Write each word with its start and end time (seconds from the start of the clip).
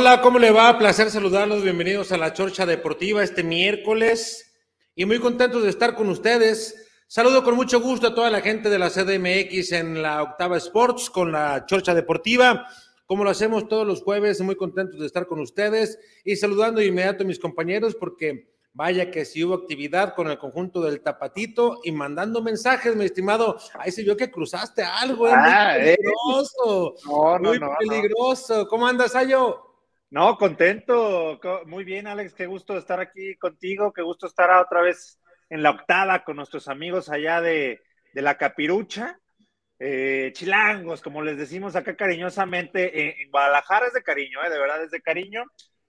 Hola, 0.00 0.20
¿cómo 0.22 0.38
le 0.38 0.52
va? 0.52 0.78
Placer 0.78 1.10
saludarlos. 1.10 1.64
Bienvenidos 1.64 2.12
a 2.12 2.16
la 2.16 2.32
Chorcha 2.32 2.64
Deportiva 2.64 3.20
este 3.24 3.42
miércoles 3.42 4.48
y 4.94 5.04
muy 5.06 5.18
contentos 5.18 5.64
de 5.64 5.70
estar 5.70 5.96
con 5.96 6.08
ustedes. 6.08 6.88
Saludo 7.08 7.42
con 7.42 7.56
mucho 7.56 7.80
gusto 7.80 8.06
a 8.06 8.14
toda 8.14 8.30
la 8.30 8.40
gente 8.40 8.70
de 8.70 8.78
la 8.78 8.90
CDMX 8.90 9.72
en 9.72 10.00
la 10.00 10.22
Octava 10.22 10.56
Sports 10.58 11.10
con 11.10 11.32
la 11.32 11.66
Chorcha 11.66 11.96
Deportiva, 11.96 12.64
como 13.06 13.24
lo 13.24 13.30
hacemos 13.30 13.66
todos 13.66 13.84
los 13.84 14.02
jueves. 14.04 14.40
Muy 14.40 14.54
contentos 14.54 15.00
de 15.00 15.06
estar 15.06 15.26
con 15.26 15.40
ustedes 15.40 15.98
y 16.24 16.36
saludando 16.36 16.78
de 16.78 16.86
inmediato 16.86 17.24
a 17.24 17.26
mis 17.26 17.40
compañeros 17.40 17.96
porque 17.96 18.52
vaya 18.72 19.10
que 19.10 19.24
sí 19.24 19.42
hubo 19.42 19.54
actividad 19.54 20.14
con 20.14 20.30
el 20.30 20.38
conjunto 20.38 20.80
del 20.80 21.00
Tapatito 21.00 21.80
y 21.82 21.90
mandando 21.90 22.40
mensajes, 22.40 22.94
mi 22.94 23.04
estimado. 23.04 23.58
Ahí 23.74 23.90
se 23.90 24.04
vio 24.04 24.16
que 24.16 24.30
cruzaste 24.30 24.80
algo, 24.84 25.26
¿eh? 25.26 25.32
muy 25.32 25.40
Ah, 25.44 25.76
eh. 25.76 25.96
peligroso. 25.96 26.94
No, 27.04 27.38
no, 27.40 27.48
muy 27.48 27.58
no, 27.58 27.66
no. 27.66 27.76
peligroso. 27.80 28.68
¿Cómo 28.68 28.86
andas, 28.86 29.16
Ayo? 29.16 29.64
No, 30.10 30.36
contento. 30.38 31.38
Co- 31.42 31.62
Muy 31.66 31.84
bien, 31.84 32.06
Alex. 32.06 32.34
Qué 32.34 32.46
gusto 32.46 32.76
estar 32.76 33.00
aquí 33.00 33.36
contigo. 33.36 33.92
Qué 33.92 34.02
gusto 34.02 34.26
estar 34.26 34.50
otra 34.50 34.80
vez 34.82 35.20
en 35.50 35.62
la 35.62 35.70
octava 35.70 36.24
con 36.24 36.36
nuestros 36.36 36.68
amigos 36.68 37.08
allá 37.10 37.40
de, 37.40 37.80
de 38.14 38.22
la 38.22 38.36
Capirucha. 38.38 39.18
Eh, 39.80 40.30
chilangos, 40.34 41.02
como 41.02 41.22
les 41.22 41.36
decimos 41.38 41.76
acá 41.76 41.94
cariñosamente. 41.96 43.08
eh, 43.08 43.16
en 43.22 43.30
Guadalajara 43.30 43.86
es 43.86 43.92
de 43.92 44.02
cariño, 44.02 44.42
eh, 44.44 44.50
de 44.50 44.58
verdad 44.58 44.82
es 44.82 44.90
de 44.90 45.00
cariño. 45.02 45.44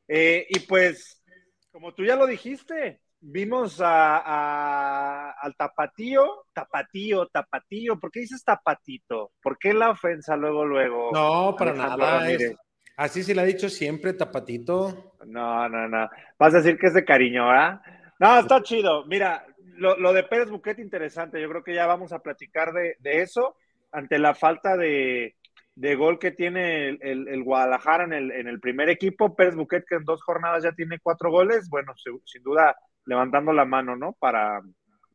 Eh, 0.08 0.46
y 0.50 0.60
pues, 0.62 1.24
como 1.72 1.94
tú 1.94 2.04
ya 2.04 2.16
lo 2.16 2.28
dijiste, 2.28 3.02
vimos 3.22 3.80
a, 3.82 4.18
a- 4.18 5.32
al 5.42 5.56
tapatío, 5.56 6.46
tapatío, 6.54 7.28
tapatío. 7.28 7.98
¿Por 8.00 8.12
qué 8.12 8.20
dices 8.22 8.44
tapatito? 8.44 9.32
¿Por 9.42 9.58
qué 9.58 9.74
la 9.74 9.92
ofensa 9.92 10.36
luego, 10.36 10.66
luego? 10.66 11.12
No, 11.14 11.56
para 11.58 11.72
Alejandro 11.72 12.06
nada. 12.06 12.30
Es- 12.32 12.56
así 13.04 13.24
se 13.24 13.34
le 13.36 13.42
ha 13.42 13.46
dicho 13.46 13.70
siempre, 13.70 14.14
Tapatito. 14.14 15.16
No, 15.26 15.68
no, 15.70 15.88
no. 15.88 16.10
Vas 16.38 16.54
a 16.54 16.58
decir 16.58 16.78
que 16.78 16.88
es 16.88 16.94
de 16.94 17.06
cariño, 17.06 17.48
¿verdad? 17.48 17.82
No, 18.20 18.40
está 18.40 18.62
chido. 18.62 19.06
Mira, 19.06 19.46
lo, 19.76 19.98
lo 19.98 20.14
de 20.14 20.24
Pérez 20.24 20.50
Buquet 20.50 20.80
interesante. 20.80 21.42
Yo 21.42 21.50
creo 21.50 21.64
que 21.64 21.74
ya 21.76 21.86
vamos 21.88 22.14
a 22.14 22.20
platicar 22.20 22.72
de, 22.74 22.96
de 23.00 23.22
eso 23.22 23.56
ante 23.92 24.18
la 24.20 24.34
falta 24.34 24.78
de, 24.78 25.36
de 25.76 25.96
gol 25.96 26.20
que 26.20 26.32
tiene 26.32 26.90
el, 26.90 27.28
el- 27.28 27.44
Guadalajara 27.44 28.06
en 28.06 28.14
el, 28.14 28.32
en 28.32 28.48
el 28.48 28.60
primer 28.60 28.90
equipo. 28.90 29.36
Pérez 29.36 29.56
Buquet, 29.56 29.86
que 29.88 29.96
en 29.96 30.06
dos 30.06 30.22
jornadas 30.24 30.64
ya 30.64 30.72
tiene 30.72 31.00
cuatro 31.00 31.32
goles. 31.32 31.70
Bueno, 31.70 31.94
sin 32.26 32.44
duda 32.44 32.78
levantando 33.06 33.52
la 33.54 33.66
mano, 33.66 33.96
¿no? 33.96 34.14
Para 34.14 34.62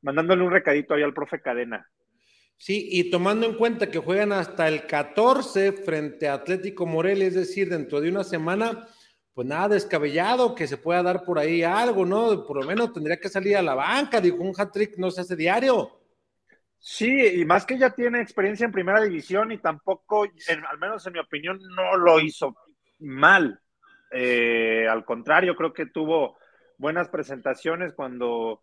mandándole 0.02 0.42
un 0.42 0.52
recadito 0.52 0.94
ahí 0.94 1.02
al 1.02 1.14
profe 1.14 1.40
Cadena. 1.40 1.88
Sí, 2.56 2.88
y 2.90 3.10
tomando 3.10 3.46
en 3.46 3.54
cuenta 3.54 3.90
que 3.90 3.98
juegan 3.98 4.32
hasta 4.32 4.68
el 4.68 4.86
14 4.86 5.72
frente 5.72 6.28
a 6.28 6.34
Atlético 6.34 6.86
Morelia, 6.86 7.26
es 7.26 7.34
decir, 7.34 7.68
dentro 7.68 8.00
de 8.00 8.08
una 8.08 8.24
semana, 8.24 8.88
pues 9.34 9.46
nada 9.46 9.68
descabellado 9.68 10.54
que 10.54 10.66
se 10.66 10.78
pueda 10.78 11.02
dar 11.02 11.24
por 11.24 11.38
ahí 11.38 11.62
algo, 11.62 12.06
¿no? 12.06 12.46
Por 12.46 12.62
lo 12.62 12.66
menos 12.66 12.92
tendría 12.92 13.18
que 13.18 13.28
salir 13.28 13.56
a 13.56 13.62
la 13.62 13.74
banca, 13.74 14.20
dijo 14.20 14.36
un 14.36 14.54
hat-trick 14.56 14.96
no 14.96 15.10
se 15.10 15.22
hace 15.22 15.36
diario. 15.36 16.00
Sí, 16.78 17.40
y 17.40 17.44
más 17.44 17.64
que 17.64 17.78
ya 17.78 17.90
tiene 17.90 18.20
experiencia 18.20 18.66
en 18.66 18.72
primera 18.72 19.02
división 19.02 19.50
y 19.52 19.58
tampoco, 19.58 20.24
al 20.24 20.78
menos 20.78 21.06
en 21.06 21.14
mi 21.14 21.18
opinión, 21.18 21.58
no 21.74 21.96
lo 21.96 22.20
hizo 22.20 22.54
mal. 22.98 23.58
Eh, 24.12 24.86
al 24.88 25.04
contrario, 25.04 25.56
creo 25.56 25.72
que 25.72 25.86
tuvo 25.86 26.36
buenas 26.76 27.08
presentaciones 27.08 27.94
cuando, 27.94 28.60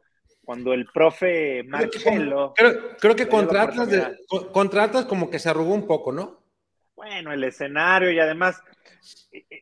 cuando 0.51 0.73
el 0.73 0.85
profe 0.85 1.63
Marcelo, 1.63 2.53
Creo, 2.57 2.97
creo 2.99 3.15
que 3.15 3.29
contra 3.29 3.59
la 3.59 3.69
Atlas, 3.69 3.89
de- 3.89 4.17
contra 4.51 4.83
Atlas 4.83 5.05
como 5.05 5.29
que 5.29 5.39
se 5.39 5.47
arrugó 5.49 5.73
un 5.73 5.87
poco, 5.87 6.11
¿no? 6.11 6.41
bueno, 6.93 7.31
el 7.31 7.41
escenario 7.45 8.11
y 8.11 8.19
además, 8.19 8.61
eh, 9.31 9.45
eh, 9.49 9.61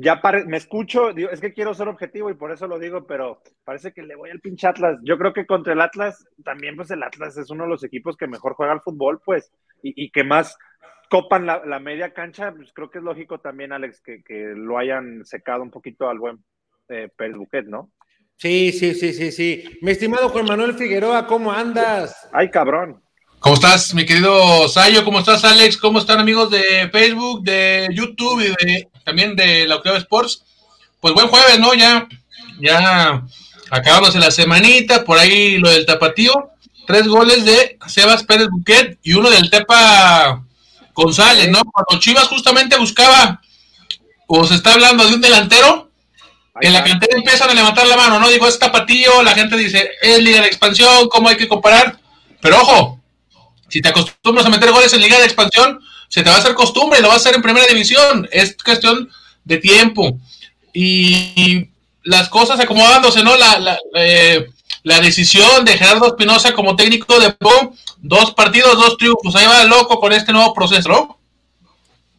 ya 0.00 0.20
pare- 0.20 0.44
me 0.44 0.56
escucho, 0.56 1.12
digo, 1.12 1.30
es 1.30 1.40
que 1.40 1.52
quiero 1.54 1.72
ser 1.72 1.86
objetivo 1.86 2.30
y 2.30 2.34
por 2.34 2.50
eso 2.50 2.66
lo 2.66 2.80
digo, 2.80 3.06
pero 3.06 3.40
parece 3.64 3.92
que 3.92 4.02
le 4.02 4.16
voy 4.16 4.30
al 4.30 4.40
pinche 4.40 4.66
Atlas. 4.66 4.98
Yo 5.04 5.16
creo 5.16 5.32
que 5.32 5.46
contra 5.46 5.72
el 5.72 5.80
Atlas, 5.80 6.26
también 6.44 6.74
pues 6.74 6.90
el 6.90 7.02
Atlas 7.04 7.36
es 7.38 7.48
uno 7.48 7.62
de 7.64 7.70
los 7.70 7.84
equipos 7.84 8.16
que 8.16 8.26
mejor 8.26 8.54
juega 8.54 8.72
al 8.72 8.80
fútbol, 8.82 9.20
pues, 9.24 9.52
y, 9.84 9.94
y 10.04 10.10
que 10.10 10.24
más 10.24 10.58
copan 11.08 11.46
la, 11.46 11.64
la 11.64 11.78
media 11.78 12.12
cancha, 12.12 12.52
pues 12.52 12.72
creo 12.74 12.90
que 12.90 12.98
es 12.98 13.04
lógico 13.04 13.38
también, 13.38 13.72
Alex, 13.72 14.00
que, 14.02 14.22
que 14.24 14.52
lo 14.56 14.76
hayan 14.76 15.24
secado 15.24 15.62
un 15.62 15.70
poquito 15.70 16.10
al 16.10 16.18
buen 16.18 16.44
eh, 16.88 17.08
Pérez 17.16 17.36
Buquet, 17.36 17.66
¿no? 17.66 17.92
Sí, 18.44 18.72
sí, 18.72 18.94
sí, 18.94 19.14
sí, 19.14 19.32
sí. 19.32 19.64
Mi 19.80 19.92
estimado 19.92 20.28
Juan 20.28 20.44
Manuel 20.44 20.74
Figueroa, 20.74 21.26
¿cómo 21.26 21.50
andas? 21.50 22.28
Ay, 22.30 22.50
cabrón. 22.50 23.00
¿Cómo 23.40 23.54
estás, 23.54 23.94
mi 23.94 24.04
querido 24.04 24.68
Sayo? 24.68 25.02
¿Cómo 25.02 25.20
estás, 25.20 25.44
Alex? 25.44 25.78
¿Cómo 25.78 25.98
están 25.98 26.20
amigos 26.20 26.50
de 26.50 26.90
Facebook, 26.92 27.42
de 27.42 27.88
YouTube 27.90 28.42
y 28.42 28.48
de, 28.48 28.88
también 29.02 29.34
de 29.34 29.66
la 29.66 29.76
Octava 29.76 29.96
Sports? 29.96 30.44
Pues 31.00 31.14
buen 31.14 31.28
jueves, 31.28 31.58
¿no? 31.58 31.72
Ya, 31.72 32.06
ya 32.60 33.24
acabamos 33.70 34.14
la 34.14 34.30
semanita, 34.30 35.06
por 35.06 35.18
ahí 35.18 35.56
lo 35.56 35.70
del 35.70 35.86
tapatío. 35.86 36.50
Tres 36.86 37.08
goles 37.08 37.46
de 37.46 37.78
Sebas 37.86 38.24
Pérez 38.24 38.48
Buquet 38.50 38.98
y 39.02 39.14
uno 39.14 39.30
del 39.30 39.48
Tepa 39.48 40.44
González, 40.92 41.48
¿no? 41.48 41.62
Cuando 41.64 41.98
Chivas 41.98 42.28
justamente 42.28 42.76
buscaba, 42.76 43.40
o 44.26 44.44
se 44.44 44.56
está 44.56 44.74
hablando 44.74 45.08
de 45.08 45.14
un 45.14 45.22
delantero, 45.22 45.93
en 46.60 46.72
la 46.72 46.84
cantera 46.84 47.16
empiezan 47.16 47.50
a 47.50 47.54
levantar 47.54 47.86
la 47.86 47.96
mano, 47.96 48.20
¿no? 48.20 48.28
Digo, 48.28 48.46
es 48.46 48.58
tapatío, 48.58 49.22
la 49.22 49.34
gente 49.34 49.56
dice, 49.56 49.90
es 50.00 50.18
Liga 50.20 50.40
de 50.40 50.46
Expansión, 50.46 51.08
¿cómo 51.08 51.28
hay 51.28 51.36
que 51.36 51.48
comparar? 51.48 51.98
Pero 52.40 52.60
ojo, 52.60 53.00
si 53.68 53.80
te 53.80 53.88
acostumbras 53.88 54.46
a 54.46 54.50
meter 54.50 54.70
goles 54.70 54.92
en 54.92 55.00
Liga 55.00 55.18
de 55.18 55.24
Expansión, 55.24 55.80
se 56.08 56.22
te 56.22 56.30
va 56.30 56.36
a 56.36 56.38
hacer 56.38 56.54
costumbre 56.54 56.98
y 56.98 57.02
lo 57.02 57.08
vas 57.08 57.16
a 57.16 57.20
hacer 57.20 57.34
en 57.34 57.42
Primera 57.42 57.66
División. 57.66 58.28
Es 58.30 58.56
cuestión 58.62 59.10
de 59.44 59.58
tiempo. 59.58 60.18
Y 60.72 61.68
las 62.04 62.28
cosas 62.28 62.60
acomodándose, 62.60 63.24
¿no? 63.24 63.36
La, 63.36 63.58
la, 63.58 63.78
eh, 63.96 64.46
la 64.84 65.00
decisión 65.00 65.64
de 65.64 65.76
Gerardo 65.76 66.06
Espinosa 66.06 66.52
como 66.52 66.76
técnico 66.76 67.18
de 67.18 67.32
POM, 67.32 67.74
dos 67.98 68.32
partidos, 68.34 68.76
dos 68.76 68.96
triunfos. 68.96 69.34
Ahí 69.34 69.46
va 69.46 69.62
el 69.62 69.68
loco 69.68 69.98
con 69.98 70.12
este 70.12 70.32
nuevo 70.32 70.54
proceso, 70.54 70.88
¿no? 70.88 71.18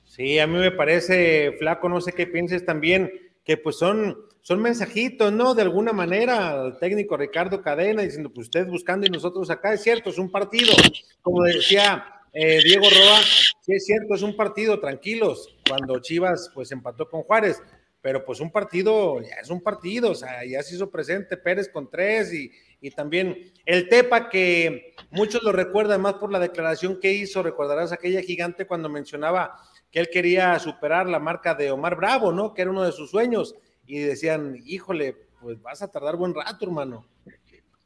Sí, 0.08 0.40
a 0.40 0.48
mí 0.48 0.58
me 0.58 0.72
parece, 0.72 1.56
flaco, 1.60 1.88
no 1.90 2.02
sé 2.02 2.14
qué 2.14 2.26
pienses 2.26 2.66
también, 2.66 3.12
que 3.46 3.58
pues 3.58 3.78
son, 3.78 4.18
son 4.42 4.60
mensajitos, 4.60 5.32
¿no? 5.32 5.54
De 5.54 5.62
alguna 5.62 5.94
manera, 5.94 6.62
al 6.62 6.80
técnico 6.80 7.16
Ricardo 7.16 7.62
Cadena 7.62 8.02
diciendo, 8.02 8.32
pues 8.34 8.48
usted 8.48 8.68
buscando 8.68 9.06
y 9.06 9.10
nosotros 9.10 9.50
acá, 9.52 9.74
es 9.74 9.84
cierto, 9.84 10.10
es 10.10 10.18
un 10.18 10.32
partido. 10.32 10.74
Como 11.22 11.44
decía 11.44 12.06
eh, 12.34 12.60
Diego 12.64 12.88
Roa, 12.90 13.22
sí 13.62 13.74
es 13.74 13.86
cierto, 13.86 14.16
es 14.16 14.24
un 14.24 14.36
partido, 14.36 14.80
tranquilos, 14.80 15.56
cuando 15.70 16.00
Chivas 16.00 16.50
pues 16.54 16.72
empató 16.72 17.08
con 17.08 17.22
Juárez, 17.22 17.62
pero 18.02 18.26
pues 18.26 18.40
un 18.40 18.52
partido, 18.52 19.22
ya 19.22 19.36
es 19.42 19.50
un 19.50 19.62
partido, 19.62 20.12
o 20.12 20.16
sea, 20.16 20.44
ya 20.44 20.62
se 20.64 20.76
hizo 20.76 20.90
presente 20.90 21.38
Pérez 21.38 21.70
con 21.70 21.90
tres 21.90 22.34
y, 22.34 22.52
y 22.82 22.92
también 22.92 23.54
el 23.66 23.88
Tepa 23.90 24.30
que 24.30 24.94
muchos 25.12 25.44
lo 25.44 25.52
recuerdan 25.52 26.02
más 26.02 26.16
por 26.16 26.32
la 26.32 26.40
declaración 26.40 27.00
que 27.00 27.14
hizo, 27.14 27.42
recordarás 27.42 27.92
aquella 27.92 28.22
gigante 28.22 28.68
cuando 28.68 28.90
mencionaba 28.90 29.56
que 29.96 30.02
él 30.02 30.10
quería 30.12 30.60
superar 30.60 31.08
la 31.08 31.20
marca 31.20 31.56
de 31.56 31.72
Omar 31.72 31.96
Bravo, 31.96 32.34
¿no? 32.34 32.54
Que 32.54 32.64
era 32.64 32.72
uno 32.72 32.84
de 32.84 32.92
sus 32.92 33.12
sueños. 33.12 33.56
Y 33.88 34.00
decían, 34.00 34.58
híjole, 34.66 35.16
pues 35.40 35.62
vas 35.62 35.82
a 35.82 35.90
tardar 35.90 36.18
buen 36.18 36.34
rato, 36.36 36.66
hermano. 36.66 37.06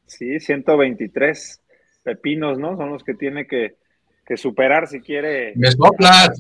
Sí, 0.08 0.40
123 0.40 1.62
pepinos, 2.02 2.58
¿no? 2.58 2.76
Son 2.78 2.90
los 2.90 3.04
que 3.04 3.14
tiene 3.14 3.46
que, 3.46 3.76
que 4.26 4.38
superar 4.38 4.88
si 4.88 5.02
quiere. 5.02 5.54
Me 5.56 5.70
soplas. 5.72 6.32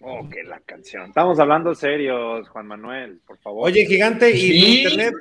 Oh, 0.00 0.26
que 0.30 0.42
la 0.44 0.60
canción. 0.60 1.08
Estamos 1.08 1.38
hablando 1.38 1.74
serios, 1.74 2.48
Juan 2.48 2.66
Manuel, 2.66 3.20
por 3.26 3.36
favor. 3.36 3.66
Oye, 3.66 3.84
gigante, 3.84 4.30
¿y 4.34 4.48
tu 4.62 4.66
internet, 4.88 5.14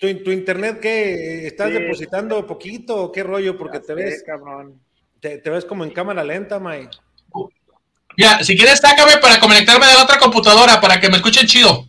qué- 0.00 0.14
tu, 0.14 0.24
tu 0.24 0.30
internet 0.32 0.80
qué? 0.82 1.46
¿Estás 1.46 1.68
Sí. 1.70 1.74
depositando 1.78 2.44
poquito 2.44 3.04
o 3.04 3.12
qué 3.12 3.22
rollo? 3.22 3.56
Porque 3.56 3.76
Ya 3.78 3.82
te 3.82 3.86
sé, 3.86 3.94
ves, 3.94 4.22
cabrón. 4.26 4.80
te, 5.20 5.38
te 5.38 5.48
ves 5.48 5.64
como 5.64 5.84
en 5.84 5.90
cámara 5.92 6.24
lenta, 6.24 6.58
May. 6.58 6.88
Mira, 8.18 8.42
si 8.42 8.56
quieres, 8.56 8.80
sácame 8.80 9.12
para 9.22 9.38
conectarme 9.38 9.86
de 9.86 9.94
la 9.94 10.02
otra 10.02 10.18
computadora 10.18 10.80
para 10.80 10.98
que 10.98 11.08
me 11.08 11.18
escuchen 11.18 11.46
chido. 11.46 11.84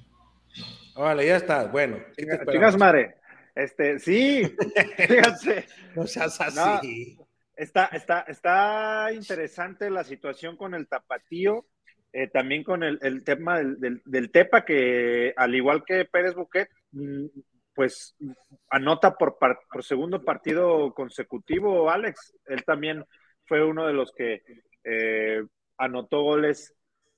Órale, 0.94 1.26
ya 1.26 1.38
está. 1.38 1.66
Bueno, 1.66 1.98
¿qué 2.16 2.24
te 2.24 2.31
Chingas 2.31 2.40
esperamos? 2.42 2.78
madre. 2.78 3.16
Este, 3.56 3.98
sí, 3.98 4.44
fíjate. 4.96 5.66
No 5.96 6.06
seas 6.06 6.40
así. 6.40 7.18
Está, 7.56 7.86
está, 7.86 8.20
está 8.28 9.12
interesante 9.12 9.90
la 9.90 10.04
situación 10.04 10.56
con 10.56 10.76
el 10.76 10.88
tapatío. 10.88 11.66
eh, 12.14 12.28
también 12.28 12.64
con 12.64 12.84
el, 12.84 13.24
tema 13.24 13.60
del, 13.64 14.31
Tepa, 14.31 14.64
que 14.64 15.34
al 15.36 15.56
igual 15.56 15.84
que 15.84 16.06
Pérez 16.06 16.36
Buquet, 16.36 16.70
mm, 16.92 17.26
pues 17.74 18.16
anota 18.70 19.16
por, 19.16 19.40
por 19.40 19.84
segundo 19.84 20.24
partido 20.24 20.94
consecutivo, 20.94 21.90
Alex. 21.90 22.36
Él 22.46 22.64
también 22.66 23.04
fue 23.48 23.66
uno 23.66 23.88
de 23.88 23.94
los 23.94 24.12
que 24.12 24.44
eh, 24.84 25.42
anotó 25.80 26.22
goles 26.22 26.76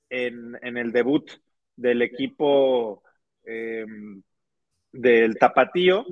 en, 0.09 0.55
el 0.77 0.91
debut 0.91 1.29
del 1.75 2.01
equipo 2.01 3.03
em, 3.43 4.21
del 4.91 5.37
Tapatío. 5.37 6.05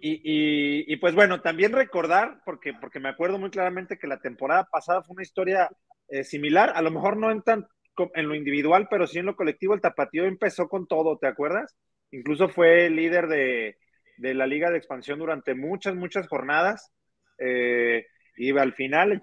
Y, 0.00 0.96
pues 0.98 1.14
bueno, 1.14 1.40
también 1.40 1.72
recordar, 1.72 2.40
porque, 2.44 2.72
porque 2.72 3.00
me 3.00 3.08
acuerdo 3.08 3.38
muy 3.38 3.50
claramente 3.50 3.98
que 3.98 4.06
la 4.06 4.20
temporada 4.20 4.68
pasada 4.70 5.02
fue 5.02 5.14
una 5.14 5.22
historia 5.22 5.68
eh, 6.08 6.24
similar, 6.24 6.72
a 6.74 6.82
lo 6.82 6.90
mejor 6.90 7.16
no 7.16 7.30
en, 7.30 7.42
tan, 7.42 7.66
en 8.14 8.28
lo 8.28 8.34
individual, 8.34 8.86
pero 8.88 9.06
sí 9.06 9.18
en 9.18 9.26
lo 9.26 9.36
colectivo, 9.36 9.74
el 9.74 9.80
Tapatío 9.80 10.24
empezó 10.24 10.68
con 10.68 10.86
todo, 10.86 11.18
¿te 11.18 11.26
acuerdas? 11.26 11.76
Incluso 12.10 12.48
fue 12.48 12.90
líder 12.90 13.26
de, 13.26 13.76
la 14.18 14.46
Liga 14.46 14.70
de 14.70 14.78
Expansión 14.78 15.18
durante 15.18 15.54
muchas, 15.54 15.94
muchas 15.94 16.28
jornadas. 16.28 16.92
Eh, 17.38 18.06
y 18.36 18.56
al 18.56 18.72
final, 18.74 19.20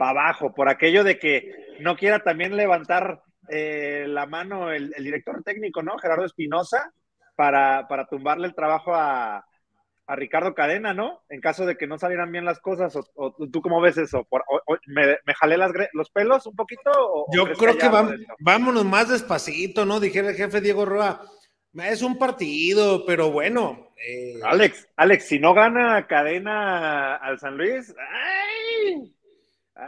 para 0.00 0.12
abajo, 0.12 0.54
por 0.54 0.70
aquello 0.70 1.04
de 1.04 1.18
que 1.18 1.76
no 1.80 1.94
quiera 1.94 2.20
también 2.20 2.56
levantar 2.56 3.20
eh, 3.50 4.06
la 4.08 4.24
mano 4.24 4.72
el, 4.72 4.94
director 4.98 5.42
técnico, 5.44 5.82
¿no? 5.82 5.98
Gerardo 5.98 6.24
Espinosa, 6.24 6.90
para, 7.36 7.86
para 7.86 8.06
tumbarle 8.06 8.46
el 8.46 8.54
trabajo 8.54 8.94
a, 8.94 9.44
Ricardo 10.08 10.54
Cadena, 10.54 10.92
¿no? 10.92 11.22
En 11.28 11.40
caso 11.40 11.66
de 11.66 11.76
que 11.76 11.86
no 11.86 11.96
salieran 11.96 12.32
bien 12.32 12.44
las 12.44 12.60
cosas, 12.60 12.96
o, 12.96 13.36
tú 13.52 13.60
cómo 13.60 13.80
ves 13.80 13.96
eso? 13.96 14.26
me, 14.86 15.34
jalé 15.34 15.56
los 15.92 16.10
pelos 16.10 16.46
un 16.46 16.56
poquito? 16.56 16.90
Yo 17.32 17.44
creo 17.52 17.76
que, 17.76 17.88
vámonos 18.40 18.84
más 18.86 19.10
despacito, 19.10 19.84
¿no? 19.84 20.00
Dijera 20.00 20.30
el 20.30 20.34
jefe 20.34 20.62
Diego 20.62 20.84
Roa, 20.86 21.20
es 21.74 22.02
un 22.02 22.18
partido, 22.18 23.04
pero 23.04 23.30
bueno. 23.30 23.92
Eh, 24.04 24.40
Alex, 24.42 24.88
Alex, 24.96 25.28
si 25.28 25.38
no 25.38 25.52
gana 25.52 26.06
Cadena 26.08 27.16
al 27.16 27.38
San 27.38 27.56
Luis, 27.56 27.94
¡ay! 27.96 29.14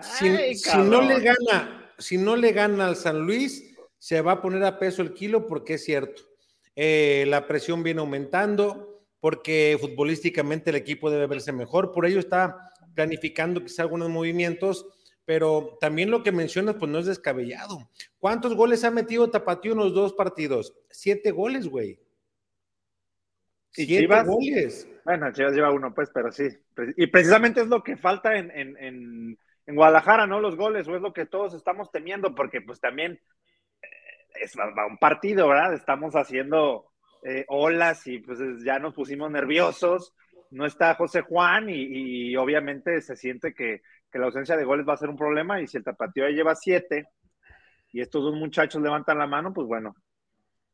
Si, 0.01 0.29
no 0.79 1.03
le 1.03 1.21
gana, 1.21 1.93
si 1.99 2.17
no 2.17 2.37
le 2.37 2.53
gana 2.53 2.87
al 2.87 2.97
San 2.97 3.21
Luis, 3.21 3.75
se 3.99 4.21
va 4.21 4.33
a 4.33 4.43
poner 4.43 4.65
a 4.65 4.79
peso 4.79 5.03
el 5.03 5.13
kilo 5.13 5.47
porque 5.47 5.75
es 5.75 5.85
cierto. 5.85 6.23
Eh, 6.75 7.25
la 7.29 7.47
presión 7.47 7.83
viene 7.83 8.01
aumentando 8.01 9.07
porque 9.21 9.77
futbolísticamente 9.81 10.71
el 10.71 10.77
equipo 10.77 11.11
debe 11.11 11.27
verse 11.27 11.53
mejor. 11.53 11.93
Por 11.93 12.07
ello 12.07 12.19
está 12.19 12.71
planificando 12.95 13.63
quizá 13.63 13.83
algunos 13.83 14.09
movimientos, 14.09 14.87
pero 15.25 15.79
también 15.81 16.11
lo 16.11 16.23
que 16.23 16.33
mencionas, 16.33 16.77
pues 16.77 16.91
no 16.91 16.99
es 16.99 17.07
descabellado. 17.07 17.89
¿Cuántos 18.19 18.57
goles 18.57 18.85
ha 18.85 18.91
metido 18.91 19.31
Tapatío 19.31 19.73
en 19.73 19.79
los 19.79 19.95
dos 19.95 20.15
partidos? 20.15 20.75
Siete 20.91 21.31
goles, 21.31 21.69
güey. 21.69 22.01
Siete 23.71 24.07
goles. 24.25 24.89
Bueno, 25.05 25.33
Chivas 25.33 25.55
lleva 25.55 25.71
uno, 25.71 25.95
pues, 25.95 26.11
pero 26.13 26.33
sí. 26.33 26.49
Y 26.97 27.07
precisamente 27.07 27.61
es 27.61 27.69
lo 27.69 27.83
que 27.83 27.97
falta 27.97 28.37
en 28.37 28.51
en 28.51 29.39
Guadalajara, 29.67 30.27
¿no? 30.27 30.41
Los 30.41 30.57
goles, 30.57 30.89
o 30.89 30.97
es 30.97 31.03
lo 31.03 31.13
que 31.13 31.27
todos 31.27 31.55
estamos 31.55 31.91
temiendo, 31.91 32.35
porque 32.35 32.61
pues 32.61 32.81
también 32.81 33.21
eh, 33.83 33.87
es 34.41 34.55
un 34.57 34.99
partido, 34.99 35.49
¿verdad? 35.49 35.75
Estamos 35.75 36.15
haciendo 36.15 36.93
eh, 37.25 37.45
olas 37.49 38.05
y 38.09 38.19
pues 38.19 38.39
ya 38.65 38.79
nos 38.79 38.95
pusimos 38.95 39.31
nerviosos. 39.31 40.15
No 40.51 40.67
está 40.67 40.95
José 40.97 41.23
Juan 41.23 41.69
y, 41.69 42.37
obviamente 42.37 43.01
se 43.01 43.17
siente 43.17 43.55
que, 43.55 43.83
la 44.13 44.27
ausencia 44.27 44.59
de 44.59 44.65
goles 44.65 44.87
va 44.87 44.93
a 44.93 44.99
ser 44.99 45.09
un 45.09 45.17
problema 45.17 45.63
y 45.63 45.67
si 45.67 45.79
el 45.79 45.85
tapatío 45.85 46.29
lleva 46.29 46.55
siete 46.55 47.07
y 47.93 48.03
estos 48.03 48.23
dos 48.23 48.35
muchachos 48.35 48.83
levantan 48.83 49.19
la 49.19 49.27
mano, 49.27 49.55
pues 49.55 49.67
bueno, 49.67 49.95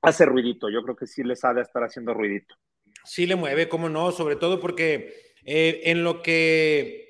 hace 0.03 0.25
ruidito. 0.25 0.69
Yo 0.69 0.83
creo 0.83 0.97
que 0.97 1.07
sí 1.07 1.23
les 1.23 1.45
ha 1.45 1.55
de 1.55 1.63
estar 1.63 1.85
haciendo 1.85 2.15
ruidito. 2.15 2.57
Sí 3.05 3.27
le 3.27 3.37
mueve, 3.37 3.69
cómo 3.69 3.89
no, 3.89 4.11
sobre 4.11 4.35
todo 4.35 4.59
porque 4.59 5.15
eh, 5.45 5.83
en 5.85 6.03
lo 6.03 6.21
que 6.21 7.08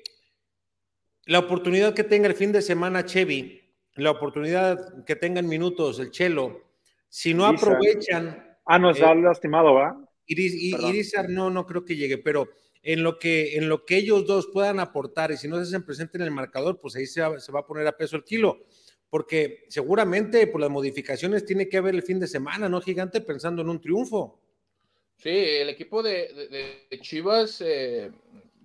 la 1.29 1.37
oportunidad 1.37 1.93
que 1.93 2.03
tenga 2.03 2.27
el 2.27 2.33
fin 2.33 2.51
de 2.51 2.59
semana 2.59 3.05
Chevy, 3.05 3.61
la 3.93 4.09
oportunidad 4.09 5.05
que 5.05 5.15
tengan 5.15 5.47
minutos 5.47 5.99
el 5.99 6.09
Chelo, 6.09 6.59
si 7.07 7.35
no 7.35 7.45
aprovechan. 7.45 8.57
Ah, 8.65 8.79
nos 8.79 8.99
ha 8.99 9.13
lastimado, 9.13 9.75
¿va? 9.75 9.95
Iris, 10.25 11.13
no, 11.29 11.51
no 11.51 11.67
creo 11.67 11.85
que 11.85 11.95
llegue, 11.95 12.17
pero 12.17 12.49
en 12.81 13.03
lo 13.03 13.19
que, 13.19 13.57
en 13.57 13.69
lo 13.69 13.85
que 13.85 13.97
ellos 13.97 14.25
dos 14.25 14.47
puedan 14.51 14.79
aportar 14.79 15.31
y 15.31 15.37
si 15.37 15.47
no 15.47 15.57
se 15.57 15.61
hacen 15.61 15.85
presente 15.85 16.17
en 16.17 16.23
el 16.23 16.31
marcador, 16.31 16.79
pues 16.79 16.95
ahí 16.95 17.05
se 17.05 17.21
va, 17.21 17.59
a 17.59 17.65
poner 17.67 17.85
a 17.85 17.95
peso 17.95 18.15
el 18.15 18.23
kilo. 18.23 18.65
Porque 19.07 19.65
seguramente 19.69 20.47
por 20.47 20.61
las 20.61 20.71
modificaciones 20.71 21.45
tiene 21.45 21.69
que 21.69 21.77
haber 21.77 21.93
el 21.93 22.01
fin 22.01 22.19
de 22.19 22.27
semana, 22.27 22.67
¿no, 22.67 22.81
Gigante? 22.81 23.21
Pensando 23.21 23.61
en 23.61 23.69
un 23.69 23.79
triunfo. 23.79 24.39
Sí, 25.17 25.29
el 25.29 25.69
equipo 25.69 26.01
de, 26.01 26.87
Chivas 27.01 27.61
eh, 27.61 28.09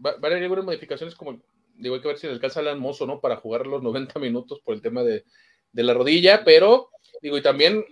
va, 0.05 0.13
va, 0.13 0.29
a 0.29 0.31
haber 0.31 0.43
algunas 0.43 0.65
modificaciones 0.65 1.15
como 1.15 1.43
digo, 1.77 1.95
hay 1.95 2.01
que 2.01 2.09
ver 2.09 2.19
si 2.19 2.27
le 2.27 2.35
alcanza 2.35 2.61
Alan 2.61 2.79
Mozo, 2.79 3.07
¿no? 3.07 3.21
Para 3.21 3.37
jugar 3.37 3.67
los 3.67 3.83
90 3.83 4.19
minutos 4.21 4.61
por 4.61 4.75
el 4.75 4.83
tema 4.83 5.03
de, 5.03 5.25
la 5.73 5.95
rodilla, 5.95 6.45
pero 6.45 6.91
digo, 7.21 7.37
y 7.37 7.43
también 7.43 7.85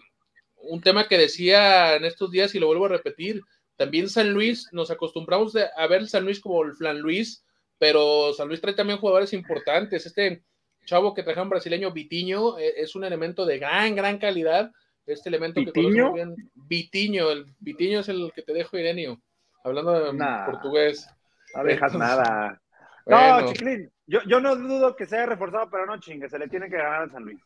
un 0.57 0.81
tema 0.81 1.09
que 1.09 1.19
decía 1.19 1.97
en 1.97 2.05
estos 2.05 2.31
días 2.31 2.55
y 2.55 2.61
lo 2.61 2.69
vuelvo 2.69 2.87
a 2.87 2.91
repetir, 2.91 3.43
también 3.77 4.09
San 4.09 4.33
Luis, 4.33 4.69
nos 4.73 4.91
acostumbramos 4.91 5.57
a 5.57 5.87
ver 5.89 6.07
San 6.07 6.25
Luis 6.25 6.41
como 6.41 6.63
el 6.63 6.75
Flan 6.75 7.01
Luis, 7.01 7.45
pero 7.79 8.33
San 8.33 8.47
Luis 8.47 8.61
trae 8.61 8.75
también 8.75 9.01
jugadores 9.01 9.33
importantes. 9.33 10.07
Este 10.07 10.45
chavo 10.85 11.15
que 11.15 11.25
trajeron 11.25 11.49
brasileño, 11.49 11.91
Vitiño, 11.91 12.59
e, 12.59 12.75
es 12.77 12.95
un 12.95 13.03
elemento 13.03 13.45
de 13.45 13.59
gran, 13.59 13.97
gran 13.97 14.19
calidad. 14.19 14.71
Este 15.05 15.29
elemento 15.29 15.61
¿Vitiño? 15.61 16.15
que 16.15 16.27
Vitiño, 16.55 17.31
el 17.31 17.47
Vitiño 17.59 18.01
es 18.01 18.09
el 18.09 18.31
que 18.33 18.43
te 18.43 18.53
dejo, 18.53 18.79
Irenio, 18.79 19.21
hablando 19.65 20.11
en 20.11 20.19
portugués. 20.47 21.09
No 21.57 21.65
dejas 21.65 21.95
nada. 21.95 22.62
No, 23.07 23.53
Chiclín, 23.53 23.91
yo, 24.07 24.21
yo 24.27 24.41
no 24.41 24.57
dudo 24.57 24.95
que 24.95 25.07
sea 25.07 25.27
reforzado, 25.27 25.69
pero 25.71 25.87
no 25.87 25.99
chingue, 25.99 26.29
se 26.29 26.39
le 26.39 26.49
tiene 26.49 26.69
que 26.69 26.77
ganar 26.77 27.03
a 27.03 27.11
San 27.11 27.25
Luis. 27.25 27.41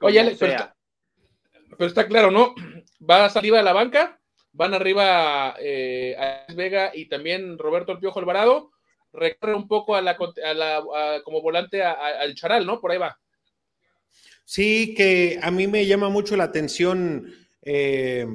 Oye, 0.00 0.36
pero 0.38 1.88
está, 1.88 2.06
claro, 2.06 2.30
¿no? 2.30 2.54
Va 3.08 3.26
arriba 3.26 3.58
de 3.58 3.64
la 3.64 3.72
banca, 3.72 4.18
van 4.52 4.74
arriba 4.74 5.54
eh, 5.60 6.16
a 6.18 6.52
Vega 6.52 6.90
y 6.92 7.08
también 7.08 7.58
Roberto 7.58 7.92
El 7.92 7.98
Piojo 7.98 8.18
Alvarado, 8.18 8.72
recorre 9.12 9.54
un 9.54 9.68
poco 9.68 9.94
a 9.94 10.02
la, 10.02 10.18
a 10.44 10.54
la 10.54 11.22
como 11.24 11.40
volante 11.40 11.82
al 11.82 12.34
Charal, 12.34 12.66
¿no? 12.66 12.80
Por 12.80 12.90
ahí 12.90 12.98
va. 12.98 13.18
Sí, 14.44 14.94
que 14.96 15.38
a 15.42 15.50
mí 15.50 15.66
me 15.66 15.86
llama 15.86 16.08
mucho 16.08 16.36
la 16.36 16.44
atención 16.44 17.32
eh, 17.62 18.26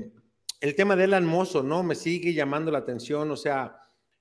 el 0.61 0.75
tema 0.75 0.95
de 0.95 1.05
Elan 1.05 1.25
Mozo, 1.25 1.63
¿no? 1.63 1.83
Me 1.83 1.95
sigue 1.95 2.33
llamando 2.33 2.71
la 2.71 2.77
atención, 2.77 3.29
o 3.31 3.35
sea, 3.35 3.75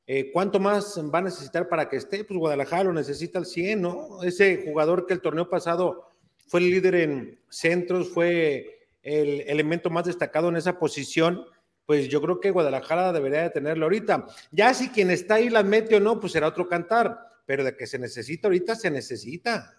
eh, 0.06 0.30
¿Cuánto 0.32 0.58
más 0.58 1.00
va 1.14 1.20
a 1.20 1.22
necesitar 1.22 1.68
para 1.68 1.88
que 1.88 1.96
esté? 1.96 2.24
Pues 2.24 2.38
Guadalajara 2.38 2.84
lo 2.84 2.92
necesita 2.92 3.38
al 3.38 3.46
100, 3.46 3.80
¿no? 3.80 4.22
Ese 4.22 4.64
jugador 4.64 5.06
que 5.06 5.14
el 5.14 5.20
torneo 5.20 5.48
pasado 5.48 6.10
fue 6.48 6.60
el 6.60 6.70
líder 6.70 6.94
en 6.96 7.40
centros, 7.48 8.10
fue 8.12 8.88
el 9.02 9.42
elemento 9.42 9.90
más 9.90 10.04
destacado 10.04 10.48
en 10.48 10.56
esa 10.56 10.78
posición, 10.78 11.44
pues 11.86 12.08
yo 12.08 12.20
creo 12.20 12.40
que 12.40 12.50
Guadalajara 12.50 13.12
debería 13.12 13.42
de 13.42 13.50
tenerlo 13.50 13.86
ahorita. 13.86 14.26
Ya 14.50 14.74
si 14.74 14.90
quien 14.90 15.10
está 15.10 15.36
ahí 15.36 15.50
la 15.50 15.62
mete 15.62 15.96
o 15.96 16.00
no, 16.00 16.18
pues 16.20 16.32
será 16.32 16.48
otro 16.48 16.68
cantar, 16.68 17.18
pero 17.46 17.64
de 17.64 17.76
que 17.76 17.86
se 17.86 17.98
necesita 17.98 18.48
ahorita, 18.48 18.74
se 18.74 18.90
necesita. 18.90 19.78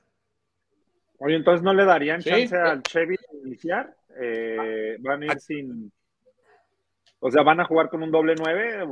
Oye, 1.20 1.36
entonces 1.36 1.64
no 1.64 1.74
le 1.74 1.86
darían 1.86 2.22
chance 2.22 2.56
al 2.56 2.82
Chevy 2.84 3.16
de 3.16 3.48
iniciar, 3.48 3.96
eh, 4.20 4.98
van 5.00 5.24
a 5.24 5.26
ir 5.28 5.40
sin, 5.40 5.92
o 7.20 7.32
sea, 7.32 7.44
van 7.44 7.62
a 7.62 7.66
jugar 7.66 7.90
con 7.90 8.04
un 8.04 8.12
doble 8.12 8.36
nueve 8.38 8.84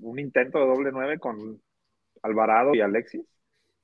un 0.00 0.18
intento 0.18 0.58
de 0.58 0.66
doble 0.66 0.90
nueve 0.92 1.18
con 1.18 1.60
Alvarado 2.22 2.74
y 2.74 2.80
Alexis? 2.80 3.22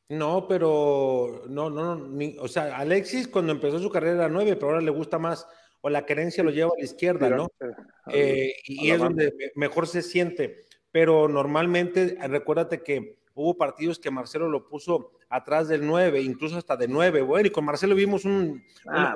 No, 0.08 0.48
pero 0.48 1.44
no, 1.48 1.70
no, 1.70 1.94
no 1.94 2.42
o 2.42 2.48
sea, 2.48 2.76
Alexis 2.76 3.28
cuando 3.28 3.52
empezó 3.52 3.78
su 3.78 3.90
carrera 3.90 4.14
era 4.14 4.28
nueve, 4.28 4.56
pero 4.56 4.68
ahora 4.68 4.80
le 4.80 4.90
gusta 4.90 5.18
más, 5.18 5.46
o 5.82 5.88
la 5.88 6.04
querencia 6.04 6.42
lo 6.42 6.50
lleva 6.50 6.70
a 6.74 6.78
la 6.78 6.84
izquierda, 6.84 7.30
¿no? 7.30 7.48
Eh, 8.12 8.54
y 8.64 8.90
es 8.90 8.98
donde 8.98 9.32
mejor 9.54 9.86
se 9.86 10.02
siente. 10.02 10.64
Pero 10.92 11.28
normalmente, 11.28 12.18
recuérdate 12.26 12.82
que 12.82 13.18
hubo 13.34 13.56
partidos 13.56 14.00
que 14.00 14.10
Marcelo 14.10 14.48
lo 14.48 14.68
puso 14.68 15.12
atrás 15.28 15.68
del 15.68 15.86
nueve, 15.86 16.20
incluso 16.20 16.56
hasta 16.56 16.76
de 16.76 16.88
nueve. 16.88 17.22
Bueno, 17.22 17.46
y 17.46 17.50
con 17.50 17.64
Marcelo 17.64 17.94
vimos 17.94 18.24
un, 18.24 18.64
ah, 18.88 19.14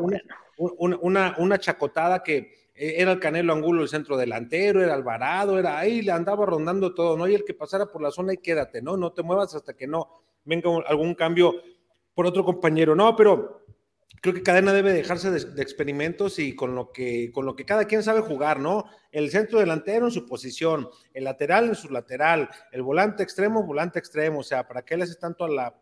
una, 0.56 1.34
una 1.38 1.58
chacotada 1.58 2.22
que 2.22 2.54
era 2.74 3.12
el 3.12 3.20
Canelo 3.20 3.52
Angulo 3.52 3.82
el 3.82 3.88
centro 3.88 4.16
delantero, 4.16 4.82
era 4.82 4.94
Alvarado, 4.94 5.58
era 5.58 5.78
ahí, 5.78 6.02
le 6.02 6.12
andaba 6.12 6.44
rondando 6.44 6.94
todo, 6.94 7.16
¿no? 7.16 7.28
Y 7.28 7.34
el 7.34 7.44
que 7.44 7.54
pasara 7.54 7.86
por 7.86 8.02
la 8.02 8.10
zona 8.10 8.32
y 8.32 8.38
quédate, 8.38 8.82
¿no? 8.82 8.96
No 8.96 9.12
te 9.12 9.22
muevas 9.22 9.54
hasta 9.54 9.74
que 9.74 9.86
no 9.86 10.22
venga 10.44 10.70
algún 10.86 11.14
cambio 11.14 11.54
por 12.14 12.26
otro 12.26 12.44
compañero, 12.44 12.94
no, 12.94 13.14
pero 13.16 13.64
creo 14.20 14.34
que 14.34 14.42
Cadena 14.42 14.72
debe 14.72 14.92
dejarse 14.92 15.30
de, 15.30 15.62
experimentos 15.62 16.38
y 16.38 16.54
con 16.54 16.74
lo, 16.74 16.90
que, 16.92 17.30
con 17.32 17.44
lo 17.44 17.54
que 17.54 17.64
cada 17.64 17.84
quien 17.84 18.02
sabe 18.02 18.20
jugar, 18.20 18.58
¿no? 18.58 18.86
El 19.12 19.30
centro 19.30 19.60
delantero 19.60 20.06
en 20.06 20.12
su 20.12 20.26
posición, 20.26 20.88
el 21.12 21.24
lateral 21.24 21.68
en 21.68 21.74
su 21.74 21.90
lateral, 21.90 22.48
el 22.72 22.82
volante 22.82 23.22
extremo, 23.22 23.64
volante 23.64 23.98
extremo, 23.98 24.40
o 24.40 24.42
sea, 24.42 24.66
¿para 24.66 24.82
qué 24.82 24.96
le 24.96 25.04
hace 25.04 25.16
tanto 25.16 25.44
a 25.44 25.48
la, 25.48 25.74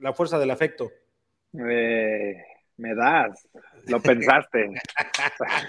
la 0.00 0.12
fuerza 0.12 0.38
del 0.38 0.50
afecto? 0.50 0.90
Eh, 1.52 2.36
Me 2.76 2.94
das. 2.94 3.48
Lo 3.86 4.00
pensaste. 4.00 4.70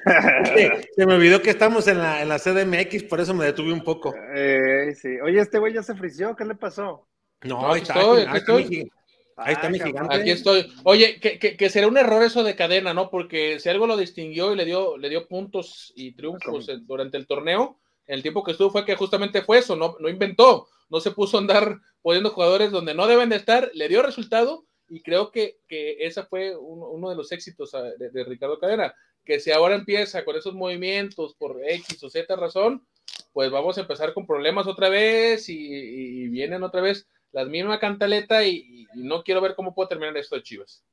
se 0.95 1.05
me 1.05 1.15
olvidó 1.15 1.41
que 1.41 1.49
estamos 1.49 1.87
en 1.87 1.99
la, 1.99 2.21
en 2.21 2.29
la 2.29 2.39
CDMX, 2.39 3.03
por 3.03 3.19
eso 3.19 3.33
me 3.33 3.45
detuve 3.45 3.73
un 3.73 3.83
poco. 3.83 4.13
Eh, 4.35 4.93
sí. 4.99 5.19
Oye, 5.23 5.39
este 5.39 5.59
güey 5.59 5.73
ya 5.73 5.83
se 5.83 5.95
frició, 5.95 6.35
¿qué 6.35 6.45
le 6.45 6.55
pasó? 6.55 7.07
No, 7.43 7.71
ahí 7.71 7.81
está, 7.81 7.99
estoy, 7.99 8.21
aquí, 8.21 8.37
estoy. 8.37 8.91
Ahí 9.35 9.53
está 9.53 9.69
mi 9.69 9.79
gigante. 9.79 10.15
Aquí 10.15 10.29
estoy. 10.29 10.71
Oye, 10.83 11.19
que, 11.19 11.39
que, 11.39 11.69
será 11.69 11.87
un 11.87 11.97
error 11.97 12.23
eso 12.23 12.43
de 12.43 12.55
cadena, 12.55 12.93
¿no? 12.93 13.09
Porque 13.09 13.59
si 13.59 13.69
algo 13.69 13.87
lo 13.87 13.97
distinguió 13.97 14.53
y 14.53 14.55
le 14.55 14.65
dio, 14.65 14.97
le 14.97 15.09
dio 15.09 15.27
puntos 15.27 15.91
y 15.95 16.13
triunfos 16.13 16.69
durante 16.85 17.17
el 17.17 17.27
torneo, 17.27 17.79
en 18.05 18.15
el 18.15 18.21
tiempo 18.21 18.43
que 18.43 18.51
estuvo 18.51 18.69
fue 18.69 18.85
que 18.85 18.95
justamente 18.95 19.41
fue 19.41 19.59
eso, 19.59 19.75
no, 19.75 19.95
no 19.99 20.09
inventó, 20.09 20.67
no 20.89 20.99
se 20.99 21.11
puso 21.11 21.37
a 21.37 21.41
andar 21.41 21.79
poniendo 22.01 22.29
jugadores 22.29 22.71
donde 22.71 22.93
no 22.93 23.07
deben 23.07 23.29
de 23.29 23.37
estar, 23.37 23.71
le 23.73 23.87
dio 23.87 24.03
resultado 24.03 24.65
y 24.93 25.01
creo 25.01 25.31
que, 25.31 25.57
que 25.67 26.05
ese 26.05 26.21
fue 26.21 26.55
uno, 26.55 27.09
de 27.09 27.15
los 27.15 27.31
éxitos 27.31 27.73
ah, 27.73 27.81
de, 27.81 28.23
Ricardo 28.25 28.59
Cadena, 28.59 28.93
que 29.25 29.39
si 29.39 29.49
ahora 29.49 29.73
empieza 29.73 30.23
con 30.23 30.35
esos 30.35 30.53
movimientos 30.53 31.33
por 31.33 31.59
X 31.67 32.03
o 32.03 32.11
Z 32.11 32.35
razón, 32.35 32.85
pues 33.31 33.49
vamos 33.49 33.75
a 33.75 33.81
empezar 33.81 34.13
con 34.13 34.27
problemas 34.27 34.67
otra 34.67 34.89
vez 34.89 35.49
y, 35.49 36.27
vienen 36.27 36.61
otra 36.61 36.81
vez 36.81 37.07
las 37.31 37.47
mismas 37.47 37.79
cantaleta 37.79 38.45
y, 38.45 38.85
no 38.93 39.23
quiero 39.23 39.41
ver 39.41 39.55
cómo 39.55 39.73
puede 39.73 39.89
terminar 39.89 40.15
esto 40.15 40.35
de 40.35 40.43
Chivas. 40.43 40.83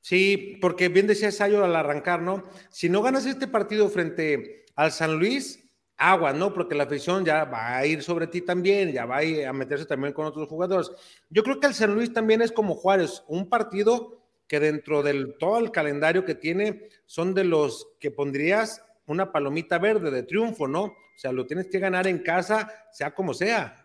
Sí, 0.00 0.56
porque 0.62 0.88
bien 0.88 1.06
decía 1.06 1.30
Sayo 1.30 1.62
al 1.62 1.76
arrancar, 1.76 2.22
¿no? 2.22 2.48
Si 2.70 2.88
no 2.88 3.02
ganas 3.02 3.26
este 3.26 3.48
partido 3.48 3.90
frente 3.90 4.64
al 4.76 4.92
San 4.92 5.18
Luis, 5.18 5.69
agua, 6.00 6.32
¿no? 6.32 6.52
Porque 6.52 6.74
la 6.74 6.84
afición 6.84 7.24
ya 7.24 7.44
va 7.44 7.76
a 7.76 7.86
ir 7.86 8.02
sobre 8.02 8.26
ti 8.26 8.40
también, 8.40 8.90
ya 8.90 9.04
va 9.04 9.18
a, 9.18 9.24
ir 9.24 9.46
a 9.46 9.52
meterse 9.52 9.84
también 9.84 10.14
con 10.14 10.26
otros 10.26 10.48
jugadores. 10.48 10.90
Yo 11.28 11.44
creo 11.44 11.60
que 11.60 11.66
el 11.66 11.74
San 11.74 11.94
Luis 11.94 12.12
también 12.12 12.40
es 12.40 12.50
como 12.50 12.74
Juárez, 12.74 13.22
un 13.28 13.48
partido 13.48 14.18
que 14.48 14.58
dentro 14.58 15.02
del 15.02 15.36
todo 15.38 15.58
el 15.58 15.70
calendario 15.70 16.24
que 16.24 16.34
tiene 16.34 16.88
son 17.04 17.34
de 17.34 17.44
los 17.44 17.86
que 18.00 18.10
pondrías 18.10 18.82
una 19.06 19.30
palomita 19.30 19.78
verde 19.78 20.10
de 20.10 20.22
triunfo, 20.22 20.66
¿no? 20.66 20.84
O 20.84 20.96
sea, 21.16 21.32
lo 21.32 21.46
tienes 21.46 21.68
que 21.68 21.78
ganar 21.78 22.06
en 22.06 22.20
casa, 22.20 22.68
sea 22.90 23.14
como 23.14 23.34
sea. 23.34 23.76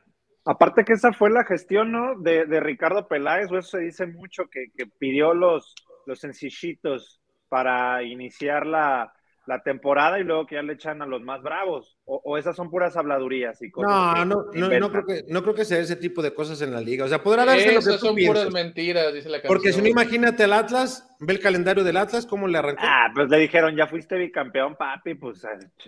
Aparte 0.45 0.85
que 0.85 0.93
esa 0.93 1.11
fue 1.11 1.29
la 1.29 1.43
gestión, 1.43 1.91
¿no? 1.91 2.17
De, 2.17 2.45
Ricardo 2.61 3.07
Peláez, 3.07 3.51
o 3.51 3.57
eso 3.57 3.77
se 3.77 3.79
dice 3.79 4.07
mucho, 4.07 4.43
que, 4.49 4.69
pidió 4.99 5.33
los, 5.33 5.75
los 6.05 6.19
sencillitos 6.19 7.19
para 7.49 8.03
iniciar 8.03 8.65
la, 8.65 9.11
la 9.47 9.61
temporada 9.61 10.19
y 10.19 10.23
luego 10.23 10.45
que 10.45 10.55
ya 10.55 10.61
le 10.61 10.73
echan 10.73 11.01
a 11.01 11.05
los 11.05 11.21
más 11.21 11.41
bravos. 11.41 11.97
O, 12.05 12.37
esas 12.37 12.55
son 12.55 12.69
puras 12.69 12.95
habladurías 12.97 13.61
y 13.61 13.71
cosas. 13.71 13.89
No, 13.89 14.25
no, 14.25 14.45
no, 14.53 14.79
no, 14.79 14.91
creo 14.91 15.05
que, 15.05 15.23
no 15.27 15.41
creo 15.41 15.55
que 15.55 15.65
sea 15.65 15.79
ese 15.79 15.95
tipo 15.95 16.21
de 16.21 16.33
cosas 16.33 16.61
en 16.61 16.71
la 16.71 16.81
liga. 16.81 17.05
O 17.05 17.07
sea, 17.07 17.21
podrá 17.21 17.45
darse 17.45 17.73
lo 17.73 17.81
que 17.81 17.91
tú 17.91 17.97
son 17.97 18.15
puras 18.15 18.51
mentiras, 18.51 19.13
dice 19.13 19.29
la 19.29 19.37
canción. 19.37 19.53
Porque 19.53 19.71
si 19.71 19.81
no, 19.81 19.87
imagínate 19.87 20.43
el 20.43 20.53
Atlas, 20.53 21.15
ve 21.19 21.33
el 21.33 21.39
calendario 21.39 21.83
del 21.83 21.97
Atlas, 21.97 22.25
cómo 22.25 22.47
le 22.47 22.57
arrancó. 22.57 22.81
Ah, 22.83 23.09
pues 23.13 23.29
le 23.29 23.37
dijeron, 23.37 23.75
ya 23.75 23.87
fuiste 23.87 24.15
bicampeón, 24.17 24.75
papi, 24.75 25.15
pues 25.15 25.45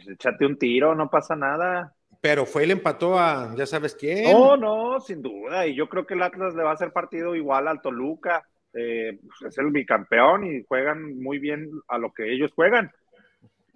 échate 0.07 0.45
un 0.45 0.57
tiro, 0.57 0.95
no 0.95 1.09
pasa 1.09 1.35
nada. 1.35 1.93
Pero 2.21 2.45
fue 2.45 2.63
y 2.63 2.67
le 2.67 2.73
empató 2.73 3.19
a, 3.19 3.53
ya 3.55 3.65
sabes 3.65 3.95
quién. 3.95 4.31
No, 4.31 4.57
no, 4.57 4.99
sin 4.99 5.21
duda. 5.21 5.67
Y 5.67 5.75
yo 5.75 5.87
creo 5.87 6.05
que 6.05 6.15
el 6.15 6.23
Atlas 6.23 6.55
le 6.55 6.63
va 6.63 6.71
a 6.71 6.73
hacer 6.73 6.91
partido 6.91 7.35
igual 7.35 7.67
al 7.67 7.81
Toluca. 7.81 8.43
Eh, 8.73 9.19
pues, 9.21 9.53
es 9.53 9.57
el 9.57 9.71
bicampeón 9.71 10.45
y 10.45 10.63
juegan 10.67 11.19
muy 11.19 11.39
bien 11.39 11.69
a 11.87 11.97
lo 11.97 12.11
que 12.11 12.31
ellos 12.31 12.51
juegan 12.53 12.91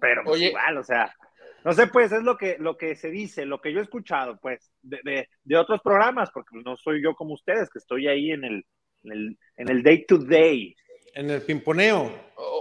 pero 0.02 0.24
pues, 0.24 0.42
igual, 0.42 0.78
o 0.78 0.82
sea, 0.82 1.14
no 1.64 1.72
sé, 1.72 1.86
pues 1.86 2.10
es 2.10 2.24
lo 2.24 2.36
que, 2.36 2.56
lo 2.58 2.76
que 2.76 2.96
se 2.96 3.08
dice, 3.08 3.46
lo 3.46 3.60
que 3.60 3.72
yo 3.72 3.78
he 3.78 3.82
escuchado, 3.84 4.36
pues, 4.42 4.72
de, 4.82 5.28
de, 5.44 5.56
otros 5.56 5.80
programas, 5.80 6.28
porque 6.34 6.56
no 6.64 6.76
soy 6.76 7.00
yo 7.00 7.14
como 7.14 7.34
ustedes, 7.34 7.70
que 7.70 7.78
estoy 7.78 8.08
ahí 8.08 8.32
en 8.32 8.42
el, 8.42 8.66
en 9.04 9.12
el, 9.12 9.38
en 9.58 9.68
el 9.68 9.84
day 9.84 10.04
to 10.04 10.18
day. 10.18 10.74
En 11.14 11.30
el 11.30 11.40
pimponeo. 11.42 12.10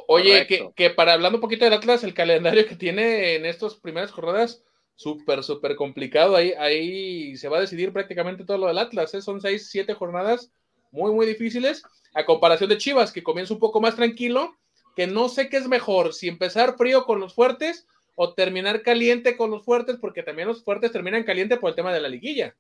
oye, 0.08 0.46
que, 0.46 0.70
que, 0.76 0.92
para 0.92 1.14
hablando 1.14 1.40
un 1.40 1.42
poquito 1.42 1.66
del 1.66 1.74
Atlas, 1.74 2.04
el 2.04 2.14
calendario 2.14 2.68
que 2.68 2.76
tiene 2.76 3.34
en 3.34 3.48
estas 3.48 3.74
primeras 3.74 4.12
jornadas, 4.12 4.64
súper, 4.94 5.42
súper 5.44 5.76
complicado. 5.76 6.36
Ahí, 6.36 6.54
ahí 6.60 7.36
se 7.38 7.50
va 7.50 7.58
a 7.58 7.62
decidir 7.62 7.92
prácticamente 7.92 8.46
todo 8.46 8.60
lo 8.60 8.68
del 8.68 8.78
Atlas. 8.78 9.16
¿eh? 9.16 9.22
Son 9.24 9.42
seis, 9.42 9.68
siete 9.72 9.96
jornadas 9.96 10.54
muy, 10.92 11.12
muy 11.12 11.26
difíciles. 11.26 11.82
A 12.14 12.24
comparación 12.24 12.70
de 12.70 12.78
Chivas, 12.78 13.12
que 13.12 13.24
comienza 13.24 13.54
un 13.54 13.60
poco 13.60 13.82
más 13.82 13.96
tranquilo 13.96 14.56
que 14.96 15.08
no 15.08 15.30
sé 15.30 15.50
qué 15.50 15.58
es 15.58 15.68
mejor, 15.68 16.14
si 16.14 16.28
empezar 16.28 16.76
frío 16.78 17.06
con 17.06 17.20
los 17.20 17.34
fuertes 17.34 17.88
o 18.16 18.34
terminar 18.34 18.82
caliente 18.82 19.38
con 19.38 19.52
los 19.52 19.64
fuertes, 19.64 19.98
porque 20.00 20.24
también 20.24 20.48
los 20.48 20.64
fuertes 20.64 20.92
terminan 20.92 21.24
caliente 21.24 21.58
por 21.58 21.70
el 21.70 21.76
tema 21.76 21.94
de 21.94 22.02
la 22.02 22.10
liguilla. 22.10 22.56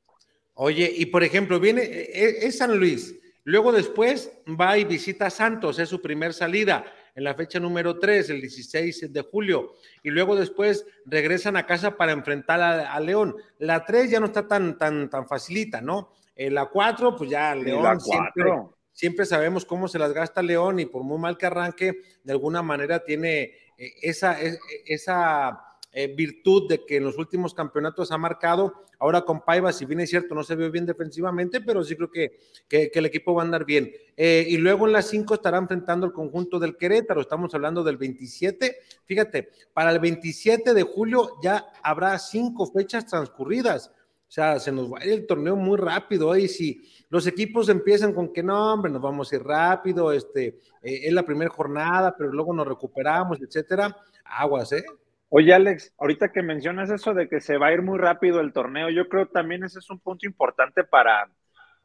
Oye, 0.54 0.92
y 0.96 1.06
por 1.08 1.24
ejemplo, 1.24 1.60
viene, 1.60 1.84
e, 1.84 2.12
e, 2.14 2.48
es 2.48 2.58
San 2.58 2.78
Luis, 2.78 3.16
luego 3.44 3.72
después 3.72 4.32
va 4.48 4.78
y 4.78 4.86
visita 4.86 5.28
a 5.28 5.30
Santos, 5.30 5.80
es 5.80 5.90
su 5.90 6.02
primer 6.02 6.34
salida 6.34 6.86
en 7.16 7.24
la 7.24 7.36
fecha 7.36 7.60
número 7.60 8.00
3, 8.00 8.30
el 8.30 8.42
16 8.42 9.12
de 9.12 9.22
julio, 9.22 9.74
y 10.04 10.10
luego 10.10 10.36
después 10.36 10.86
regresan 11.06 11.58
a 11.58 11.66
casa 11.66 11.98
para 11.98 12.12
enfrentar 12.12 12.62
a, 12.62 13.00
León. 13.00 13.36
La 13.60 13.86
3 13.86 14.10
ya 14.10 14.20
no 14.20 14.28
está 14.28 14.48
tan, 14.48 14.78
tan, 14.78 15.10
tan 15.10 15.28
facilita, 15.28 15.82
¿no? 15.82 16.14
En 16.36 16.54
la 16.54 16.68
4, 16.68 17.16
pues 17.16 17.30
ya 17.30 17.54
León 17.56 17.84
la 17.84 18.00
siempre, 18.00 18.52
siempre 18.94 19.26
sabemos 19.26 19.66
cómo 19.66 19.88
se 19.88 20.00
las 20.00 20.14
gasta 20.14 20.42
León 20.42 20.80
y 20.80 20.86
por 20.86 21.04
muy 21.04 21.18
mal 21.18 21.38
que 21.38 21.46
arranque, 21.46 22.02
de 22.24 22.32
alguna 22.32 22.62
manera 22.62 23.04
tiene 23.04 23.44
eh, 23.78 23.94
esa, 24.02 24.38
esa 24.86 25.72
eh, 25.94 26.08
virtud 26.16 26.70
de 26.70 26.86
que 26.86 26.98
en 26.98 27.04
los 27.04 27.18
últimos 27.18 27.54
campeonatos 27.54 28.12
ha 28.12 28.18
marcado. 28.18 28.86
Ahora 28.98 29.24
con 29.24 29.44
Paiva, 29.44 29.74
si 29.74 29.86
bien 29.86 30.00
es 30.00 30.10
cierto, 30.10 30.34
no 30.34 30.44
se 30.44 30.56
ve 30.56 30.70
bien 30.70 30.86
defensivamente, 30.86 31.60
pero 31.60 31.84
sí 31.84 31.96
creo 31.96 32.10
que, 32.10 32.38
que, 32.70 32.92
el 32.94 33.06
equipo 33.08 33.34
va 33.34 33.42
a 33.42 33.46
andar 33.46 33.66
bien. 33.66 33.92
Eh, 34.16 34.46
y 34.48 34.58
luego 34.58 34.86
en 34.86 34.94
las 34.94 35.10
5 35.10 35.34
estará 35.34 35.58
enfrentando 35.58 36.06
el 36.06 36.14
conjunto 36.14 36.60
del 36.60 36.78
Querétaro. 36.78 37.20
Estamos 37.20 37.54
hablando 37.56 37.84
del 37.84 37.98
27. 37.98 38.78
Fíjate, 39.06 39.50
para 39.74 39.92
el 39.92 40.00
27 40.00 40.74
de 40.74 40.84
julio 40.84 41.32
ya 41.44 41.66
habrá 41.84 42.18
cinco 42.20 42.68
fechas 42.68 43.06
transcurridas. 43.06 43.90
O 43.90 44.34
sea, 44.34 44.62
se 44.62 44.72
nos 44.72 44.90
va 44.90 45.00
a 45.00 45.06
ir 45.06 45.12
el 45.12 45.28
torneo 45.28 45.58
muy 45.58 45.78
rápido. 45.78 46.38
Y 46.38 46.48
si 46.48 46.82
los 47.12 47.28
equipos 47.28 47.68
empiezan 47.68 48.14
con 48.14 48.32
que 48.32 48.42
no, 48.42 48.74
hombre, 48.74 48.90
nos 48.90 49.02
vamos 49.02 49.32
a 49.32 49.36
ir 49.36 49.44
rápido, 49.44 50.14
este, 50.14 50.60
eh, 50.82 51.02
es 51.04 51.14
la 51.14 51.24
primera 51.24 51.52
jornada, 51.52 52.16
pero 52.18 52.32
luego 52.32 52.54
nos 52.54 52.66
recuperamos, 52.66 53.42
etcétera, 53.42 53.96
aguas, 54.24 54.72
¿eh? 54.72 54.86
Oye, 55.28 55.54
Alex, 55.54 55.94
ahorita 55.98 56.32
que 56.32 56.42
mencionas 56.42 56.90
eso 56.90 57.14
de 57.14 57.28
que 57.28 57.42
se 57.42 57.58
va 57.58 57.68
a 57.68 57.74
ir 57.74 57.82
muy 57.82 58.00
rápido 58.00 58.40
el 58.40 58.54
torneo, 58.54 58.90
yo 58.90 59.10
creo 59.10 59.28
también 59.28 59.66
ese 59.66 59.80
es 59.80 59.90
un 59.90 60.00
punto 60.00 60.26
importante 60.26 60.86
para 60.86 61.30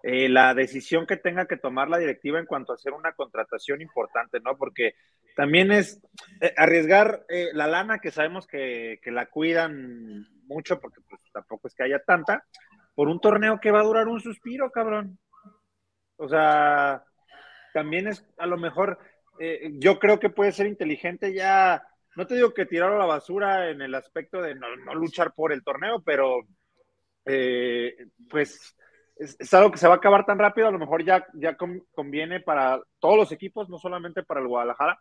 eh, 0.04 0.28
la 0.28 0.54
decisión 0.54 1.06
que 1.06 1.16
tenga 1.16 1.46
que 1.46 1.56
tomar 1.56 1.88
la 1.88 1.98
directiva 1.98 2.38
en 2.38 2.46
cuanto 2.46 2.70
a 2.70 2.76
hacer 2.76 2.92
una 2.92 3.12
contratación 3.12 3.82
importante, 3.82 4.38
¿no? 4.38 4.56
Porque 4.56 4.94
también 5.34 5.72
es 5.72 6.00
eh, 6.40 6.54
arriesgar 6.56 7.26
la 7.52 7.66
lana 7.66 7.98
que 7.98 8.12
sabemos 8.12 8.46
que, 8.46 9.00
que 9.02 9.10
la 9.10 9.26
cuidan 9.26 10.28
mucho, 10.46 10.78
porque 10.78 11.00
pues, 11.08 11.20
tampoco 11.32 11.66
es 11.66 11.74
que 11.74 11.82
haya 11.82 11.98
tanta, 11.98 12.44
por 12.96 13.08
un 13.08 13.20
torneo 13.20 13.60
que 13.60 13.70
va 13.70 13.80
a 13.80 13.84
durar 13.84 14.08
un 14.08 14.20
suspiro, 14.20 14.70
cabrón. 14.72 15.18
O 16.16 16.28
sea, 16.28 17.04
también 17.74 18.08
es 18.08 18.26
a 18.38 18.46
lo 18.46 18.56
mejor, 18.56 18.98
eh, 19.38 19.70
yo 19.74 19.98
creo 19.98 20.18
que 20.18 20.30
puede 20.30 20.50
ser 20.50 20.66
inteligente 20.66 21.34
ya, 21.34 21.86
no 22.16 22.26
te 22.26 22.34
digo 22.34 22.54
que 22.54 22.64
tirar 22.64 22.92
a 22.92 22.98
la 22.98 23.04
basura 23.04 23.68
en 23.68 23.82
el 23.82 23.94
aspecto 23.94 24.40
de 24.40 24.54
no, 24.54 24.66
luchar 24.94 25.34
por 25.34 25.52
el 25.52 25.62
torneo, 25.62 26.02
pero 26.02 26.40
eh, 27.26 27.94
pues 28.30 28.74
es, 29.16 29.52
algo 29.52 29.70
que 29.70 29.78
se 29.78 29.88
va 29.88 29.94
a 29.94 29.96
acabar 29.98 30.24
tan 30.24 30.38
rápido, 30.38 30.68
a 30.68 30.72
lo 30.72 30.78
mejor 30.78 31.04
ya, 31.04 31.26
ya 31.34 31.54
conviene 31.94 32.40
para 32.40 32.80
todos 32.98 33.18
los 33.18 33.32
equipos, 33.32 33.68
no 33.68 33.78
solamente 33.78 34.22
para 34.22 34.40
el 34.40 34.48
Guadalajara, 34.48 34.98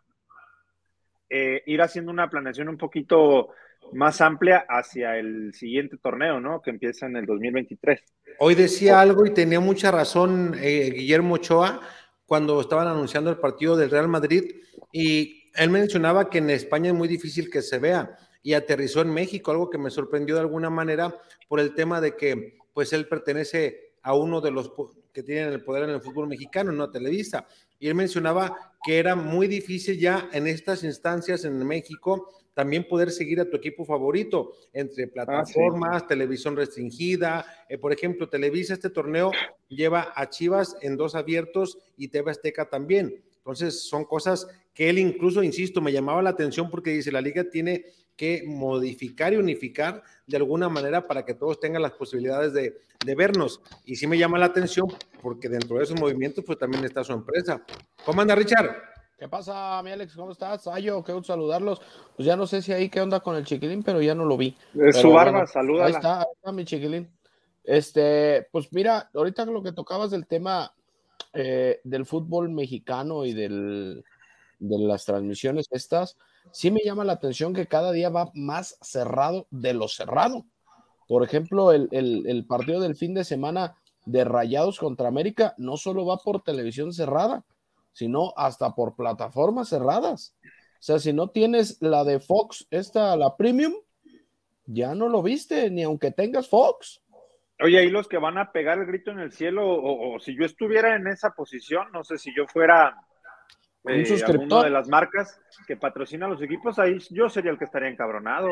eh, 1.28 1.62
ir 1.66 1.82
haciendo 1.82 2.10
una 2.10 2.30
planeación 2.30 2.68
un 2.68 2.78
poquito 2.78 3.50
más 3.92 4.20
amplia 4.20 4.64
hacia 4.68 5.16
el 5.16 5.54
siguiente 5.54 5.96
torneo, 5.96 6.40
¿no? 6.40 6.60
Que 6.60 6.70
empieza 6.70 7.06
en 7.06 7.16
el 7.16 7.26
2023. 7.26 8.00
Hoy 8.38 8.54
decía 8.54 9.00
algo 9.00 9.26
y 9.26 9.32
tenía 9.32 9.60
mucha 9.60 9.90
razón 9.90 10.54
eh, 10.60 10.90
Guillermo 10.94 11.34
Ochoa 11.34 11.80
cuando 12.26 12.60
estaban 12.60 12.88
anunciando 12.88 13.30
el 13.30 13.38
partido 13.38 13.76
del 13.76 13.90
Real 13.90 14.08
Madrid 14.08 14.44
y 14.92 15.50
él 15.54 15.70
mencionaba 15.70 16.28
que 16.28 16.38
en 16.38 16.50
España 16.50 16.90
es 16.90 16.96
muy 16.96 17.08
difícil 17.08 17.50
que 17.50 17.62
se 17.62 17.78
vea 17.78 18.16
y 18.42 18.54
aterrizó 18.54 19.00
en 19.00 19.12
México, 19.12 19.50
algo 19.50 19.70
que 19.70 19.78
me 19.78 19.90
sorprendió 19.90 20.34
de 20.34 20.42
alguna 20.42 20.70
manera 20.70 21.16
por 21.48 21.60
el 21.60 21.74
tema 21.74 22.00
de 22.00 22.16
que 22.16 22.58
pues 22.72 22.92
él 22.92 23.08
pertenece 23.08 23.94
a 24.02 24.14
uno 24.14 24.40
de 24.40 24.50
los 24.50 24.70
que 25.16 25.22
tienen 25.22 25.50
el 25.50 25.64
poder 25.64 25.84
en 25.84 25.94
el 25.94 26.02
fútbol 26.02 26.28
mexicano, 26.28 26.72
no 26.72 26.90
Televisa. 26.90 27.46
Y 27.78 27.88
él 27.88 27.94
mencionaba 27.94 28.74
que 28.84 28.98
era 28.98 29.16
muy 29.16 29.48
difícil 29.48 29.98
ya 29.98 30.28
en 30.30 30.46
estas 30.46 30.84
instancias 30.84 31.46
en 31.46 31.66
México 31.66 32.28
también 32.52 32.86
poder 32.86 33.10
seguir 33.10 33.40
a 33.40 33.48
tu 33.48 33.56
equipo 33.56 33.86
favorito 33.86 34.52
entre 34.74 35.04
ah, 35.04 35.10
plataformas, 35.14 36.06
televisión 36.06 36.54
restringida. 36.54 37.46
Eh, 37.66 37.78
por 37.78 37.94
ejemplo, 37.94 38.28
Televisa 38.28 38.74
este 38.74 38.90
torneo 38.90 39.30
lleva 39.68 40.12
a 40.14 40.28
Chivas 40.28 40.76
en 40.82 40.98
dos 40.98 41.14
abiertos 41.14 41.78
y 41.96 42.08
TV 42.08 42.30
Azteca 42.30 42.68
también. 42.68 43.24
Entonces, 43.38 43.88
son 43.88 44.04
cosas 44.04 44.46
que 44.76 44.90
él 44.90 44.98
incluso, 44.98 45.42
insisto, 45.42 45.80
me 45.80 45.90
llamaba 45.90 46.20
la 46.20 46.28
atención 46.28 46.68
porque 46.68 46.90
dice, 46.90 47.10
la 47.10 47.22
liga 47.22 47.44
tiene 47.48 47.86
que 48.14 48.44
modificar 48.46 49.32
y 49.32 49.36
unificar 49.36 50.02
de 50.26 50.36
alguna 50.36 50.68
manera 50.68 51.06
para 51.06 51.24
que 51.24 51.32
todos 51.32 51.58
tengan 51.58 51.80
las 51.80 51.92
posibilidades 51.92 52.52
de, 52.52 52.76
de 53.02 53.14
vernos. 53.14 53.62
Y 53.86 53.96
sí 53.96 54.06
me 54.06 54.18
llama 54.18 54.38
la 54.38 54.44
atención 54.44 54.86
porque 55.22 55.48
dentro 55.48 55.78
de 55.78 55.84
esos 55.84 55.98
movimientos 55.98 56.44
pues 56.44 56.58
también 56.58 56.84
está 56.84 57.02
su 57.02 57.14
empresa. 57.14 57.64
¿Cómo 58.04 58.20
anda 58.20 58.34
Richard? 58.34 58.76
¿Qué 59.18 59.26
pasa, 59.28 59.82
mi 59.82 59.92
Alex? 59.92 60.14
¿Cómo 60.14 60.32
estás? 60.32 60.66
Ayo, 60.66 61.02
qué 61.02 61.14
gusto 61.14 61.32
saludarlos. 61.32 61.80
Pues 62.14 62.26
ya 62.26 62.36
no 62.36 62.46
sé 62.46 62.60
si 62.60 62.74
ahí 62.74 62.90
qué 62.90 63.00
onda 63.00 63.20
con 63.20 63.34
el 63.34 63.46
chiquilín, 63.46 63.82
pero 63.82 64.02
ya 64.02 64.14
no 64.14 64.26
lo 64.26 64.36
vi. 64.36 64.58
Es 64.78 64.96
su 64.96 65.10
barba, 65.10 65.46
saluda. 65.46 65.86
Ahí 65.86 65.92
está, 65.92 66.18
ahí 66.18 66.26
está 66.36 66.52
mi 66.52 66.66
chiquilín. 66.66 67.10
Este, 67.64 68.46
pues 68.52 68.70
mira, 68.74 69.08
ahorita 69.14 69.46
lo 69.46 69.62
que 69.62 69.72
tocabas 69.72 70.10
del 70.10 70.26
tema 70.26 70.70
eh, 71.32 71.80
del 71.82 72.04
fútbol 72.04 72.50
mexicano 72.50 73.24
y 73.24 73.32
del, 73.32 74.04
de 74.58 74.78
las 74.78 75.04
transmisiones 75.04 75.66
estas, 75.70 76.16
sí 76.52 76.70
me 76.70 76.80
llama 76.84 77.04
la 77.04 77.14
atención 77.14 77.52
que 77.52 77.66
cada 77.66 77.92
día 77.92 78.08
va 78.08 78.30
más 78.34 78.78
cerrado 78.80 79.46
de 79.50 79.74
lo 79.74 79.88
cerrado. 79.88 80.44
Por 81.08 81.22
ejemplo, 81.22 81.72
el, 81.72 81.88
el, 81.92 82.46
partido 82.46 82.80
del 82.80 82.96
fin 82.96 83.14
de 83.14 83.24
semana 83.24 83.76
de 84.06 84.24
Rayados 84.24 84.78
contra 84.78 85.08
América 85.08 85.54
no 85.56 85.76
solo 85.76 86.04
va 86.04 86.18
por 86.18 86.42
televisión 86.42 86.92
cerrada, 86.92 87.44
sino 87.92 88.32
hasta 88.36 88.74
por 88.74 88.96
plataformas 88.96 89.68
cerradas. 89.68 90.34
O 90.42 90.82
sea, 90.86 90.98
si 90.98 91.12
no 91.12 91.28
tienes 91.30 91.80
la 91.80 92.04
de 92.04 92.18
Fox, 92.18 92.66
esta, 92.70 93.16
la 93.16 93.36
premium, 93.36 93.74
ya 94.64 94.94
no 94.94 95.08
lo 95.08 95.22
viste, 95.22 95.70
ni 95.70 95.84
aunque 95.84 96.10
tengas 96.10 96.48
Fox. 96.48 97.02
Oye, 97.60 97.78
ahí 97.78 97.88
los 97.88 98.08
que 98.08 98.18
van 98.18 98.36
a 98.36 98.52
pegar 98.52 98.78
el 98.78 98.86
grito 98.86 99.12
en 99.12 99.20
el 99.20 99.32
cielo, 99.32 99.64
o 99.66 100.18
si 100.18 100.36
yo 100.36 100.44
estuviera 100.44 100.96
en 100.96 101.06
esa 101.06 101.30
posición, 101.30 101.86
no 101.92 102.04
sé 102.04 102.18
si 102.18 102.34
yo 102.36 102.46
fuera 102.46 103.06
eh, 103.88 103.98
un 104.00 104.06
suscriptor 104.06 104.64
de 104.64 104.70
las 104.70 104.88
marcas 104.88 105.40
que 105.66 105.76
patrocina 105.76 106.28
los 106.28 106.42
equipos, 106.42 106.78
ahí 106.78 106.98
yo 107.10 107.28
sería 107.28 107.50
el 107.50 107.58
que 107.58 107.64
estaría 107.64 107.88
encabronado. 107.88 108.48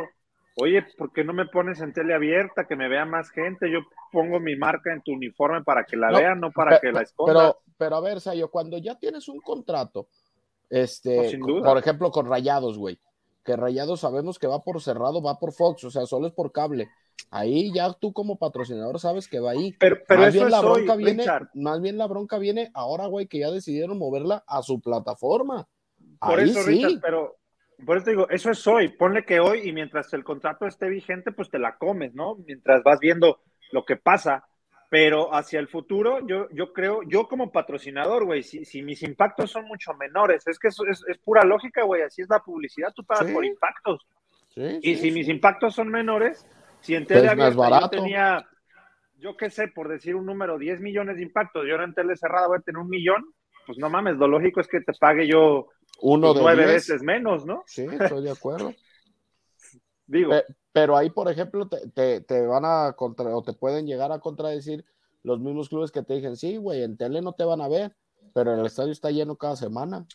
Oye, 0.56 0.86
¿por 0.96 1.12
qué 1.12 1.24
no 1.24 1.32
me 1.32 1.46
pones 1.46 1.80
en 1.80 1.92
tele 1.92 2.14
abierta, 2.14 2.66
que 2.68 2.76
me 2.76 2.88
vea 2.88 3.04
más 3.04 3.30
gente? 3.30 3.68
Yo 3.70 3.80
pongo 4.12 4.38
mi 4.38 4.54
marca 4.54 4.92
en 4.92 5.02
tu 5.02 5.12
uniforme 5.12 5.64
para 5.64 5.84
que 5.84 5.96
la 5.96 6.10
No, 6.10 6.18
vean, 6.18 6.38
no 6.40 6.52
para 6.52 6.78
que 6.78 6.92
la 6.92 7.02
esconda. 7.02 7.32
Pero, 7.32 7.58
pero 7.76 7.96
a 7.96 8.00
ver, 8.00 8.20
Sayo, 8.20 8.48
cuando 8.50 8.78
ya 8.78 8.96
tienes 8.96 9.28
un 9.28 9.40
contrato, 9.40 10.06
este, 10.70 11.16
No, 11.16 11.24
sin 11.24 11.40
co- 11.40 11.48
duda. 11.48 11.68
por 11.68 11.78
ejemplo, 11.78 12.10
con 12.12 12.26
Rayados, 12.28 12.78
güey, 12.78 13.00
que 13.44 13.56
Rayados 13.56 14.00
sabemos 14.00 14.38
que 14.38 14.46
va 14.46 14.62
por 14.62 14.80
cerrado, 14.80 15.20
va 15.20 15.38
por 15.40 15.52
Fox, 15.52 15.82
o 15.84 15.90
sea, 15.90 16.06
solo 16.06 16.28
es 16.28 16.32
por 16.32 16.52
cable. 16.52 16.88
Ahí 17.30 17.72
ya 17.72 17.92
tú 17.92 18.12
como 18.12 18.38
patrocinador 18.38 19.00
sabes 19.00 19.26
que 19.28 19.40
va 19.40 19.52
ahí. 19.52 19.74
pero 19.80 19.98
pero 20.06 20.20
más 20.20 20.28
eso 20.28 20.34
bien 20.34 20.46
es 20.46 20.50
la 20.52 20.60
hoy, 20.60 20.82
bronca 20.82 20.96
viene, 20.96 21.22
Richard. 21.22 21.48
más 21.54 21.80
bien 21.80 21.98
la 21.98 22.06
bronca 22.06 22.38
viene 22.38 22.70
ahora, 22.74 23.06
güey, 23.06 23.26
que 23.26 23.40
ya 23.40 23.50
decidieron 23.50 23.98
moverla 23.98 24.44
a 24.46 24.62
su 24.62 24.80
plataforma. 24.80 25.66
Por 26.20 26.38
Ahí 26.38 26.50
eso, 26.50 26.62
sí. 26.62 26.70
Richard, 26.70 27.00
pero 27.02 27.36
por 27.84 27.96
eso 27.96 28.04
te 28.04 28.10
digo, 28.12 28.28
eso 28.30 28.50
es 28.50 28.66
hoy. 28.66 28.88
Ponle 28.88 29.24
que 29.24 29.40
hoy 29.40 29.68
y 29.68 29.72
mientras 29.72 30.12
el 30.14 30.22
contrato 30.22 30.66
esté 30.66 30.88
vigente, 30.88 31.32
pues 31.32 31.50
te 31.50 31.58
la 31.58 31.76
comes, 31.76 32.14
¿no? 32.14 32.36
Mientras 32.46 32.82
vas 32.84 33.00
viendo 33.00 33.40
lo 33.72 33.84
que 33.84 33.96
pasa. 33.96 34.44
Pero 34.90 35.34
hacia 35.34 35.58
el 35.58 35.66
futuro, 35.66 36.24
yo, 36.24 36.46
yo 36.52 36.72
creo, 36.72 37.00
yo 37.02 37.26
como 37.26 37.50
patrocinador, 37.50 38.26
güey, 38.26 38.44
si, 38.44 38.64
si 38.64 38.80
mis 38.80 39.02
impactos 39.02 39.50
son 39.50 39.64
mucho 39.66 39.92
menores, 39.94 40.46
es 40.46 40.56
que 40.56 40.68
es, 40.68 40.76
es 41.08 41.18
pura 41.18 41.42
lógica, 41.42 41.82
güey, 41.82 42.02
así 42.02 42.22
es 42.22 42.28
la 42.28 42.38
publicidad, 42.38 42.92
tú 42.94 43.02
pagas 43.04 43.26
Sí. 43.26 43.32
por 43.32 43.44
impactos. 43.44 44.06
Sí, 44.50 44.78
Y 44.82 44.94
si 44.96 45.10
mis 45.10 45.26
impactos 45.28 45.74
son 45.74 45.88
menores, 45.88 46.46
si 46.84 46.94
en 46.94 47.06
Pues 47.06 47.22
tele 47.22 47.36
más 47.36 47.56
abierta 47.56 47.80
yo 47.80 47.88
tenía, 47.88 48.46
yo 49.18 49.36
qué 49.36 49.50
sé, 49.50 49.68
por 49.68 49.88
decir 49.88 50.14
un 50.14 50.26
número, 50.26 50.58
10 50.58 50.80
millones 50.80 51.16
de 51.16 51.22
impactos, 51.22 51.66
y 51.66 51.70
ahora 51.70 51.84
en 51.84 51.94
tele 51.94 52.16
cerrada 52.16 52.46
voy 52.48 52.58
a 52.58 52.62
tener 52.62 52.80
un 52.80 52.88
millón, 52.88 53.24
pues 53.66 53.78
no 53.78 53.88
mames, 53.88 54.16
lo 54.16 54.28
lógico 54.28 54.60
es 54.60 54.68
que 54.68 54.80
te 54.80 54.92
pague 54.98 55.26
yo 55.26 55.68
Uno 56.02 56.28
pues, 56.28 56.36
de 56.36 56.42
nueve 56.42 56.66
veces 56.66 57.02
menos, 57.02 57.46
¿no? 57.46 57.64
Sí, 57.66 57.82
estoy 57.82 58.22
de 58.24 58.30
acuerdo. 58.30 58.72
Digo, 60.06 60.30
Pe- 60.30 60.44
Pero 60.72 60.96
ahí, 60.96 61.10
por 61.10 61.30
ejemplo, 61.30 61.68
te, 61.68 61.88
te- 61.90 62.20
te 62.20 62.46
van 62.46 62.64
a 62.64 62.92
contra 62.96 63.34
o 63.36 63.42
te 63.42 63.52
pueden 63.52 63.86
llegar 63.86 64.12
a 64.12 64.18
contradecir 64.18 64.84
los 65.22 65.40
mismos 65.40 65.68
clubes 65.68 65.90
que 65.92 66.02
te 66.02 66.14
dicen, 66.14 66.36
sí, 66.36 66.56
güey, 66.56 66.82
en 66.82 66.96
tele 66.96 67.22
no 67.22 67.32
te 67.32 67.44
van 67.44 67.60
a 67.60 67.68
ver, 67.68 67.94
pero 68.34 68.52
el 68.54 68.66
estadio 68.66 68.92
está 68.92 69.10
lleno 69.10 69.36
cada 69.36 69.56
semana. 69.56 70.06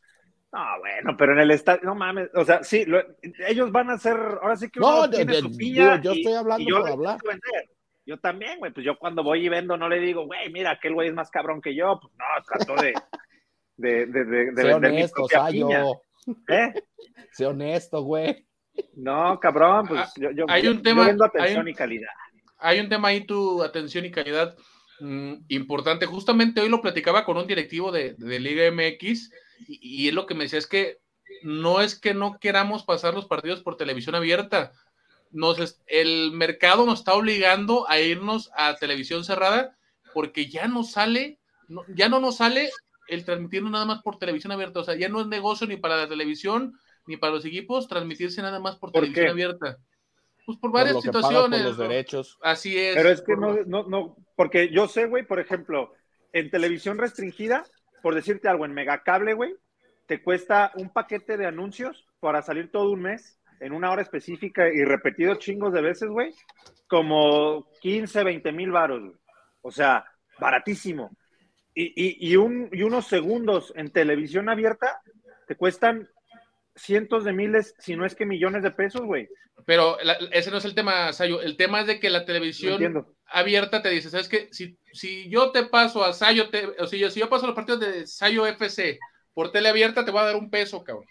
No, 0.51 0.65
bueno, 0.79 1.15
pero 1.17 1.33
en 1.33 1.39
el 1.39 1.51
estadio, 1.51 1.81
no 1.83 1.95
mames, 1.95 2.29
o 2.33 2.43
sea, 2.43 2.63
sí, 2.63 2.85
lo- 2.85 3.03
ellos 3.47 3.71
van 3.71 3.89
a 3.89 3.93
hacer, 3.93 4.15
ahora 4.41 4.55
sí 4.55 4.69
que 4.69 4.79
No, 4.79 4.87
uno 4.99 5.07
de- 5.07 5.17
tiene 5.17 5.33
de- 5.33 5.39
su 5.41 5.55
piña 5.55 5.97
digo, 5.97 6.03
yo 6.03 6.13
y- 6.13 6.19
estoy 6.21 6.33
hablando 6.33 6.63
y 6.63 6.69
yo 6.69 6.79
por 6.81 6.89
hablar. 6.89 7.19
Yo 8.05 8.17
también, 8.19 8.57
güey, 8.57 8.73
pues 8.73 8.83
yo 8.83 8.97
cuando 8.97 9.23
voy 9.23 9.45
y 9.45 9.49
vendo 9.49 9.77
no 9.77 9.87
le 9.87 9.99
digo, 9.99 10.25
güey, 10.25 10.49
mira, 10.51 10.71
aquel 10.71 10.95
güey 10.95 11.09
es 11.09 11.13
más 11.13 11.29
cabrón 11.29 11.61
que 11.61 11.75
yo, 11.75 11.99
pues 12.01 12.11
no, 12.17 12.25
trato 12.47 12.81
de, 12.81 12.93
de, 13.77 14.05
de, 14.07 14.25
de, 14.25 14.51
de 14.51 14.63
vender 14.63 14.91
mi 14.91 14.97
honesto, 14.97 15.15
propia 15.15 15.39
Sayo, 15.41 15.67
piña, 15.67 15.83
¿eh? 16.47 16.73
sé 17.31 17.45
honesto, 17.45 18.01
güey. 18.01 18.47
No, 18.95 19.39
cabrón, 19.39 19.85
pues 19.87 20.01
Ah, 20.01 20.09
yo, 20.17 20.31
yo, 20.31 20.45
hay 20.47 20.65
un 20.67 20.77
yo 20.77 20.81
tema- 20.81 21.05
vendo 21.05 21.23
hay 21.25 21.29
atención 21.29 21.61
un- 21.61 21.67
y 21.67 21.73
calidad. 21.75 22.09
hay 22.57 22.79
un 22.79 22.89
tema 22.89 23.09
ahí, 23.09 23.25
tu 23.25 23.61
atención 23.61 24.05
y 24.05 24.11
calidad 24.11 24.57
mm, 25.01 25.33
importante. 25.49 26.05
Justamente 26.07 26.61
hoy 26.61 26.69
lo 26.69 26.81
platicaba 26.81 27.23
con 27.23 27.37
un 27.37 27.45
directivo 27.47 27.91
de, 27.91 28.15
de 28.17 28.39
Liga 28.39 28.65
MX 28.71 29.31
y, 29.67 30.03
y 30.05 30.07
es 30.07 30.13
lo 30.13 30.25
que 30.25 30.33
me 30.35 30.43
decía, 30.45 30.59
es 30.59 30.67
que 30.67 30.99
no 31.43 31.81
es 31.81 31.97
que 31.99 32.13
no 32.13 32.39
queramos 32.39 32.83
pasar 32.83 33.13
los 33.13 33.25
partidos 33.27 33.61
por 33.61 33.77
televisión 33.77 34.15
abierta. 34.15 34.71
Nos 35.31 35.59
es- 35.59 35.81
el 35.87 36.31
mercado 36.31 36.85
nos 36.85 36.99
está 36.99 37.13
obligando 37.13 37.87
a 37.89 37.99
irnos 37.99 38.49
a 38.55 38.75
televisión 38.75 39.23
cerrada 39.23 39.77
porque 40.13 40.47
ya 40.47 40.67
no 40.67 40.83
sale, 40.83 41.39
no- 41.67 41.83
ya 41.95 42.09
no 42.09 42.19
nos 42.19 42.37
sale 42.37 42.69
el 43.07 43.25
transmitirnos 43.25 43.71
nada 43.71 43.85
más 43.85 44.01
por 44.01 44.17
televisión 44.17 44.51
abierta. 44.51 44.79
O 44.79 44.83
sea, 44.83 44.95
ya 44.95 45.07
no 45.09 45.21
es 45.21 45.27
negocio 45.27 45.67
ni 45.67 45.77
para 45.77 45.97
la 45.97 46.09
televisión 46.09 46.79
ni 47.05 47.17
para 47.17 47.33
los 47.33 47.45
equipos 47.45 47.87
transmitirse 47.87 48.41
nada 48.41 48.59
más 48.59 48.75
por, 48.75 48.91
¿Por 48.91 49.01
televisión 49.01 49.25
qué? 49.25 49.31
abierta. 49.31 49.77
Pues 50.45 50.57
por 50.57 50.71
Por 50.71 50.79
varias 50.79 50.95
lo 50.95 51.01
pagas 51.01 51.13
por 51.13 51.21
situaciones. 51.31 51.61
los 51.63 51.77
derechos. 51.77 52.37
Así 52.41 52.75
es. 52.77 52.95
Pero 52.95 53.09
es 53.09 53.21
que 53.21 53.35
por 53.35 53.39
no, 53.39 53.83
no, 53.83 53.87
no, 53.87 54.15
porque 54.35 54.69
yo 54.71 54.87
sé, 54.87 55.05
güey, 55.05 55.25
por 55.25 55.39
ejemplo, 55.39 55.93
en 56.33 56.49
televisión 56.49 56.97
restringida, 56.97 57.65
por 58.01 58.15
decirte 58.15 58.47
algo, 58.47 58.65
en 58.65 58.73
Megacable, 58.73 59.33
güey, 59.33 59.55
te 60.05 60.21
cuesta 60.21 60.71
un 60.75 60.89
paquete 60.89 61.37
de 61.37 61.45
anuncios 61.45 62.07
para 62.19 62.41
salir 62.41 62.71
todo 62.71 62.91
un 62.91 63.01
mes 63.01 63.39
en 63.59 63.73
una 63.73 63.91
hora 63.91 64.01
específica 64.01 64.67
y 64.67 64.83
repetido 64.83 65.35
chingos 65.35 65.73
de 65.73 65.81
veces, 65.81 66.09
güey, 66.09 66.33
como 66.87 67.67
15, 67.81 68.23
20 68.23 68.51
mil 68.51 68.71
varos, 68.71 69.01
güey. 69.01 69.15
O 69.61 69.71
sea, 69.71 70.05
baratísimo. 70.39 71.11
Y, 71.75 71.93
y, 71.95 72.31
y, 72.31 72.35
un, 72.37 72.69
y 72.71 72.83
unos 72.83 73.07
segundos 73.07 73.73
en 73.75 73.91
televisión 73.91 74.49
abierta 74.49 75.01
te 75.47 75.55
cuestan 75.55 76.07
cientos 76.79 77.23
de 77.23 77.33
miles, 77.33 77.75
si 77.79 77.95
no 77.95 78.05
es 78.05 78.15
que 78.15 78.25
millones 78.25 78.63
de 78.63 78.71
pesos, 78.71 79.01
güey. 79.01 79.27
Pero 79.65 79.97
la- 80.03 80.17
ese 80.31 80.51
no 80.51 80.57
es 80.57 80.65
el 80.65 80.73
tema, 80.75 81.11
Sayo. 81.13 81.41
El 81.41 81.57
tema 81.57 81.81
es 81.81 81.87
de 81.87 81.99
que 81.99 82.09
la 82.09 82.25
televisión 82.25 82.79
abierta 83.25 83.81
te 83.81 83.89
dice, 83.89 84.09
¿sabes 84.09 84.27
qué? 84.29 84.47
Si, 84.51 84.77
si 84.93 85.29
yo 85.29 85.51
te 85.51 85.65
paso 85.65 86.03
a 86.03 86.13
Sayo, 86.13 86.49
te- 86.49 86.67
o 86.79 86.87
si 86.87 86.97
yo, 86.99 87.09
si 87.09 87.19
yo 87.19 87.29
paso 87.29 87.45
los 87.45 87.55
partidos 87.55 87.81
de 87.81 88.07
Sayo 88.07 88.47
FC 88.47 88.99
por 89.33 89.51
tele 89.51 89.69
abierta, 89.69 90.03
te 90.05 90.11
voy 90.11 90.21
a 90.21 90.25
dar 90.25 90.35
un 90.35 90.49
peso, 90.49 90.83
cabrón. 90.83 91.05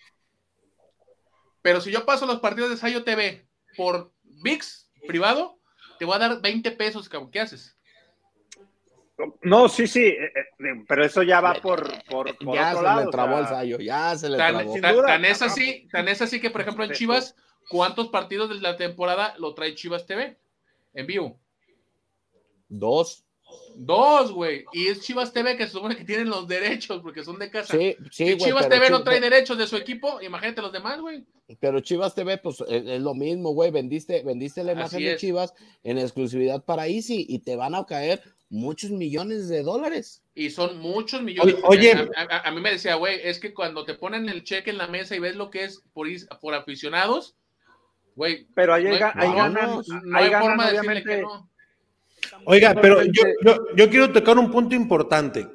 Pero 1.62 1.80
si 1.80 1.90
yo 1.90 2.04
paso 2.04 2.26
los 2.26 2.40
partidos 2.40 2.70
de 2.70 2.76
Sayo 2.76 3.04
TV 3.04 3.46
por 3.76 4.12
VIX 4.22 4.90
privado, 5.06 5.58
te 5.98 6.04
voy 6.04 6.16
a 6.16 6.18
dar 6.18 6.40
20 6.40 6.70
pesos, 6.72 7.08
cabrón. 7.08 7.30
¿Qué 7.30 7.40
haces? 7.40 7.76
No, 9.42 9.68
sí, 9.68 9.86
sí, 9.86 10.04
eh, 10.04 10.30
eh, 10.36 10.84
pero 10.86 11.04
eso 11.04 11.22
ya 11.24 11.40
va 11.40 11.54
por, 11.54 11.86
por, 12.04 12.36
por 12.38 12.54
ya 12.54 12.68
otro 12.68 12.78
se 12.78 12.84
lado. 12.84 13.00
le 13.00 13.06
o 13.06 13.10
trabó 13.10 13.32
sea, 13.32 13.40
el 13.40 13.46
Sayo, 13.48 13.78
ya 13.78 14.16
se 14.16 14.28
le 14.30 14.36
Tan, 14.38 14.54
trabó. 14.54 14.80
tan- 14.80 14.94
duda, 14.94 15.06
tan 15.06 15.24
es 15.24 15.42
así, 15.42 15.88
tan 15.90 16.06
es 16.08 16.22
así 16.22 16.40
que, 16.40 16.50
por 16.50 16.60
ejemplo, 16.60 16.84
en. 16.84 16.92
Chivas, 16.92 17.34
¿cuántos 17.68 18.08
partidos 18.08 18.48
de 18.48 18.56
la 18.60 18.76
temporada 18.76 19.34
lo 19.38 19.54
trae 19.54 19.74
Chivas 19.74 20.06
TV? 20.06 20.38
En 20.94 21.06
vivo. 21.06 21.38
Dos. 22.68 23.24
Dos, 23.76 24.30
güey. 24.32 24.64
Y 24.72 24.88
es 24.88 25.00
Chivas 25.00 25.32
TV 25.32 25.56
que 25.56 25.66
se 25.66 25.72
supone 25.72 25.96
que 25.96 26.04
tienen 26.04 26.28
los 26.28 26.46
derechos 26.46 27.00
porque 27.02 27.24
son 27.24 27.38
de 27.38 27.50
casa. 27.50 27.76
Sí, 27.76 27.96
sí, 28.10 28.32
si. 28.32 28.36
Chivas 28.36 28.68
TV 28.68 28.90
no 28.90 29.02
trae 29.02 29.20
derechos 29.20 29.56
de 29.56 29.66
su 29.66 29.76
equipo, 29.76 30.20
imagínate 30.20 30.60
los 30.60 30.72
demás, 30.72 31.00
güey. 31.00 31.24
Pero 31.60 31.80
Chivas 31.80 32.14
TV, 32.14 32.38
pues 32.38 32.60
es, 32.68 32.84
es 32.86 33.00
lo 33.00 33.14
mismo, 33.14 33.50
güey. 33.52 33.70
Vendiste, 33.70 34.22
vendiste 34.22 34.62
la 34.64 34.72
imagen 34.72 35.02
de. 35.02 35.16
Chivas 35.16 35.54
en 35.82 35.98
exclusividad 35.98 36.62
para 36.64 36.86
Easy 36.88 37.24
y 37.28 37.38
te 37.38 37.56
van 37.56 37.74
a 37.74 37.84
caer 37.86 38.22
muchos 38.50 38.90
millones 38.90 39.48
de 39.48 39.62
dólares. 39.62 40.22
Y 40.34 40.50
son 40.50 40.78
muchos 40.78 41.22
millones. 41.22 41.56
Oye, 41.64 41.92
A, 42.16 42.22
a- 42.22 42.48
a 42.48 42.50
mí 42.50 42.60
me 42.60 42.70
decía, 42.72 42.94
güey, 42.94 43.20
es 43.22 43.38
que 43.38 43.52
cuando 43.52 43.84
te 43.84 43.94
ponen 43.94 44.28
el 44.28 44.44
cheque 44.44 44.70
en 44.70 44.78
la 44.78 44.86
mesa 44.86 45.14
y 45.16 45.18
ves 45.18 45.36
lo 45.36 45.50
que 45.50 45.64
es 45.64 45.82
por, 45.92 46.06
por 46.40 46.54
aficionados, 46.54 47.36
güey, 48.16 48.46
Pero 48.54 48.74
ahí, 48.74 48.84
No 48.84 48.90
hay- 48.94 49.02
ahí 49.02 49.28
no, 49.28 49.34
ganan, 49.36 49.66
no, 49.70 49.82
no 50.04 50.18
ahí 50.18 50.24
hay 50.24 50.30
ganan, 50.30 50.48
forma 50.48 50.66
de 50.66 50.72
decirle 50.72 50.90
obviamente. 51.02 51.16
que 51.16 51.22
no. 51.22 51.50
Oiga, 52.46 52.74
pero 52.80 53.02
yo, 53.04 53.22
yo, 53.44 53.56
yo 53.76 53.90
quiero 53.90 54.12
tocar 54.12 54.38
un 54.38 54.50
punto 54.50 54.74
importante. 54.74 55.46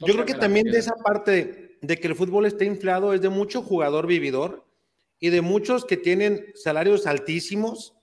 Yo 0.00 0.12
creo 0.14 0.24
que 0.24 0.34
también 0.34 0.70
de 0.70 0.78
esa 0.78 0.94
parte 0.94 1.76
de 1.82 1.96
que 1.98 2.06
el 2.06 2.14
fútbol 2.14 2.46
esté 2.46 2.64
inflado 2.66 3.12
es 3.14 3.20
de 3.20 3.28
mucho 3.28 3.62
jugador 3.62 4.06
vividor 4.06 4.64
y 5.18 5.30
de 5.30 5.40
muchos 5.40 5.84
que 5.84 5.96
tienen 5.96 6.52
salarios 6.54 7.06
altísimos 7.06 7.94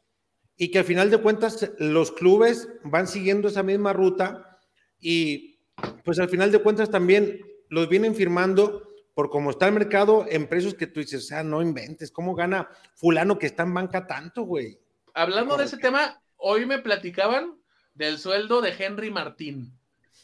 y 0.58 0.72
que 0.72 0.80
al 0.80 0.86
final 0.86 1.10
de 1.10 1.18
cuentas 1.18 1.70
los 1.80 2.12
clubes 2.12 2.70
van 2.84 3.08
siguiendo 3.08 3.48
esa 3.48 3.63
misma 3.63 3.94
ruta 3.94 4.60
y 5.00 5.60
pues 6.04 6.20
al 6.20 6.30
final 6.30 6.52
de 6.52 6.60
cuentas 6.60 6.89
también 6.89 7.41
los 7.70 7.89
vienen 7.89 8.15
firmando 8.15 8.88
por 9.13 9.30
cómo 9.30 9.50
está 9.50 9.68
el 9.68 9.74
mercado 9.74 10.26
en 10.30 10.48
precios 10.48 10.74
que 10.74 10.88
tú 10.88 11.00
dices, 11.00 11.32
ah, 11.32 11.44
no 11.44 11.62
inventes, 11.62 12.12
¿cómo 12.12 12.36
gana 12.36 12.70
fulano 12.96 13.38
que 13.39 13.46
está 13.48 13.63
en 13.63 13.74
banca 13.74 14.08
tanto, 14.08 14.44
güey? 14.44 14.78
Hablando 15.13 15.58
de 15.58 15.65
ese 15.65 15.78
tema, 15.78 16.22
hoy 16.38 16.65
me 16.65 16.80
platicaban 16.80 17.56
del 17.94 18.20
sueldo 18.20 18.62
de 18.62 18.74
Henry 18.78 19.12
Martín. 19.12 19.72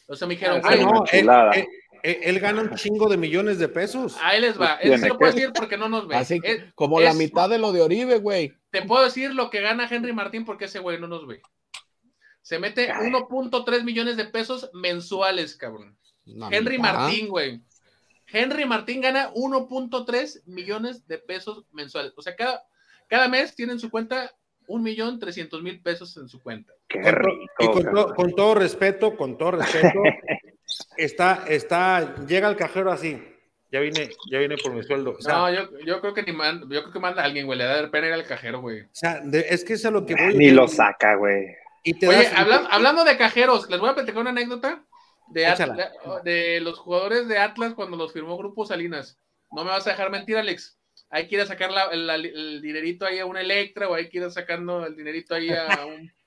O 0.08 0.15
sea, 0.15 0.28
me 0.28 0.34
dijeron, 0.36 0.62
Ah, 0.63 0.76
no. 0.76 1.06
Eh, 2.03 2.19
él 2.23 2.39
gana 2.39 2.61
un 2.61 2.75
chingo 2.75 3.07
de 3.09 3.17
millones 3.17 3.57
de 3.59 3.67
pesos. 3.67 4.17
Ahí 4.21 4.41
les 4.41 4.59
va. 4.59 4.75
Eso 4.75 4.97
se 4.97 5.07
lo 5.09 5.17
puedo 5.17 5.31
decir 5.33 5.51
porque 5.53 5.77
no 5.77 5.89
nos 5.89 6.07
ve. 6.07 6.15
Así 6.15 6.39
Es- 6.43 6.73
como 6.75 6.99
la 6.99 7.11
es- 7.11 7.15
mitad 7.15 7.49
de 7.49 7.57
lo 7.57 7.71
de 7.71 7.81
Oribe, 7.81 8.17
güey. 8.19 8.53
Te 8.71 8.81
puedo 8.83 9.03
decir 9.03 9.33
lo 9.33 9.49
que 9.49 9.61
gana 9.61 9.87
Henry 9.89 10.13
Martín 10.13 10.45
porque 10.45 10.65
ese 10.65 10.79
güey 10.79 10.99
no 10.99 11.07
nos 11.07 11.27
ve. 11.27 11.41
Se 12.41 12.57
mete 12.59 12.91
1.3 12.91 13.83
millones 13.83 14.17
de 14.17 14.25
pesos 14.25 14.69
mensuales, 14.73 15.55
cabrón. 15.55 15.97
La 16.25 16.49
Henry 16.49 16.77
mitad. 16.77 16.93
Martín, 16.93 17.27
güey. 17.27 17.61
Henry 18.27 18.65
Martín 18.65 19.01
gana 19.01 19.29
1.3 19.33 20.41
millones 20.45 21.05
de 21.07 21.17
pesos 21.17 21.65
mensuales. 21.71 22.13
O 22.15 22.21
sea, 22.21 22.35
cada, 22.35 22.63
cada 23.07 23.27
mes 23.27 23.55
tiene 23.55 23.73
en 23.73 23.79
su 23.79 23.89
cuenta 23.89 24.31
un 24.67 24.83
millón 24.83 25.19
trescientos 25.19 25.61
mil 25.61 25.81
pesos 25.81 26.15
en 26.17 26.29
su 26.29 26.41
cuenta. 26.41 26.71
Qué 26.87 26.99
rico. 27.11 27.51
y 27.59 27.65
con, 27.65 27.75
to- 27.77 27.83
cabrón. 27.83 28.15
con 28.15 28.31
todo 28.35 28.55
respeto, 28.55 29.17
con 29.17 29.37
todo 29.37 29.51
respeto, 29.51 29.99
está, 30.97 31.45
está, 31.47 32.15
llega 32.25 32.49
el 32.49 32.55
cajero 32.55 32.91
así. 32.91 33.21
Ya 33.71 33.79
vine, 33.79 34.10
ya 34.29 34.39
vine 34.39 34.57
por 34.57 34.73
mi 34.73 34.84
sueldo. 34.84 35.15
O 35.17 35.21
sea, 35.21 35.34
No, 35.34 35.53
yo, 35.53 35.79
yo 35.86 36.01
creo 36.01 36.13
que 36.13 36.23
ni 36.23 36.34
man- 36.34 36.62
yo 36.69 36.81
creo 36.81 36.91
que 36.91 36.99
manda 36.99 37.21
a 37.21 37.25
alguien, 37.25 37.45
güey. 37.45 37.57
Le 37.57 37.63
da 37.63 37.89
pena 37.89 38.07
ir 38.07 38.13
al 38.13 38.25
cajero, 38.25 38.60
güey. 38.60 38.81
o 38.81 38.89
sea, 38.91 39.21
de- 39.23 39.45
es 39.49 39.63
que 39.63 39.73
es 39.73 39.86
a 39.86 39.91
lo 39.91 40.05
que 40.05 40.13
voy. 40.15 40.36
Ni 40.36 40.51
lo 40.51 40.67
saca, 40.67 41.15
güey. 41.15 41.55
Y 41.84 41.93
te 41.97 42.07
Oye, 42.10 42.17
das- 42.25 42.34
habla- 42.36 42.67
hablando 42.69 43.03
de 43.05 43.15
cajeros, 43.17 43.69
les 43.69 43.79
voy 43.79 43.89
a 43.89 43.95
platicar 43.95 44.19
una 44.21 44.31
anécdota 44.31 44.84
de, 45.29 45.45
At- 45.47 45.53
Échala. 45.53 45.91
de, 46.23 46.60
los 46.60 46.77
jugadores 46.79 47.27
de 47.29 47.38
Atlas 47.38 47.73
cuando 47.73 47.95
los 47.95 48.12
firmó 48.12 48.38
Grupo 48.38 48.65
Salinas. 48.65 49.17
No 49.51 49.63
me 49.63 49.71
vas 49.71 49.88
a 49.88 49.91
dejar 49.91 50.12
mentir, 50.12 50.36
Alex. 50.38 50.77
Hay 51.10 51.27
que 51.29 51.36
ir 51.36 51.41
a 51.41 51.45
sacar 51.45 51.71
la- 51.71 51.95
la- 51.95 52.15
el 52.15 52.62
dinerito 52.62 53.05
ahí 53.05 53.19
a 53.19 53.25
una 53.25 53.39
Electra 53.41 53.88
o 53.88 53.93
hay 53.95 54.10
que 54.10 54.17
ir 54.17 54.29
sacando 54.31 54.86
el 54.86 54.95
dinerito 54.97 55.34
ahí 55.34 55.49
a 55.49 55.86
un... 55.86 56.12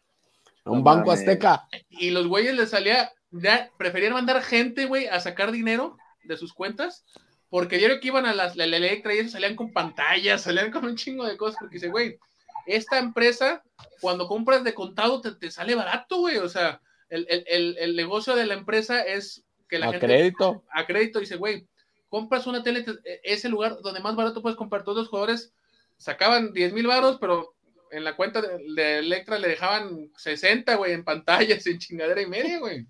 Un 0.67 0.79
No 0.79 0.83
banco 0.83 1.13
azteca. 1.13 1.69
Y 1.91 2.09
los 2.11 2.27
güeyes 2.27 2.55
les 2.55 2.71
salía, 2.71 3.13
ya 3.43 3.71
preferían 3.77 4.13
mandar 4.13 4.43
gente, 4.43 4.87
güey, 4.87 5.07
a 5.07 5.21
sacar 5.21 5.51
dinero 5.53 5.97
de 6.25 6.37
sus 6.37 6.53
cuentas, 6.53 7.05
porque 7.51 7.79
diario 7.79 8.01
que 8.01 8.09
iban 8.09 8.27
a 8.27 8.35
las, 8.35 8.57
la, 8.57 8.67
la 8.67 8.77
Electra 8.77 9.15
y 9.15 9.19
eso 9.19 9.31
salían 9.31 9.57
con 9.57 9.73
pantallas, 9.73 10.43
salían 10.43 10.71
con 10.71 10.85
un 10.85 10.97
chingo 10.97 11.25
de 11.27 11.37
cosas, 11.37 11.57
porque 11.61 11.75
dice, 11.75 11.89
güey, 11.89 12.19
esta 12.67 12.99
empresa, 12.99 13.63
cuando 14.01 14.27
compras 14.27 14.65
de 14.65 14.75
contado, 14.75 15.21
te, 15.21 15.33
te 15.33 15.51
sale 15.51 15.75
barato, 15.75 16.19
güey, 16.19 16.39
o 16.39 16.49
sea, 16.49 16.81
el, 17.11 17.27
el- 17.29 17.45
el- 17.47 17.77
el 17.79 17.97
negocio 17.97 18.35
de 18.35 18.47
la 18.47 18.55
empresa 18.55 19.03
es 19.03 19.45
que 19.69 19.79
la 19.79 19.87
A 19.89 19.91
gente 19.93 20.07
crédito. 20.07 20.65
a 20.73 20.87
crédito 20.87 21.21
dice, 21.21 21.37
güey, 21.37 21.67
compras 22.09 22.47
una 22.47 22.63
tele, 22.63 22.83
te- 22.83 22.99
es 23.23 23.45
el 23.45 23.51
lugar 23.53 23.79
donde 23.83 24.01
más 24.01 24.17
barato 24.17 24.41
puedes 24.43 24.57
comprar. 24.57 24.83
Todos 24.85 24.99
los 24.99 25.09
jugadores 25.09 25.53
sacaban 25.99 26.53
10 26.53 26.73
mil 26.73 26.87
baros, 26.87 27.19
pero 27.21 27.55
en 27.91 28.03
la 28.05 28.17
cuenta 28.17 28.41
de, 28.41 28.59
de 28.75 28.99
Electra 28.99 29.39
le 29.39 29.49
dejaban 29.49 30.11
60, 30.17 30.75
güey, 30.77 30.93
en 30.93 31.05
pantallas, 31.05 31.67
en 31.67 31.79
chingadera 31.79 32.21
y 32.23 32.27
media, 32.27 32.59
güey. 32.59 32.87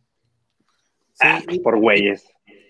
Ah, 1.20 1.40
pues 1.44 1.58
por 1.60 1.78
güeyes. 1.78 2.24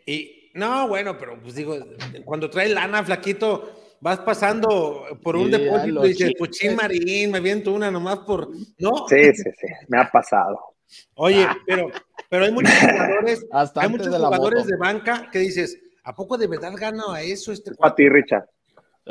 Y 0.07 0.51
no, 0.55 0.87
bueno, 0.89 1.19
pero 1.19 1.41
pues 1.41 1.55
digo, 1.55 1.77
cuando 2.25 2.49
traes 2.51 2.71
lana, 2.73 3.03
flaquito, 3.03 3.97
vas 4.01 4.19
pasando 4.21 5.05
por 5.23 5.37
un 5.37 5.49
Sí, 5.49 5.55
a 5.55 5.59
depósito 5.59 6.05
y 6.05 6.09
dices, 6.09 6.33
puchín 6.39 6.77
marín, 6.77 7.31
me 7.31 7.39
aviento 7.39 7.73
una 7.73 7.91
nomás 7.91 8.19
por. 8.21 8.49
No, 8.79 9.07
Sí, 9.09 9.35
sí, 9.35 9.51
sí. 9.59 9.67
Me 9.89 9.99
ha 9.99 10.11
pasado. 10.11 10.59
oye, 11.15 11.47
pero, 11.67 11.89
pero 12.29 12.45
hay 12.45 12.53
muchos 12.53 12.73
jugadores, 12.79 13.47
Hasta 13.53 13.81
hay 13.83 13.89
muchos 13.89 14.11
de 14.13 14.19
jugadores 14.19 14.67
de 14.67 14.77
banca 14.77 15.29
que 15.33 15.39
dices, 15.41 15.79
¿a 16.05 16.15
poco 16.15 16.37
de 16.37 16.47
verdad 16.47 16.73
gana 16.77 17.03
a 17.15 17.23
eso 17.23 17.51
este 17.51 17.71
A 17.71 17.75
cuate? 17.75 18.03
ti, 18.05 18.09
Richard. 18.09 18.45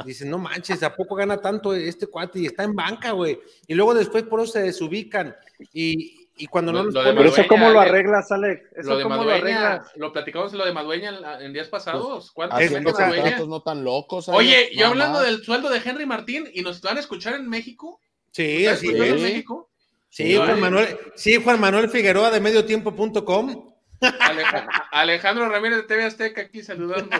Dices, 0.06 0.26
no 0.26 0.40
manches, 0.40 0.82
¿a 0.82 0.96
poco 0.96 1.14
gana 1.14 1.38
tanto 1.40 1.76
este 1.76 2.08
cuate? 2.08 2.40
Y 2.40 2.46
está 2.48 2.64
en 2.64 2.74
banca, 2.74 3.12
güey. 3.12 3.40
Y 3.68 3.76
luego 3.76 3.94
después 3.94 4.24
por 4.24 4.40
eso 4.42 4.54
se 4.54 4.64
desubican. 4.64 5.36
Y, 5.72 6.23
y 6.36 6.48
cuando 6.48 6.72
no 6.72 6.80
Lo- 6.80 6.84
los 6.86 6.94
lo 6.94 7.00
de 7.02 7.06
ponen- 7.12 7.18
Pero 7.18 7.30
eso, 7.30 7.38
Madueña, 7.42 7.48
¿cómo 7.50 7.70
lo 7.72 7.80
Alex. 7.80 7.92
arreglas, 7.94 8.32
Alex? 8.32 8.62
¿Eso 8.76 8.90
Lo 8.90 8.98
de 8.98 9.04
cómo 9.04 9.16
lo 9.24 9.32
arreglas? 9.32 9.92
lo 9.96 10.14
platicamos 10.14 10.52
en 10.52 10.58
lo 10.60 10.66
de 10.66 10.74
Madueña 10.74 11.10
en, 11.10 11.42
en 11.46 11.54
días 11.54 11.68
pasados. 11.68 12.32
¿Cuánto 12.32 12.58
Es- 12.58 12.68
Haciendo 12.68 12.92
contratos 12.94 13.48
no 13.48 13.62
tan 13.62 13.84
locos. 13.84 14.30
Oye, 14.30 14.70
yo 14.74 14.88
hablando 14.88 15.22
del 15.22 15.44
sueldo 15.44 15.70
de 15.70 15.82
Henry 15.84 16.06
Martín 16.06 16.50
y 16.54 16.62
nos 16.62 16.82
van 16.82 16.98
a 16.98 17.00
escuchar 17.02 17.36
en 17.36 17.48
México. 17.50 18.00
Sí, 18.32 18.66
¿Estás 18.66 18.78
así 18.80 18.88
escuchando 18.88 19.16
es. 19.16 19.22
en. 19.22 19.28
México? 19.28 19.70
Sí, 20.10 20.36
Juan 20.36 20.60
Manuel, 20.60 20.98
sí, 21.16 21.36
Juan 21.44 21.60
Manuel 21.60 21.90
Figueroa 21.90 22.30
de 22.30 22.40
mediotiempo.com. 22.40 23.73
Aleja- 24.20 24.68
Alejandro 24.92 25.50
Ramírez 25.50 25.78
de 25.78 25.84
TV 25.84 26.04
Azteca 26.06 26.42
aquí 26.42 26.62
saludando. 26.62 27.16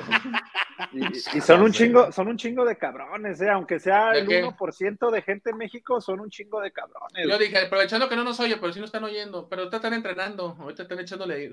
Y, 0.92 1.06
y 1.38 1.42
son 1.42 1.62
un 1.62 1.72
chingo, 1.72 2.12
son 2.12 2.28
un 2.28 2.38
chingo 2.38 2.66
de 2.66 2.78
cabrones, 2.78 3.40
¿eh? 3.42 3.50
Aunque 3.50 3.80
sea 3.80 4.12
¿De 4.12 4.20
el 4.20 4.28
qué? 4.28 4.44
1% 4.44 5.12
de 5.12 5.22
gente 5.22 5.52
en 5.52 5.58
México, 5.58 6.02
son 6.02 6.20
un 6.20 6.30
chingo 6.30 6.60
de 6.62 6.72
cabrones. 6.72 7.28
Yo 7.28 7.38
dije, 7.38 7.58
aprovechando 7.60 8.10
que 8.10 8.16
no 8.16 8.24
nos 8.24 8.40
oye, 8.40 8.58
pero 8.58 8.74
sí 8.74 8.80
nos 8.80 8.88
están 8.88 9.04
oyendo, 9.04 9.48
pero 9.50 9.70
te 9.70 9.78
están 9.78 9.94
entrenando, 9.94 10.56
ahorita 10.60 10.84
están 10.84 11.00
echándole. 11.00 11.52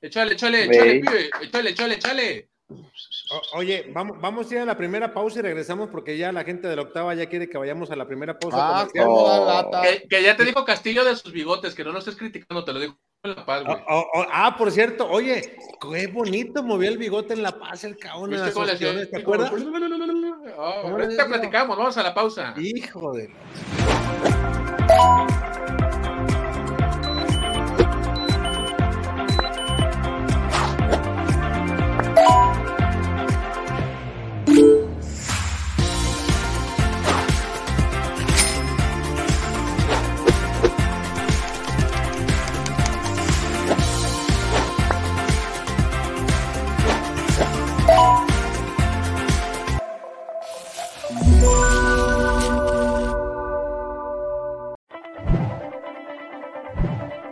Échale, 0.00 0.34
échale, 0.34 0.64
échale, 0.64 1.00
pibe, 1.00 1.30
échale, 1.42 1.70
échale, 1.70 1.94
échale. 1.94 2.48
O- 2.68 3.58
oye, 3.58 3.86
vamos, 3.94 4.20
vamos 4.20 4.50
a 4.50 4.54
ir 4.54 4.60
a 4.60 4.64
la 4.64 4.76
primera 4.76 5.14
pausa 5.14 5.38
y 5.38 5.42
regresamos 5.42 5.88
porque 5.88 6.18
ya 6.18 6.32
la 6.32 6.42
gente 6.42 6.66
de 6.66 6.74
la 6.74 6.82
octava 6.82 7.14
ya 7.14 7.26
quiere 7.26 7.48
que 7.48 7.58
vayamos 7.58 7.90
a 7.92 7.96
la 7.96 8.06
primera 8.06 8.36
pausa. 8.38 8.56
Ah, 8.82 8.88
Oh. 9.04 9.46
lata. 9.46 9.82
Que, 9.82 10.08
que 10.08 10.22
ya 10.22 10.36
te 10.36 10.44
dijo 10.44 10.64
Castillo 10.64 11.04
de 11.04 11.14
sus 11.14 11.32
bigotes, 11.32 11.74
que 11.76 11.84
no 11.84 11.92
lo 11.92 12.00
estés 12.00 12.16
criticando, 12.16 12.64
te 12.64 12.72
lo 12.72 12.80
dijo 12.80 12.98
en 13.22 13.36
La 13.36 13.46
Paz, 13.46 13.64
güey. 13.64 13.76
Oh, 13.88 13.98
oh, 13.98 14.06
oh, 14.14 14.26
ah, 14.30 14.56
por 14.56 14.70
cierto, 14.70 15.08
oye, 15.08 15.58
qué 15.80 16.06
bonito 16.06 16.62
movió 16.62 16.88
el 16.88 16.98
bigote 16.98 17.34
en 17.34 17.42
La 17.42 17.58
Paz, 17.58 17.84
el 17.84 17.96
cabrón 17.96 18.32
en 18.32 18.42
¿Viste 18.44 18.60
las 18.60 18.72
opciones, 18.72 19.10
¿te 19.10 19.18
acuerdas? 19.18 19.52
Oh, 19.52 20.82
¿Cómo 20.82 20.98
le 20.98 21.04
ahorita 21.04 21.26
platicamos, 21.26 21.76
vamos 21.76 21.96
a 21.96 22.02
la 22.02 22.14
pausa. 22.14 22.54
Hijo 22.56 23.12
de... 23.12 23.30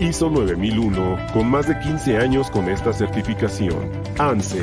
ISO 0.00 0.30
9001, 0.30 1.18
con 1.32 1.50
más 1.50 1.66
de 1.66 1.78
15 1.80 2.18
años 2.18 2.50
con 2.50 2.68
esta 2.68 2.92
certificación. 2.92 3.90
ANSE, 4.18 4.62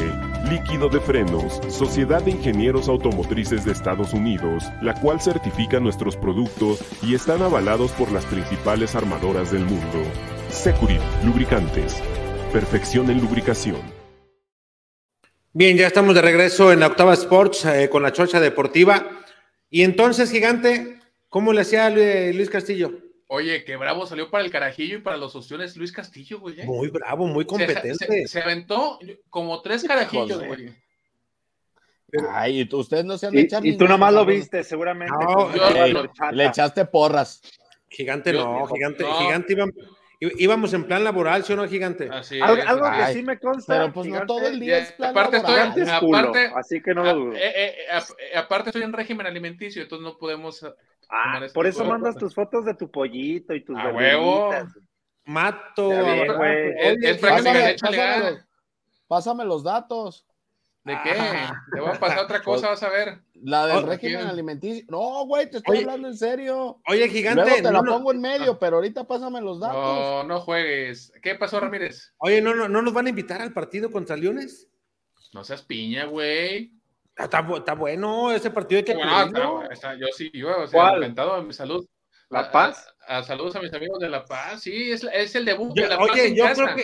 líquido 0.49 0.87
de 0.87 1.01
frenos, 1.01 1.59
Sociedad 1.67 2.21
de 2.23 2.31
Ingenieros 2.31 2.87
Automotrices 2.87 3.65
de 3.65 3.73
Estados 3.73 4.13
Unidos, 4.13 4.63
la 4.81 4.93
cual 5.01 5.19
certifica 5.19 5.79
nuestros 5.81 6.15
productos 6.15 6.79
y 7.01 7.15
están 7.15 7.41
avalados 7.41 7.91
por 7.93 8.11
las 8.13 8.25
principales 8.25 8.95
armadoras 8.95 9.51
del 9.51 9.65
mundo. 9.65 10.03
Securit, 10.49 11.01
lubricantes. 11.25 11.97
Perfección 12.53 13.09
en 13.09 13.19
lubricación. 13.19 13.81
Bien, 15.51 15.75
ya 15.77 15.87
estamos 15.87 16.15
de 16.15 16.21
regreso 16.21 16.71
en 16.71 16.79
la 16.79 16.87
Octava 16.87 17.13
Sports 17.13 17.65
eh, 17.65 17.89
con 17.89 18.03
la 18.03 18.13
chocha 18.13 18.39
deportiva. 18.39 19.07
Y 19.69 19.83
entonces, 19.83 20.31
gigante, 20.31 20.99
¿cómo 21.27 21.51
le 21.51 21.61
hacía 21.61 21.89
Lu- 21.89 22.35
Luis 22.37 22.49
Castillo? 22.49 22.91
Oye, 23.27 23.63
qué 23.65 23.75
bravo 23.75 24.05
salió 24.05 24.29
para 24.29 24.43
el 24.43 24.51
carajillo 24.51 24.97
y 24.97 25.01
para 25.01 25.17
los 25.17 25.35
opciones 25.35 25.75
Luis 25.77 25.91
Castillo, 25.91 26.39
güey. 26.39 26.61
¿eh? 26.61 26.65
Muy 26.65 26.89
bravo, 26.89 27.25
muy 27.25 27.45
competente. 27.45 27.95
Se, 27.95 28.27
se 28.27 28.41
aventó 28.41 28.99
como 29.29 29.61
tres 29.61 29.83
carajillos, 29.83 30.43
güey. 30.45 30.73
Ay, 32.31 32.61
y 32.61 32.65
tú- 32.65 32.77
ustedes 32.79 33.03
no 33.03 33.17
se 33.17 33.25
han 33.25 33.33
de 33.33 33.41
Y, 33.63 33.69
y 33.69 33.77
tú 33.77 33.87
nomás 33.87 34.13
lo 34.13 34.25
viste, 34.25 34.63
seguramente. 34.63 35.13
No, 35.19 35.53
yo- 35.53 36.03
le 36.31 36.45
echaste 36.45 36.85
porras. 36.85 37.41
Gigante 37.89 38.31
no, 38.33 38.67
gigante, 38.67 39.03
no. 39.03 39.17
gigante 39.19 39.53
íbamos, 39.53 39.75
íbamos 40.19 40.73
en 40.73 40.83
plan 40.85 41.03
laboral, 41.03 41.43
¿sí 41.45 41.53
o 41.53 41.55
no, 41.55 41.67
gigante? 41.67 42.09
Así 42.11 42.39
Algo, 42.41 42.57
es. 42.61 42.67
algo 42.67 42.83
que 42.85 42.89
Ay, 43.03 43.13
sí 43.15 43.23
me 43.23 43.39
consta. 43.39 43.73
Pero 43.73 43.93
pues 43.93 44.07
no 44.07 44.25
todo 44.25 44.47
el 44.47 44.59
día 44.59 44.77
Ya, 44.79 44.83
es 44.83 44.91
plan 44.93 45.11
aparte 45.11 45.37
laboral. 45.37 45.73
Gigante 45.73 45.81
es 45.93 45.99
culo, 45.99 46.17
Aparte- 46.17 46.51
así 46.55 46.81
que 46.81 46.93
no 46.93 47.03
lo 47.03 47.13
dudo. 47.15 47.33
eh, 47.35 47.53
eh, 47.55 48.37
aparte 48.37 48.69
estoy 48.69 48.83
en 48.83 48.93
régimen 48.93 49.25
alimenticio, 49.27 49.81
entonces 49.81 50.03
no 50.03 50.17
podemos. 50.17 50.65
Ah, 51.09 51.41
por 51.53 51.65
eso 51.67 51.85
mandas 51.85 52.15
tus 52.17 52.33
fotos 52.33 52.65
de 52.65 52.73
tu 52.73 52.89
pollito 52.89 53.53
y 53.53 53.63
tus 53.63 53.77
A 53.77 53.89
huevo. 53.89 54.49
verduritas. 54.49 54.83
Mato. 55.25 55.89
Bien. 55.89 56.75
Es- 56.79 56.97
es 57.01 57.17
Pásame, 57.17 57.77
los, 58.19 58.39
pásame 59.07 59.45
los 59.45 59.63
datos. 59.63 60.25
¿De 60.83 60.95
qué? 61.03 61.13
Te 61.73 61.79
voy 61.81 61.89
a 61.89 61.99
pasar 61.99 62.19
otra 62.19 62.43
cosa, 62.43 62.69
vas 62.69 62.83
a 62.83 62.89
ver. 62.89 63.19
La 63.33 63.65
del 63.65 63.77
Oh, 63.77 63.87
régimen 63.87 64.17
¿quién? 64.17 64.27
alimenticio. 64.29 64.85
No, 64.87 65.25
güey, 65.25 65.49
te 65.49 65.57
estoy 65.57 65.77
Oye, 65.77 65.85
hablando 65.85 66.09
en 66.09 66.15
serio. 66.17 66.79
Oye, 66.87 67.09
gigante. 67.09 67.41
Luego 67.41 67.55
te 67.57 67.63
la 67.71 67.81
no, 67.81 67.91
pongo 67.91 68.11
en 68.11 68.21
medio, 68.21 68.59
pero 68.59 68.75
ahorita 68.75 69.03
pásame 69.07 69.41
los 69.41 69.59
datos. 69.59 69.75
No, 69.75 70.23
no 70.25 70.39
juegues. 70.41 71.11
¿Qué 71.23 71.33
pasó, 71.33 71.59
Ramírez? 71.59 72.13
Oye, 72.17 72.39
no, 72.39 72.53
no, 72.53 72.69
no 72.69 72.83
nos 72.83 72.93
van 72.93 73.07
a 73.07 73.09
invitar 73.09 73.41
al 73.41 73.51
partido 73.51 73.91
contra 73.91 74.15
Leones. 74.15 74.69
No 75.33 75.43
seas 75.43 75.63
piña, 75.63 76.05
güey. 76.05 76.71
Ah, 77.17 77.23
Está, 77.25 77.47
está 77.57 77.73
bueno 77.75 78.31
ese 78.31 78.51
partido 78.51 78.79
hay 78.79 78.83
que 78.85 78.93
Bueno, 78.93 79.11
cubrirlo. 79.25 79.61
está- 79.63 79.73
está- 79.73 79.95
yo 79.95 80.07
sí, 80.15 80.29
yo, 80.33 80.63
o 80.63 80.67
sea, 80.67 80.81
¿Cuál? 80.81 80.97
encantado 81.03 81.33
a 81.33 81.43
mi 81.43 81.53
salud. 81.53 81.85
¿La 82.29 82.39
A- 82.41 82.51
Paz? 82.51 82.93
A, 83.07 83.19
a 83.19 83.23
saludos 83.23 83.55
a 83.55 83.61
mis 83.61 83.73
amigos 83.73 83.99
de 83.99 84.09
La 84.09 84.25
Paz. 84.25 84.61
Sí, 84.61 84.91
es, 84.91 85.03
es 85.13 85.35
el 85.35 85.45
debut 85.45 85.73
Yo- 85.75 85.83
de 85.83 85.89
La 85.89 85.97
Paz 85.97 86.09
oye, 86.11 86.27
en 86.27 86.35
yo 86.35 86.43
casa. 86.45 86.63
creo 86.63 86.75
que 86.75 86.83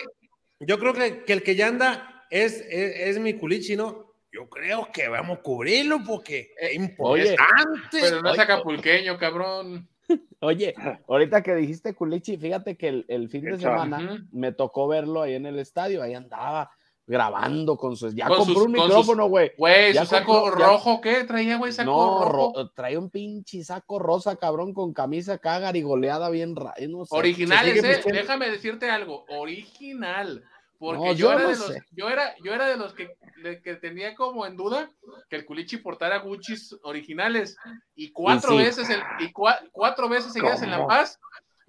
yo 0.64 0.78
creo 0.80 0.94
que, 0.94 1.24
que 1.24 1.34
el 1.34 1.44
que 1.44 1.56
ya 1.56 1.68
anda 1.68 2.26
es, 2.30 2.62
es, 2.62 3.00
es 3.10 3.20
mi 3.20 3.34
culichi, 3.34 3.76
¿no? 3.76 4.14
Yo 4.32 4.48
creo 4.48 4.88
que 4.94 5.10
vamos 5.10 5.40
a 5.40 5.42
cubrirlo 5.42 6.00
porque 6.08 6.54
es 6.58 6.78
Oye, 7.00 7.32
importante. 7.32 7.98
Pero 8.00 8.22
no 8.22 8.30
es 8.30 8.34
Oye, 8.36 8.42
acapulqueño, 8.44 9.18
cabrón. 9.18 9.90
Oye, 10.40 10.74
ahorita 11.08 11.42
que 11.42 11.56
dijiste 11.56 11.94
Culichi, 11.96 12.38
fíjate 12.38 12.78
que 12.78 12.88
el, 12.90 13.06
el 13.10 13.28
fin 13.30 13.44
de 13.46 13.58
semana 13.58 13.98
Ujú. 13.98 14.24
me 14.32 14.52
tocó 14.52 14.88
verlo 14.88 15.22
ahí 15.24 15.34
en 15.36 15.46
el 15.48 15.58
estadio, 15.60 16.02
ahí 16.04 16.14
andaba 16.14 16.72
grabando 17.08 17.76
con 17.78 17.96
su... 17.98 18.10
Ya 18.14 18.28
Con 18.28 18.38
compró 18.38 18.54
sus- 18.56 18.66
un 18.66 18.72
micrófono, 18.72 19.28
güey. 19.28 19.52
Güey, 19.58 19.94
su 19.94 20.06
saco 20.06 20.44
compró- 20.44 20.60
ya- 20.60 20.68
rojo, 20.68 21.02
¿qué? 21.02 21.24
Traía, 21.24 21.58
güey, 21.58 21.72
saco 21.74 21.92
No, 21.92 22.26
rojo. 22.30 22.54
ro- 22.56 22.70
trae 22.72 22.98
un 22.98 23.10
pinche 23.10 23.64
saco 23.64 24.00
rosa, 24.00 24.36
cabrón, 24.38 24.74
con 24.74 24.94
camisa 24.94 25.34
acá 25.34 25.60
goleada 25.82 26.30
bien 26.30 26.56
ra- 26.56 26.74
no 26.90 27.06
sé. 27.06 27.16
Originales, 27.16 27.84
eh. 27.84 28.02
Déjame 28.06 28.50
decirte 28.50 28.90
algo. 28.90 29.26
Original. 29.30 30.44
Porque 30.80 30.98
No, 31.00 31.06
yo, 31.14 31.14
yo 31.14 31.32
era 31.34 31.42
no 31.44 31.50
de 31.50 31.56
los, 31.58 31.74
yo 31.92 32.10
era, 32.10 32.36
yo 32.44 32.54
era 32.56 32.66
de 32.68 32.76
los 32.78 32.94
que, 32.94 33.16
de- 33.44 33.62
que 33.62 33.76
tenía 33.76 34.16
como 34.16 34.48
en 34.48 34.58
duda 34.58 34.90
que 35.30 35.36
el 35.36 35.46
culichi 35.46 35.78
portara 35.78 36.18
Gucci's 36.20 36.76
originales. 36.82 37.56
Y 37.96 38.12
cuatro 38.12 38.52
sí. 38.52 38.58
veces, 38.58 38.90
el, 38.90 39.00
y 39.20 39.32
cua- 39.32 39.60
cuatro 39.72 40.10
veces 40.10 40.34
seguidas 40.34 40.62
en 40.64 40.72
La. 40.72 40.88
Paz, 40.88 41.20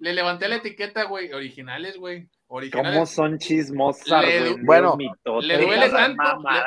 le 0.03 0.13
levanté 0.13 0.49
la 0.49 0.57
etiqueta, 0.57 1.03
güey. 1.05 1.31
Originales, 1.31 1.95
güey. 1.97 2.23
¿Cómo 2.47 2.57
Originales. 2.59 3.09
son 3.09 3.37
chismosas, 3.39 4.21
Le- 4.21 4.51
güey? 4.51 4.63
bueno, 4.65 4.97
Le 5.41 5.57
duele 5.57 5.89
tanto, 5.89 6.21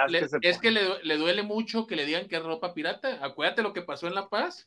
le- 0.09 0.27
es 0.41 0.59
que 0.59 0.71
le, 0.71 0.81
le 1.03 1.17
duele 1.19 1.43
mucho 1.43 1.87
que 1.87 1.97
le 1.97 2.07
digan 2.07 2.29
que 2.29 2.37
es 2.37 2.43
ropa 2.43 2.73
pirata. 2.73 3.19
Acuérdate 3.23 3.63
lo 3.63 3.75
que 3.75 3.83
pasó 3.83 4.07
en 4.07 4.15
La 4.15 4.29
Paz. 4.31 4.67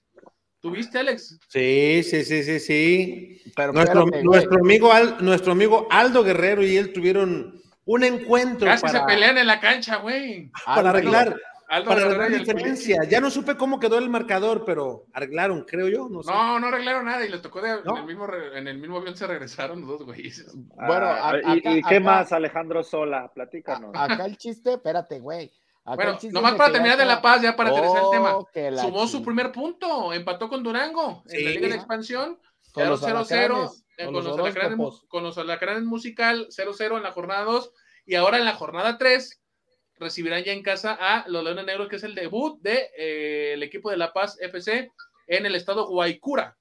¿Tuviste, 0.61 0.99
Alex? 0.99 1.39
Sí, 1.47 2.03
sí, 2.03 2.23
sí, 2.23 2.43
sí, 2.43 2.59
sí. 2.59 3.41
Pero 3.55 3.73
Nuestro, 3.73 4.05
nuestro, 4.23 4.59
amigo 4.59 4.93
Al- 4.93 5.17
nuestro 5.25 5.51
amigo 5.53 5.87
Aldo 5.89 6.23
Guerrero 6.23 6.63
y 6.63 6.77
él 6.77 6.93
tuvieron 6.93 7.59
un 7.85 8.03
encuentro 8.03 8.67
Casi 8.67 8.83
para, 8.83 8.99
se 8.99 9.05
pelean 9.05 9.37
en 9.39 9.47
la 9.47 9.59
cancha, 9.59 9.95
güey. 9.95 10.51
para 10.65 10.91
arreglar, 10.91 11.35
Aldo 11.69 11.89
para 11.89 12.01
arreglar 12.05 12.31
y 12.31 12.33
el 12.33 12.39
diferencias. 12.39 13.07
Ya 13.09 13.21
no 13.21 13.29
supe 13.29 13.55
cómo 13.55 13.79
quedó 13.79 13.97
el 13.99 14.09
marcador, 14.09 14.63
pero 14.65 15.05
arreglaron, 15.13 15.63
creo 15.65 15.87
yo. 15.87 16.09
No 16.09 16.23
sé. 16.23 16.31
No, 16.31 16.59
no 16.59 16.67
arreglaron 16.67 17.05
nada 17.05 17.23
y 17.25 17.29
les 17.29 17.41
tocó 17.41 17.61
de, 17.61 17.83
¿No? 17.83 17.91
en, 17.93 17.97
el 17.99 18.05
mismo, 18.05 18.27
en 18.55 18.67
el 18.67 18.77
mismo 18.79 18.97
avión 18.97 19.15
se 19.15 19.27
regresaron 19.27 19.81
los 19.81 19.89
dos 19.89 20.03
güeyes. 20.05 20.45
Bueno, 20.55 21.05
Ah, 21.07 21.31
a- 21.31 21.37
¿y, 21.55 21.59
acá- 21.59 21.71
y 21.77 21.81
qué 21.83 21.95
acá- 21.97 21.99
más, 22.05 22.31
Alejandro 22.33 22.83
Sola? 22.83 23.31
Platícanos. 23.33 23.91
Acá 23.93 24.25
el 24.25 24.37
chiste, 24.37 24.73
espérate, 24.73 25.19
güey. 25.19 25.51
Acá 25.85 25.95
Bueno, 25.95 26.11
el 26.11 26.17
chiste 26.17 26.33
nomás 26.33 26.55
para 26.55 26.71
terminar 26.73 26.97
de 26.97 27.05
La 27.05 27.21
Paz, 27.21 27.41
ya 27.41 27.55
para 27.55 27.69
aterrizar 27.69 28.03
el 28.03 28.09
tema. 28.11 28.35
Oh, 28.37 28.47
la 28.53 28.81
Sumó 28.81 29.07
su 29.07 29.23
primer 29.23 29.51
punto, 29.51 30.11
empató 30.13 30.49
con 30.49 30.63
Durango 30.63 31.23
en 31.29 31.43
la 31.45 31.49
Sí. 31.51 31.55
Liga 31.57 31.69
de 31.69 31.75
Expansión. 31.75 32.39
Con 32.71 32.83
Quedaron 32.83 32.91
los 32.91 33.01
0-0 33.01 33.55
alacranes, 33.55 33.85
eh, 33.97 34.05
con 34.05 34.13
con, 34.13 34.23
los 34.23 34.37
alacranes, 34.39 34.77
con 35.07 35.23
los 35.23 35.37
alacranes 35.39 35.83
musical, 35.83 36.47
0-0 36.51 36.97
en 36.97 37.03
la 37.03 37.11
jornada 37.11 37.43
2. 37.45 37.71
Y 38.05 38.13
ahora 38.15 38.37
en 38.37 38.45
la 38.45 38.53
jornada 38.53 38.97
3 38.99 39.41
recibirán 39.99 40.43
ya 40.43 40.53
en 40.53 40.63
casa 40.63 40.97
a 40.99 41.27
los 41.27 41.43
Leones 41.43 41.65
Negros, 41.65 41.87
que 41.89 41.97
es 41.97 42.03
el 42.03 42.15
debut 42.15 42.61
del 42.61 42.75
de, 42.75 42.89
eh, 42.97 43.53
el 43.53 43.63
equipo 43.63 43.91
de 43.91 43.97
La 43.97 44.13
Paz 44.13 44.37
FC 44.39 44.91
en 45.27 45.45
el 45.45 45.55
estado 45.55 45.87
Guaycura. 45.87 46.55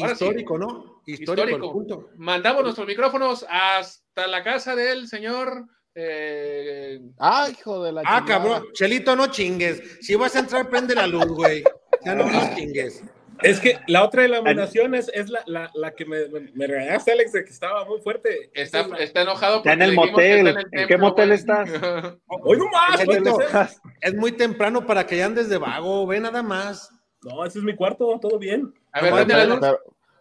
Ahora 0.00 0.14
sí. 0.16 0.24
Histórico, 0.24 0.58
¿no? 0.58 1.02
Histórico, 1.06 1.32
Histórico. 1.48 1.66
el 1.66 1.72
punto. 1.72 2.10
Mandamos 2.16 2.62
nuestros 2.62 2.86
micrófonos 2.86 3.44
hasta 3.48 4.26
la 4.26 4.42
casa 4.42 4.74
del 4.74 5.06
señor. 5.08 5.66
eh, 5.96 7.00
Ah, 7.20 7.48
hijo 7.50 7.84
de 7.84 7.92
la 7.92 8.00
Ah, 8.04 8.18
chingada. 8.20 8.26
cabrón. 8.26 8.64
Chelito, 8.72 9.14
no 9.14 9.28
chingues. 9.28 9.98
Si 10.00 10.16
vas 10.16 10.34
a 10.34 10.40
entrar, 10.40 10.68
prende 10.68 10.94
la 10.94 11.06
luz, 11.06 11.26
güey. 11.28 11.62
Ya 12.04 12.14
no, 12.16 12.26
no 12.28 12.54
chingues. 12.56 13.04
Es 13.44 13.60
que 13.60 13.78
la 13.86 14.02
otra 14.04 14.22
delaminación 14.22 14.94
es, 14.94 15.10
es 15.14 15.28
la, 15.30 15.42
la, 15.46 15.70
la 15.74 15.94
que 15.94 16.04
me, 16.04 16.16
me, 16.54 16.66
regañaste, 16.66 17.12
Alex, 17.12 17.32
de 17.32 17.44
que 17.44 17.50
estaba 17.50 17.84
muy 17.84 18.00
fuerte. 18.00 18.50
está, 18.54 18.80
es 18.80 18.88
la- 18.88 18.96
está 18.98 19.22
enojado. 19.22 19.56
Está 19.58 19.72
en 19.74 19.82
el 19.82 19.94
motel. 19.94 20.56
¿En 20.72 20.88
qué 20.88 20.96
motel 20.96 21.28
güey. 21.28 21.38
estás? 21.38 21.70
Hoy 22.26 22.58
no 22.58 22.66
más, 22.70 23.80
Es 24.00 24.14
muy 24.14 24.32
temprano 24.32 24.86
para 24.86 25.06
que 25.06 25.16
ya 25.18 25.26
andes 25.26 25.48
de 25.48 25.58
vago. 25.58 26.06
Ve 26.06 26.20
nada 26.20 26.42
más. 26.42 26.90
No, 27.22 27.44
ese 27.44 27.58
es 27.58 27.64
mi 27.64 27.74
cuarto, 27.74 28.18
todo 28.20 28.38
bien. 28.38 28.72
A 28.92 29.00
ver, 29.02 29.12
prende 29.14 29.34
la 29.34 29.44
luz. 29.46 29.58
Pero- 29.60 29.80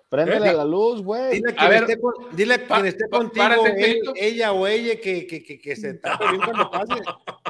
préndele 0.09 0.49
¿Eh? 0.49 0.53
la 0.53 0.65
luz, 0.65 1.01
güey. 1.01 1.31
Dile 1.31 1.49
a 1.49 1.51
A 1.51 1.55
quien, 1.55 1.69
ver, 1.71 1.81
esté, 1.83 1.99
con- 1.99 2.13
dile 2.35 2.53
a 2.53 2.65
quien 2.67 2.85
esté 2.85 3.09
contigo, 3.09 3.45
párate, 3.45 3.91
él, 3.91 4.01
ella 4.15 4.51
o 4.53 4.67
ella, 4.67 4.95
que, 5.01 5.25
que, 5.25 5.43
que, 5.43 5.59
que 5.59 5.75
se 5.75 5.95
tape 5.95 6.27
bien 6.29 6.41
cuando 6.41 6.69
pase. 6.69 6.93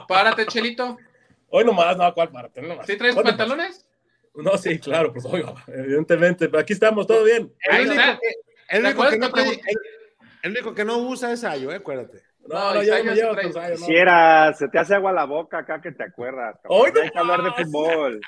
Párate, 0.07 0.45
Chelito. 0.45 0.97
Hoy 1.49 1.65
no 1.65 1.73
más, 1.73 1.97
no, 1.97 2.11
¿cuál 2.13 2.29
parte? 2.29 2.61
No, 2.61 2.75
más. 2.77 2.87
¿Sí 2.87 2.95
traes 2.97 3.13
¿Cuándo 3.13 3.31
pantalones? 3.31 3.85
No, 4.35 4.57
sí, 4.57 4.79
claro, 4.79 5.13
pues 5.13 5.25
obvio, 5.25 5.53
evidentemente. 5.67 6.47
Pero 6.49 6.59
aquí 6.59 6.73
estamos, 6.73 7.05
todo 7.07 7.23
bien. 7.23 7.53
El 7.69 7.87
único 7.87 7.95
que, 8.19 8.27
el 8.69 8.81
¿Te 8.83 8.87
único 8.87 8.89
acuerdas 8.89 9.13
que 9.13 9.19
no 9.19 9.31
que 9.31 9.41
te- 9.43 9.47
pregun- 9.47 9.61
el- 9.67 9.77
el 10.43 10.51
único 10.51 10.73
que 10.75 10.85
no 10.85 10.97
usa 10.97 11.31
es 11.31 11.43
Ayo, 11.43 11.71
eh, 11.71 11.75
acuérdate. 11.75 12.21
No, 12.47 12.55
No, 12.59 12.73
no, 12.73 12.83
y 12.83 12.87
me 12.87 12.97
sí 13.11 13.15
llevas 13.15 13.35
trae- 13.37 13.43
con 13.43 13.53
Sayo, 13.53 13.69
no. 13.69 13.75
Quisiera, 13.85 14.53
se 14.53 14.67
te 14.67 14.79
hace 14.79 14.95
agua 14.95 15.11
la 15.13 15.25
boca 15.25 15.59
acá 15.59 15.81
que 15.81 15.91
te 15.91 16.03
acuerdas. 16.03 16.59
Hoy 16.67 16.91
no 16.93 17.01
Hay 17.01 17.09
que 17.11 17.19
hablar 17.19 17.43
de 17.43 17.51
fútbol. 17.63 18.19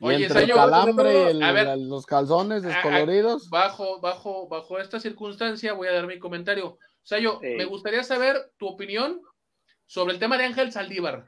Y 0.00 0.04
Oye, 0.06 0.14
entre 0.26 0.42
el 0.42 0.48
Sayo, 0.48 0.54
calambre 0.54 1.12
y 1.12 1.16
el- 1.30 1.42
a 1.42 1.52
ver. 1.52 1.66
el- 1.66 1.88
los 1.88 2.06
calzones 2.06 2.62
descoloridos. 2.62 3.50
Bajo, 3.50 4.00
bajo, 4.00 4.46
bajo 4.48 4.78
esta 4.78 5.00
circunstancia 5.00 5.72
voy 5.72 5.88
a 5.88 5.92
dar 5.92 6.06
mi 6.06 6.18
comentario. 6.20 6.78
Sayo, 7.02 7.40
me 7.42 7.64
gustaría 7.64 8.04
saber 8.04 8.36
tu 8.58 8.68
opinión 8.68 9.20
sobre 9.86 10.12
el 10.14 10.20
tema 10.20 10.38
de 10.38 10.44
Ángel 10.44 10.70
Saldívar 10.70 11.24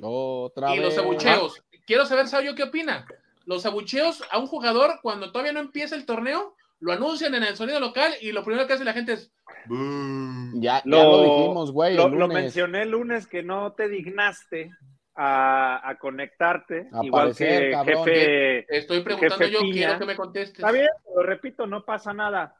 Otra 0.00 0.74
y 0.74 0.78
vez. 0.80 0.88
los 0.88 0.98
abucheos. 0.98 1.62
Quiero 1.86 2.04
saber, 2.06 2.26
Sayo, 2.28 2.54
¿qué 2.56 2.64
opina? 2.64 3.06
Los 3.48 3.64
abucheos 3.64 4.22
a 4.30 4.38
un 4.38 4.46
jugador 4.46 4.98
cuando 5.00 5.32
todavía 5.32 5.54
no 5.54 5.60
empieza 5.60 5.96
el 5.96 6.04
torneo, 6.04 6.54
lo 6.80 6.92
anuncian 6.92 7.34
en 7.34 7.42
el 7.44 7.56
sonido 7.56 7.80
local 7.80 8.12
y 8.20 8.30
lo 8.32 8.44
primero 8.44 8.66
que 8.66 8.74
hace 8.74 8.84
la 8.84 8.92
gente 8.92 9.14
es... 9.14 9.32
Ya, 10.54 10.76
ya 10.76 10.82
Lo- 10.84 11.02
lo 11.10 11.22
dijimos, 11.24 11.72
güey. 11.72 11.96
Lo, 11.96 12.08
mencioné 12.28 12.82
el 12.82 12.90
lunes 12.90 13.26
que 13.26 13.42
no 13.42 13.72
te 13.72 13.88
dignaste 13.88 14.70
a, 15.14 15.80
a 15.88 15.98
conectarte. 15.98 16.88
igual 17.02 17.22
Aparecer, 17.22 17.62
que 17.62 17.70
cabrón. 17.72 18.04
jefe. 18.04 18.76
Estoy 18.78 19.00
preguntando 19.00 19.36
Jefe 19.38 19.50
yo, 19.50 19.60
Piña. 19.60 19.72
quiero 19.72 19.98
que 19.98 20.04
me 20.04 20.16
contestes. 20.16 20.58
Está 20.58 20.70
bien, 20.70 20.88
lo 21.16 21.22
repito, 21.22 21.66
no 21.66 21.84
pasa 21.86 22.12
nada. 22.12 22.54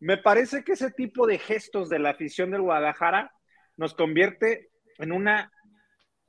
Me 0.00 0.16
parece 0.16 0.64
que 0.64 0.72
ese 0.72 0.90
tipo 0.90 1.26
de 1.28 1.38
gestos 1.38 1.88
de 1.88 2.00
la 2.00 2.10
afición 2.10 2.50
del 2.50 2.62
Guadalajara 2.62 3.32
nos 3.76 3.94
convierte 3.94 4.70
en 4.98 5.12
una. 5.12 5.52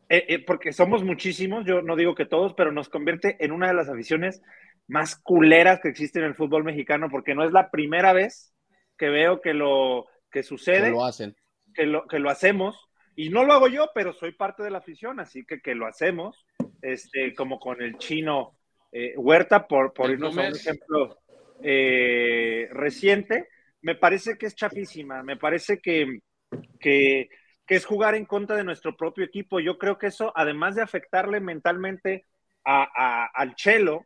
Eh, 0.10 0.26
eh, 0.28 0.40
porque 0.46 0.74
somos 0.74 1.04
muchísimos, 1.04 1.66
yo 1.66 1.82
no 1.82 1.96
digo 1.96 2.16
que 2.16 2.26
todos, 2.26 2.54
pero 2.54 2.72
nos 2.72 2.90
convierte 2.90 3.38
en 3.44 3.52
una 3.52 3.68
de 3.68 3.74
las 3.74 3.90
aficiones 3.90 4.42
más 4.88 5.16
culeras 5.16 5.80
que 5.82 5.90
existe 5.90 6.20
en 6.20 6.26
el 6.26 6.36
fútbol 6.36 6.64
mexicano, 6.64 7.08
porque 7.10 7.36
no 7.36 7.44
es 7.44 7.52
la 7.52 7.70
primera 7.72 8.14
vez 8.14 8.54
que 8.98 9.10
veo 9.10 9.42
que 9.42 9.54
lo 9.54 10.06
que 10.32 10.40
Que 10.40 10.44
sucede 10.44 10.92
lo 10.92 11.06
hacen. 11.06 11.36
que 11.74 11.86
lo, 11.86 12.08
que 12.08 12.20
lo 12.20 12.30
hacemos, 12.30 12.90
y 13.16 13.30
no 13.30 13.46
lo 13.46 13.54
hago 13.54 13.68
yo, 13.68 13.90
pero 13.94 14.14
soy 14.14 14.32
parte 14.34 14.64
de 14.64 14.72
la 14.72 14.80
afición, 14.80 15.20
así 15.20 15.46
que 15.46 15.62
que 15.62 15.76
lo 15.76 15.86
hacemos, 15.86 16.46
este, 16.82 17.34
como 17.36 17.60
con 17.60 17.82
el 17.82 17.98
chino 17.98 18.58
eh, 18.92 19.14
Huerta, 19.18 19.68
por, 19.68 19.94
por 19.94 20.10
irnos 20.12 20.38
a 20.38 20.42
un 20.42 20.56
ejemplo 20.56 21.18
eh, 21.62 22.68
reciente, 22.72 23.48
me 23.82 23.96
parece 23.96 24.38
que 24.38 24.48
es 24.48 24.56
chafísima, 24.56 25.24
me 25.24 25.38
parece 25.38 25.80
que, 25.80 26.20
que, 26.80 27.30
que 27.66 27.76
es 27.76 27.86
jugar 27.86 28.16
en 28.16 28.26
contra 28.26 28.56
de 28.56 28.64
nuestro 28.64 28.96
propio 28.96 29.24
equipo. 29.24 29.60
Yo 29.60 29.78
creo 29.78 29.98
que 29.98 30.08
eso, 30.08 30.32
además 30.36 30.76
de 30.76 30.82
afectarle 30.82 31.40
mentalmente 31.40 32.26
a, 32.66 33.30
al 33.34 33.56
Chelo, 33.56 34.06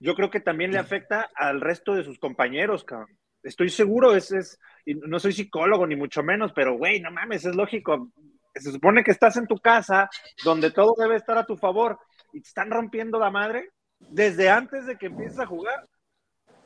yo 0.00 0.14
creo 0.14 0.30
que 0.30 0.40
también 0.40 0.70
le 0.70 0.78
afecta 0.78 1.28
al 1.34 1.60
resto 1.60 1.94
de 1.94 2.04
sus 2.04 2.18
compañeros, 2.18 2.84
cabrón. 2.84 3.18
Estoy 3.42 3.70
seguro, 3.70 4.14
es, 4.14 4.32
es, 4.32 4.58
no 4.86 5.18
soy 5.18 5.32
psicólogo 5.32 5.86
ni 5.86 5.96
mucho 5.96 6.22
menos, 6.22 6.52
pero 6.52 6.76
güey, 6.76 7.00
no 7.00 7.10
mames, 7.10 7.44
es 7.44 7.54
lógico. 7.54 8.10
Se 8.54 8.72
supone 8.72 9.04
que 9.04 9.10
estás 9.10 9.36
en 9.36 9.46
tu 9.46 9.58
casa, 9.58 10.08
donde 10.44 10.70
todo 10.70 10.94
debe 10.98 11.16
estar 11.16 11.38
a 11.38 11.46
tu 11.46 11.56
favor, 11.56 11.98
y 12.32 12.40
te 12.40 12.48
están 12.48 12.70
rompiendo 12.70 13.18
la 13.18 13.30
madre 13.30 13.70
desde 13.98 14.50
antes 14.50 14.86
de 14.86 14.96
que 14.96 15.06
empieces 15.06 15.38
a 15.38 15.46
jugar. 15.46 15.88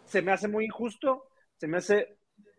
Se 0.04 0.22
me 0.22 0.32
hace 0.32 0.48
muy 0.48 0.64
injusto, 0.64 1.24
se 1.56 1.68
me 1.68 1.78
hace 1.78 2.16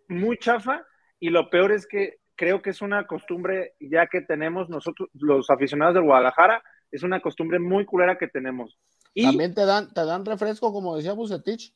muy 0.08 0.38
chafa, 0.38 0.86
y 1.19 1.30
lo 1.30 1.50
peor 1.50 1.72
es 1.72 1.88
que 1.88 2.17
creo 2.36 2.62
que 2.62 2.72
es 2.72 2.82
una 2.82 3.06
costumbre 3.06 3.74
ya 3.80 4.08
que 4.08 4.22
tenemos 4.22 4.69
nosotros, 4.69 5.10
los 5.13 5.50
aficionados 5.50 5.96
del 5.96 6.04
Guadalajara, 6.04 6.63
es 6.91 7.04
una 7.04 7.22
costumbre 7.22 7.60
muy 7.60 7.86
culera 7.86 8.17
que 8.17 8.28
tenemos. 8.28 8.78
Y, 9.13 9.24
También 9.26 9.54
te 9.54 9.65
dan, 9.65 9.93
te 9.93 10.06
dan 10.06 10.26
refresco, 10.26 10.72
como 10.72 10.96
decía 10.96 11.13
Bucetich. 11.13 11.72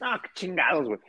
no, 0.00 0.20
qué 0.22 0.28
chingados, 0.34 0.86
güey. 0.86 1.00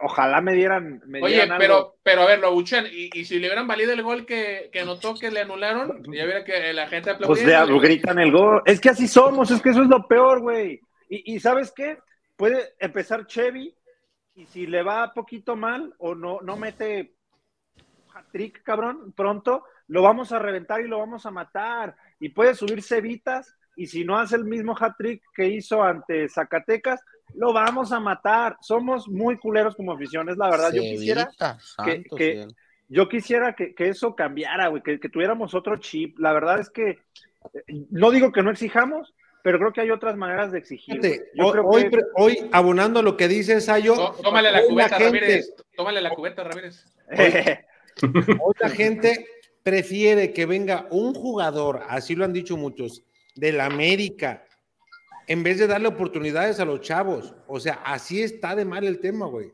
Ojalá 0.00 0.40
me 0.40 0.54
dieran. 0.54 1.02
Me 1.06 1.20
Oye, 1.22 1.34
dieran 1.34 1.58
pero, 1.58 1.76
algo. 1.76 1.96
pero 2.02 2.22
a 2.22 2.26
ver, 2.26 2.38
lo 2.38 2.46
abuchean. 2.46 2.86
Y, 2.90 3.10
y 3.12 3.24
si 3.26 3.38
le 3.38 3.46
hubieran 3.46 3.66
valido 3.66 3.92
el 3.92 4.02
gol 4.02 4.24
que, 4.24 4.70
que 4.72 4.80
anotó, 4.80 5.14
que 5.14 5.30
le 5.30 5.40
anularon, 5.40 6.02
ya 6.04 6.24
hubiera 6.24 6.44
que 6.44 6.72
la 6.72 6.88
gente 6.88 7.14
Pues 7.16 7.44
le 7.44 7.78
gritan 7.78 8.18
el 8.18 8.32
gol. 8.32 8.62
Es 8.64 8.80
que 8.80 8.88
así 8.88 9.06
somos, 9.06 9.50
es 9.50 9.60
que 9.60 9.68
eso 9.70 9.82
es 9.82 9.88
lo 9.88 10.08
peor, 10.08 10.40
güey. 10.40 10.80
Y, 11.10 11.34
y 11.34 11.40
¿sabes 11.40 11.72
qué? 11.76 11.98
Puede 12.36 12.72
empezar 12.78 13.26
Chevy 13.26 13.74
y 14.34 14.46
si 14.46 14.66
le 14.66 14.82
va 14.82 15.12
poquito 15.12 15.56
mal 15.56 15.94
o 15.98 16.14
no, 16.14 16.40
no 16.40 16.56
mete 16.56 17.16
hat-trick, 18.14 18.62
cabrón, 18.62 19.12
pronto, 19.16 19.64
lo 19.88 20.02
vamos 20.02 20.32
a 20.32 20.38
reventar 20.38 20.80
y 20.80 20.88
lo 20.88 20.98
vamos 20.98 21.26
a 21.26 21.30
matar. 21.30 21.94
Y 22.18 22.30
puede 22.30 22.54
subir 22.54 22.82
Cevitas 22.82 23.54
y 23.76 23.86
si 23.86 24.04
no 24.04 24.18
hace 24.18 24.36
el 24.36 24.44
mismo 24.44 24.76
hat-trick 24.78 25.22
que 25.34 25.46
hizo 25.48 25.82
ante 25.82 26.28
Zacatecas, 26.28 27.00
lo 27.34 27.52
vamos 27.52 27.92
a 27.92 28.00
matar. 28.00 28.56
Somos 28.60 29.08
muy 29.08 29.38
culeros 29.38 29.74
como 29.76 29.92
afición, 29.92 30.28
es 30.28 30.36
la 30.36 30.50
verdad. 30.50 30.72
Yo 30.72 30.82
quisiera 30.82 31.30
que- 31.84 32.04
que- 32.16 32.46
yo 32.88 33.08
quisiera 33.08 33.54
que, 33.54 33.72
que 33.74 33.88
eso 33.88 34.16
cambiara, 34.16 34.66
güey, 34.68 34.82
que, 34.82 34.98
que 34.98 35.08
tuviéramos 35.08 35.54
otro 35.54 35.76
chip. 35.76 36.18
La 36.18 36.32
verdad 36.32 36.58
es 36.58 36.70
que 36.70 36.98
no 37.90 38.10
digo 38.10 38.32
que 38.32 38.42
no 38.42 38.50
exijamos, 38.50 39.14
pero 39.44 39.58
creo 39.58 39.72
que 39.72 39.80
hay 39.80 39.90
otras 39.92 40.16
maneras 40.16 40.50
de 40.52 40.58
exigir. 40.58 41.00
Yo 41.34 41.46
hoy, 41.46 41.52
creo 41.52 41.64
hoy, 41.66 41.88
que 41.88 41.98
hoy, 42.16 42.50
abonando 42.52 42.98
a 43.00 43.02
lo 43.02 43.16
que 43.16 43.28
dice 43.28 43.60
Sayo, 43.60 43.94
Tó- 43.94 44.12
Tómale 44.22 44.50
la 44.50 44.62
cubeta, 44.64 44.96
gente- 44.98 45.04
Ramírez. 45.04 45.54
Tómale 45.76 46.00
la 46.00 46.10
cubeta, 46.10 46.42
Ramírez. 46.44 46.84
hoy 47.16 47.16
la 48.60 48.68
gente 48.70 49.26
prefiere 49.62 50.32
que 50.32 50.46
venga 50.46 50.86
un 50.90 51.14
jugador, 51.14 51.82
así 51.88 52.14
lo 52.14 52.24
han 52.24 52.32
dicho 52.32 52.56
muchos, 52.56 53.02
del 53.34 53.60
América, 53.60 54.44
en 55.26 55.42
vez 55.42 55.58
de 55.58 55.66
darle 55.66 55.88
oportunidades 55.88 56.58
a 56.60 56.64
los 56.64 56.80
chavos. 56.80 57.34
O 57.46 57.60
sea, 57.60 57.74
así 57.84 58.22
está 58.22 58.54
de 58.56 58.64
mal 58.64 58.84
el 58.84 58.98
tema, 59.00 59.26
güey. 59.26 59.52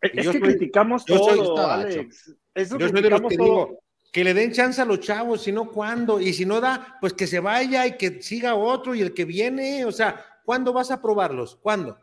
es 0.00 0.24
yo 0.24 0.32
que 0.32 0.38
soy- 0.38 0.48
criticamos 0.48 1.04
yo 1.06 1.18
soy- 1.18 1.38
todo, 1.38 1.66
Alex. 1.70 2.34
Eso 2.54 2.76
Yo 2.78 2.88
soy 2.88 3.02
de 3.02 3.10
los 3.10 3.20
que 3.22 3.36
todo. 3.36 3.44
digo 3.46 3.78
que 4.12 4.24
le 4.24 4.34
den 4.34 4.52
chance 4.52 4.82
a 4.82 4.84
los 4.84 5.00
chavos, 5.00 5.42
si 5.42 5.52
no, 5.52 5.70
¿cuándo? 5.70 6.20
Y 6.20 6.32
si 6.34 6.44
no 6.44 6.60
da, 6.60 6.98
pues 7.00 7.12
que 7.14 7.26
se 7.26 7.40
vaya 7.40 7.86
y 7.86 7.96
que 7.96 8.20
siga 8.20 8.54
otro 8.56 8.94
y 8.94 9.00
el 9.00 9.14
que 9.14 9.24
viene, 9.24 9.84
o 9.86 9.92
sea, 9.92 10.22
¿cuándo 10.44 10.72
vas 10.72 10.90
a 10.90 11.00
probarlos? 11.00 11.56
¿Cuándo? 11.56 11.98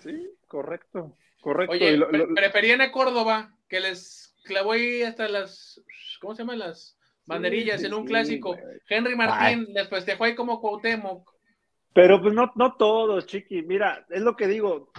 Sí, 0.00 0.28
correcto, 0.46 1.16
correcto. 1.40 1.72
Oye, 1.72 1.92
Y 1.92 1.96
lo- 1.96 2.10
lo- 2.10 2.34
preferían 2.34 2.80
a 2.80 2.92
Córdoba, 2.92 3.54
que 3.68 3.80
les 3.80 4.27
clavó 4.44 4.72
ahí 4.72 5.02
hasta 5.02 5.28
las, 5.28 5.80
¿cómo 6.20 6.34
se 6.34 6.42
llaman? 6.42 6.58
Las 6.60 6.98
banderillas 7.26 7.80
sí, 7.80 7.86
en 7.86 7.94
un 7.94 8.02
sí, 8.02 8.08
clásico. 8.08 8.54
güey. 8.54 8.78
Henry 8.88 9.16
Martín 9.16 9.66
les 9.72 9.88
festejó 9.88 10.24
ahí 10.24 10.34
como 10.34 10.60
Cuauhtémoc. 10.60 11.30
Pero 11.94 12.20
pues 12.20 12.32
no, 12.34 12.52
no 12.54 12.74
todos, 12.76 13.26
Chiqui. 13.26 13.62
Mira, 13.62 14.06
es 14.10 14.22
lo 14.22 14.36
que 14.36 14.46
digo. 14.46 14.90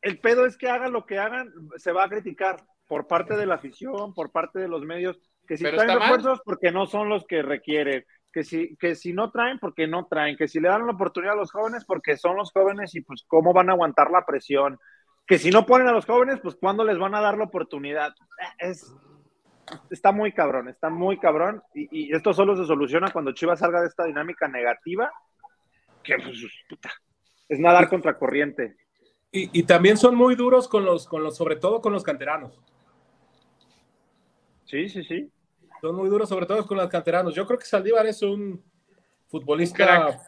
El 0.00 0.20
pedo 0.20 0.46
es 0.46 0.56
que 0.56 0.68
hagan 0.68 0.92
lo 0.92 1.04
que 1.04 1.18
hagan, 1.18 1.52
se 1.76 1.92
va 1.92 2.04
a 2.04 2.08
criticar 2.08 2.56
por 2.86 3.06
parte 3.06 3.36
de 3.36 3.46
la 3.46 3.56
afición, 3.56 4.14
por 4.14 4.30
parte 4.30 4.58
de 4.60 4.68
los 4.68 4.82
medios, 4.82 5.18
que 5.46 5.56
si 5.56 5.64
Pero 5.64 5.76
traen 5.78 5.98
mal. 5.98 6.02
refuerzos 6.02 6.40
porque 6.44 6.70
no 6.70 6.86
son 6.86 7.08
los 7.08 7.24
que 7.26 7.42
requieren, 7.42 8.04
que 8.32 8.44
si, 8.44 8.76
que 8.76 8.94
si 8.94 9.12
no 9.12 9.30
traen 9.32 9.58
porque 9.58 9.86
no 9.88 10.06
traen, 10.06 10.36
que 10.36 10.46
si 10.46 10.60
le 10.60 10.68
dan 10.68 10.86
la 10.86 10.92
oportunidad 10.92 11.34
a 11.34 11.38
los 11.38 11.50
jóvenes 11.50 11.84
porque 11.84 12.16
son 12.16 12.36
los 12.36 12.52
jóvenes 12.52 12.94
y 12.94 13.00
pues 13.00 13.24
cómo 13.26 13.52
van 13.52 13.70
a 13.70 13.72
aguantar 13.72 14.10
la 14.10 14.24
presión, 14.24 14.78
que 15.26 15.38
si 15.38 15.50
no 15.50 15.66
ponen 15.66 15.88
a 15.88 15.92
los 15.92 16.06
jóvenes, 16.06 16.40
pues 16.40 16.54
cuándo 16.54 16.84
les 16.84 16.98
van 16.98 17.14
a 17.14 17.20
dar 17.20 17.36
la 17.36 17.44
oportunidad. 17.44 18.14
Es, 18.58 18.94
está 19.90 20.12
muy 20.12 20.32
cabrón, 20.32 20.68
está 20.68 20.88
muy 20.90 21.18
cabrón 21.18 21.62
y, 21.74 21.88
y 21.90 22.14
esto 22.14 22.32
solo 22.32 22.56
se 22.56 22.64
soluciona 22.64 23.10
cuando 23.10 23.32
Chivas 23.32 23.58
salga 23.58 23.80
de 23.80 23.88
esta 23.88 24.04
dinámica 24.04 24.46
negativa 24.48 25.10
que 26.02 26.16
pues, 26.16 26.40
puta, 26.68 26.90
es 27.48 27.58
nadar 27.58 27.88
contra 27.88 28.16
corriente. 28.16 28.76
Y, 29.32 29.58
y 29.58 29.64
también 29.64 29.96
son 29.96 30.14
muy 30.14 30.36
duros 30.36 30.68
con 30.68 30.84
los, 30.84 31.06
con 31.06 31.22
los, 31.22 31.36
sobre 31.36 31.56
todo 31.56 31.80
con 31.80 31.92
los 31.92 32.04
canteranos. 32.04 32.62
Sí, 34.64 34.88
sí, 34.88 35.04
sí. 35.04 35.30
Son 35.80 35.94
muy 35.94 36.08
duros, 36.08 36.28
sobre 36.28 36.46
todo 36.46 36.66
con 36.66 36.78
los 36.78 36.88
canteranos. 36.88 37.34
Yo 37.34 37.46
creo 37.46 37.58
que 37.58 37.66
Saldívar 37.66 38.06
es 38.06 38.22
un 38.22 38.64
futbolista. 39.28 40.18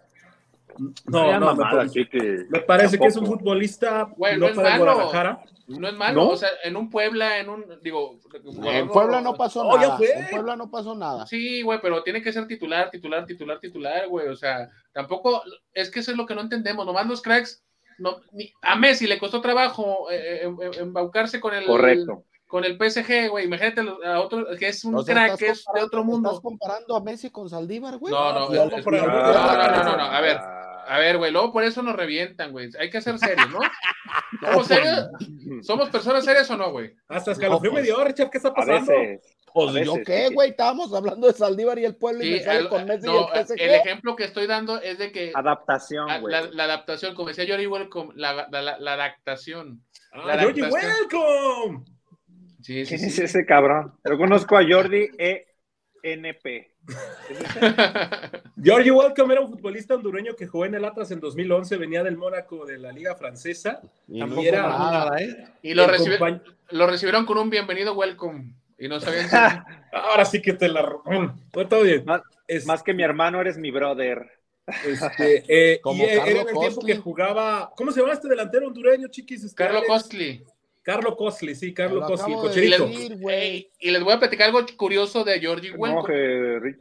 No, 1.06 1.24
no, 1.24 1.32
me, 1.32 1.38
mamada, 1.40 1.70
parece- 1.78 1.94
Chiqui. 2.04 2.18
me 2.50 2.60
parece 2.60 2.98
que 2.98 3.06
es 3.06 3.16
un 3.16 3.26
futbolista 3.26 4.08
no 4.18 4.36
no 4.36 4.46
es 4.48 4.54
para 4.56 4.70
malo. 4.70 4.84
Guadalajara. 4.84 5.40
No 5.66 5.86
es 5.88 5.94
malo, 5.94 6.24
¿No? 6.24 6.28
o 6.30 6.36
sea, 6.36 6.48
en 6.64 6.76
un 6.76 6.88
Puebla, 6.88 7.38
en 7.40 7.50
un, 7.50 7.64
digo... 7.82 8.18
En 8.64 8.88
Puebla 8.88 9.20
no 9.20 9.34
pasó 9.34 9.62
Oh, 9.66 9.76
nada. 9.76 9.98
En 10.00 10.26
Puebla 10.30 10.56
no 10.56 10.70
pasó 10.70 10.94
nada. 10.94 11.26
Sí, 11.26 11.60
güey, 11.62 11.78
pero 11.82 12.02
tiene 12.02 12.22
que 12.22 12.32
ser 12.32 12.46
titular, 12.46 12.90
titular, 12.90 13.26
titular, 13.26 13.60
titular, 13.60 14.08
güey. 14.08 14.28
O 14.28 14.36
sea, 14.36 14.70
tampoco, 14.92 15.42
es 15.74 15.90
que 15.90 16.00
eso 16.00 16.10
es 16.12 16.16
lo 16.16 16.24
que 16.24 16.34
no 16.34 16.40
entendemos. 16.40 16.86
Nomás 16.86 17.06
los 17.06 17.20
cracks, 17.20 17.62
no, 17.98 18.16
ni- 18.32 18.50
a 18.62 18.76
Messi 18.76 19.06
le 19.06 19.18
costó 19.18 19.42
trabajo 19.42 20.10
eh, 20.10 20.42
eh, 20.42 20.42
em- 20.44 20.58
embaucarse 20.80 21.38
con 21.38 21.52
el, 21.52 21.66
Correcto. 21.66 22.24
con 22.46 22.64
el 22.64 22.78
PSG, 22.78 23.28
güey. 23.28 23.44
Imagínate 23.44 23.82
a 24.06 24.20
otro, 24.20 24.46
que 24.58 24.68
es 24.68 24.82
un 24.86 24.94
O 24.94 25.02
sea, 25.02 25.14
crack, 25.14 25.32
estás 25.32 25.38
que 25.38 25.46
es 25.48 25.58
de 25.58 25.64
comparando- 25.64 25.86
otro 25.86 26.00
¿Estás 26.00 26.06
mundo. 26.14 26.40
comparando 26.40 26.96
a 26.96 27.00
Messi 27.02 27.28
con 27.30 27.50
Saldívar, 27.50 27.98
güey? 27.98 28.10
No, 28.10 28.44
es- 28.54 28.58
es- 28.72 28.86
no, 28.86 28.90
no, 28.90 29.02
no, 29.02 29.84
no, 29.84 29.96
no, 29.98 30.02
a 30.04 30.20
ver, 30.22 30.38
a 30.88 30.98
ver, 30.98 31.18
güey, 31.18 31.30
luego 31.30 31.52
por 31.52 31.64
eso 31.64 31.82
nos 31.82 31.94
revientan, 31.96 32.50
güey. 32.52 32.70
Hay 32.78 32.90
que 32.90 33.00
ser 33.00 33.18
serios, 33.18 33.50
¿no? 33.50 33.60
¿Somos 34.40 34.66
serios? 34.66 35.08
¿Somos 35.62 35.88
personas 35.90 36.24
serias 36.24 36.50
o 36.50 36.56
no, 36.56 36.70
güey? 36.70 36.94
Hasta 37.08 37.32
escalofrío 37.32 37.72
me 37.72 37.82
dio, 37.82 38.02
Richard. 38.02 38.30
¿Qué 38.30 38.38
está 38.38 38.48
A 38.50 38.54
pasando? 38.54 38.92
veces. 38.92 39.34
Pues 39.52 39.84
yo 39.86 39.94
qué, 40.04 40.28
güey, 40.28 40.50
estábamos 40.50 40.92
hablando 40.94 41.26
de 41.26 41.32
Saldívar 41.32 41.78
y 41.78 41.84
el 41.84 41.96
pueblo 41.96 42.22
y 42.22 42.32
me 42.32 42.40
sale 42.40 42.58
al- 42.60 42.68
con 42.68 42.84
Messi 42.84 43.06
no, 43.06 43.28
y 43.34 43.38
el 43.38 43.46
PSG. 43.46 43.60
el 43.62 43.70
ejemplo 43.74 44.14
que 44.14 44.24
estoy 44.24 44.46
dando 44.46 44.80
es 44.80 44.98
de 44.98 45.10
que 45.10 45.32
Adaptación, 45.34 46.06
güey. 46.20 46.30
la, 46.32 46.42
la 46.42 46.64
adaptación, 46.64 47.14
como 47.14 47.28
decía 47.28 47.46
Jory 47.48 47.66
Welcome, 47.66 48.12
la, 48.14 48.34
la, 48.50 48.62
la, 48.62 48.78
la 48.78 48.92
adaptación. 48.92 49.82
La 50.12 50.34
Ah, 50.34 50.46
welcome. 50.46 51.84
Sí, 52.62 52.84
sí, 52.84 52.96
¿Quién 52.96 53.08
es 53.08 53.18
ese 53.18 53.44
cabrón? 53.46 53.94
Yo 54.08 54.18
conozco 54.18 54.56
a 54.56 54.62
Jordi 54.68 55.08
ENP. 56.02 56.70
Georgie 58.62 58.90
Welcome 58.90 59.34
era 59.34 59.42
un 59.42 59.50
futbolista 59.50 59.94
hondureño 59.94 60.34
que 60.34 60.46
jugó 60.46 60.64
en 60.64 60.74
el 60.74 60.84
Atlas 60.84 61.10
en 61.10 61.20
2011, 61.20 61.76
venía 61.76 62.02
del 62.02 62.16
Mónaco 62.16 62.64
de 62.66 62.78
la 62.78 62.92
Liga 62.92 63.14
Francesa. 63.14 63.80
Y 64.08 64.20
era- 64.46 64.62
nada, 64.68 65.20
¿eh? 65.20 65.46
y 65.62 65.74
lo, 65.74 65.86
recibi- 65.86 66.18
compañ- 66.18 66.42
lo 66.70 66.86
recibieron 66.86 67.26
con 67.26 67.38
un 67.38 67.50
bienvenido 67.50 67.94
welcome. 67.94 68.54
Y 68.78 68.88
no 68.88 69.00
sabían 69.00 69.28
si- 69.28 69.36
Ahora 69.92 70.24
sí 70.24 70.40
que 70.40 70.52
te 70.52 70.68
la. 70.68 70.82
todo 71.68 71.82
bien. 71.82 72.04
Más, 72.04 72.22
Es- 72.46 72.66
más 72.66 72.82
que 72.82 72.94
mi 72.94 73.02
hermano, 73.02 73.40
eres 73.40 73.58
mi 73.58 73.70
brother. 73.70 74.30
este, 74.86 75.44
eh, 75.48 75.80
Como 75.82 76.04
y 76.04 76.06
era 76.06 76.26
en 76.26 76.36
el 76.38 76.46
tiempo 76.46 76.80
que 76.84 76.96
jugaba. 76.96 77.70
¿Cómo 77.76 77.90
se 77.92 78.00
llama 78.00 78.12
este 78.12 78.28
delantero 78.28 78.66
hondureño, 78.68 79.08
chiquis? 79.08 79.44
Este, 79.44 79.56
Carlos? 79.56 79.82
Costly. 79.86 80.44
Carlo 80.88 81.16
Costly, 81.16 81.54
sí, 81.54 81.74
Carlo 81.74 82.00
de 82.00 82.06
cocherito. 82.06 82.86
decir, 82.86 83.18
y 83.78 83.90
les 83.90 84.02
voy 84.02 84.14
a 84.14 84.18
platicar 84.18 84.46
algo 84.46 84.64
curioso 84.78 85.22
de 85.22 85.38
Georgie 85.38 85.72
No, 85.72 85.76
Welcome. 85.76 86.72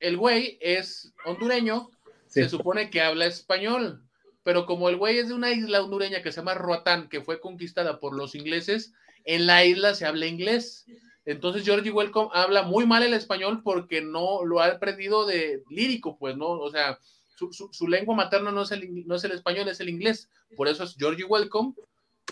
El 0.00 0.16
güey 0.16 0.58
es 0.60 1.14
hondureño, 1.24 1.88
Sí. 2.26 2.42
se 2.42 2.48
supone 2.48 2.90
que 2.90 3.00
habla 3.00 3.26
español, 3.26 4.02
pero 4.42 4.66
como 4.66 4.88
el 4.88 4.96
güey 4.96 5.18
es 5.18 5.28
de 5.28 5.34
una 5.34 5.52
isla 5.52 5.84
hondureña 5.84 6.20
que 6.20 6.32
se 6.32 6.40
llama 6.40 6.54
Roatán, 6.54 7.08
que 7.08 7.20
fue 7.20 7.38
conquistada 7.38 8.00
por 8.00 8.16
los 8.16 8.34
ingleses, 8.34 8.92
en 9.24 9.46
la 9.46 9.64
isla 9.64 9.94
se 9.94 10.04
habla 10.04 10.26
inglés. 10.26 10.84
Entonces 11.24 11.64
Georgie 11.64 11.92
Welcome 11.92 12.30
habla 12.34 12.62
muy 12.64 12.86
mal 12.86 13.04
el 13.04 13.14
español 13.14 13.62
porque 13.62 14.02
no 14.02 14.44
lo 14.44 14.60
ha 14.62 14.66
aprendido 14.66 15.26
de 15.26 15.62
lírico, 15.70 16.18
pues, 16.18 16.36
¿no? 16.36 16.48
O 16.48 16.70
sea, 16.72 16.98
su, 17.36 17.52
su- 17.52 17.72
su 17.72 17.86
lengua 17.86 18.16
materna 18.16 18.50
no 18.50 18.62
es, 18.62 18.72
el, 18.72 19.06
no 19.06 19.14
es 19.14 19.22
el 19.22 19.30
español, 19.30 19.68
es 19.68 19.78
el 19.78 19.88
inglés. 19.90 20.28
Por 20.56 20.66
eso 20.66 20.82
es 20.82 20.96
Georgie 20.98 21.24
Welcome, 21.24 21.74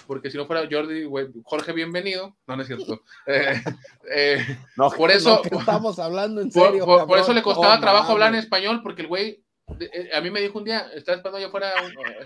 porque 0.07 0.31
si 0.31 0.37
no 0.37 0.47
fuera 0.47 0.67
Jordi, 0.71 1.05
Wel- 1.05 1.33
Jorge 1.45 1.73
Bienvenido, 1.73 2.37
no, 2.47 2.57
no 2.57 2.63
es 2.63 2.69
cierto. 2.69 3.03
Eh, 3.27 3.63
eh, 4.11 4.59
No, 4.77 4.91
por 4.91 5.11
no, 5.11 5.17
eso- 5.17 5.43
que 5.43 5.49
estamos 5.57 5.99
hablando 5.99 6.41
en 6.41 6.51
por, 6.51 6.67
serio. 6.69 6.85
por- 6.87 7.19
eso 7.19 7.33
le 7.33 7.43
costaba 7.43 7.77
No 7.77 7.81
trabajo 7.81 8.13
hablar 8.13 8.31
en 8.35 8.41
español, 8.41 8.81
porque 8.83 9.03
el 9.03 9.09
güey, 9.09 9.45
eh, 9.81 10.11
a 10.15 10.21
mí 10.21 10.31
me 10.31 10.41
dijo 10.41 10.59
un 10.59 10.65
día, 10.65 10.87
estaba 10.95 11.17
esperando 11.17 11.39
allá 11.39 11.47
afuera 11.49 11.73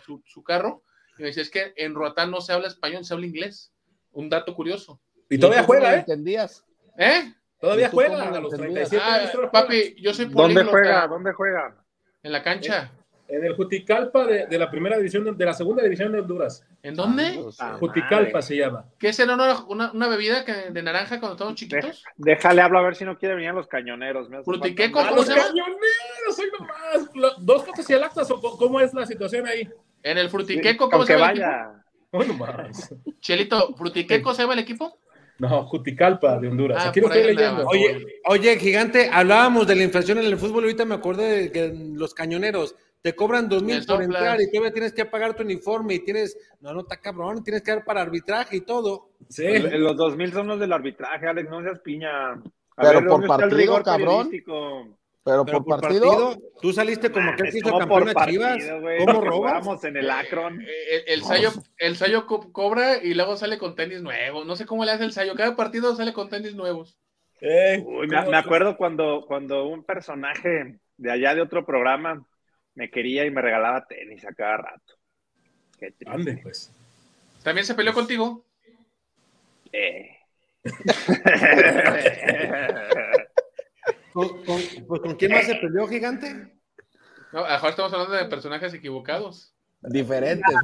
su, 0.05 0.23
su 0.27 0.43
carro, 0.43 0.83
y 1.19 1.23
me 1.23 1.29
decía, 1.29 1.43
es 1.43 1.51
que 1.51 1.73
en 1.77 1.95
Roatán 1.95 2.31
no 2.31 2.41
se 2.41 2.53
habla 2.53 2.69
español, 2.69 3.05
se 3.05 3.14
habla 3.14 3.27
inglés. 3.27 3.73
Un 4.12 4.29
dato 4.31 4.55
curioso. 4.55 5.01
Y 5.29 5.39
todavía 5.39 5.62
juega, 5.64 5.95
¿eh? 5.95 5.99
entendías? 5.99 6.64
¿Eh? 6.99 7.33
Todavía 7.61 7.87
¿Y 7.87 7.91
tú 7.91 7.97
juega 7.97 8.23
a 8.23 8.41
los 8.41 8.53
entendías? 8.53 8.89
37 8.91 9.03
Ah, 9.03 9.14
años. 9.17 9.51
papi, 9.53 9.95
yo 10.01 10.14
soy 10.14 10.27
¿Dónde 10.27 10.43
políglota. 10.43 10.71
juega? 10.71 11.07
¿Dónde 11.09 11.33
juega? 11.33 11.85
En 12.23 12.33
la 12.33 12.43
cancha. 12.43 12.93
En 13.29 13.45
el 13.45 13.55
Juticalpa 13.57 14.24
de, 14.27 14.47
de 14.47 14.59
la 14.59 14.70
primera 14.70 14.97
división, 14.97 15.37
de, 15.37 15.45
la 15.45 15.53
segunda 15.53 15.83
división 15.83 16.12
de 16.12 16.20
Honduras. 16.20 16.64
¿En 16.83 16.95
dónde? 16.95 17.41
Pues, 17.43 17.57
Ah, 17.61 17.77
Juticalpa 17.81 18.24
madre. 18.35 18.43
se 18.43 18.57
llama. 18.57 18.85
¿Qué 18.99 19.09
es 19.09 19.18
una, 19.18 19.64
una, 19.66 19.91
una 19.93 20.09
bebida 20.09 20.45
que, 20.45 20.70
de 20.70 20.83
naranja 20.83 21.18
cuando 21.18 21.35
estamos 21.35 21.55
chiquitos? 21.57 22.05
Déjale 22.16 22.62
hablo 22.62 22.79
a 22.79 22.83
ver 22.83 22.95
si 22.95 23.05
no 23.05 23.18
quiere 23.18 23.35
venir 23.35 23.51
a 23.51 23.55
los 23.55 23.66
cañoneros. 23.66 24.29
me 24.31 24.43
Frutiqueco, 24.45 25.01
falta- 25.01 25.09
¡A 25.09 25.11
¿cómo 25.11 25.16
los 25.22 25.27
se 25.27 25.35
llama? 25.35 25.47
cañoneros! 25.49 26.37
¡Soy 26.37 26.47
nomás! 26.59 27.11
Lo- 27.14 27.35
¿Dos 27.45 27.64
fotos 27.64 27.91
y 27.91 27.93
el 27.95 28.05
actas 28.05 28.31
o 28.31 28.41
cómo 28.41 28.81
es 28.81 28.95
la 28.95 29.05
situación 29.07 29.47
ahí? 29.47 29.68
En 30.03 30.18
el 30.18 30.27
Sí, 30.27 30.31
Frutiqueco, 30.31 30.89
¿cómo 30.89 31.05
se 31.05 31.14
llama 31.14 31.33
el 31.33 31.39
equipo? 31.39 31.47
vaya. 31.49 31.83
¡Hoy 32.12 32.27
nomás! 32.29 32.95
Chelito, 33.20 33.74
¿Frutiqueco 33.77 34.33
se 34.35 34.43
llama 34.43 34.55
el 34.55 34.61
equipo? 34.61 34.99
No, 35.39 35.66
Juticalpa 35.66 36.39
de 36.39 36.49
Honduras. 36.49 36.79
Ah, 36.83 36.89
Aquí 36.89 37.01
lo 37.01 37.09
estoy 37.09 37.24
leyendo. 37.35 37.66
Oye, 37.66 38.07
oye, 38.24 38.59
gigante, 38.59 39.11
hablábamos 39.12 39.66
de 39.66 39.74
la 39.77 39.83
inflación 39.83 40.16
en 40.18 40.24
el 40.24 40.39
fútbol, 40.39 40.64
ahorita 40.64 40.87
me 40.87 40.95
acordé 40.95 41.43
de 41.43 41.53
que 41.53 41.74
los 41.74 42.14
cañoneros 42.14 42.74
te 43.07 43.15
cobran 43.15 43.49
dos 43.49 43.63
mil 43.63 43.87
por 43.87 44.03
entrar 44.03 44.41
y 44.41 44.51
todavía 44.51 44.73
tienes 44.73 44.93
que 44.93 45.05
pagar 45.05 45.35
tu 45.37 45.45
uniforme 45.45 45.95
y 45.95 46.01
tienes, 46.01 46.37
no, 46.61 46.75
no, 46.75 46.81
está 46.81 46.97
cabrón, 46.97 47.45
tienes 47.45 47.63
que 47.63 47.71
dar 47.71 47.85
para 47.85 48.01
arbitraje 48.03 48.57
y 48.57 48.63
todo. 48.63 49.11
Sí. 49.29 49.45
El- 49.47 49.81
Los 49.85 49.97
2000 49.97 50.33
son 50.33 50.49
los 50.49 50.59
del 50.59 50.73
arbitraje, 50.73 51.29
Alex, 51.29 51.49
no 51.49 51.63
seas 51.63 51.79
piña. 51.79 52.33
A 52.33 52.43
Pero 52.83 52.99
por 53.03 53.09
¿dónde 53.09 53.27
está 53.27 53.35
el 53.37 53.41
partido, 53.43 53.57
rigor 53.59 53.83
cabrón. 53.85 54.29
Pero, 55.25 55.45
Pero 55.45 55.65
por, 55.65 55.81
partido, 55.81 56.37
tú 56.61 56.73
saliste 56.73 57.13
como 57.13 57.37
que 57.37 57.49
Es 57.49 57.55
hizo 57.55 57.69
como 57.71 57.79
campeón 57.79 58.13
por 58.13 58.23
a 58.23 58.27
Chivas. 58.27 58.81
güey, 58.81 58.99
¿Cómo 59.07 59.21
robas? 59.21 59.85
en 59.85 59.97
el 59.99 60.11
Akron. 60.11 60.61
Eh, 60.63 60.67
El, 61.07 61.13
el 61.15 61.23
Sayo, 61.23 61.51
el 61.79 61.97
Sayo 61.97 62.27
co- 62.27 62.51
cobra 62.53 62.97
y 63.01 63.15
luego 63.15 63.37
sale 63.37 63.59
con 63.59 63.77
tenis 63.77 64.03
nuevos. 64.03 64.45
No 64.47 64.57
sé 64.57 64.67
cómo 64.67 64.85
le 64.85 64.91
hace 64.91 65.05
el 65.05 65.13
Sayo. 65.13 65.37
Cada 65.37 65.55
partido 65.55 65.95
sale 65.95 66.13
con 66.13 66.29
tenis 66.29 66.57
nuevos. 66.57 66.97
Eh, 67.41 67.85
Uy, 67.87 68.09
me, 68.09 68.17
¿cómo- 68.17 68.31
me 68.33 68.37
acuerdo 68.37 68.77
cuando, 68.77 69.25
cuando 69.29 69.69
un 69.69 69.85
personaje 69.85 70.81
de 70.97 71.11
allá 71.13 71.35
de 71.37 71.43
otro 71.43 71.65
programa 71.65 72.27
me 72.77 72.91
quería 72.91 73.27
y 73.27 73.31
me 73.31 73.43
regalaba 73.43 73.85
tenis 73.87 74.24
a 74.24 74.33
cada 74.33 74.57
rato. 74.59 74.95
Qué 75.79 75.91
triste. 75.91 76.09
Ande, 76.11 76.39
pues. 76.43 76.72
También 77.43 77.66
se 77.66 77.74
peleó 77.74 77.93
contigo. 77.93 78.45
Eh. 79.72 80.11
¿Con, 84.12 84.29
con- 84.45 84.62
pues, 84.89 85.01
¿con 85.03 85.14
quién 85.16 85.33
más 85.33 85.47
se 85.47 85.57
peleó, 85.57 85.87
gigante? 85.89 86.33
No, 87.33 87.41
a 87.45 87.49
lo 87.49 87.55
mejor 87.55 87.70
estamos 87.70 87.93
hablando 87.93 88.14
de 88.14 88.24
personajes 88.27 88.72
equivocados. 88.74 89.53
diferentes. 89.83 90.55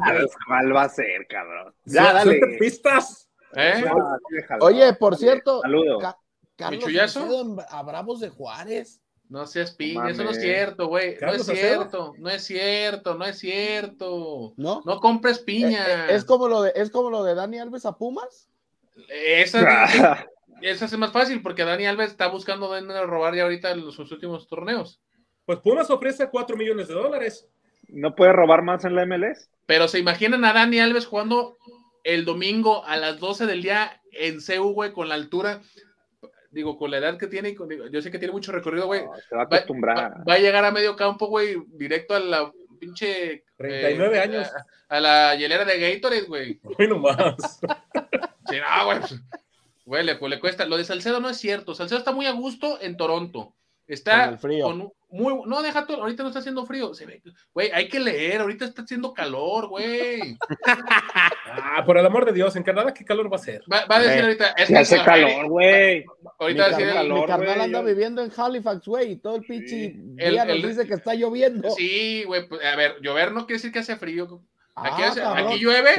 ¿Cuál 0.46 0.74
va 0.74 0.84
a 0.84 0.88
ser, 0.88 1.26
cabrón? 1.28 1.74
Ya, 1.84 2.04
Ya, 2.04 2.12
dale. 2.14 2.40
pistas. 2.58 3.28
¿Eh? 3.54 3.82
Ya, 3.84 3.92
déjalo. 4.30 4.64
Oye, 4.64 4.94
por 4.94 5.16
cierto, 5.16 5.60
Saludo. 5.60 5.98
Ca- 5.98 6.16
Carlos 6.56 6.86
¿Michullazo? 6.86 7.20
Salcedo 7.20 7.42
en- 7.42 7.58
a 7.68 7.82
Bravos 7.82 8.20
de 8.20 8.30
Juárez. 8.30 9.01
No 9.32 9.46
seas 9.46 9.72
piña, 9.72 10.00
Mames. 10.00 10.14
eso 10.14 10.24
no 10.24 10.30
es 10.30 10.40
cierto, 10.42 10.86
güey. 10.88 11.16
No 11.20 11.32
es 11.32 11.46
cierto, 11.46 12.12
no 12.18 12.28
es 12.28 12.44
cierto, 12.44 13.14
no 13.14 13.24
es 13.24 13.38
cierto. 13.38 14.52
¿No? 14.58 14.82
No 14.84 15.00
compres 15.00 15.38
Eh, 15.38 15.44
piña. 15.46 15.86
eh, 16.10 16.14
es 16.14 16.24
como 16.26 16.48
lo 16.48 16.60
de 16.62 16.72
es 16.76 16.90
como 16.90 17.08
lo 17.08 17.24
de 17.24 17.34
Dani 17.34 17.58
Alves 17.58 17.86
a 17.86 17.96
Pumas. 17.96 18.50
Esa, 19.08 20.26
esa 20.60 20.84
es 20.84 20.98
más 20.98 21.12
fácil 21.12 21.40
porque 21.42 21.64
Dani 21.64 21.86
Alves 21.86 22.10
está 22.10 22.26
buscando 22.28 22.68
dónde 22.68 23.00
robar 23.06 23.34
ya 23.34 23.44
ahorita 23.44 23.70
en 23.70 23.90
sus 23.90 24.12
últimos 24.12 24.46
torneos. 24.48 25.00
Pues 25.46 25.58
Pumas 25.60 25.90
ofrece 25.90 26.28
4 26.30 26.56
millones 26.56 26.88
de 26.88 26.94
dólares. 26.94 27.48
¿No 27.88 28.14
puede 28.14 28.32
robar 28.32 28.62
más 28.62 28.84
en 28.84 28.94
la 28.94 29.06
MLS? 29.06 29.48
Pero 29.66 29.88
se 29.88 29.98
imaginan 29.98 30.44
a 30.44 30.52
Dani 30.52 30.78
Alves 30.78 31.06
jugando 31.06 31.56
el 32.04 32.24
domingo 32.24 32.84
a 32.84 32.96
las 32.98 33.18
12 33.18 33.46
del 33.46 33.62
día 33.62 34.02
en 34.12 34.40
CU, 34.40 34.72
güey, 34.74 34.92
con 34.92 35.08
la 35.08 35.14
altura, 35.14 35.62
digo, 36.52 36.78
con 36.78 36.90
la 36.90 36.98
edad 36.98 37.18
que 37.18 37.26
tiene, 37.26 37.48
y 37.50 37.54
con- 37.54 37.68
digo, 37.68 37.86
yo 37.88 38.00
sé 38.00 38.10
que 38.10 38.18
tiene 38.18 38.32
mucho 38.32 38.52
recorrido, 38.52 38.86
güey. 38.86 39.04
No, 39.04 39.12
se 39.16 39.34
va 39.34 39.42
a 39.42 39.44
acostumbrar. 39.46 39.96
va- 39.98 40.24
va 40.28 40.34
a 40.34 40.38
llegar 40.38 40.64
a 40.64 40.70
medio 40.70 40.94
campo, 40.94 41.26
güey, 41.26 41.56
directo 41.68 42.14
a 42.14 42.20
la 42.20 42.52
pinche... 42.78 43.44
39 43.56 44.16
eh, 44.16 44.20
años. 44.20 44.48
A, 44.88 44.96
a 44.96 45.00
la 45.00 45.34
hielera 45.34 45.64
de 45.64 45.78
Gatorade, 45.94 46.22
güey. 46.22 46.60
Hoy 46.78 46.88
nomás. 46.88 47.60
Sí, 48.48 48.56
no, 48.58 48.84
güey. 48.86 48.98
pues, 48.98 49.14
Güey, 49.84 50.04
le, 50.04 50.18
le 50.20 50.40
cuesta. 50.40 50.64
Lo 50.66 50.76
de 50.76 50.84
Salcedo 50.84 51.20
no 51.20 51.30
es 51.30 51.38
cierto. 51.38 51.74
Salcedo 51.74 51.98
está 51.98 52.12
muy 52.12 52.26
a 52.26 52.32
gusto 52.32 52.78
en 52.80 52.96
Toronto. 52.96 53.54
Está 53.86 54.24
Con 54.24 54.32
el 54.34 54.38
frío. 54.38 54.64
con 54.66 54.92
muy. 55.12 55.34
No, 55.46 55.62
deja 55.62 55.86
todo. 55.86 56.02
Ahorita 56.02 56.22
no 56.22 56.30
está 56.30 56.40
haciendo 56.40 56.66
frío. 56.66 56.92
Se 56.94 57.06
ve, 57.06 57.22
güey, 57.54 57.70
hay 57.72 57.88
que 57.88 58.00
leer. 58.00 58.40
Ahorita 58.40 58.64
está 58.64 58.82
haciendo 58.82 59.12
calor, 59.14 59.68
güey. 59.68 60.36
Ah, 61.46 61.82
por 61.84 61.98
el 61.98 62.06
amor 62.06 62.24
de 62.24 62.32
Dios, 62.32 62.56
en 62.56 62.62
Canadá, 62.62 62.92
¿qué 62.94 63.04
calor 63.04 63.30
va 63.30 63.36
a 63.36 63.40
ser? 63.40 63.62
Va, 63.70 63.84
va 63.86 63.96
a 63.96 64.00
decir 64.02 64.18
Eh, 64.18 64.22
ahorita. 64.22 64.46
Es 64.56 64.66
Se 64.68 64.72
que 64.72 64.78
hace 64.78 64.96
calor, 65.04 65.30
Sahara- 65.30 65.48
güey. 65.48 65.98
Mi, 66.00 66.04
Ahorita 66.38 66.62
va 66.62 66.66
a 66.66 66.70
decir. 66.70 66.86
carnal, 66.86 67.02
calor, 67.08 67.20
mi 67.20 67.26
carnal 67.26 67.60
anda 67.60 67.80
yo- 67.80 67.86
viviendo 67.86 68.22
en 68.24 68.30
Halifax, 68.36 68.86
güey, 68.86 69.12
y 69.12 69.16
todo 69.16 69.36
el 69.36 69.42
pinche 69.42 69.94
día 69.96 70.42
El- 70.44 70.60
nos 70.62 70.68
dice 70.70 70.86
que 70.86 70.94
está 70.94 71.14
lloviendo. 71.14 71.70
Sí, 71.70 72.24
güey. 72.24 72.48
pues, 72.48 72.64
a 72.64 72.76
ver, 72.76 72.96
llover 73.02 73.32
no 73.32 73.40
quiere 73.46 73.54
decir 73.54 73.72
que 73.72 73.80
hace 73.80 73.96
frío. 73.96 74.42
Aquí, 74.74 75.02
Ah, 75.02 75.08
hace- 75.08 75.20
cabrón. 75.20 75.48
aquí 75.48 75.58
llueve. 75.60 75.90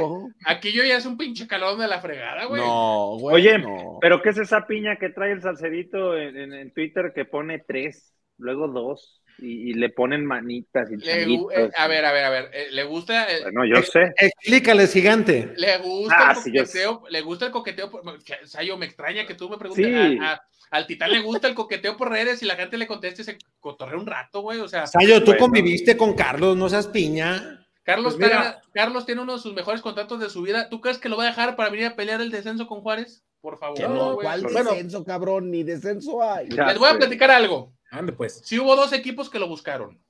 Aquí 0.48 0.72
yo 0.72 0.84
ya 0.84 0.98
es 0.98 1.06
un 1.06 1.16
pinche 1.16 1.46
calor 1.48 1.78
de 1.78 1.88
la 1.88 2.02
fregada, 2.02 2.46
güey. 2.46 2.60
No, 2.62 3.18
güey. 3.20 3.36
Oye, 3.36 3.60
no. 3.60 4.00
Pero 4.02 4.22
¿qué 4.24 4.30
es 4.30 4.40
esa 4.40 4.66
piña 4.66 4.98
que 5.00 5.10
trae 5.10 5.32
el 5.32 5.42
salcedito 5.44 6.18
en, 6.18 6.36
en- 6.38 6.54
en 6.54 6.74
Twitter 6.74 7.12
que 7.14 7.26
pone 7.26 7.60
tres, 7.60 8.12
luego 8.38 8.68
dos 8.68 9.22
y, 9.40 9.72
y 9.72 9.74
le 9.74 9.90
ponen 9.90 10.26
manitas 10.26 10.90
y 10.92 10.98
Le 10.98 11.24
eh, 11.24 11.72
a 11.76 11.88
ver, 11.88 12.06
a 12.06 12.12
ver, 12.12 12.24
a 12.26 12.30
ver. 12.30 12.50
eh, 12.54 12.68
le 12.72 12.84
gusta. 12.84 13.32
eh, 13.32 13.42
Bueno, 13.44 13.66
yo 13.66 13.82
sé. 13.82 14.14
Explícales, 14.18 14.94
gigante. 14.94 15.54
Le 15.58 15.78
gusta 15.80 16.16
Ah, 16.30 16.32
el 16.34 16.38
sí, 16.44 16.52
yo 16.54 16.64
coqueteo, 16.64 17.04
le 17.10 17.22
gusta 17.22 17.46
el 17.48 17.52
coqueteo. 17.52 17.90
Por, 17.90 18.24
que- 18.24 18.46
Sayo, 18.46 18.78
me 18.78 18.86
extraña 18.86 19.26
que 19.26 19.34
tú 19.36 19.50
me 19.50 19.58
preguntes. 19.58 19.86
Sí. 19.86 20.18
a- 20.22 20.34
a- 20.34 20.42
al 20.72 20.88
titán 20.88 21.12
le 21.12 21.22
gusta 21.22 21.48
el 21.48 21.54
coqueteo 21.56 21.98
por 21.98 22.10
redes 22.10 22.42
y 22.42 22.46
la 22.48 22.56
gente 22.56 22.78
le 22.78 22.88
conteste, 22.88 23.24
se 23.24 23.38
cotorrea 23.60 23.98
un 24.00 24.08
rato, 24.08 24.42
güey. 24.42 24.60
O 24.60 24.68
sea, 24.68 24.88
Sayo, 24.88 25.20
tú 25.20 25.28
Bueno. 25.32 25.40
conviviste 25.42 25.96
con 25.98 26.14
Carlos, 26.16 26.58
no 26.58 26.68
seas 26.70 26.88
piña. 26.88 27.60
Carlos, 27.84 28.16
Pues 28.16 28.28
mira. 28.30 28.62
Carlos 28.74 29.06
tiene 29.06 29.22
uno 29.22 29.34
de 29.34 29.40
sus 29.40 29.54
mejores 29.54 29.82
contratos 29.82 30.20
de 30.20 30.30
su 30.30 30.42
vida. 30.42 30.70
¿Tú 30.70 30.80
crees 30.80 30.98
que 31.00 31.10
lo 31.10 31.18
va 31.18 31.24
a 31.24 31.28
dejar 31.28 31.56
para 31.56 31.70
venir 31.70 31.86
a 31.88 31.96
pelear 31.96 32.22
el 32.22 32.32
descenso 32.32 32.66
con 32.66 32.82
Juárez? 32.82 33.24
Por 33.42 33.58
favor. 33.60 33.80
No, 33.82 34.14
güey. 34.16 34.26
¿Cuál 34.26 34.42
Bueno. 34.44 34.72
descenso, 34.72 35.04
cabrón? 35.04 35.52
Ni 35.52 35.64
descenso 35.64 36.24
hay. 36.24 36.48
Ya 36.50 36.68
Les 36.68 36.78
voy 36.80 36.90
a 36.90 36.98
platicar 36.98 37.30
algo. 37.30 37.74
Ande, 37.94 38.12
pues. 38.12 38.42
Sí 38.44 38.60
hubo 38.60 38.76
dos 38.76 38.92
equipos 38.92 39.30
que 39.30 39.38
lo 39.38 39.48
buscaron. 39.48 40.02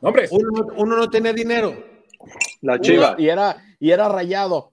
Hombres, 0.00 0.30
Uno, 0.32 0.66
uno 0.76 0.96
no 0.96 1.08
tenía 1.08 1.32
dinero. 1.32 1.72
La 2.62 2.80
chiva. 2.80 3.14
Y 3.16 3.28
era, 3.28 3.62
y 3.78 3.90
era 3.92 4.08
rayado. 4.08 4.72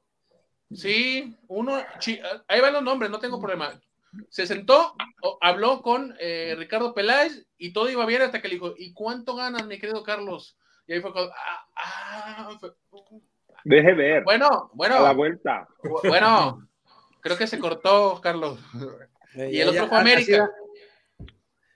Sí, 0.74 1.38
uno, 1.48 1.78
chi- 2.00 2.20
ahí 2.48 2.60
van 2.60 2.74
los 2.74 2.82
nombres, 2.84 3.12
no 3.12 3.20
tengo 3.20 3.40
problema. 3.40 3.80
Se 4.30 4.48
sentó, 4.48 4.96
habló 5.42 5.84
con 5.84 6.16
eh, 6.20 6.56
Ricardo 6.58 6.94
Peláez 6.96 7.46
y 7.58 7.72
todo 7.72 7.88
iba 7.90 8.06
bien 8.08 8.24
hasta 8.24 8.42
que 8.42 8.48
le 8.48 8.56
dijo, 8.56 8.74
¿y 8.78 8.92
cuánto 8.94 9.36
ganas, 9.36 9.68
mi 9.68 9.78
querido 9.78 10.02
Carlos? 10.04 10.58
Y 10.88 10.94
ahí 10.94 11.02
fue 11.02 11.14
cuando, 11.14 11.32
ah, 11.34 11.68
ah, 11.76 12.58
fue- 12.60 12.74
Deje 13.64 13.94
ver. 13.94 14.24
bueno, 14.24 14.48
a 14.48 14.50
la 14.52 14.70
bueno, 14.74 15.16
vuelta. 15.16 15.68
bu- 15.84 16.08
bueno, 16.08 16.68
creo 17.22 17.38
que 17.38 17.46
se 17.48 17.60
cortó, 17.60 18.20
Carlos. 18.22 18.60
Y 19.36 19.60
el 19.60 19.70
otro 19.70 19.88
fue 19.88 19.98
así 20.00 20.12
América. 20.12 20.50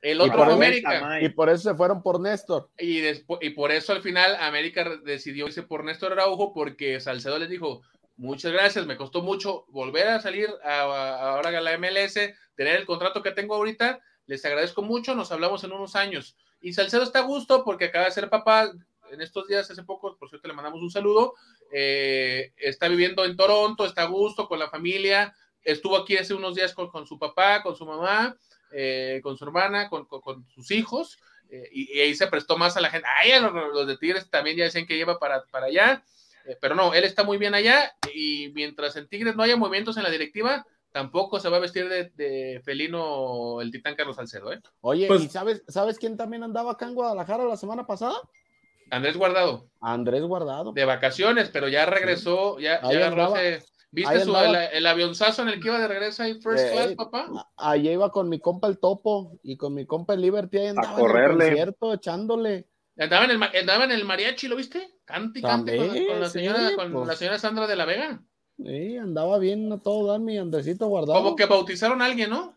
El 0.02 0.22
otro 0.22 0.46
fue 0.46 0.54
América. 0.54 1.22
Y 1.26 1.30
por 1.30 1.50
eso 1.50 1.70
se 1.72 1.76
fueron 1.76 2.02
por 2.02 2.20
Néstor. 2.20 2.70
Y, 2.78 3.00
después, 3.02 3.40
y 3.44 3.50
por 3.52 3.72
eso 3.72 3.92
al 3.94 4.02
final 4.02 4.36
América 4.40 4.98
decidió 5.04 5.48
irse 5.48 5.64
por 5.64 5.84
Néstor 5.84 6.14
Araujo 6.14 6.54
porque 6.54 7.00
Salcedo 7.02 7.38
les 7.38 7.50
dijo, 7.50 7.82
muchas 8.16 8.52
gracias, 8.52 8.86
me 8.86 8.96
costó 8.98 9.22
mucho 9.22 9.66
volver 9.70 10.08
a 10.08 10.22
salir 10.22 10.50
a, 10.64 10.82
a- 10.82 11.32
ahora 11.36 11.50
a 11.58 11.62
la 11.62 11.78
MLS, 11.78 12.14
tener 12.56 12.76
el 12.78 12.86
contrato 12.86 13.22
que 13.22 13.32
tengo 13.32 13.56
ahorita, 13.56 14.00
les 14.26 14.44
agradezco 14.46 14.82
mucho, 14.82 15.16
nos 15.16 15.32
hablamos 15.32 15.64
en 15.64 15.72
unos 15.74 15.96
años. 15.96 16.38
Y 16.62 16.74
Salcedo 16.74 17.04
está 17.04 17.20
a 17.20 17.24
gusto 17.24 17.64
porque 17.66 17.86
acaba 17.86 18.06
de 18.06 18.12
ser 18.12 18.30
papá 18.30 18.72
en 19.12 19.22
estos 19.22 19.48
días, 19.48 19.70
hace 19.72 19.84
poco, 19.84 20.16
por 20.18 20.30
cierto 20.30 20.48
le 20.48 20.54
mandamos 20.54 20.82
un 20.82 20.92
saludo, 20.92 21.34
eh, 21.74 22.54
está 22.58 22.88
viviendo 22.88 23.26
en 23.26 23.36
Toronto, 23.36 23.86
está 23.86 24.04
a 24.04 24.08
gusto 24.08 24.48
con 24.48 24.60
la 24.60 24.70
familia, 24.70 25.34
estuvo 25.64 25.98
aquí 25.98 26.16
hace 26.18 26.34
unos 26.34 26.56
días 26.56 26.74
con, 26.74 26.90
con 26.90 27.08
su 27.08 27.18
papá, 27.18 27.64
con 27.64 27.76
su 27.76 27.86
mamá, 27.86 28.38
eh, 28.72 29.20
con 29.24 29.38
su 29.38 29.46
hermana, 29.46 29.90
con- 29.90 30.06
con- 30.06 30.22
con 30.22 30.46
sus 30.50 30.72
hijos. 30.72 31.18
Eh, 31.52 31.68
y, 31.72 31.98
y 31.98 32.02
ahí 32.02 32.16
se 32.16 32.28
prestó 32.28 32.58
más 32.58 32.78
a 32.78 32.82
la 32.82 32.90
gente. 32.92 33.08
Ay, 33.22 33.32
a 33.32 33.40
los, 33.42 33.52
los 33.74 33.88
de 33.88 33.98
Tigres 33.98 34.30
también 34.30 34.56
ya 34.58 34.66
dicen 34.66 34.86
que 34.86 34.96
lleva 34.98 35.18
para, 35.18 35.44
para 35.52 35.66
allá, 35.66 36.04
eh, 36.46 36.56
pero 36.62 36.76
no, 36.76 36.94
él 36.94 37.04
está 37.04 37.24
muy 37.24 37.38
bien 37.40 37.56
allá 37.56 37.92
y 38.14 38.52
mientras 38.54 38.96
en 38.96 39.08
Tigres 39.08 39.36
no 39.36 39.42
haya 39.44 39.58
movimientos 39.58 39.98
en 39.98 40.04
la 40.04 40.12
directiva, 40.12 40.64
tampoco 40.92 41.40
se 41.40 41.50
va 41.50 41.58
a 41.58 41.62
vestir 41.62 41.90
de, 41.90 42.12
de 42.16 42.62
felino 42.64 43.62
el 43.62 43.72
titán 43.72 43.96
Carlos 43.96 44.16
Salcedo, 44.16 44.52
¿eh? 44.54 44.60
Oye, 44.82 45.08
Pues- 45.08 45.24
¿y 45.24 45.30
sabes, 45.30 45.64
sabes 45.68 45.98
quién 45.98 46.18
también 46.18 46.44
andaba 46.44 46.72
acá 46.74 46.86
en 46.86 46.94
Guadalajara 46.96 47.44
la 47.46 47.58
semana 47.58 47.86
pasada? 47.88 48.16
Andrés 48.92 49.18
Guardado, 49.18 49.70
Andrés 49.82 50.24
Guardado. 50.24 50.72
de 50.74 50.86
vacaciones, 50.86 51.50
pero 51.50 51.68
ya 51.68 51.86
regresó, 51.86 52.60
ya, 52.60 52.80
Ahí 52.84 52.98
ya 52.98 53.08
agarró 53.08 53.36
ese- 53.38 53.66
¿Viste 53.92 54.20
su, 54.24 54.36
andaba. 54.36 54.66
el, 54.66 54.78
el 54.78 54.86
avionzazo 54.88 55.42
en 55.42 55.50
el 55.50 55.60
que 55.60 55.68
iba 55.68 55.80
de 55.80 55.88
regreso 55.88 56.22
ahí, 56.24 56.40
First 56.40 56.64
Eh, 56.66 56.72
Class, 56.74 56.94
papá? 56.96 57.50
Allá 57.58 57.92
iba 57.92 58.12
con 58.12 58.30
mi 58.30 58.40
compa 58.40 58.68
el 58.68 58.78
Topo 58.80 59.40
y 59.42 59.58
con 59.58 59.74
mi 59.74 59.86
compa 59.86 60.14
el 60.14 60.22
Liberty. 60.22 60.58
Ahí 60.60 60.68
andaba 60.68 60.94
en 60.94 61.00
el 61.00 61.02
correrle. 61.02 61.46
concierto 61.48 61.94
echándole. 61.94 62.68
Andaba 62.98 63.26
en, 63.26 63.32
el, 63.32 63.38
ma- 63.40 63.52
andaba 63.60 63.86
en 63.86 63.92
el 63.92 64.06
mariachi, 64.06 64.48
¿lo 64.48 64.56
viste? 64.58 64.96
Cante 65.06 65.40
y 65.40 65.42
cante 65.42 65.78
con, 65.78 65.88
con 65.88 66.20
la 66.20 66.30
señora, 66.30 66.70
sí, 66.70 66.76
con 66.76 66.92
pues. 66.92 67.08
la 67.08 67.16
señora 67.16 67.40
Sandra 67.40 67.66
de 67.66 67.76
la 67.76 67.86
Vega. 67.86 68.22
Sí, 68.58 68.98
andaba 68.98 69.40
bien 69.40 69.72
a 69.72 69.80
todo 69.80 70.08
dar 70.12 70.20
mi 70.20 70.38
Andresito 70.38 70.88
Guardado. 70.88 71.24
Como 71.24 71.36
que 71.36 71.46
bautizaron 71.46 72.02
a 72.02 72.06
alguien, 72.06 72.30
¿no? 72.30 72.54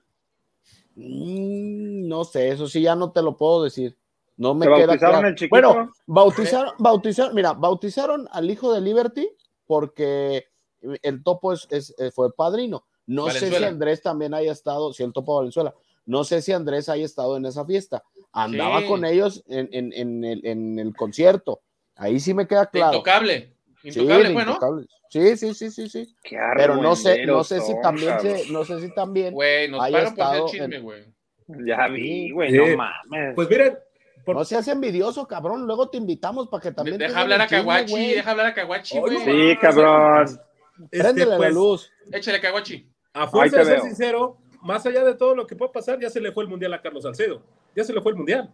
Mm, 0.97 2.09
no 2.09 2.24
sé, 2.24 2.49
eso 2.51 2.66
sí 2.68 2.83
ya 2.83 2.95
no 2.95 3.12
te 3.12 3.22
lo 3.22 3.37
puedo 3.37 3.62
decir. 3.64 3.97
No 4.37 4.55
me 4.55 4.66
¿Te 4.66 4.72
queda 4.72 4.87
bautizaron 4.87 5.14
claro. 5.14 5.28
el 5.28 5.35
chiquito? 5.37 5.51
Bueno, 5.51 5.93
bautizaron, 6.07 6.72
bautizaron, 6.78 7.35
mira, 7.35 7.53
bautizaron 7.53 8.28
al 8.33 8.51
hijo 8.51 8.72
de 8.72 8.80
Liberty 8.80 9.28
porque 9.66 10.49
el 11.03 11.22
topo 11.22 11.53
es, 11.53 11.66
es- 11.70 11.95
eh, 11.99 12.11
fue 12.11 12.35
padrino. 12.35 12.85
No 13.07 13.28
sé 13.30 13.51
si. 13.51 13.64
Andrés 13.64 14.01
también 14.03 14.33
haya 14.35 14.53
estado, 14.53 14.93
si 14.93 15.03
el 15.03 15.12
topo 15.12 15.37
Valenzuela, 15.37 15.74
no 16.07 16.24
sé 16.24 16.41
si 16.43 16.53
Andrés 16.53 16.89
haya 16.89 17.05
estado 17.05 17.37
en 17.37 17.47
esa 17.47 17.64
fiesta. 17.64 18.03
Andaba 18.33 18.80
Sí. 18.80 18.87
con 18.87 19.05
ellos 19.05 19.43
en, 19.49 19.68
en- 19.72 19.93
en 19.93 20.24
el, 20.24 20.47
en 20.47 20.78
el 20.78 20.95
concierto. 20.97 21.61
Ahí 21.97 22.18
sí 22.20 22.33
me 22.35 22.47
queda 22.47 22.66
claro. 22.66 22.95
Intocable. 22.95 23.53
Sí, 23.83 23.89
Intocable 23.89 24.28
de 24.28 24.35
fue, 24.35 24.45
¿no? 24.45 24.51
Intocable. 24.53 24.87
Sí, 25.11 25.37
sí, 25.37 25.55
sí, 25.55 25.70
sí, 25.70 25.89
sí. 25.89 26.16
Qué 26.22 26.39
Pero 26.57 26.76
no 26.76 26.97
sé, 26.97 27.26
no 27.26 27.45
sé 27.45 27.61
si 27.61 27.74
también 27.83 28.18
se, 28.20 28.51
no 28.51 28.64
sé 28.64 28.80
si 28.80 28.95
también 28.95 29.35
Güey, 29.35 29.68
nos 29.68 29.83
haya 29.83 29.99
pagan 29.99 30.14
por 30.14 30.24
estado 30.24 30.47
chisme, 30.49 30.76
en- 30.76 30.83
güey. 30.83 31.05
Ya 31.66 31.89
vi, 31.89 32.30
güey, 32.30 32.51
Sí. 32.51 32.57
no 32.57 32.76
mames. 32.76 33.35
pues 33.35 33.49
miren, 33.51 33.78
por- 34.24 34.37
No 34.37 34.45
seas 34.45 34.66
envidioso, 34.68 35.26
cabrón. 35.26 35.66
Luego 35.66 35.91
te 35.91 35.99
invitamos 35.99 36.49
para 36.49 36.62
que 36.62 36.70
también. 36.72 36.97
te 36.97 37.09
Deja 37.09 37.20
hablar 37.20 37.41
el 37.41 37.43
a 37.43 37.47
chisme, 37.49 37.62
Kawachi, 37.64 37.91
güey. 37.91 38.14
deja 38.14 38.30
hablar 38.30 38.47
a 38.47 38.55
Kawachi, 38.55 38.99
Oye, 39.01 39.14
güey. 39.24 39.51
Sí, 39.51 39.57
cabrón. 39.59 40.41
Este, 40.91 40.99
Préndele 40.99 41.31
la 41.31 41.37
pues, 41.37 41.55
luz. 41.55 41.91
Échale 42.12 42.41
Kawachi. 42.41 42.89
A 43.14 43.29
fuerza 43.29 43.59
de 43.59 43.62
te 43.64 43.68
ser 43.68 43.77
veo. 43.79 43.85
sincero, 43.85 44.39
más 44.62 44.85
allá 44.87 45.05
de 45.05 45.14
todo 45.14 45.35
lo 45.35 45.47
que 45.47 45.55
pueda 45.57 45.70
pasar, 45.73 45.99
ya 46.01 46.09
se 46.11 46.20
le 46.20 46.33
fue 46.33 46.45
el 46.45 46.51
mundial 46.51 46.73
a 46.75 46.81
Carlos 46.81 47.03
Salcedo. 47.03 47.43
Ya 47.77 47.85
se 47.85 47.93
le 47.93 48.01
fue 48.01 48.12
el 48.12 48.16
mundial. 48.18 48.53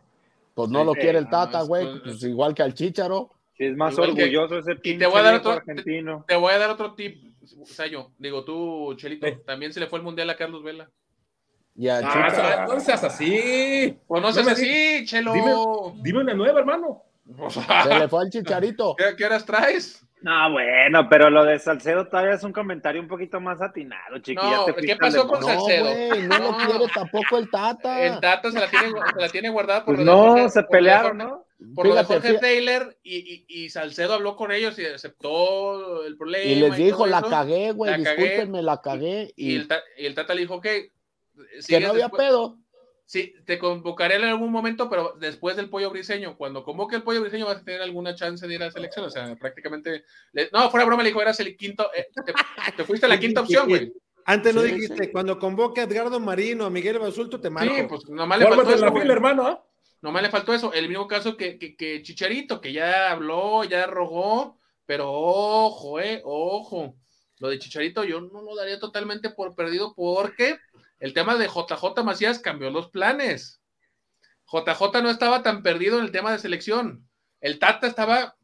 Pues 0.54 0.68
no 0.70 0.80
Sí, 0.80 0.86
lo 0.86 0.92
quiere 0.94 1.18
el 1.18 1.28
Tata, 1.30 1.62
güey. 1.62 1.84
pues- 1.86 2.00
Pues 2.02 2.22
igual 2.24 2.54
que 2.54 2.62
al 2.62 2.74
Chicharo. 2.74 3.30
Sí, 3.56 3.64
es 3.66 3.76
más 3.76 3.92
Igual 3.94 4.14
que- 4.14 4.22
orgulloso 4.22 4.58
ese 4.58 4.74
pinche 4.76 5.06
voy 5.06 5.18
a 5.18 5.22
dar 5.22 5.34
otro- 5.36 5.52
argentino. 5.52 6.24
Te 6.28 6.36
voy 6.36 6.52
a 6.52 6.58
dar 6.58 6.70
otro 6.70 6.94
tip, 6.94 7.22
Sayo. 7.64 8.10
Digo 8.18 8.44
tú, 8.44 8.94
Chelito. 8.96 9.26
Eh. 9.26 9.40
También 9.46 9.72
se 9.72 9.80
le 9.80 9.86
fue 9.86 9.98
el 9.98 10.04
mundial 10.04 10.28
a 10.30 10.36
Carlos 10.36 10.62
Vela. 10.62 10.88
Y 11.76 11.88
al 11.88 12.04
Ah, 12.04 12.26
Chicharo. 12.30 12.74
no 12.74 12.80
seas 12.80 13.04
así. 13.04 13.96
Pues 14.06 14.20
no 14.22 14.32
seas 14.32 14.48
así, 14.48 15.04
Chelo. 15.06 15.32
Dime, 15.32 15.54
dime 16.02 16.18
una 16.20 16.34
nueva, 16.34 16.58
hermano. 16.60 17.02
O 17.38 17.48
Se 17.50 17.98
le 17.98 18.08
fue 18.08 18.20
al 18.22 18.30
Chicharito. 18.30 18.96
¿qué, 18.96 19.14
qué 19.16 19.24
horas 19.26 19.44
traes? 19.44 20.04
No, 20.20 20.50
bueno, 20.52 21.08
pero 21.08 21.30
lo 21.30 21.44
de 21.44 21.58
Salcedo 21.60 22.08
todavía 22.08 22.34
es 22.34 22.42
un 22.42 22.52
comentario 22.52 23.00
un 23.00 23.06
poquito 23.06 23.40
más 23.40 23.60
atinado, 23.62 24.18
chiqui. 24.18 24.34
No, 24.44 24.66
¿qué 24.74 24.96
pasó 24.96 25.28
con. 25.28 25.40
No, 25.40 25.46
Salcedo. 25.46 25.84
no 26.26 26.38
lo 26.38 26.56
quiere 26.58 26.84
tampoco 26.92 27.38
el 27.38 27.48
Tata. 27.50 28.02
El 28.04 28.18
Tata 28.20 28.50
se 28.50 28.58
la 28.58 28.68
tiene, 28.68 28.88
se 29.14 29.20
la 29.20 29.28
tiene 29.28 29.48
guardada 29.48 29.84
por 29.84 29.94
Pues 29.94 30.04
lo 30.06 30.12
de 30.12 30.18
no, 30.18 30.26
Jorge- 30.32 30.48
se 30.50 30.62
por 30.62 30.62
lo 30.62 30.66
de 30.66 30.78
pelearon, 30.78 31.18
Jorge- 31.18 31.24
¿no? 31.58 31.74
Por 31.74 31.86
lo 31.86 31.94
de 31.94 32.04
Jorge. 32.04 32.34
Taylor 32.38 32.96
y, 33.02 33.44
y, 33.48 33.64
y 33.64 33.70
Salcedo 33.70 34.14
habló 34.14 34.34
con 34.36 34.50
ellos 34.52 34.78
y 34.78 34.86
aceptó 34.86 36.04
el 36.04 36.16
problema. 36.16 36.44
Y 36.44 36.54
les 36.56 36.76
dijo, 36.76 37.06
la 37.06 37.18
eso. 37.18 37.28
cagué, 37.30 37.72
güey, 37.72 37.90
cagué. 38.02 38.04
discúlpenme, 38.22 38.62
la 38.62 38.80
cagué. 38.80 39.32
Y 39.36 39.52
Y, 39.52 39.56
el, 39.56 39.68
ta- 39.68 39.82
y 39.96 40.06
el 40.06 40.14
Tata 40.14 40.34
le 40.34 40.40
dijo, 40.42 40.54
ok, 40.56 40.62
que 41.66 41.80
no 41.80 41.90
había 41.90 42.04
después- 42.08 42.28
pedo. 42.28 42.58
Sí, 43.10 43.32
te 43.46 43.58
convocaré 43.58 44.16
en 44.16 44.24
algún 44.24 44.52
momento, 44.52 44.90
pero 44.90 45.14
después 45.18 45.56
del 45.56 45.70
pollo 45.70 45.88
briseño. 45.88 46.36
Cuando 46.36 46.62
convoque 46.62 46.94
el 46.96 47.02
pollo 47.02 47.22
briseño 47.22 47.46
vas 47.46 47.56
a 47.56 47.64
tener 47.64 47.80
alguna 47.80 48.14
chance 48.14 48.46
de 48.46 48.54
ir 48.54 48.62
a 48.62 48.66
la 48.66 48.70
selección. 48.70 49.06
O 49.06 49.10
sea, 49.10 49.34
prácticamente. 49.36 50.04
le- 50.32 50.50
No, 50.52 50.70
fuera 50.70 50.84
broma, 50.84 51.02
le 51.02 51.08
dijo, 51.08 51.22
eras 51.22 51.40
el 51.40 51.56
quinto. 51.56 51.90
eh, 51.96 52.08
te, 52.26 52.34
te 52.76 52.84
fuiste 52.84 53.06
a 53.06 53.08
la 53.08 53.18
quinta 53.20 53.40
opción, 53.40 53.66
güey. 53.66 53.90
Antes 54.26 54.54
no 54.54 54.60
Sí, 54.60 54.72
dijiste, 54.72 55.04
sí. 55.06 55.10
cuando 55.10 55.38
convoque 55.38 55.80
a 55.80 55.84
Edgardo 55.84 56.20
Marino, 56.20 56.66
a 56.66 56.70
Miguel 56.70 56.98
Basulto, 56.98 57.40
te 57.40 57.48
marco. 57.48 57.74
Sí, 57.74 57.82
pues 57.88 58.06
nomás 58.10 58.40
le 58.40 58.46
faltó 58.46 58.74
eso. 58.74 58.92
fila, 58.92 59.12
hermano. 59.14 59.64
Nomás 60.02 60.22
le 60.22 60.28
faltó 60.28 60.52
eso. 60.52 60.74
El 60.74 60.90
mismo 60.90 61.08
caso 61.08 61.34
que, 61.34 61.58
que, 61.58 61.76
que 61.76 62.02
Chicharito, 62.02 62.60
que 62.60 62.74
ya 62.74 63.10
habló, 63.10 63.64
ya 63.64 63.86
rogó, 63.86 64.58
pero 64.84 65.10
ojo, 65.10 65.98
eh, 65.98 66.20
ojo. 66.26 66.94
Lo 67.40 67.48
de 67.48 67.58
Chicharito 67.58 68.04
yo 68.04 68.20
no 68.20 68.42
lo 68.42 68.54
daría 68.54 68.78
totalmente 68.78 69.30
por 69.30 69.54
perdido 69.54 69.94
porque 69.94 70.58
el 71.00 71.12
tema 71.14 71.36
de 71.36 71.46
JJ 71.46 72.02
Macías 72.04 72.38
cambió 72.38 72.70
los 72.70 72.88
planes. 72.90 73.60
JJ 74.50 75.02
no 75.02 75.10
estaba 75.10 75.42
tan 75.42 75.62
perdido 75.62 75.98
en 75.98 76.04
el 76.04 76.10
tema 76.12 76.32
de 76.32 76.38
selección. 76.38 77.08
El 77.40 77.58
Tata 77.58 77.86
estaba 77.86 78.36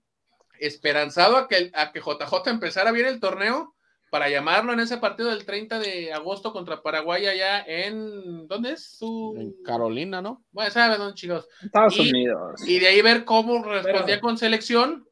esperanzado 0.60 1.36
a 1.36 1.48
que, 1.48 1.70
a 1.74 1.92
que 1.92 2.00
JJ 2.00 2.50
empezara 2.50 2.92
bien 2.92 3.06
el 3.06 3.20
torneo 3.20 3.74
para 4.10 4.28
llamarlo 4.28 4.72
en 4.72 4.78
ese 4.80 4.98
partido 4.98 5.30
del 5.30 5.44
30 5.44 5.80
de 5.80 6.12
agosto 6.12 6.52
contra 6.52 6.82
Paraguay 6.82 7.26
allá 7.26 7.60
en... 7.66 8.46
¿Dónde 8.46 8.72
es 8.72 8.96
su...? 8.96 9.34
En 9.36 9.52
Carolina, 9.64 10.22
¿no? 10.22 10.44
Bueno, 10.52 10.70
sabe 10.70 10.96
dónde, 10.98 11.14
chicos. 11.14 11.48
Estados 11.60 11.96
Y- 11.96 12.10
Unidos. 12.10 12.68
Y 12.68 12.78
de 12.78 12.86
ahí 12.88 13.02
ver 13.02 13.24
cómo 13.24 13.64
respondía 13.64 14.04
Pero- 14.06 14.20
con 14.20 14.38
selección 14.38 15.08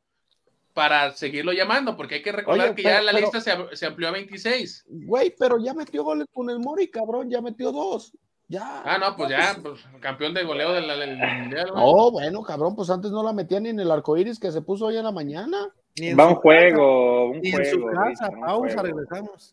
para 0.72 1.12
seguirlo 1.12 1.52
llamando, 1.52 1.96
porque 1.96 2.16
hay 2.16 2.22
que 2.22 2.32
recordar 2.32 2.66
Oye, 2.68 2.74
que 2.76 2.82
pero- 2.82 2.96
ya 2.96 3.02
la 3.02 3.12
pero- 3.12 3.30
lista 3.32 3.40
se, 3.40 3.76
se 3.76 3.86
amplió 3.86 4.08
a 4.08 4.12
26. 4.12 4.84
Güey, 4.88 5.34
pero 5.38 5.58
ya 5.62 5.74
metió 5.74 6.02
goles 6.04 6.26
con 6.32 6.48
el 6.50 6.58
Mori, 6.58 6.88
cabrón, 6.90 7.30
ya 7.30 7.40
metió 7.40 7.72
dos. 7.72 8.12
Ya. 8.48 8.82
Ah, 8.84 8.98
no, 8.98 9.16
pues 9.16 9.30
ya, 9.30 9.56
pues, 9.62 9.80
campeón 10.00 10.34
de 10.34 10.44
goleo 10.44 10.72
del, 10.72 10.84
mundial. 11.16 11.70
güey. 11.70 11.84
Oh, 11.86 12.10
bueno, 12.10 12.42
cabrón, 12.42 12.76
pues 12.76 12.90
antes 12.90 13.10
no 13.10 13.22
la 13.22 13.32
metía 13.32 13.60
ni 13.60 13.70
en 13.70 13.80
el 13.80 13.90
arco 13.90 14.16
iris 14.16 14.38
que 14.38 14.52
se 14.52 14.60
puso 14.60 14.86
hoy 14.86 14.96
en 14.98 15.04
la 15.04 15.12
mañana. 15.12 15.68
Ni 15.98 16.08
en 16.08 16.18
Va 16.18 16.28
un 16.28 16.34
juego, 16.34 17.30
un 17.30 17.40
casa, 17.40 17.42
Ni 17.42 17.50
en 17.50 17.64
su 17.70 17.80
juego. 17.80 17.96
casa. 17.98 18.28
Un 18.30 18.40
Pausa, 18.40 18.80
juego. 18.80 18.82
regresamos. 18.98 19.52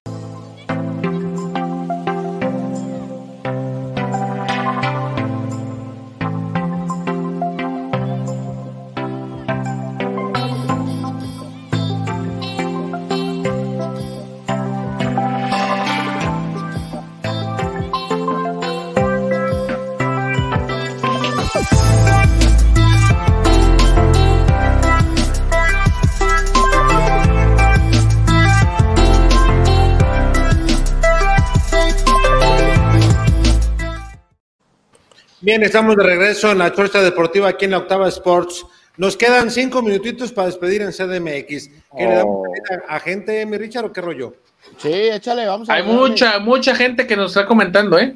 Bien, 35.51 35.63
estamos 35.63 35.97
de 35.97 36.03
regreso 36.03 36.49
en 36.49 36.59
la 36.59 36.71
Chorcha 36.71 37.01
Deportiva 37.01 37.49
aquí 37.49 37.65
en 37.65 37.71
la 37.71 37.79
Octava 37.79 38.07
Sports. 38.07 38.65
Nos 38.95 39.17
quedan 39.17 39.51
cinco 39.51 39.81
minutitos 39.81 40.31
para 40.31 40.45
despedir 40.47 40.81
en 40.81 40.93
CDMX. 40.93 41.67
¿Qué 41.97 42.05
le 42.07 42.15
damos 42.15 42.47
Oh. 42.47 42.53
a, 42.87 42.95
a 42.95 42.99
gente, 43.01 43.45
mi 43.45 43.57
Richard, 43.57 43.83
o 43.83 43.91
qué 43.91 43.99
rollo? 43.99 44.33
Sí, 44.77 44.93
échale, 44.93 45.45
vamos 45.45 45.69
a 45.69 45.73
Hay 45.73 45.81
darle. 45.81 45.93
mucha, 45.97 46.39
mucha 46.39 46.73
gente 46.73 47.05
que 47.05 47.17
nos 47.17 47.31
está 47.35 47.45
comentando, 47.45 47.99
¿eh? 47.99 48.15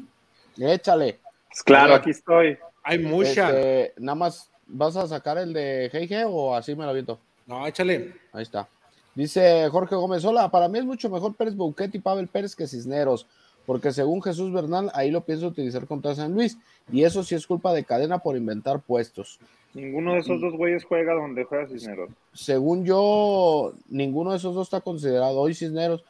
Échale. 0.58 1.20
Pues 1.50 1.62
claro, 1.64 1.96
aquí 1.96 2.12
estoy. 2.12 2.58
Hay 2.84 3.00
mucha. 3.00 3.50
Este, 3.50 3.94
nada 3.98 4.16
más, 4.16 4.50
¿vas 4.68 4.96
a 4.96 5.06
sacar 5.06 5.38
el 5.38 5.52
de 5.52 5.90
GG 5.92 6.30
o 6.34 6.56
así 6.56 6.74
me 6.74 6.86
lo 6.86 6.92
aviento? 6.92 7.20
No, 7.48 7.68
échale. 7.68 8.14
Ahí 8.32 8.44
está. 8.44 8.66
Dice 9.14 9.68
Jorge 9.70 9.96
Gómez, 9.96 10.24
hola, 10.24 10.50
para 10.50 10.70
mí 10.70 10.80
es 10.80 10.86
mucho 10.86 11.10
mejor 11.10 11.36
Pérez 11.36 11.54
Bouquet 11.54 11.94
y 11.96 12.00
Pavel 12.00 12.30
Pérez 12.30 12.56
que 12.56 12.66
Cisneros, 12.66 13.28
porque 13.66 13.92
según 13.92 14.22
Jesús 14.22 14.52
Bernal, 14.52 14.92
ahí 14.94 15.12
lo 15.12 15.22
pienso 15.22 15.48
utilizar 15.48 15.86
contra 15.88 16.16
San 16.16 16.34
Luis, 16.34 16.58
y 16.92 17.04
eso 17.04 17.24
sí 17.24 17.36
es 17.36 17.48
culpa 17.48 17.74
de 17.74 17.84
cadena 17.84 18.20
por 18.20 18.38
inventar 18.38 18.82
puestos. 18.82 19.40
Ninguno 19.74 20.14
de 20.14 20.20
esos 20.20 20.40
dos 20.40 20.54
güeyes 20.54 20.86
juega 20.86 21.14
donde 21.14 21.44
juega 21.44 21.68
Cisneros. 21.68 22.10
Según 22.34 22.86
yo, 22.86 23.74
ninguno 23.90 24.32
de 24.32 24.38
esos 24.38 24.56
dos 24.56 24.68
está 24.68 24.80
considerado. 24.80 25.38
Hoy 25.38 25.54
Cisneros, 25.54 26.04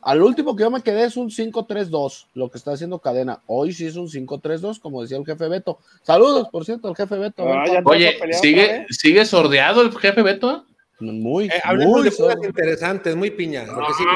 al 0.00 0.22
último 0.22 0.56
que 0.56 0.62
yo 0.62 0.70
me 0.70 0.80
quedé 0.82 1.04
es 1.04 1.18
un 1.18 1.28
5-3-2, 1.28 2.28
lo 2.32 2.50
que 2.50 2.56
está 2.56 2.72
haciendo 2.72 2.98
cadena. 3.00 3.40
Hoy 3.46 3.74
sí 3.74 3.84
es 3.86 3.96
un 3.96 4.08
5-3-2, 4.08 4.80
como 4.80 5.02
decía 5.02 5.18
el 5.18 5.26
jefe 5.26 5.48
Beto. 5.48 5.78
Saludos, 6.02 6.48
por 6.50 6.64
cierto, 6.64 6.88
al 6.88 6.96
jefe 6.96 7.16
Beto. 7.16 7.44
Ah, 7.46 7.64
Oye, 7.84 8.16
¿sigue? 8.40 8.86
¿sigue 8.88 9.26
sordeado 9.26 9.82
el 9.82 9.92
jefe 9.98 10.22
Beto? 10.22 10.64
Muy, 11.00 11.46
Eh, 11.46 11.60
hablemos 11.62 11.98
muy 11.98 12.10
de 12.10 12.16
cosas 12.16 12.36
interesantes, 12.42 13.16
muy 13.16 13.30
piña. 13.30 13.64
lo 13.66 13.86
que 13.86 13.92
sigue. 13.94 14.10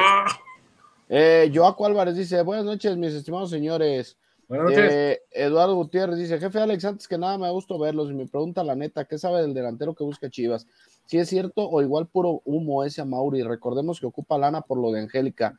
Eh, 1.09 1.51
Joaco 1.55 1.87
Álvarez 1.87 2.17
dice, 2.17 2.41
buenas 2.43 2.65
noches, 2.65 2.97
mis 2.97 3.13
estimados 3.13 3.51
señores. 3.51 4.17
Buenas 4.49 4.71
noches. 4.71 4.93
Eh, 4.93 5.23
Eduardo 5.31 5.75
Gutiérrez 5.75 6.19
dice, 6.19 6.39
jefe 6.39 6.59
Alex, 6.59 6.85
antes 6.85 7.09
que 7.09 7.19
nada 7.19 7.39
me 7.39 7.47
da 7.47 7.51
gusto 7.51 7.79
verlos 7.79 8.11
y 8.11 8.15
me 8.15 8.27
pregunta 8.27 8.65
la 8.65 8.75
neta, 8.75 9.05
¿qué 9.05 9.19
sabe 9.19 9.43
del 9.43 9.55
delantero 9.55 9.95
que 9.95 10.05
busca 10.05 10.31
Chivas? 10.31 10.67
Si 11.07 11.19
es 11.19 11.29
cierto 11.29 11.69
o 11.69 11.83
igual 11.83 12.07
puro 12.07 12.41
humo 12.45 12.85
ese 12.85 13.01
a 13.01 13.05
Mauri, 13.05 13.43
recordemos 13.43 14.01
que 14.01 14.07
ocupa 14.07 14.39
lana 14.39 14.63
por 14.63 14.79
lo 14.79 14.91
de 14.93 15.01
Angélica. 15.01 15.59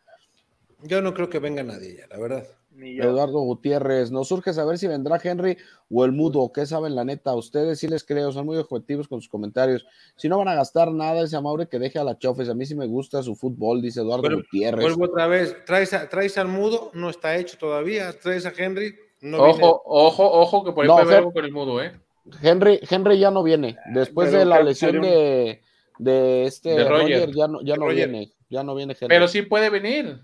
Yo 0.83 1.01
no 1.01 1.13
creo 1.13 1.29
que 1.29 1.39
venga 1.39 1.63
nadie 1.63 1.97
ya, 1.97 2.07
la 2.07 2.19
verdad. 2.19 2.45
Eduardo 2.77 3.39
Gutiérrez, 3.39 4.11
nos 4.11 4.27
surge 4.27 4.53
saber 4.53 4.77
si 4.77 4.87
vendrá 4.87 5.19
Henry 5.23 5.57
o 5.89 6.03
el 6.05 6.11
mudo, 6.11 6.51
¿qué 6.53 6.65
saben 6.65 6.95
la 6.95 7.03
neta? 7.05 7.33
Ustedes 7.33 7.79
sí 7.79 7.87
les 7.87 8.03
creo, 8.03 8.31
son 8.31 8.45
muy 8.45 8.57
objetivos 8.57 9.07
con 9.07 9.21
sus 9.21 9.29
comentarios. 9.29 9.85
Si 10.17 10.27
no 10.27 10.37
van 10.37 10.47
a 10.49 10.55
gastar 10.55 10.91
nada, 10.91 11.21
ese 11.23 11.39
Mauri 11.39 11.67
que 11.67 11.79
deje 11.79 11.99
a 11.99 12.03
la 12.03 12.17
chofes, 12.17 12.49
a 12.49 12.53
mí 12.53 12.65
sí 12.65 12.75
me 12.75 12.85
gusta 12.87 13.23
su 13.23 13.35
fútbol, 13.35 13.81
dice 13.81 14.01
Eduardo 14.01 14.29
Gutiérrez. 14.35 14.81
Vuelvo 14.83 15.05
otra 15.05 15.27
vez. 15.27 15.55
Traes, 15.65 15.93
a- 15.93 16.09
traes 16.09 16.37
al 16.37 16.47
mudo, 16.47 16.91
no 16.93 17.09
está 17.09 17.35
hecho 17.37 17.57
todavía. 17.57 18.11
Traes 18.19 18.45
a 18.45 18.53
Henry, 18.57 18.95
no 19.21 19.37
ojo, 19.37 19.53
viene. 19.53 19.63
ojo, 19.85 20.31
ojo, 20.41 20.63
que 20.65 20.71
por 20.71 20.83
ahí 20.83 20.87
No, 20.89 20.97
puede 20.97 21.15
algo 21.15 21.33
con 21.33 21.45
el 21.45 21.51
mudo, 21.51 21.81
¿eh? 21.81 21.99
Henry, 22.41 22.79
Henry 22.89 23.19
ya 23.19 23.29
no 23.31 23.43
viene, 23.43 23.77
después 23.93 24.29
Pero 24.29 24.39
de 24.39 24.45
la 24.45 24.61
lesión 24.63 24.95
un- 24.97 25.01
de, 25.03 25.61
de 25.99 26.45
este 26.45 26.69
De 26.69 26.83
Roger. 26.89 27.19
Roger, 27.21 27.31
ya 27.35 27.47
no, 27.47 27.61
ya 27.61 27.75
no 27.75 27.85
Roger. 27.85 28.09
viene, 28.09 28.31
ya 28.49 28.63
no 28.63 28.73
viene 28.75 28.93
Henry. 28.93 29.07
Pero 29.07 29.27
sí 29.27 29.43
puede 29.43 29.69
venir. 29.69 30.21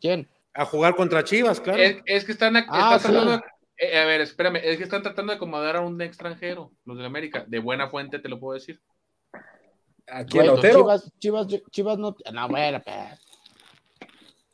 ¿Quién? 0.00 0.28
A 0.54 0.64
jugar 0.64 0.94
contra 0.94 1.24
Chivas, 1.24 1.60
claro. 1.60 1.82
Es, 1.82 1.96
es 2.06 2.24
que 2.24 2.32
están, 2.32 2.56
Ah, 2.56 2.60
están 2.96 3.00
sí. 3.00 3.06
tratando 3.08 3.32
de- 3.32 3.42
eh, 3.76 3.98
a 3.98 4.04
ver, 4.04 4.20
espérame, 4.20 4.56
es 4.62 4.76
que 4.76 4.84
están 4.84 5.02
tratando 5.02 5.32
de 5.32 5.36
acomodar 5.36 5.76
a 5.76 5.80
un 5.80 6.00
extranjero, 6.00 6.70
los 6.84 6.96
de 6.96 7.04
América, 7.06 7.44
de 7.46 7.58
buena 7.58 7.88
fuente 7.88 8.20
te 8.20 8.28
lo 8.28 8.38
puedo 8.38 8.54
decir. 8.54 8.80
Aquí 10.06 10.36
Güey, 10.38 10.48
Otero. 10.48 10.80
Chivas, 10.80 11.12
Chivas, 11.18 11.46
Chivas 11.70 11.98
no. 11.98 12.14
No, 12.32 12.48
bueno, 12.48 12.80
pues. 12.84 13.20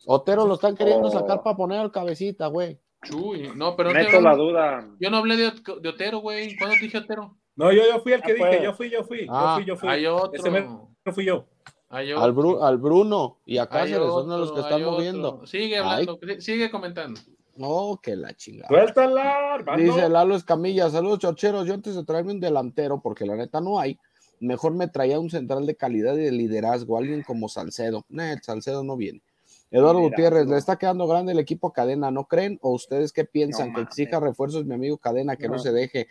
Otero 0.06 0.46
lo 0.46 0.54
están 0.54 0.76
queriendo 0.76 1.08
Oh. 1.08 1.10
sacar 1.10 1.42
para 1.42 1.56
poner 1.56 1.78
al 1.80 1.92
cabecita, 1.92 2.46
güey. 2.46 2.78
Chuy, 3.04 3.50
no, 3.54 3.76
pero 3.76 3.90
no 3.92 3.98
Meto 3.98 4.20
la 4.20 4.34
duda. 4.34 4.88
yo 4.98 5.10
no 5.10 5.18
hablé 5.18 5.36
de, 5.36 5.52
de 5.80 5.88
Otero, 5.88 6.18
güey. 6.18 6.56
¿Cuándo 6.56 6.76
te 6.76 6.82
dije 6.84 6.98
Otero? 6.98 7.36
No, 7.56 7.72
yo, 7.72 7.82
yo 7.86 8.00
fui 8.00 8.12
el 8.12 8.22
que 8.22 8.32
Ah, 8.32 8.34
dije, 8.34 8.46
pues. 8.48 8.62
yo 8.62 8.72
fui, 8.74 8.90
yo 8.90 9.04
fui, 9.04 9.26
Ah, 9.28 9.56
yo 9.56 9.56
fui, 9.56 9.64
yo 9.66 9.76
fui. 9.76 9.88
Hay 9.88 10.06
otro. 10.06 10.32
Ese 10.40 10.50
mero 10.50 10.88
fui 11.12 11.24
yo. 11.26 11.46
Al, 11.90 12.12
otro. 12.12 12.34
Bru- 12.34 12.62
al 12.66 12.78
Bruno 12.78 13.38
y 13.44 13.58
a 13.58 13.66
Cáceres 13.66 13.98
son 14.08 14.30
de 14.30 14.38
los 14.38 14.52
que 14.52 14.60
otro, 14.60 14.62
están 14.62 14.80
otro. 14.82 14.92
moviendo. 14.92 15.46
Sigue 15.46 15.78
hablando, 15.78 16.18
sigue 16.38 16.70
comentando. 16.70 17.20
No, 17.56 17.98
que 18.02 18.16
la 18.16 18.32
chingada. 18.34 18.68
Suéltala, 18.68 19.56
hermano. 19.56 19.82
Dice 19.82 20.08
Lalo 20.08 20.34
Escamilla, 20.36 20.88
saludos 20.88 21.18
chorcheros, 21.18 21.66
yo 21.66 21.74
antes 21.74 21.94
de 21.94 22.04
traerme 22.04 22.32
un 22.32 22.40
delantero, 22.40 23.00
porque 23.00 23.26
la 23.26 23.36
neta 23.36 23.60
no 23.60 23.78
hay, 23.78 23.98
mejor 24.38 24.72
me 24.72 24.88
traía 24.88 25.18
un 25.20 25.28
central 25.30 25.66
de 25.66 25.74
calidad 25.74 26.14
y 26.14 26.22
de 26.22 26.32
liderazgo, 26.32 26.96
alguien 26.96 27.22
como 27.22 27.48
Salcedo. 27.48 28.06
Nah, 28.08 28.32
el 28.32 28.40
Salcedo 28.42 28.82
no 28.84 28.96
viene. 28.96 29.20
Eduardo 29.72 29.98
Liderazgo. 30.00 30.10
Gutiérrez, 30.10 30.48
le 30.48 30.56
está 30.58 30.76
quedando 30.78 31.06
grande 31.06 31.32
el 31.32 31.38
equipo 31.38 31.72
Cadena, 31.72 32.10
¿no 32.10 32.24
creen? 32.26 32.58
¿O 32.62 32.70
ustedes 32.72 33.12
qué 33.12 33.24
piensan? 33.24 33.70
No 33.70 33.74
que 33.76 33.82
exija 33.82 34.18
refuerzos 34.20 34.64
mi 34.64 34.74
amigo 34.74 34.96
Cadena, 34.98 35.36
que 35.36 35.48
no. 35.48 35.54
No. 35.54 35.58
se 35.60 35.72
deje. 35.72 36.08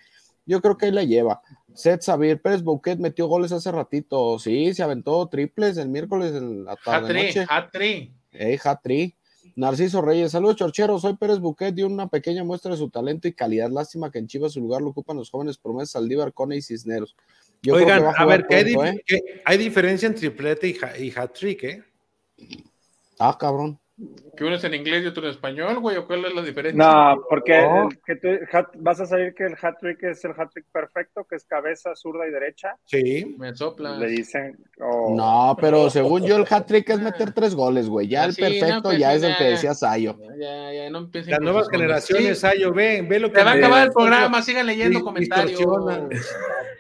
Yo 0.49 0.61
creo 0.61 0.75
que 0.77 0.87
ahí 0.87 0.91
la 0.91 1.03
lleva. 1.03 1.43
Seth 1.75 2.01
Xavier 2.03 2.41
Pérez 2.41 2.63
Bouquet 2.63 2.97
metió 2.97 3.27
goles 3.27 3.51
hace 3.51 3.71
ratito. 3.71 4.39
Sí, 4.39 4.73
se 4.73 4.81
aventó 4.81 5.27
triples 5.27 5.77
el 5.77 5.89
miércoles 5.89 6.33
en 6.33 6.63
la 6.65 6.75
tarde 6.75 7.07
Hatri, 7.09 7.23
noche. 7.27 7.45
Hatri. 7.47 8.13
Hey, 8.31 8.57
Hatri. 8.63 9.15
Narciso 9.55 10.01
Reyes, 10.01 10.31
saludos 10.31 10.55
chorcheros, 10.55 11.03
soy 11.03 11.17
Pérez 11.17 11.37
Buquet, 11.39 11.75
dio 11.75 11.85
una 11.85 12.07
pequeña 12.07 12.43
muestra 12.43 12.71
de 12.71 12.77
su 12.77 12.89
talento 12.89 13.27
y 13.27 13.33
calidad. 13.33 13.69
Lástima 13.69 14.09
que 14.09 14.17
en 14.17 14.25
Chivas 14.27 14.53
su 14.53 14.59
lugar 14.61 14.81
lo 14.81 14.89
ocupan 14.89 15.17
los 15.17 15.29
jóvenes 15.29 15.57
promesas 15.59 15.91
Saldívar, 15.91 16.33
Cone 16.33 16.55
y 16.57 16.61
Cisneros. 16.63 17.15
Yo 17.61 17.75
creo 17.75 17.85
Oigan, 17.85 17.99
que 17.99 18.05
va 18.05 18.11
a, 18.11 18.23
jugar 18.23 18.37
ver, 18.39 18.47
¿qué 18.47 18.55
hay, 18.55 18.73
¿eh? 18.95 19.03
qué- 19.05 19.41
hay 19.45 19.57
diferencia 19.59 20.07
en 20.07 20.15
triplete 20.15 20.67
y, 20.69 20.77
ha- 20.81 20.97
y 20.97 21.11
hat-trick, 21.15 21.63
¿eh? 21.63 21.83
Ah, 23.19 23.37
cabrón. 23.39 23.77
Que 24.37 24.45
uno 24.45 24.55
es 24.55 24.63
en 24.63 24.73
inglés 24.75 25.03
y 25.03 25.07
otro 25.07 25.23
en 25.25 25.31
español, 25.31 25.79
güey, 25.79 25.97
¿o 25.97 26.07
cuál 26.07 26.23
es 26.23 26.33
la 26.33 26.41
diferencia? 26.41 26.81
No, 26.81 27.21
porque 27.29 27.61
No. 27.61 27.89
el 27.89 27.99
que 28.05 28.15
tú- 28.15 28.45
hat- 28.57 28.71
vas 28.77 29.01
a 29.01 29.05
saber 29.05 29.33
que 29.33 29.43
el 29.45 29.55
hat-trick 29.61 30.01
es 30.03 30.23
el 30.23 30.31
hat-trick 30.31 30.65
perfecto, 30.71 31.25
que 31.29 31.35
es 31.35 31.43
cabeza, 31.43 31.93
zurda 31.95 32.25
y 32.25 32.31
derecha. 32.31 32.75
Sí. 32.85 33.35
Me 33.37 33.53
soplas. 33.53 33.97
Le 33.99 34.07
dicen. 34.07 34.57
oh, 34.79 35.13
No, 35.13 35.57
pero 35.59 35.89
según 35.89 36.25
yo 36.25 36.37
el 36.37 36.45
hat-trick 36.49 36.89
es 36.91 37.01
meter 37.01 37.33
tres 37.33 37.53
goles, 37.55 37.89
güey. 37.89 38.07
Ya 38.07 38.21
Ah, 38.23 38.25
el 38.27 38.31
no, 38.31 38.35
perfecto 38.37 38.81
pues, 38.83 38.97
ya 38.99 39.13
es 39.13 39.23
el 39.23 39.35
que 39.35 39.43
decía 39.43 39.73
Sayo. 39.73 40.15
Ya, 40.39 40.71
ya, 40.73 40.89
no 40.89 40.99
empiecen 40.99 41.31
Las 41.31 41.41
nuevas 41.41 41.67
generaciones, 41.69 42.39
Sí, 42.39 42.47
Ayo, 42.47 42.71
ve, 42.73 43.05
ve 43.07 43.19
lo 43.19 43.29
que 43.31 43.39
Se 43.39 43.43
va 43.43 43.51
a 43.51 43.55
acabar 43.55 43.87
el 43.87 43.91
programa, 43.91 44.41
sigan 44.41 44.65
leyendo 44.65 45.01
comentarios. 45.01 45.59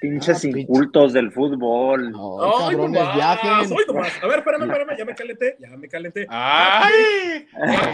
pinches 0.00 0.38
Ah, 0.38 0.40
pinche. 0.42 0.60
incultos 0.60 1.12
del 1.12 1.30
fútbol. 1.30 2.10
No, 2.10 2.42
Ay, 2.42 2.74
cabrones, 2.74 3.14
viajen. 3.14 3.50
ay, 3.52 3.68
nomás. 3.86 4.12
A 4.22 4.26
ver, 4.26 4.38
espérame, 4.38 4.62
espérame, 4.62 4.98
ya 4.98 5.04
me 5.04 5.14
calenté, 5.14 5.56
ya 5.60 5.76
me 5.76 5.88
calenté. 5.88 6.26
¡Ay! 6.28 7.46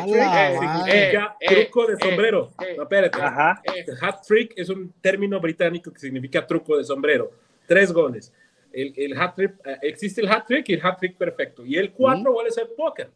Significa 0.06 1.36
eh, 1.40 1.64
truco 1.66 1.86
de 1.86 1.94
eh, 1.94 1.96
sombrero. 2.00 2.50
eh. 2.60 2.74
No, 2.76 2.82
espérate. 2.84 3.20
Ajá. 3.22 3.62
Eh, 3.64 3.84
Hat 4.00 4.22
trick 4.26 4.52
es 4.56 4.68
un 4.68 4.92
término 5.00 5.40
británico 5.40 5.92
que 5.92 5.98
significa 5.98 6.46
truco 6.46 6.76
de 6.76 6.84
sombrero. 6.84 7.30
Tres 7.66 7.92
goles. 7.92 8.32
El, 8.72 8.92
el 8.96 9.18
hat 9.18 9.34
trick, 9.34 9.54
eh, 9.64 9.78
existe 9.82 10.20
el 10.20 10.28
hat 10.30 10.46
trick 10.46 10.68
y 10.68 10.74
el 10.74 10.84
hat 10.84 10.98
trick 10.98 11.16
perfecto. 11.16 11.64
Y 11.64 11.76
el 11.76 11.92
cuatro 11.92 12.32
goles 12.32 12.56
es 12.56 12.62
el 12.64 12.68
póker. 12.76 13.10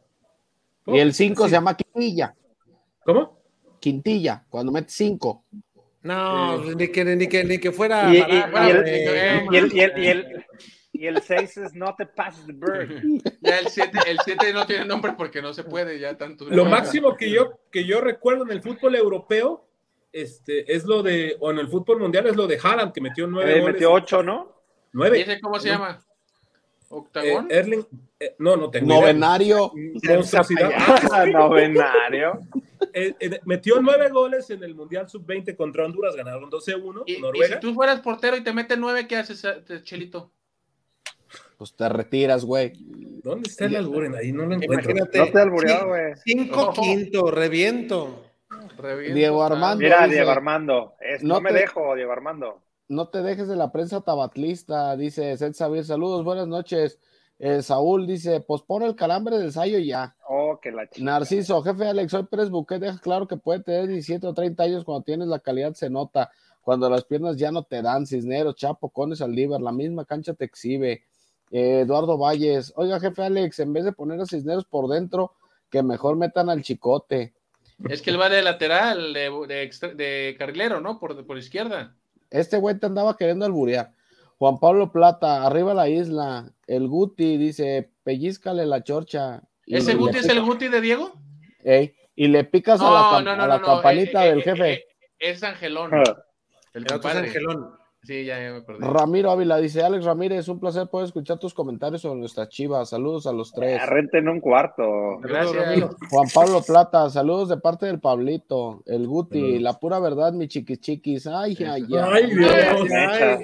Y 0.86 0.98
el 0.98 1.12
cinco 1.12 1.44
Sí. 1.44 1.50
se 1.50 1.56
llama 1.56 1.76
Quintilla. 1.76 2.34
¿Cómo? 3.04 3.38
Quintilla, 3.78 4.44
cuando 4.48 4.72
mete 4.72 4.88
cinco. 4.90 5.44
No, 6.02 6.58
ni, 6.74 6.88
que, 6.88 7.04
ni, 7.04 7.28
que, 7.28 7.44
ni 7.44 7.58
que 7.58 7.72
fuera. 7.72 8.12
Y, 8.12 8.16
y- 8.18 8.20
baraja, 8.20 8.66
y 8.66 8.70
el, 8.70 8.82
güey. 8.82 9.48
y 9.50 9.56
el- 9.56 9.74
y 9.74 9.80
el- 9.80 9.98
y 9.98 10.06
el- 10.08 10.46
y 10.92 11.06
el 11.06 11.22
seis 11.22 11.56
es 11.56 11.72
no 11.74 11.94
te 11.96 12.04
pases 12.06 12.46
de 12.46 12.52
bird. 12.52 13.02
ya 13.42 13.58
el 13.58 13.68
7 13.68 13.98
el 14.06 14.18
siete 14.24 14.52
no 14.52 14.66
tiene 14.66 14.84
nombre 14.84 15.12
porque 15.16 15.40
no 15.40 15.52
se 15.54 15.62
puede 15.64 15.98
ya 15.98 16.16
tanto. 16.18 16.46
Lo 16.50 16.64
máximo 16.64 17.16
que 17.16 17.30
yo, 17.30 17.58
que 17.70 17.84
yo 17.84 18.00
recuerdo 18.00 18.42
en 18.44 18.50
el 18.50 18.60
fútbol 18.62 18.96
europeo 18.96 19.66
este, 20.12 20.70
es 20.74 20.84
lo 20.84 21.02
de, 21.02 21.36
o 21.40 21.50
en 21.52 21.58
el 21.58 21.68
fútbol 21.68 22.00
mundial 22.00 22.26
es 22.26 22.36
lo 22.36 22.46
de 22.46 22.58
Haaland, 22.62 22.92
que 22.92 23.00
metió 23.00 23.26
nueve 23.26 23.56
Eh, 23.56 23.60
goles. 23.60 23.74
metió 23.74 23.92
ocho, 23.92 24.22
¿no? 24.22 24.56
¿Y 24.86 24.88
Nueve. 24.92 25.20
ese 25.20 25.40
cómo 25.40 25.58
se 25.60 25.68
llama? 25.68 26.04
Eh, 26.90 26.94
¿Octagón? 26.96 27.46
Erling, 27.50 27.86
eh, 28.18 28.34
no, 28.38 28.56
no 28.56 28.68
tengo. 28.70 28.88
Novenario. 28.88 29.72
Monstruosidad. 30.02 30.70
Novenario. 31.32 32.40
Eh, 32.92 33.14
eh, 33.20 33.40
metió 33.44 33.80
nueve 33.80 34.08
goles 34.08 34.50
en 34.50 34.64
el 34.64 34.74
Mundial 34.74 35.08
Sub-20 35.08 35.54
contra 35.54 35.84
Honduras, 35.84 36.16
ganaron 36.16 36.50
12-1, 36.50 37.04
y, 37.06 37.14
si 37.44 37.60
tú 37.60 37.74
fueras 37.74 38.00
portero 38.00 38.36
y 38.36 38.42
te 38.42 38.52
mete 38.52 38.76
nueve, 38.76 39.06
¿qué 39.06 39.16
haces, 39.16 39.46
Chelito? 39.84 40.32
Pues 41.56 41.74
te 41.74 41.88
retiras, 41.88 42.44
güey. 42.44 42.72
¿Dónde 43.22 43.48
está 43.50 43.66
el 43.66 43.76
albur? 43.76 44.16
Ahí 44.16 44.32
no 44.32 44.46
lo 44.46 44.54
encuentro. 44.54 44.90
Imagínate. 44.90 45.18
No 45.18 45.26
te 45.30 45.38
albureado, 45.40 45.88
güey. 45.88 46.14
Cinco 46.24 46.60
Ojo. 46.62 46.82
quinto, 46.82 47.30
reviento. 47.30 48.24
Reviento, 48.78 49.14
Diego. 49.14 49.44
Armando. 49.44 49.76
Mira, 49.84 50.04
dice- 50.04 50.14
Diego 50.16 50.30
Armando. 50.30 50.94
es- 51.00 51.22
no, 51.22 51.34
no 51.34 51.40
me 51.42 51.50
te- 51.50 51.58
dejo, 51.58 51.94
Diego 51.94 52.10
Armando. 52.12 52.62
No 52.90 53.06
te 53.06 53.22
dejes 53.22 53.46
de 53.46 53.54
la 53.54 53.70
prensa 53.70 54.00
tabatlista, 54.00 54.96
dice 54.96 55.36
Seth 55.36 55.54
Xavier. 55.54 55.84
Saludos, 55.84 56.24
buenas 56.24 56.48
noches. 56.48 56.98
Eh, 57.38 57.62
Saúl 57.62 58.04
dice, 58.04 58.40
pospone 58.40 58.84
el 58.84 58.96
calambre 58.96 59.38
del 59.38 59.52
Sayo 59.52 59.78
y 59.78 59.86
ya. 59.86 60.16
Oh, 60.28 60.58
que 60.60 60.72
la 60.72 60.90
chica. 60.90 61.04
Narciso, 61.04 61.62
jefe 61.62 61.86
Alex, 61.86 62.10
soy 62.10 62.24
Pérez 62.24 62.50
Buquet, 62.50 62.80
deja 62.80 62.98
claro 62.98 63.28
que 63.28 63.36
puede 63.36 63.62
tener 63.62 63.86
17 63.86 64.26
o 64.26 64.34
30 64.34 64.64
años 64.64 64.84
cuando 64.84 65.04
tienes 65.04 65.28
la 65.28 65.38
calidad, 65.38 65.72
se 65.74 65.88
nota. 65.88 66.32
Cuando 66.62 66.90
las 66.90 67.04
piernas 67.04 67.36
ya 67.36 67.52
no 67.52 67.62
te 67.62 67.80
dan, 67.80 68.08
Cisneros, 68.08 68.56
Chapo, 68.56 68.88
Cones, 68.88 69.22
Aldívar, 69.22 69.60
la 69.60 69.70
misma 69.70 70.04
cancha 70.04 70.34
te 70.34 70.46
exhibe. 70.46 71.04
Eh, 71.52 71.82
Eduardo 71.82 72.18
Valles, 72.18 72.72
oiga, 72.74 72.98
jefe 72.98 73.22
Alex, 73.22 73.60
en 73.60 73.72
vez 73.72 73.84
de 73.84 73.92
poner 73.92 74.20
a 74.20 74.26
Cisneros 74.26 74.64
por 74.64 74.88
dentro, 74.88 75.34
que 75.70 75.84
mejor 75.84 76.16
metan 76.16 76.50
al 76.50 76.62
chicote. 76.62 77.34
Es 77.88 78.02
que 78.02 78.10
él 78.10 78.20
va 78.20 78.28
de 78.28 78.42
lateral, 78.42 79.12
de, 79.12 79.94
de 79.94 80.34
carrilero, 80.36 80.80
¿no? 80.80 80.98
Por, 80.98 81.24
por 81.24 81.38
izquierda. 81.38 81.94
Este 82.30 82.56
güey 82.58 82.78
te 82.78 82.86
andaba 82.86 83.16
queriendo 83.16 83.44
alburear. 83.44 83.92
Juan 84.38 84.58
Pablo 84.58 84.90
Plata, 84.92 85.44
arriba 85.46 85.74
la 85.74 85.88
isla. 85.88 86.50
El 86.66 86.88
Guti 86.88 87.36
dice, 87.36 87.90
pellízcale 88.04 88.64
la 88.66 88.82
chorcha. 88.82 89.42
¿Ese 89.66 89.94
Guti 89.94 90.18
es 90.18 90.28
el 90.28 90.40
Guti 90.42 90.68
de 90.68 90.80
Diego? 90.80 91.12
Ey, 91.62 91.94
y 92.16 92.28
le 92.28 92.44
picas 92.44 92.80
a 92.80 92.84
la, 92.84 92.90
No, 92.90 93.10
cam- 93.18 93.24
no, 93.24 93.30
a 93.32 93.36
no, 93.36 93.46
la 93.46 93.58
no, 93.58 93.60
no. 93.60 93.66
campanita 93.66 94.24
eh, 94.26 94.30
del 94.30 94.38
eh, 94.38 94.42
jefe. 94.42 94.72
eh, 94.72 94.84
Es 95.18 95.42
Angelón. 95.42 95.90
Ah. 95.94 96.02
El 96.72 96.82
El 96.82 96.84
otro 96.84 96.96
es 96.96 97.02
compadre. 97.02 97.26
Angelón. 97.28 97.74
Sí, 98.02 98.24
ya, 98.24 98.42
ya 98.42 98.52
me 98.52 98.58
acordé. 98.58 98.86
Ramiro 98.86 99.30
Ávila 99.30 99.58
dice, 99.58 99.82
Alex 99.82 100.04
Ramírez, 100.04 100.48
un 100.48 100.58
placer 100.58 100.88
poder 100.88 101.06
escuchar 101.06 101.38
tus 101.38 101.52
comentarios 101.52 102.00
sobre 102.00 102.18
nuestras 102.18 102.48
chivas. 102.48 102.88
Saludos 102.88 103.26
a 103.26 103.32
los 103.32 103.52
tres. 103.52 103.78
Ah, 103.82 103.86
Renten 103.86 104.28
un 104.28 104.40
cuarto. 104.40 105.18
Gracias. 105.20 105.96
Juan 106.10 106.28
Pablo 106.34 106.62
Plata, 106.66 107.10
saludos 107.10 107.50
de 107.50 107.58
parte 107.58 107.86
del 107.86 108.00
Pablito, 108.00 108.82
el 108.86 109.06
Guti, 109.06 109.58
la 109.58 109.78
pura 109.78 109.98
verdad, 109.98 110.32
mi 110.32 110.48
chiquis 110.48 110.80
chiquis. 110.80 111.26
Ay, 111.26 111.56
ay, 111.60 111.84
ay. 111.90 112.04
Ay, 112.10 112.34
Dios. 112.34 113.40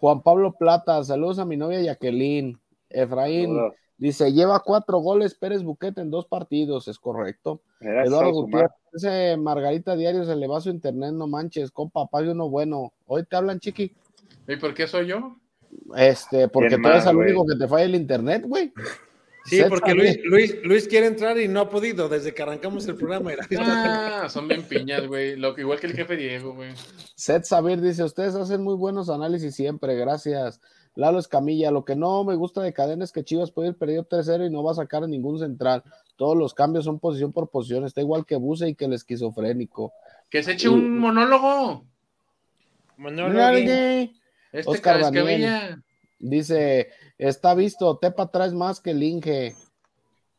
Juan 0.00 0.22
Pablo 0.22 0.52
Plata, 0.52 1.02
saludos 1.02 1.40
a 1.40 1.44
mi 1.44 1.56
novia 1.56 1.80
Jacqueline. 1.80 2.56
Efraín 2.90 3.48
Saludos. 3.48 3.74
Dice, 3.98 4.32
lleva 4.32 4.60
cuatro 4.60 4.98
goles 4.98 5.34
Pérez 5.34 5.62
Buquete 5.62 6.00
en 6.00 6.10
dos 6.10 6.26
partidos, 6.26 6.88
es 6.88 6.98
correcto. 6.98 7.60
Mira, 7.80 8.04
Eduardo 8.04 8.32
Gutiérrez, 8.32 8.70
ese 8.94 9.36
Margarita 9.36 9.94
Diario 9.96 10.24
se 10.24 10.34
le 10.36 10.46
va 10.46 10.58
a 10.58 10.60
su 10.62 10.70
internet, 10.70 11.12
no 11.12 11.26
manches, 11.26 11.70
compa, 11.70 12.06
pague 12.06 12.30
uno 12.30 12.48
bueno. 12.48 12.92
Hoy 13.06 13.24
te 13.24 13.36
hablan, 13.36 13.60
chiqui. 13.60 13.94
¿Y 14.46 14.56
por 14.56 14.72
qué 14.72 14.86
soy 14.86 15.08
yo? 15.08 15.36
Este, 15.96 16.48
porque 16.48 16.68
¿Quién 16.70 16.82
tú 16.82 16.88
eres 16.88 17.06
el 17.06 17.16
único 17.16 17.44
que 17.46 17.56
te 17.56 17.68
falla 17.68 17.84
el 17.84 17.94
internet, 17.94 18.44
güey. 18.46 18.72
Sí, 19.44 19.62
porque. 19.68 19.94
Luis, 19.94 20.18
Luis, 20.24 20.54
Luis 20.62 20.88
quiere 20.88 21.06
entrar 21.06 21.38
y 21.38 21.48
no 21.48 21.60
ha 21.60 21.68
podido 21.70 22.08
desde 22.08 22.34
que 22.34 22.42
arrancamos 22.42 22.86
el 22.86 22.96
programa. 22.96 23.32
Era- 23.32 23.46
Ah, 24.24 24.28
son 24.28 24.46
bien 24.48 24.62
piñas, 24.62 25.06
güey. 25.06 25.36
Lo 25.36 25.54
que 25.54 25.62
igual 25.62 25.80
que 25.80 25.86
el 25.86 25.94
jefe 25.94 26.16
Diego, 26.16 26.54
güey. 26.54 26.70
Seth 27.14 27.44
Sabir 27.44 27.80
dice, 27.80 28.04
ustedes 28.04 28.34
hacen 28.34 28.62
muy 28.62 28.74
buenos 28.74 29.08
análisis 29.08 29.54
siempre, 29.54 29.94
gracias. 29.96 30.60
Lalo 30.98 31.20
Escamilla, 31.20 31.70
lo 31.70 31.84
que 31.84 31.94
no 31.94 32.24
me 32.24 32.34
gusta 32.34 32.60
de 32.60 32.72
cadena 32.72 33.04
es 33.04 33.12
que 33.12 33.22
Chivas 33.22 33.52
puede 33.52 33.68
ir 33.68 33.76
perdido 33.76 34.04
3-0 34.04 34.48
y 34.48 34.50
no 34.50 34.64
va 34.64 34.72
a 34.72 34.74
sacar 34.74 35.04
a 35.04 35.06
ningún 35.06 35.38
central. 35.38 35.84
Todos 36.16 36.36
los 36.36 36.54
cambios 36.54 36.86
son 36.86 36.98
posición 36.98 37.32
por 37.32 37.50
posición, 37.50 37.84
está 37.84 38.00
igual 38.00 38.26
que 38.26 38.34
Buse 38.34 38.68
y 38.68 38.74
que 38.74 38.86
el 38.86 38.94
esquizofrénico. 38.94 39.92
Que 40.28 40.42
se 40.42 40.54
eche 40.54 40.68
un 40.68 40.98
monólogo. 40.98 41.84
Gui. 42.96 44.12
Este 44.50 44.70
Oscar 44.72 44.98
Cascabella. 44.98 45.80
Dice, 46.18 46.88
está 47.16 47.54
visto, 47.54 47.96
Tepa 47.98 48.32
traes 48.32 48.52
más 48.52 48.80
que 48.80 48.90
el 48.90 49.00
Inge. 49.00 49.54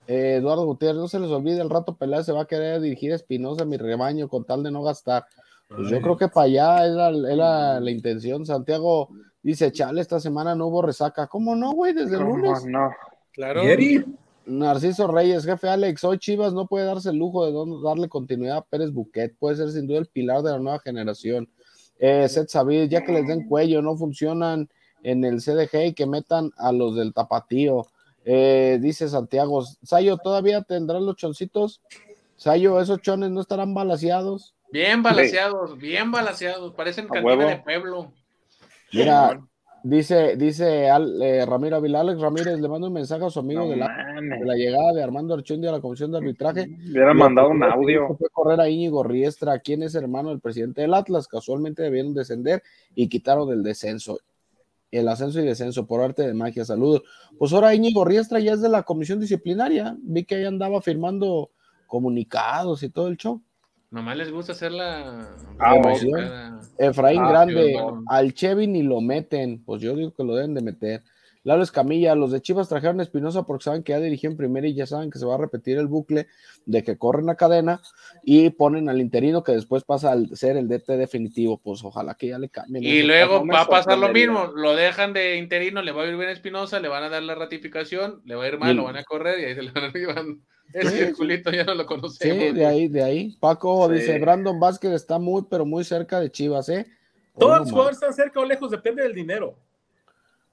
Eh, 0.07 0.35
Eduardo 0.39 0.65
Gutiérrez, 0.65 0.99
no 0.99 1.07
se 1.07 1.21
les 1.21 1.29
olvide, 1.29 1.61
el 1.61 1.69
rato 1.69 1.95
Peláez 1.95 2.25
se 2.25 2.33
va 2.33 2.41
a 2.41 2.47
querer 2.47 2.81
dirigir 2.81 3.13
a 3.13 3.15
Espinosa, 3.15 3.63
mi 3.63 3.77
rebaño, 3.77 4.27
con 4.27 4.43
tal 4.43 4.61
de 4.63 4.71
no 4.71 4.83
gastar. 4.83 5.25
Pues 5.69 5.89
yo 5.89 6.01
creo 6.01 6.17
que 6.17 6.27
para 6.27 6.47
allá 6.47 6.85
era, 6.85 7.09
era 7.31 7.79
la 7.79 7.91
intención. 7.91 8.45
Santiago 8.45 9.07
dice, 9.41 9.71
chale, 9.71 10.01
esta 10.01 10.19
semana 10.19 10.55
no 10.55 10.67
hubo 10.67 10.81
resaca. 10.81 11.27
¿Cómo 11.27 11.55
no, 11.55 11.71
güey? 11.71 11.93
Desde 11.93 12.15
el 12.15 12.23
¿Cómo 12.23 12.37
lunes. 12.37 12.65
no? 12.65 12.89
Claro. 13.31 13.63
Yeri. 13.63 14.05
Narciso 14.45 15.07
Reyes, 15.07 15.45
jefe 15.45 15.69
Alex, 15.69 16.03
hoy 16.03 16.17
Chivas 16.17 16.53
no 16.53 16.65
puede 16.65 16.85
darse 16.85 17.09
el 17.11 17.17
lujo 17.17 17.45
de 17.45 17.83
darle 17.87 18.09
continuidad 18.09 18.57
a 18.57 18.61
Pérez 18.63 18.91
Buquet, 18.91 19.35
puede 19.37 19.57
ser 19.57 19.69
sin 19.69 19.85
duda 19.85 19.99
el 19.99 20.07
pilar 20.07 20.41
de 20.41 20.51
la 20.51 20.57
nueva 20.57 20.79
generación. 20.79 21.47
Eh, 21.99 22.27
Seth 22.27 22.49
Sabid, 22.49 22.89
ya 22.89 23.03
que 23.03 23.11
les 23.11 23.27
den 23.27 23.47
cuello, 23.47 23.83
no 23.83 23.95
funcionan 23.95 24.67
en 25.03 25.23
el 25.23 25.39
CDG 25.41 25.87
y 25.87 25.93
que 25.93 26.07
metan 26.07 26.51
a 26.57 26.71
los 26.71 26.95
del 26.95 27.13
tapatío. 27.13 27.85
Eh, 28.25 28.79
dice 28.81 29.07
Santiago, 29.07 29.63
Sayo, 29.83 30.17
¿todavía 30.17 30.61
tendrán 30.63 31.05
los 31.05 31.15
choncitos? 31.15 31.81
Sayo, 32.35 32.81
¿esos 32.81 33.01
chones 33.01 33.29
no 33.29 33.41
estarán 33.41 33.73
balaseados? 33.73 34.55
Bien 34.71 35.03
balanceados, 35.03 35.77
bien 35.77 36.11
balanceados, 36.11 36.73
parecen 36.73 37.05
A 37.05 37.09
cantina 37.09 37.47
de 37.49 37.57
pueblo. 37.57 38.11
Mira, 38.93 39.39
dice, 39.83 40.35
dice 40.35 40.89
Al- 40.89 41.21
eh, 41.21 41.45
Ramiro 41.45 41.79
Ramírez, 41.79 42.59
le 42.59 42.67
mando 42.67 42.87
un 42.87 42.93
mensaje 42.93 43.25
a 43.25 43.29
su 43.29 43.39
amigo 43.39 43.61
No 43.65 43.69
de, 43.69 43.77
la, 43.77 43.87
mames. 43.87 44.39
de 44.39 44.45
la 44.45 44.55
llegada 44.55 44.93
de 44.93 45.03
Armando 45.03 45.33
Archundi 45.33 45.67
a 45.67 45.71
la 45.71 45.79
comisión 45.81 46.11
de 46.11 46.17
arbitraje. 46.17 46.67
Hubieran 46.89 47.17
Lo 47.17 47.23
mandado 47.23 47.49
un 47.49 47.63
audio. 47.63 48.07
Fue 48.17 48.29
correr 48.31 48.59
a 48.59 48.69
Íñigo 48.69 49.03
Riestra, 49.03 49.59
quien 49.59 49.83
es 49.83 49.95
hermano 49.95 50.29
del 50.29 50.39
presidente 50.41 50.81
del 50.81 50.93
Atlas. 50.93 51.27
Casualmente 51.27 51.83
debieron 51.83 52.13
descender 52.13 52.63
y 52.95 53.07
quitaron 53.09 53.51
el 53.51 53.63
descenso. 53.63 54.19
El 54.91 55.07
ascenso 55.07 55.39
y 55.39 55.45
descenso 55.45 55.85
por 55.85 56.01
arte 56.01 56.25
de 56.25 56.33
magia. 56.33 56.65
Saludos. 56.65 57.03
Pues 57.37 57.53
ahora 57.53 57.75
Íñigo 57.75 58.03
Riestra 58.05 58.39
ya 58.39 58.53
es 58.53 58.61
de 58.61 58.69
la 58.69 58.81
comisión 58.83 59.19
disciplinaria. 59.19 59.95
Vi 60.01 60.25
que 60.25 60.35
ahí 60.35 60.45
andaba 60.45 60.81
firmando 60.81 61.51
comunicados 61.85 62.81
y 62.83 62.89
todo 62.89 63.07
el 63.07 63.17
show. 63.17 63.41
Nomás 63.91 64.17
les 64.17 64.31
gusta 64.31 64.51
hacer 64.51 64.71
la 64.71 65.27
Ah, 65.57 65.81
Efraín 66.77 67.21
Ah, 67.21 67.29
Grande, 67.29 67.73
bueno. 67.73 68.03
al 68.07 68.33
Chevy 68.33 68.67
ni 68.67 68.83
lo 68.83 69.01
meten. 69.01 69.63
Pues 69.65 69.81
yo 69.81 69.95
digo 69.95 70.13
que 70.13 70.23
lo 70.23 70.35
deben 70.35 70.53
de 70.53 70.61
meter. 70.61 71.03
Lalo 71.43 71.63
Escamilla, 71.63 72.15
los 72.15 72.31
de 72.31 72.41
Chivas 72.41 72.67
trajeron 72.67 72.99
a 72.99 73.03
Espinosa 73.03 73.43
porque 73.43 73.63
saben 73.63 73.81
que 73.83 73.93
ya 73.93 73.99
dirigió 73.99 74.29
en 74.29 74.35
primera 74.35 74.67
y 74.67 74.73
ya 74.73 74.85
saben 74.85 75.09
que 75.09 75.19
se 75.19 75.25
va 75.25 75.35
a 75.35 75.37
repetir 75.37 75.77
el 75.77 75.87
bucle 75.87 76.27
de 76.65 76.83
que 76.83 76.97
corren 76.97 77.25
la 77.27 77.35
cadena 77.35 77.81
y 78.23 78.49
ponen 78.49 78.89
al 78.89 78.99
interino 78.99 79.41
que 79.43 79.53
después 79.53 79.83
pasa 79.85 80.11
al 80.11 80.35
ser 80.35 80.57
el 80.57 80.67
DT 80.67 80.97
definitivo. 80.97 81.57
Pues 81.57 81.83
ojalá 81.83 82.15
que 82.15 82.27
ya 82.27 82.39
le 82.39 82.49
cambien. 82.49 82.83
Y 82.83 83.03
luego 83.03 83.45
no 83.45 83.53
va 83.53 83.61
a 83.61 83.67
pasar 83.67 83.97
lo 83.97 84.09
mismo, 84.09 84.47
lo 84.53 84.75
dejan 84.75 85.13
de 85.13 85.37
interino, 85.37 85.81
le 85.81 85.91
va 85.93 86.03
a 86.03 86.07
ir 86.07 86.17
bien 86.17 86.29
a 86.29 86.33
Espinosa, 86.33 86.79
le 86.79 86.89
van 86.89 87.03
a 87.03 87.09
dar 87.09 87.23
la 87.23 87.35
ratificación, 87.35 88.21
le 88.25 88.35
va 88.35 88.43
a 88.43 88.47
ir 88.49 88.57
mal, 88.59 88.75
lo 88.75 88.83
van 88.83 88.97
a 88.97 89.03
correr 89.03 89.39
y 89.39 89.45
ahí 89.45 89.55
se 89.55 89.63
lo 89.63 89.71
van 89.73 89.85
a 89.85 89.93
llevar. 89.93 90.25
Ese 90.73 90.89
Sí, 90.89 90.97
circulito 90.97 91.51
ya 91.51 91.63
no 91.63 91.73
lo 91.73 91.83
Sí, 91.83 91.87
conocemos. 91.87 92.53
de 92.55 92.65
ahí, 92.65 92.87
de 92.87 93.01
ahí. 93.01 93.37
Paco 93.39 93.87
Sí. 93.87 93.95
dice, 93.95 94.19
Brandon 94.19 94.59
Vázquez 94.59 94.91
está 94.91 95.17
muy, 95.17 95.45
pero 95.49 95.65
muy 95.65 95.83
cerca 95.83 96.19
de 96.19 96.29
Chivas, 96.31 96.69
¿eh? 96.69 96.85
Todos 97.39 97.53
Hoy 97.53 97.59
los 97.61 97.71
jugadores 97.71 97.95
están 97.97 98.13
cerca 98.13 98.39
o 98.39 98.45
lejos, 98.45 98.69
depende 98.69 99.01
del 99.01 99.15
dinero. 99.15 99.57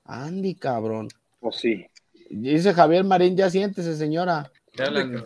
Andy, 0.06 0.54
cabrón. 0.54 1.08
Pues 1.40 1.56
sí. 1.56 1.86
Dice 2.30 2.72
Javier 2.74 3.04
Marín, 3.04 3.36
ya 3.36 3.50
siéntese, 3.50 3.96
señora. 3.96 4.50
Ya 4.76 4.86
hablan, 4.86 5.24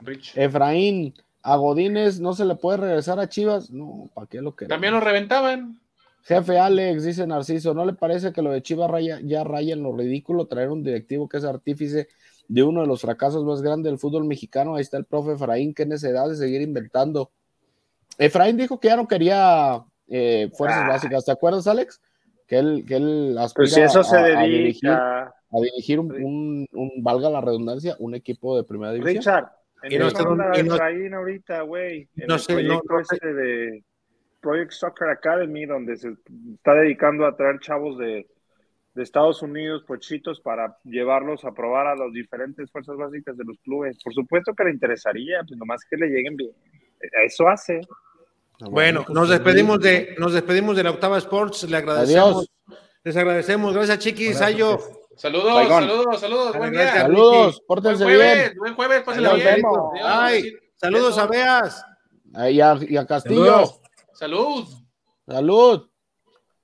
Rich. 0.00 0.32
Efraín, 0.36 1.14
a 1.42 1.56
Godínez 1.56 2.18
no 2.20 2.32
se 2.34 2.44
le 2.44 2.56
puede 2.56 2.78
regresar 2.78 3.18
a 3.20 3.28
Chivas. 3.28 3.70
No, 3.70 4.10
¿para 4.14 4.26
qué 4.26 4.40
lo 4.42 4.54
queremos? 4.54 4.74
También 4.74 4.92
lo 4.92 5.00
reventaban. 5.00 5.78
Jefe 6.24 6.58
Alex, 6.58 7.04
dice 7.04 7.24
Narciso, 7.26 7.72
¿no 7.72 7.84
le 7.86 7.92
parece 7.92 8.32
que 8.32 8.42
lo 8.42 8.50
de 8.50 8.60
Chivas 8.60 8.90
raya, 8.90 9.20
ya 9.22 9.44
raya 9.44 9.74
en 9.74 9.82
lo 9.84 9.96
ridículo 9.96 10.46
traer 10.46 10.70
un 10.70 10.82
directivo 10.82 11.28
que 11.28 11.36
es 11.36 11.44
artífice 11.44 12.08
de 12.48 12.62
uno 12.64 12.80
de 12.80 12.88
los 12.88 13.00
fracasos 13.00 13.44
más 13.44 13.62
grandes 13.62 13.90
del 13.92 13.98
fútbol 14.00 14.24
mexicano? 14.24 14.74
Ahí 14.74 14.82
está 14.82 14.96
el 14.96 15.04
profe 15.04 15.34
Efraín, 15.34 15.72
qué 15.72 15.86
necesidad 15.86 16.28
de 16.28 16.34
seguir 16.34 16.62
inventando. 16.62 17.30
Efraín 18.18 18.56
dijo 18.56 18.80
que 18.80 18.88
ya 18.88 18.96
no 18.96 19.06
quería 19.06 19.84
eh, 20.08 20.50
fuerzas 20.56 20.82
Ah. 20.84 20.88
básicas, 20.88 21.24
¿te 21.24 21.30
acuerdas, 21.32 21.66
Alex? 21.68 22.00
Que 22.46 22.58
él, 22.58 22.84
que 22.86 22.96
él 22.96 23.36
aspira 23.38 23.62
Pues 23.62 23.72
si 23.74 23.80
eso 23.80 24.02
se 24.04 24.16
a, 24.16 24.20
a 24.40 24.42
dirigir, 24.44 24.88
dedica. 24.90 25.24
a 25.50 25.60
dirigir 25.60 25.98
un, 26.00 26.12
un- 26.12 26.66
un- 26.72 27.02
valga 27.02 27.28
la 27.28 27.40
redundancia, 27.40 27.96
un 27.98 28.14
equipo 28.14 28.56
de 28.56 28.62
primera 28.64 28.92
división. 28.92 29.16
Richard, 29.16 29.50
Y 29.90 29.94
en 29.96 30.00
no 30.00 30.06
eso 30.08 30.16
sé 30.16 30.22
anda 30.22 30.44
dónde- 30.44 30.60
y 30.60 30.62
no- 30.62 30.74
Efraín 30.74 31.14
ahorita, 31.14 31.60
güey. 31.62 32.08
En 32.16 32.26
no 32.28 32.34
el 32.34 32.40
sé, 32.40 32.52
no- 32.52 32.58
proyecto 32.80 32.94
no 32.98 33.04
sé. 33.04 33.14
este 33.16 33.34
de 33.34 33.84
Project 34.40 34.70
Soccer 34.72 35.08
Academy, 35.08 35.66
donde 35.66 35.96
se 35.96 36.14
está 36.54 36.74
dedicando 36.74 37.26
a 37.26 37.36
traer 37.36 37.58
chavos 37.58 37.98
de, 37.98 38.28
de 38.94 39.02
Estados 39.02 39.42
Unidos, 39.42 39.82
pochitos, 39.82 40.40
para 40.40 40.78
llevarlos 40.84 41.44
a 41.44 41.52
probar 41.52 41.88
a 41.88 41.96
las 41.96 42.12
diferentes 42.12 42.70
fuerzas 42.70 42.96
básicas 42.96 43.36
de 43.36 43.44
los 43.44 43.58
clubes. 43.58 43.98
Por 44.04 44.14
supuesto 44.14 44.54
que 44.54 44.64
le 44.64 44.70
interesaría, 44.70 45.40
pues 45.46 45.58
nomás 45.58 45.80
que 45.90 45.96
le 45.96 46.06
lleguen 46.06 46.36
bien. 46.36 46.52
Eso 47.24 47.48
hace. 47.48 47.80
Bueno, 48.60 49.04
pues, 49.04 49.14
nos 49.14 49.28
despedimos 49.28 49.80
de, 49.80 50.14
nos 50.18 50.32
despedimos 50.32 50.76
de 50.76 50.82
la 50.82 50.90
Octava 50.90 51.18
Sports, 51.18 51.64
le 51.64 51.76
agradecemos. 51.76 52.48
Adiós. 52.68 52.80
Les 53.04 53.16
agradecemos, 53.16 53.74
gracias 53.74 53.98
Chiquis, 54.00 54.38
Sayo. 54.38 54.78
Saludos, 55.16 55.54
Baigón. 55.54 55.82
saludos, 55.88 56.20
saludos. 56.20 56.56
Buen 56.56 56.72
día. 56.72 56.92
Saludos, 56.92 57.54
Buen 57.56 57.66
pórtense 57.66 58.04
jueves, 58.04 58.36
bien. 58.48 58.58
buen 58.58 58.74
jueves, 58.74 59.02
pásenla 59.02 59.32
bien. 59.34 59.48
Adiós. 59.48 59.90
Ay, 60.02 60.52
saludos 60.76 61.18
a 61.18 61.26
Beas. 61.26 61.84
Y 62.50 62.60
a, 62.60 62.78
y 62.86 62.96
a 62.96 63.06
Castillo. 63.06 63.44
Saludos. 63.44 63.80
Salud. 64.12 64.68
Salud. 65.26 65.88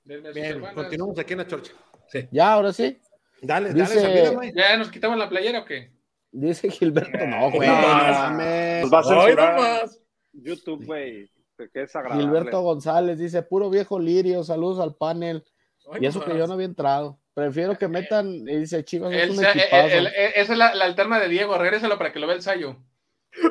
Bien, 0.04 0.62
continuamos 0.74 1.18
aquí 1.18 1.32
en 1.32 1.38
la 1.38 1.46
chorcha. 1.46 1.72
Ya, 2.30 2.52
ahora 2.52 2.72
sí. 2.72 2.98
Dale, 3.40 3.72
Dice- 3.72 4.00
dale, 4.00 4.26
salida, 4.26 4.52
¿Ya 4.54 4.76
nos 4.76 4.90
quitamos 4.90 5.16
la 5.18 5.28
playera 5.28 5.60
o 5.60 5.64
qué? 5.64 5.90
Dice 6.30 6.70
Gilberto, 6.70 7.26
no, 7.26 7.50
güey. 7.50 7.68
No, 7.68 7.80
no 7.80 8.30
no. 8.30 8.80
Nos 8.82 8.92
va 8.92 8.98
a 8.98 9.02
censurar. 9.04 9.88
YouTube, 10.32 10.84
güey. 10.86 11.30
Que 11.56 11.82
es 11.82 11.94
agradable. 11.94 12.24
Gilberto 12.24 12.60
González 12.62 13.18
dice, 13.18 13.42
puro 13.42 13.70
viejo 13.70 13.98
lirio, 13.98 14.42
saludos 14.42 14.80
al 14.80 14.94
panel. 14.96 15.44
Ay, 15.92 16.00
Y 16.02 16.06
eso 16.06 16.20
que 16.20 16.26
nomás. 16.28 16.38
yo 16.40 16.46
no 16.48 16.54
había 16.54 16.66
entrado. 16.66 17.18
Prefiero 17.34 17.78
que 17.78 17.88
metan, 17.88 18.26
y 18.48 18.56
dice 18.58 18.84
Chivas, 18.84 19.12
es 19.12 19.22
El- 19.22 19.30
un 19.30 19.38
el- 19.44 19.50
equipazo. 19.50 19.86
el- 19.88 20.06
el- 20.08 20.32
esa 20.34 20.52
es 20.52 20.58
la, 20.58 20.74
la 20.74 20.84
alterna 20.84 21.18
de 21.18 21.28
Diego, 21.28 21.56
regrésalo 21.56 21.96
para 21.98 22.12
que 22.12 22.18
lo 22.18 22.26
vea 22.26 22.36
el 22.36 22.42
Sayo. 22.42 22.76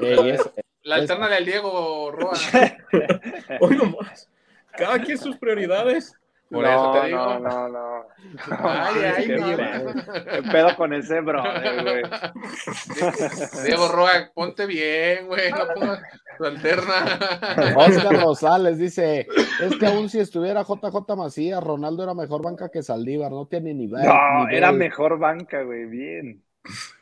Eh, 0.02 0.34
es- 0.36 0.50
La 0.84 0.96
Es- 0.96 1.02
alterna 1.02 1.30
del 1.30 1.46
Diego 1.46 2.12
Roa. 2.12 2.34
Hoy 3.62 3.78
nomás. 3.78 4.28
Cada 4.76 5.00
quien 5.00 5.18
sus 5.18 5.38
prioridades. 5.38 6.14
Por 6.52 6.64
no, 6.64 6.70
eso 6.70 6.92
te 6.92 7.08
digo. 7.08 7.18
no, 7.18 7.40
no, 7.40 7.70
no. 7.70 8.06
Ay, 8.60 8.96
ay, 9.04 9.28
¿Qué, 9.28 9.36
pedo? 9.38 9.94
¿Qué 10.32 10.44
pedo 10.52 10.76
con 10.76 10.94
ese 10.94 11.22
brother, 11.22 11.84
güey? 11.84 12.04
Diego 13.66 13.88
Roa, 13.88 14.32
ponte 14.34 14.66
bien, 14.66 15.28
güey. 15.28 15.50
No 15.50 15.74
pongas 15.74 16.02
tu 16.38 16.46
alterna. 16.46 17.74
Oscar 17.76 18.22
Rosales 18.22 18.78
dice, 18.78 19.28
es 19.62 19.76
que 19.78 19.86
aún 19.86 20.10
si 20.10 20.20
estuviera 20.20 20.64
JJ 20.64 21.16
Macías, 21.16 21.64
Ronaldo 21.64 22.04
era 22.04 22.14
mejor 22.14 22.44
banca 22.44 22.70
que 22.70 22.84
Saldívar, 22.84 23.32
no 23.32 23.46
tiene 23.48 23.74
nivel. 23.74 24.04
No, 24.04 24.40
nivel. 24.42 24.56
era 24.56 24.72
mejor 24.74 25.18
banca, 25.20 25.64
güey. 25.64 25.86
Bien. 25.86 26.44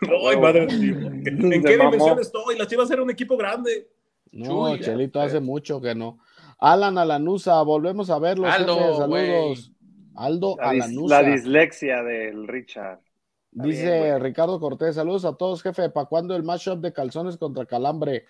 Ay, 0.02 0.38
madre. 0.40 0.68
¿En 0.70 1.64
qué 1.64 1.76
mamó. 1.78 1.92
dimensión 1.92 2.20
estoy? 2.20 2.56
Las 2.56 2.68
Chivas 2.68 2.92
era 2.92 3.02
un 3.02 3.10
equipo 3.10 3.36
grande. 3.36 3.88
No, 4.32 4.70
Chuy, 4.70 4.82
Chelito, 4.82 5.20
hace 5.20 5.40
mucho 5.40 5.82
que 5.82 5.96
no. 5.96 6.20
Alan 6.60 6.98
Alanusa, 6.98 7.62
volvemos 7.62 8.10
a 8.10 8.20
verlos, 8.20 8.52
Aldo, 8.54 8.76
jefe, 8.78 8.96
saludos. 8.98 9.72
Aldo 10.16 10.56
La, 10.58 10.70
Alanusa. 10.70 11.22
la 11.22 11.30
dislexia 11.30 12.04
del 12.04 12.48
Richard. 12.48 13.00
Está 13.52 13.64
Dice 13.64 14.04
bien. 14.04 14.20
Ricardo 14.22 14.60
Cortés, 14.60 14.96
saludos 14.96 15.26
a 15.26 15.34
todos, 15.34 15.64
jefe. 15.64 15.90
¿Para 15.90 16.08
cuándo 16.08 16.36
el 16.36 16.44
matchup 16.44 16.82
de 16.82 16.94
calzones 16.94 17.38
contra 17.38 17.66
calambre? 17.66 18.26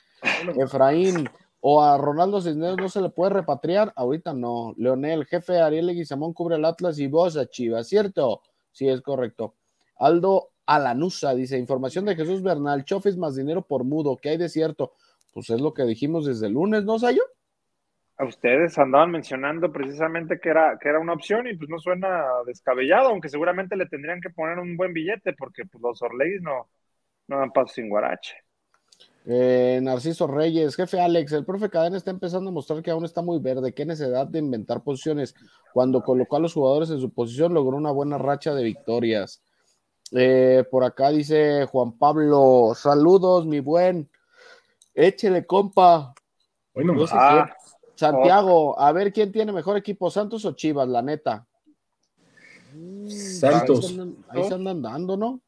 Efraín, 0.56 1.28
o 1.60 1.84
a 1.84 1.98
Ronaldo 1.98 2.40
Cisneros 2.42 2.78
no 2.78 2.88
se 2.88 3.02
le 3.02 3.10
puede 3.10 3.32
repatriar, 3.32 3.92
ahorita 3.96 4.34
no. 4.34 4.74
Leonel, 4.78 5.26
jefe 5.26 5.60
Ariel 5.60 5.88
Leguizamón 5.88 6.34
cubre 6.34 6.56
el 6.56 6.66
Atlas 6.66 7.00
y 7.00 7.08
vos 7.08 7.36
a 7.36 7.48
Chivas, 7.48 7.88
¿cierto? 7.88 8.42
Sí, 8.72 8.88
es 8.88 9.02
correcto. 9.02 9.56
Aldo 9.98 10.52
Alanusa 10.68 11.34
dice: 11.34 11.58
Información 11.58 12.06
de 12.06 12.16
Jesús 12.16 12.44
Bernal, 12.44 12.86
Chofis 12.86 13.18
más 13.18 13.36
dinero 13.36 13.64
por 13.64 13.84
mudo, 13.84 14.16
¿qué 14.16 14.30
hay 14.30 14.38
de 14.38 14.48
cierto? 14.48 14.94
Pues 15.34 15.50
es 15.50 15.60
lo 15.60 15.74
que 15.74 15.84
dijimos 15.84 16.26
desde 16.26 16.48
el 16.48 16.54
lunes, 16.54 16.86
¿no, 16.86 16.98
Sayo? 17.00 17.24
A 18.20 18.26
ustedes 18.26 18.78
andaban 18.78 19.12
mencionando 19.12 19.72
precisamente 19.72 20.42
que 20.42 20.50
era, 20.50 20.78
que 20.78 20.90
era 20.90 21.00
una 21.00 21.14
opción 21.14 21.48
y 21.48 21.56
pues 21.56 21.70
no 21.70 21.80
suena 21.80 22.26
descabellado, 22.46 23.08
aunque 23.08 23.30
seguramente 23.30 23.78
le 23.78 23.86
tendrían 23.86 24.20
que 24.20 24.30
poner 24.30 24.60
un 24.60 24.76
buen 24.76 24.92
billete 24.92 25.32
porque 25.34 25.64
pues, 25.66 25.82
los 25.82 26.02
Orleis 26.02 26.42
no, 26.42 26.68
no 27.28 27.40
dan 27.40 27.54
paso 27.54 27.76
sin 27.76 27.88
guarache. 27.88 28.36
Eh, 29.26 29.80
Narciso 29.82 30.28
Reyes, 30.28 30.76
jefe 30.76 31.00
Alex, 31.00 31.32
el 31.32 31.46
profe 31.46 31.70
Cadena 31.70 31.96
está 31.96 32.12
empezando 32.12 32.50
a 32.50 32.54
mostrar 32.54 32.82
que 32.82 32.92
aún 32.92 33.06
está 33.06 33.22
muy 33.22 33.40
verde. 33.40 33.74
Qué 33.74 33.86
necesidad 33.86 34.28
de 34.28 34.40
inventar 34.40 34.84
posiciones. 34.84 35.34
Cuando 35.72 36.02
colocó 36.04 36.36
a 36.36 36.40
los 36.42 36.54
jugadores 36.54 36.90
en 36.90 37.00
su 37.00 37.14
posición, 37.14 37.54
logró 37.54 37.78
una 37.78 37.92
buena 37.92 38.18
racha 38.18 38.54
de 38.54 38.66
victorias. 38.66 39.42
Eh, 40.12 40.66
por 40.70 40.84
acá 40.84 41.10
dice 41.12 41.66
Juan 41.68 41.98
Pablo, 41.98 42.74
saludos, 42.76 43.46
mi 43.46 43.62
buen. 43.62 44.10
Échele, 44.94 45.46
compa. 45.46 46.14
Hoy 46.74 46.84
No 46.84 47.08
sé 47.08 47.16
Ah. 47.18 47.56
Santiago, 48.00 48.80
a 48.80 48.92
ver 48.94 49.12
quién 49.12 49.32
tiene 49.32 49.52
mejor 49.52 49.76
equipo, 49.76 50.10
Santos 50.10 50.46
o 50.46 50.54
Chivas, 50.54 50.88
la 50.88 51.02
neta. 51.02 51.46
Ahí 52.74 53.12
Santos. 53.12 53.88
se 53.88 53.92
andan, 53.94 54.16
ahí 54.30 54.44
se 54.46 54.54
andan 54.54 54.82
dando, 54.82 55.18
¿no? 55.18 55.42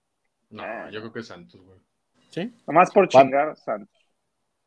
No, 0.49 0.89
yo 0.89 0.99
creo 0.99 1.14
que 1.14 1.20
es 1.22 1.28
Santos, 1.28 1.62
güey. 1.62 1.80
Sí. 2.30 2.54
nomás 2.68 2.91
por 2.91 3.08
chingar, 3.08 3.56
Santos. 3.56 3.97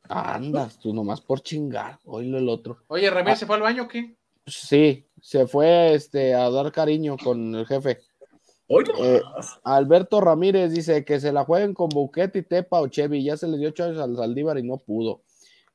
Andas, 0.08 0.78
tú 0.78 0.94
nomás 0.94 1.20
por 1.20 1.42
chingar, 1.42 1.98
oílo 2.04 2.38
el 2.38 2.48
otro. 2.48 2.78
Oye, 2.88 3.10
Ramírez 3.10 3.38
se 3.40 3.46
fue 3.46 3.56
al 3.56 3.62
baño 3.62 3.82
o 3.82 3.88
qué? 3.88 4.16
Sí, 4.46 5.06
se 5.20 5.46
fue 5.46 5.94
este, 5.94 6.34
a 6.34 6.48
dar 6.50 6.72
cariño 6.72 7.16
con 7.22 7.54
el 7.54 7.66
jefe. 7.66 8.00
Hoy 8.66 8.84
Eh, 8.98 9.20
Alberto 9.64 10.22
Ramírez 10.22 10.72
dice 10.72 11.04
que 11.04 11.20
se 11.20 11.32
la 11.32 11.44
jueguen 11.44 11.74
con 11.74 11.90
Buquete 11.90 12.38
y 12.38 12.42
Tepa 12.42 12.80
o 12.80 12.88
Chevy. 12.88 13.22
Ya 13.22 13.36
se 13.36 13.46
le 13.46 13.58
dio 13.58 13.70
chance 13.72 14.00
al 14.00 14.16
Saldívar 14.16 14.58
y 14.58 14.62
no 14.62 14.78
pudo. 14.78 15.20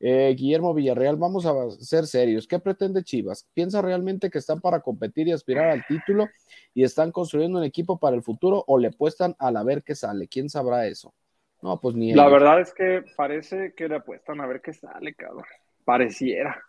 Eh, 0.02 0.34
Guillermo 0.38 0.74
Villarreal, 0.74 1.18
vamos 1.18 1.45
a 1.45 1.54
ser 1.72 2.08
serios. 2.08 2.47
¿Qué 2.47 2.58
pretende 2.60 3.04
Chivas? 3.04 3.45
¿Piensa 3.54 3.82
realmente 3.82 4.30
que 4.30 4.38
están 4.38 4.62
para 4.62 4.80
competir 4.80 5.28
y 5.28 5.34
aspirar 5.34 5.70
al 5.70 5.86
título 5.88 6.28
y 6.74 6.84
están 6.84 7.12
construyendo 7.12 7.60
un 7.60 7.66
equipo 7.66 8.00
para 8.00 8.16
el 8.16 8.24
futuro 8.24 8.64
o 8.68 8.78
le 8.80 8.88
apuestan 8.88 9.36
al 9.39 9.58
a 9.58 9.64
ver 9.64 9.84
qué 9.84 9.95
sale? 9.95 10.28
¿Quién 10.30 10.50
sabrá 10.50 10.88
eso? 10.88 11.14
No, 11.62 11.82
pues 11.82 11.95
ni 11.95 12.14
La 12.14 12.24
ellos. 12.24 12.34
verdad 12.34 12.62
es 12.62 12.74
que 12.74 13.04
parece 13.18 13.74
que 13.76 13.89
le 13.89 13.95
apuestan 13.95 14.39
a 14.39 14.47
ver 14.47 14.62
qué 14.62 14.72
sale, 14.74 15.14
cabrón. 15.16 15.43
Pareciera. 15.84 16.62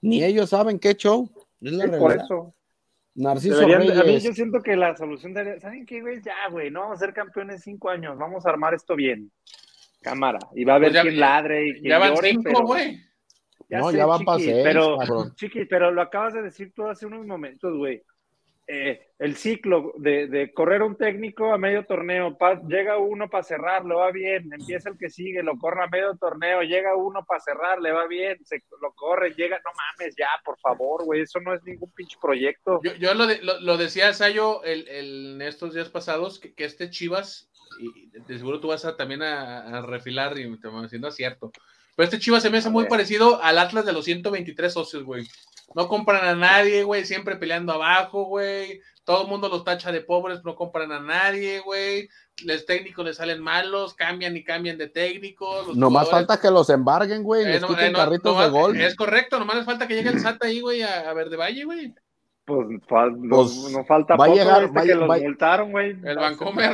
Ni 0.00 0.24
ellos 0.24 0.48
saben 0.50 0.78
qué 0.78 0.94
show. 0.94 1.28
Es 1.60 1.72
la 1.72 1.84
Sí, 1.84 1.90
por 1.90 1.98
realidad. 2.00 2.24
eso. 2.24 2.54
Narciso 3.14 3.56
Deberían 3.58 3.80
de- 3.86 3.92
a 3.92 3.96
mí 3.96 4.00
Reyes. 4.02 4.22
yo 4.22 4.32
siento 4.32 4.62
que 4.62 4.76
la 4.76 4.96
solución 4.96 5.34
debería, 5.34 5.60
¿saben 5.60 5.84
qué, 5.84 6.00
güey? 6.00 6.22
Ya, 6.22 6.48
güey, 6.50 6.70
no 6.70 6.80
vamos 6.82 6.96
a 7.02 7.04
ser 7.06 7.12
campeones 7.12 7.62
cinco 7.64 7.90
años, 7.90 8.16
vamos 8.16 8.46
a 8.46 8.50
armar 8.50 8.74
esto 8.74 8.94
bien. 8.94 9.30
Cámara. 10.00 10.38
Y 10.54 10.64
va 10.64 10.74
a 10.74 10.76
haber 10.76 10.88
Pues 10.90 10.94
ya- 10.94 11.02
quien 11.02 11.20
ladre 11.20 11.66
y 11.68 11.72
quien 11.72 11.84
Ya 11.84 11.98
van 11.98 12.14
llore, 12.14 12.28
cinco, 12.30 12.42
pero- 12.44 12.60
güey. 12.66 13.00
No, 13.70 13.90
sé, 13.90 13.96
ya 13.98 14.06
van 14.06 14.24
pa' 14.24 14.36
Chiqui, 14.38 14.50
seis, 14.50 14.64
pero, 14.64 14.96
cabrón. 14.98 15.34
Chiqui, 15.36 15.64
pero 15.66 15.90
lo 15.90 16.00
acabas 16.02 16.32
de 16.34 16.42
decir 16.42 16.72
tú 16.74 16.86
hace 16.86 17.04
unos 17.06 17.26
momentos, 17.26 17.76
güey. 17.76 18.02
Eh, 18.70 19.00
el 19.18 19.34
ciclo 19.36 19.94
de, 19.96 20.26
de 20.26 20.52
correr 20.52 20.82
un 20.82 20.94
técnico 20.94 21.52
a 21.54 21.58
medio 21.58 21.86
torneo, 21.86 22.36
pa- 22.36 22.60
llega 22.68 22.98
uno 22.98 23.28
para 23.30 23.42
cerrar, 23.42 23.84
le 23.86 23.94
va 23.94 24.10
bien, 24.10 24.50
empieza 24.52 24.90
el 24.90 24.98
que 24.98 25.08
sigue, 25.08 25.42
lo 25.42 25.56
corre 25.56 25.84
a 25.84 25.86
medio 25.88 26.14
torneo, 26.18 26.60
llega 26.62 26.94
uno 26.94 27.24
para 27.26 27.40
cerrar, 27.40 27.80
le 27.80 27.92
va 27.92 28.06
bien, 28.06 28.36
se, 28.44 28.62
lo 28.82 28.92
corre, 28.92 29.30
llega, 29.34 29.56
no 29.64 29.70
mames, 29.74 30.14
ya, 30.18 30.28
por 30.44 30.58
favor, 30.60 31.02
güey, 31.06 31.22
eso 31.22 31.40
no 31.40 31.54
es 31.54 31.62
ningún 31.64 31.90
pinche 31.92 32.18
proyecto. 32.20 32.80
Yo, 32.84 32.94
yo 32.96 33.14
lo, 33.14 33.26
de- 33.26 33.40
lo, 33.42 33.58
lo 33.60 33.78
decía 33.78 34.12
Sayo 34.12 34.62
el, 34.64 34.86
el- 34.88 35.32
en 35.36 35.42
estos 35.42 35.72
días 35.72 35.88
pasados, 35.88 36.38
que, 36.38 36.52
que 36.54 36.64
este 36.64 36.90
Chivas, 36.90 37.50
y 37.80 38.10
de 38.18 38.38
seguro 38.38 38.60
tú 38.60 38.68
vas 38.68 38.84
a, 38.84 38.96
también 38.96 39.22
a, 39.22 39.78
a 39.78 39.82
refilar 39.82 40.38
y 40.38 40.58
te 40.60 40.68
van 40.68 40.82
diciendo 40.84 41.10
cierto. 41.10 41.50
Pero 41.96 42.04
este 42.04 42.18
Chivas 42.18 42.42
se 42.42 42.50
me 42.50 42.58
hace 42.58 42.70
muy 42.70 42.86
parecido 42.86 43.42
al 43.42 43.58
Atlas 43.58 43.84
de 43.84 43.92
los 43.92 44.04
123 44.04 44.72
socios, 44.72 45.02
güey. 45.04 45.26
No 45.74 45.88
compran 45.88 46.24
a 46.24 46.34
nadie, 46.34 46.82
güey, 46.84 47.04
siempre 47.04 47.36
peleando 47.36 47.72
abajo, 47.72 48.24
güey. 48.24 48.80
Todo 49.04 49.22
el 49.22 49.28
mundo 49.28 49.48
los 49.48 49.64
tacha 49.64 49.90
de 49.90 50.00
pobres, 50.02 50.44
no 50.44 50.54
compran 50.54 50.92
a 50.92 51.00
nadie, 51.00 51.60
güey. 51.60 52.08
Los 52.44 52.64
técnicos 52.66 53.04
les 53.04 53.16
salen 53.16 53.42
malos, 53.42 53.94
cambian 53.94 54.36
y 54.36 54.44
cambian 54.44 54.78
de 54.78 54.88
técnicos. 54.88 55.66
los 55.66 55.76
Nomás 55.76 56.04
jugadores- 56.06 56.26
falta 56.28 56.40
que 56.40 56.50
los 56.52 56.70
embarguen, 56.70 57.22
güey, 57.22 57.42
Eh, 57.44 57.48
les 57.52 57.60
no, 57.62 57.68
quiten 57.68 57.86
eh, 57.86 57.90
no, 57.90 57.98
carritos 57.98 58.32
nomás- 58.34 58.44
de 58.44 58.50
gol. 58.50 58.80
Es 58.80 58.94
correcto, 58.94 59.38
nomás 59.38 59.56
les 59.56 59.64
falta 59.66 59.88
que 59.88 59.94
llegue 59.94 60.10
el 60.10 60.20
SAT 60.20 60.42
ahí, 60.44 60.60
güey, 60.60 60.82
a, 60.82 61.10
a 61.10 61.12
Verde 61.14 61.36
Valle, 61.36 61.64
güey. 61.64 61.94
Pues, 62.48 62.66
fal- 62.88 63.14
no- 63.18 63.36
Pues, 63.36 63.70
no, 63.76 63.84
falta 63.84 64.16
va 64.16 64.24
a 64.24 64.28
poco, 64.28 64.38
llegar- 64.40 64.60
¿viste 64.62 64.74
va 64.78 64.80
a- 64.80 64.86
que 64.86 64.94
los 64.94 65.10
va 65.10 65.18
multaron, 65.18 65.70
güey. 65.70 65.90
El 66.02 66.16
Vancomer. 66.16 66.72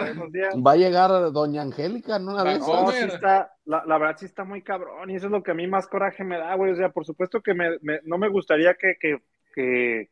Va 0.64 0.70
a 0.72 0.76
llegar 0.76 1.10
Doña 1.32 1.62
Angélica 1.62 2.14
en 2.16 2.28
una 2.28 2.44
de 2.44 2.52
esas. 2.52 2.68
No, 2.68 2.90
sí 2.92 3.04
está, 3.14 3.52
la, 3.64 3.82
la 3.84 3.98
verdad 3.98 4.16
sí 4.16 4.26
está 4.26 4.44
muy 4.44 4.62
cabrón 4.62 5.10
y 5.10 5.16
eso 5.16 5.26
es 5.26 5.32
lo 5.32 5.42
que 5.42 5.50
a 5.50 5.54
mí 5.54 5.66
más 5.66 5.88
coraje 5.88 6.22
me 6.22 6.38
da, 6.38 6.54
güey. 6.54 6.70
O 6.70 6.76
sea, 6.76 6.90
por 6.90 7.04
supuesto 7.04 7.40
que 7.42 7.54
me, 7.54 7.70
me- 7.82 7.98
no 8.04 8.18
me 8.18 8.28
gustaría 8.28 8.74
que, 8.74 8.94
que, 9.00 9.18
que, 9.52 10.10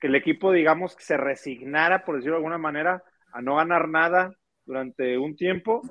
que 0.00 0.06
el 0.08 0.16
equipo, 0.16 0.50
digamos, 0.50 0.96
se 0.98 1.16
resignara, 1.16 2.04
por 2.04 2.16
decirlo 2.16 2.34
de 2.34 2.38
alguna 2.38 2.58
manera, 2.58 3.04
a 3.32 3.40
no 3.40 3.54
ganar 3.56 3.88
nada 3.88 4.32
durante 4.66 5.16
un 5.16 5.36
tiempo, 5.36 5.82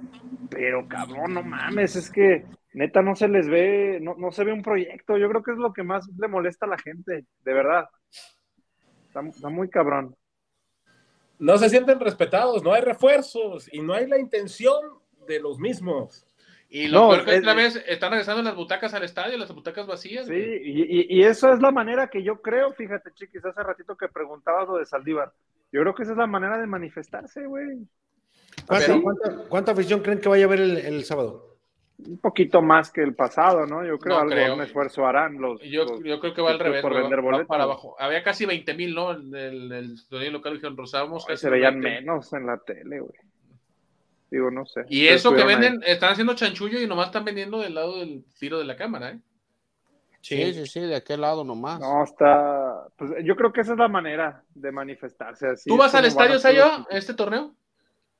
pero 0.49 0.85
cabrón, 0.87 1.33
no 1.35 1.43
mames, 1.43 1.95
es 1.95 2.09
que 2.11 2.43
neta 2.73 3.01
no 3.03 3.15
se 3.15 3.27
les 3.27 3.47
ve, 3.47 3.99
no, 4.01 4.15
no 4.17 4.31
se 4.31 4.43
ve 4.43 4.51
un 4.51 4.63
proyecto. 4.63 5.15
Yo 5.17 5.29
creo 5.29 5.43
que 5.43 5.51
es 5.51 5.57
lo 5.57 5.71
que 5.71 5.83
más 5.83 6.09
le 6.17 6.27
molesta 6.27 6.65
a 6.65 6.69
la 6.69 6.77
gente, 6.79 7.25
de 7.45 7.53
verdad. 7.53 7.85
Está, 9.13 9.27
está 9.27 9.49
muy 9.49 9.69
cabrón. 9.69 10.15
No 11.37 11.57
se 11.59 11.69
sienten 11.69 11.99
respetados, 11.99 12.63
no 12.63 12.73
hay 12.73 12.81
refuerzos 12.81 13.71
y 13.71 13.81
no 13.81 13.93
hay 13.93 14.07
la 14.07 14.17
intención 14.17 14.75
de 15.27 15.39
los 15.39 15.59
mismos. 15.59 16.25
Y 16.67 16.87
lo 16.87 17.01
No, 17.01 17.09
peor 17.11 17.25
que 17.25 17.31
es- 17.35 17.39
otra 17.41 17.53
vez 17.53 17.83
están 17.87 18.09
regresando 18.11 18.41
las 18.41 18.55
butacas 18.55 18.91
al 18.95 19.03
estadio, 19.03 19.37
las 19.37 19.53
butacas 19.53 19.85
vacías. 19.85 20.25
Sí, 20.25 20.33
y, 20.33 20.81
y- 20.81 21.05
y 21.19 21.23
eso 21.23 21.53
es 21.53 21.59
la 21.61 21.69
manera 21.69 22.07
que 22.07 22.23
yo 22.23 22.41
creo, 22.41 22.73
fíjate, 22.73 23.11
chiquis, 23.13 23.45
hace 23.45 23.61
ratito 23.61 23.95
que 23.95 24.07
preguntabas 24.07 24.67
lo 24.67 24.77
de 24.77 24.85
Saldívar. 24.87 25.31
Yo 25.71 25.81
creo 25.81 25.93
que 25.93 26.01
esa 26.03 26.13
es 26.13 26.17
la 26.17 26.25
manera 26.27 26.57
de 26.57 26.65
manifestarse, 26.65 27.45
güey. 27.45 27.77
¿Cuánta, 28.65 28.99
cuánta- 29.01 29.37
cuánta 29.49 29.71
afición 29.73 29.99
creen 30.01 30.19
que 30.21 30.29
vaya 30.29 30.45
a 30.45 30.47
haber 30.47 30.61
el, 30.61 30.77
el 30.77 31.03
sábado? 31.05 31.52
Un 32.07 32.17
poquito 32.17 32.61
más 32.61 32.91
que 32.91 33.01
el 33.01 33.15
pasado, 33.15 33.65
¿no? 33.65 33.85
Yo 33.85 33.97
creo 33.97 34.15
No 34.15 34.21
algo, 34.21 34.31
creo. 34.31 34.55
un 34.55 34.61
esfuerzo 34.61 35.05
harán 35.05 35.39
los. 35.39 35.61
Yo, 35.61 35.85
los- 35.85 36.03
yo 36.03 36.19
creo 36.19 36.33
que 36.33 36.41
va 36.41 36.51
al 36.51 36.59
revés, 36.59 36.81
por 36.81 36.93
vender 36.93 37.21
boletos. 37.21 37.47
para 37.47 37.63
abajo. 37.63 37.95
Había 37.99 38.23
casi 38.23 38.45
20 38.45 38.73
mil, 38.73 38.93
¿no? 38.93 39.11
En 39.11 39.33
el, 39.35 39.71
el 39.71 39.97
sonido 39.97 40.31
local 40.31 40.53
dijeron 40.53 40.75
casi 41.25 41.37
se 41.37 41.49
veían 41.49 41.79
20. 41.79 42.01
menos 42.01 42.33
en 42.33 42.45
la 42.45 42.57
tele, 42.57 42.99
güey. 42.99 43.13
Digo, 44.31 44.49
no 44.49 44.65
sé. 44.65 44.81
Y 44.89 45.07
eso 45.07 45.33
que 45.33 45.41
ahí. 45.41 45.47
venden, 45.47 45.83
están 45.85 46.11
haciendo 46.11 46.33
chanchullo 46.33 46.79
y 46.81 46.87
nomás 46.87 47.07
están 47.07 47.23
vendiendo 47.23 47.59
del 47.59 47.75
lado 47.75 47.99
del 47.99 48.23
tiro 48.39 48.57
de 48.57 48.65
la 48.65 48.75
cámara, 48.75 49.11
¿eh? 49.11 49.19
Sí, 50.21 50.53
sí, 50.53 50.65
sí, 50.67 50.79
de 50.79 50.95
aquel 50.95 51.19
lado 51.21 51.43
nomás. 51.43 51.79
No, 51.81 52.03
está. 52.03 52.87
Pues 52.97 53.11
yo 53.25 53.35
creo 53.35 53.51
que 53.51 53.61
esa 53.61 53.73
es 53.73 53.77
la 53.77 53.89
manera 53.89 54.41
de 54.55 54.71
manifestarse. 54.71 55.47
Así 55.49 55.69
¿Tú 55.69 55.75
vas 55.77 55.93
al 55.95 56.05
estadio, 56.05 56.39
Sayo, 56.39 56.65
este 56.89 57.13
torneo? 57.13 57.53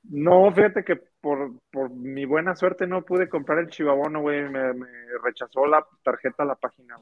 No, 0.10 0.51
fíjate 0.54 0.84
que 0.84 0.97
por, 1.22 1.51
por 1.72 1.89
mi 1.91 2.26
buena 2.26 2.56
suerte 2.56 2.86
no 2.88 3.04
pude 3.06 3.30
comprar 3.30 3.60
el 3.60 3.70
chivabono, 3.70 4.22
güey. 4.22 4.41
Me, 4.49 4.74
me 4.74 4.88
rechazó 5.24 5.66
la 5.66 5.86
tarjeta 6.04 6.43
a 6.43 6.45
la 6.45 6.56
página. 6.56 6.97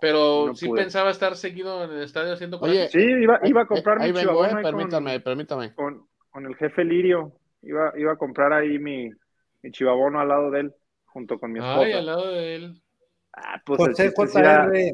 Pero 0.00 0.46
No 0.46 0.54
sí 0.54 0.66
pude. 0.66 0.80
pensaba 0.82 1.10
estar 1.10 1.36
seguido 1.36 1.84
en 1.84 1.90
el 1.90 2.02
estadio 2.02 2.32
haciendo 2.32 2.58
Oye, 2.60 2.88
Sí, 2.88 2.98
iba, 3.02 3.38
iba 3.44 3.62
a 3.62 3.66
comprar 3.66 3.98
Eh, 3.98 4.04
ahí 4.04 4.12
mi 4.12 4.18
vengo, 4.18 4.30
chivabono 4.32 4.48
eh, 4.48 4.56
ahí 4.56 4.62
con- 4.62 4.76
permítame, 4.76 5.20
permítame. 5.20 5.74
con, 5.74 6.06
con 6.30 6.46
el 6.46 6.56
jefe 6.56 6.84
Lirio. 6.84 7.32
Iba, 7.62 7.92
iba 7.98 8.12
a 8.12 8.16
comprar 8.16 8.54
ahí 8.54 8.78
mi, 8.78 9.10
mi 9.62 9.70
chivabono 9.70 10.18
al 10.20 10.28
lado 10.28 10.50
de 10.50 10.60
él, 10.60 10.74
junto 11.04 11.38
con 11.38 11.52
mi 11.52 11.58
esposa. 11.58 11.80
Ay, 11.80 11.92
al 11.92 12.06
lado 12.06 12.30
de 12.32 12.54
él. 12.56 12.82
Ah, 13.34 13.60
pues 13.66 13.80
el 14.00 14.12
José 14.14 14.40
JR, 14.42 14.72
que 14.72 14.92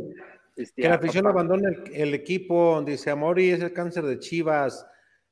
pistear, 0.57 0.90
la 0.90 0.97
afición 0.97 1.26
abandone 1.28 1.68
el, 1.68 1.94
el 1.94 2.14
equipo, 2.14 2.82
dice 2.84 3.12
Amori 3.12 3.51
es 3.51 3.62
el 3.62 3.72
cáncer 3.72 4.03
de 4.05 4.18
Chivas. 4.18 4.84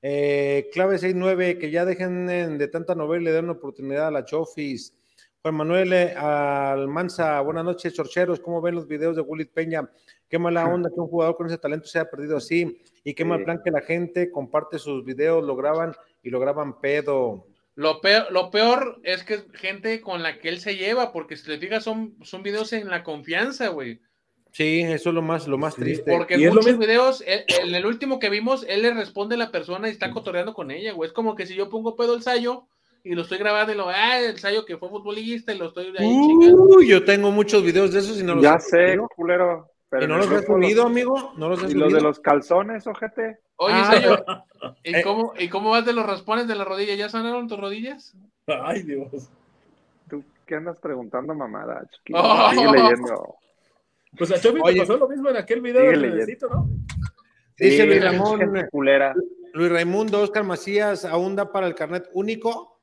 Eh, 0.07 0.69
clave 0.71 0.99
6-9, 0.99 1.59
que 1.59 1.71
ya 1.71 1.87
dejen 1.87 2.29
en- 2.29 2.59
de 2.59 2.69
tanta 2.69 2.95
novela 2.95 3.23
y 3.23 3.25
le 3.25 3.33
den 3.33 3.45
una 3.45 3.55
oportunidad 3.55 4.09
a 4.09 4.11
la 4.11 4.27
Chofis. 4.27 4.95
Juan 5.41 5.55
Manuel 5.55 5.95
eh, 5.95 6.15
Almanza, 6.15 7.41
buenas 7.41 7.65
noches, 7.65 7.95
chorcheros. 7.95 8.39
¿Cómo 8.39 8.61
ven 8.61 8.75
los 8.75 8.87
videos 8.87 9.17
de 9.17 9.23
Willy 9.23 9.47
Peña? 9.47 9.91
Qué 10.29 10.39
mala 10.39 10.67
onda 10.67 10.91
que 10.91 11.01
un 11.01 11.09
jugador 11.09 11.37
con 11.37 11.47
ese 11.47 11.57
talento 11.57 11.87
se 11.87 11.99
haya 11.99 12.11
perdido 12.11 12.37
así. 12.37 12.83
Y 13.03 13.15
qué 13.15 13.25
mal 13.25 13.45
plan 13.45 13.63
que 13.65 13.71
la 13.71 13.81
gente 13.81 14.31
comparte 14.31 14.79
sus 14.79 15.07
videos, 15.07 15.43
lo 15.43 15.57
graban 15.57 15.95
y 16.23 16.29
lo 16.29 16.39
graban 16.39 16.81
pedo. 16.81 17.47
Lo 17.75 18.03
peor, 18.03 18.31
lo 18.31 18.51
peor 18.51 19.01
es 19.05 19.25
que 19.25 19.35
es 19.35 19.47
gente 19.55 20.03
con 20.03 20.23
la 20.23 20.39
que 20.39 20.51
él 20.51 20.61
se 20.61 20.77
lleva, 20.77 21.13
porque 21.13 21.37
si 21.37 21.47
te 21.47 21.57
fijas, 21.57 21.83
son, 21.83 22.15
son 22.23 22.43
videos 22.43 22.75
en 22.75 22.89
la 22.89 23.03
confianza, 23.03 23.69
güey. 23.69 24.01
Sí, 24.55 24.83
eso 24.83 25.09
es 25.09 25.15
lo 25.17 25.21
más, 25.23 25.49
lo 25.49 25.59
más 25.59 25.75
Sí, 25.75 25.81
triste. 25.81 26.13
Porque 26.17 26.35
en 26.35 26.55
muchos 26.55 26.79
videos, 26.79 27.25
él- 27.27 27.45
en 27.49 27.75
el 27.75 27.85
último 27.87 28.21
que 28.21 28.31
vimos, 28.31 28.65
él 28.69 28.83
le 28.83 28.95
responde 28.95 29.35
a 29.35 29.39
la 29.39 29.51
persona 29.51 29.89
y 29.89 29.91
está 29.91 30.13
cotorreando 30.13 30.55
con 30.55 30.71
ella, 30.71 30.93
güey. 30.93 31.09
Es 31.09 31.13
como 31.13 31.35
que 31.35 31.45
si 31.45 31.57
yo 31.57 31.69
pongo 31.69 31.97
pedo 31.97 32.15
el 32.15 32.23
Sayo 32.23 32.69
y 33.03 33.17
lo 33.17 33.23
estoy 33.23 33.39
grabando 33.39 33.73
y 33.73 33.77
lo, 33.77 33.89
ah, 33.89 34.21
el 34.21 34.39
Sayo 34.39 34.65
que 34.65 34.77
fue 34.79 34.89
futbolista 34.91 35.53
y 35.53 35.59
lo 35.59 35.67
estoy 35.67 35.87
ahí 35.99 36.07
chingando. 36.07 36.63
Uy, 36.63 36.87
yo 36.87 37.05
tengo 37.05 37.33
muchos 37.33 37.65
videos 37.65 37.93
de 37.93 37.99
esos 37.99 38.21
y 38.21 38.23
no 38.23 38.37
los 38.37 38.45
Ya 38.45 38.61
sé, 38.61 38.91
subido. 38.93 39.09
culero. 39.17 39.71
Pero 39.91 40.05
¿Y 40.05 40.09
no 40.09 40.19
los 40.19 40.31
has 40.31 40.45
subido, 40.45 40.87
amigo? 40.87 41.33
¿No 41.37 41.49
los 41.49 41.61
has 41.63 41.71
¿Y 41.73 41.75
los 41.75 41.93
de 41.93 42.01
los 42.01 42.21
calzones, 42.21 42.87
ojete? 42.87 43.39
Oye, 43.57 43.75
Ah, 43.77 43.85
Sayo, 43.93 44.25
¿y 44.85 44.95
eh. 44.97 45.03
cómo, 45.03 45.35
¿y 45.37 45.49
cómo 45.49 45.71
vas 45.71 45.85
de 45.85 45.93
los 45.95 46.07
raspones 46.07 46.47
de 46.47 46.55
la 46.55 46.65
rodilla? 46.65 46.95
¿Ya 46.95 47.09
sanaron 47.09 47.49
tus 47.49 47.59
rodillas? 47.59 48.17
Ay, 48.47 48.83
Dios. 48.85 49.29
¿Tú 50.09 50.23
qué 50.47 50.55
andas 50.55 50.79
preguntando, 50.79 51.35
mamada, 51.35 51.85
chiquito? 51.91 52.21
Oh. 52.23 52.51
Sigue 52.51 52.71
leyendo. 52.71 53.37
Pues 54.17 54.31
a 54.33 54.41
Chofi 54.41 54.61
Oye. 54.62 54.75
le 54.75 54.81
pasó 54.81 54.97
lo 54.97 55.09
mismo 55.09 55.31
en 55.31 55.37
aquel 55.37 55.61
video 55.61 55.83
del 55.83 56.01
leyendo. 56.01 56.17
necesito, 56.17 56.49
¿no? 56.49 56.69
Dice 57.57 57.83
Sí, 57.83 57.87
Luis 57.87 58.03
Ramón, 58.05 58.41
culera. 58.71 59.15
Luis 59.53 59.71
Raimundo, 59.71 60.21
Oscar 60.21 60.43
Macías, 60.45 61.05
¿aún 61.05 61.37
da 61.37 61.51
para 61.53 61.67
el 61.67 61.75
carnet 61.75 62.09
único? 62.12 62.81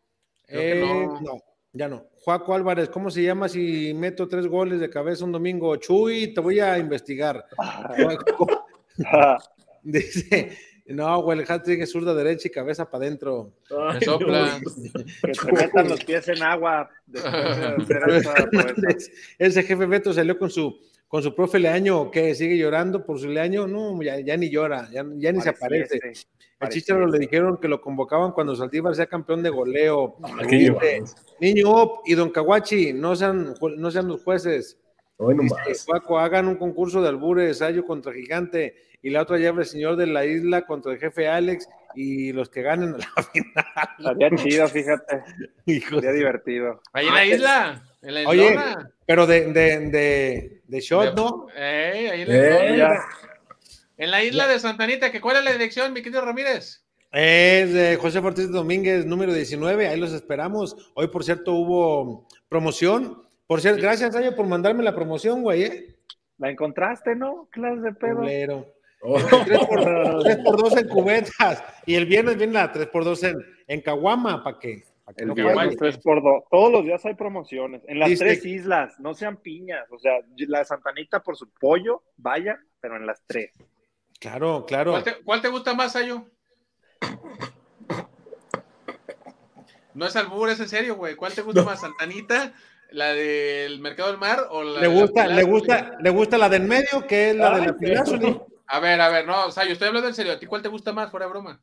Creo 0.47 0.59
que 0.61 0.79
Eh, 0.81 1.05
no. 1.07 1.19
no, 1.21 1.39
ya 1.73 1.87
no. 1.89 2.05
Juaco 2.23 2.53
Álvarez, 2.53 2.89
¿cómo 2.89 3.09
se 3.09 3.23
llama 3.23 3.49
si 3.49 3.93
meto 3.93 4.27
tres 4.27 4.47
goles 4.47 4.79
de 4.79 4.89
cabeza 4.89 5.25
un 5.25 5.31
domingo? 5.31 5.75
Chuy, 5.77 6.33
te 6.33 6.39
voy 6.41 6.59
a 6.59 6.77
investigar. 6.77 7.45
Juaco, 7.57 8.65
dice, 9.83 10.57
no, 10.87 11.21
güey, 11.23 11.39
el 11.39 11.45
hat-trick 11.51 11.81
es 11.81 11.91
zurda 11.91 12.13
derecha 12.13 12.47
y 12.47 12.51
cabeza 12.51 12.89
para 12.89 13.05
adentro. 13.05 13.53
Me 13.93 14.01
sopla. 14.01 14.59
Que 15.23 15.33
se 15.33 15.51
metan 15.51 15.89
los 15.89 16.03
pies 16.03 16.27
en 16.29 16.43
agua 16.43 16.89
después 17.07 17.33
de 17.33 17.97
hacer 17.97 18.09
esa 18.09 18.33
proeza. 18.49 19.11
Ese 19.39 19.63
jefe 19.63 19.85
Beto 19.85 20.13
salió 20.13 20.37
con 20.37 20.49
su 20.49 20.79
con 21.11 21.21
su 21.21 21.35
profe 21.35 21.59
Leaño, 21.59 22.09
que 22.09 22.33
sigue 22.35 22.57
llorando 22.57 23.05
por 23.05 23.19
su 23.19 23.27
Leaño, 23.27 23.67
no, 23.67 24.01
ya, 24.01 24.17
ya 24.21 24.37
ni 24.37 24.49
llora, 24.49 24.87
ya, 24.93 25.05
ya 25.17 25.33
ni 25.33 25.41
se 25.41 25.49
aparece. 25.49 25.99
El 26.57 26.69
Chicharo 26.69 27.05
le 27.05 27.19
dijeron 27.19 27.57
que 27.59 27.67
lo 27.67 27.81
convocaban 27.81 28.31
cuando 28.31 28.55
Saldívar 28.55 28.95
sea 28.95 29.07
campeón 29.07 29.43
de 29.43 29.49
goleo. 29.49 30.15
Ay, 30.23 30.47
qué 30.47 30.55
Dice, 30.55 30.71
llevados. 30.71 31.15
Niño 31.41 31.69
Op 31.69 32.03
y 32.05 32.15
Don 32.15 32.29
Caguachi, 32.29 32.93
no 32.93 33.17
sean, 33.17 33.53
no 33.77 33.91
sean 33.91 34.07
los 34.07 34.23
jueces. 34.23 34.77
Dice, 35.67 35.85
hagan 36.17 36.47
un 36.47 36.55
concurso 36.55 37.01
de 37.01 37.09
albures, 37.09 37.57
Sayo 37.57 37.83
contra 37.85 38.13
Gigante, 38.13 38.75
y 39.01 39.09
la 39.09 39.23
otra 39.23 39.37
llave 39.37 39.63
el 39.63 39.67
señor 39.67 39.97
de 39.97 40.07
la 40.07 40.25
isla 40.25 40.65
contra 40.65 40.93
el 40.93 40.97
jefe 40.99 41.27
Alex, 41.27 41.67
y 41.93 42.31
los 42.31 42.47
que 42.47 42.61
ganen 42.61 42.93
a 42.95 42.97
la 42.99 43.23
final. 43.33 43.65
Estaría 43.99 44.35
chido, 44.37 44.67
fíjate. 44.69 45.23
De- 45.65 46.13
divertido. 46.13 46.81
Ahí 46.93 47.07
en 47.07 47.13
la 47.13 47.25
isla. 47.25 47.83
En 48.01 48.13
la 48.15 48.29
Oye, 48.29 48.57
pero 49.05 49.27
de, 49.27 49.51
de, 49.53 49.79
de, 49.89 50.61
de 50.65 50.79
shot, 50.79 51.15
¿no? 51.15 51.47
Ahí 51.55 52.21
en 52.21 52.27
la 52.27 52.35
Eh. 52.35 52.77
Ya. 52.77 52.99
En 53.97 54.09
la 54.09 54.23
isla 54.23 54.47
de 54.47 54.59
Santanita, 54.59 55.11
que 55.11 55.21
¿cuál 55.21 55.37
es 55.37 55.43
la 55.43 55.51
dirección, 55.51 55.93
mi 55.93 56.01
querido 56.01 56.25
Ramírez? 56.25 56.83
Es 57.11 57.73
de 57.73 57.97
José 57.97 58.17
Ortiz 58.19 58.49
Domínguez, 58.49 59.05
número 59.05 59.33
19, 59.33 59.87
ahí 59.87 59.99
los 59.99 60.13
esperamos. 60.13 60.75
Hoy, 60.95 61.09
por 61.09 61.23
cierto, 61.23 61.53
hubo 61.53 62.27
promoción. 62.49 63.21
Por 63.45 63.61
cierto, 63.61 63.81
gracias, 63.81 64.13
Sayo, 64.13 64.35
por 64.35 64.47
mandarme 64.47 64.81
la 64.81 64.95
promoción, 64.95 65.43
güey, 65.43 65.63
¿eh? 65.63 65.95
¿La 66.39 66.49
encontraste, 66.49 67.15
no? 67.15 67.47
Clase 67.51 67.81
de 67.81 67.93
pedo. 67.93 68.65
Oh, 69.03 69.19
3x2 69.19 70.79
en 70.79 70.87
cubetas. 70.87 71.63
Y 71.85 71.95
el 71.95 72.05
viernes 72.05 72.37
viene 72.37 72.53
la 72.53 72.71
3x2 72.71 73.29
en, 73.29 73.37
en 73.67 73.81
Caguama, 73.81 74.43
¿para 74.43 74.57
qué? 74.57 74.83
El 75.17 75.27
no 75.27 75.33
viernes 75.35 75.55
falle. 75.55 75.75
3 75.77 75.97
por 75.99 76.21
2 76.23 76.43
Todos 76.49 76.71
los 76.71 76.83
días 76.83 77.05
hay 77.05 77.13
promociones. 77.15 77.81
En 77.87 77.99
las 77.99 78.09
Dice- 78.09 78.25
tres 78.25 78.45
islas, 78.45 78.99
no 78.99 79.13
sean 79.13 79.37
piñas. 79.37 79.85
O 79.91 79.99
sea, 79.99 80.13
la 80.37 80.59
de 80.59 80.65
Santanita 80.65 81.21
por 81.21 81.35
su 81.37 81.49
pollo, 81.51 82.03
vaya, 82.17 82.59
pero 82.79 82.95
en 82.97 83.05
las 83.05 83.23
tres. 83.25 83.51
Claro, 84.19 84.65
claro. 84.67 84.91
¿Cuál 84.91 85.03
te, 85.03 85.15
cuál 85.23 85.41
te 85.41 85.47
gusta 85.47 85.73
más, 85.73 85.95
Ayo? 85.95 86.27
No 89.93 90.05
es 90.05 90.15
albur, 90.15 90.49
es 90.49 90.59
en 90.59 90.69
serio, 90.69 90.95
güey. 90.95 91.15
¿Cuál 91.15 91.33
te 91.33 91.41
gusta 91.41 91.63
más, 91.63 91.81
Santanita, 91.81 92.53
la 92.91 93.13
del 93.13 93.79
Mercado 93.79 94.09
del 94.09 94.19
Mar 94.19 94.47
o 94.49 94.63
la 94.63 94.79
Le 94.79 94.87
gusta, 94.87 95.27
la 95.27 95.35
le 95.35 95.43
gusta, 95.43 95.97
le 95.99 96.09
gusta 96.09 96.37
la 96.37 96.49
del 96.49 96.63
medio, 96.63 97.05
que 97.07 97.31
es 97.31 97.35
la 97.35 97.59
de 97.59 97.65
la 97.67 97.73
Pilazuli. 97.75 98.39
A 98.67 98.79
ver, 98.79 99.01
a 99.01 99.09
ver, 99.09 99.27
no, 99.27 99.51
Sayo, 99.51 99.73
estoy 99.73 99.89
hablando 99.89 100.07
en 100.07 100.15
serio. 100.15 100.31
¿A 100.31 100.39
ti 100.39 100.45
cuál 100.45 100.61
te 100.61 100.69
gusta 100.69 100.93
más, 100.93 101.11
fuera 101.11 101.25
de 101.25 101.31
broma? 101.31 101.59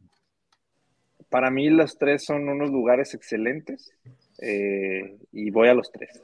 Para 1.31 1.51
mí, 1.51 1.69
los 1.71 1.99
tres 1.99 2.25
son 2.25 2.49
unos 2.49 2.71
lugares 2.71 3.15
excelentes. 3.15 3.93
eh, 4.41 5.17
y 5.33 5.51
voy 5.51 5.69
a 5.69 5.75
los 5.75 5.91
tres. 5.91 6.23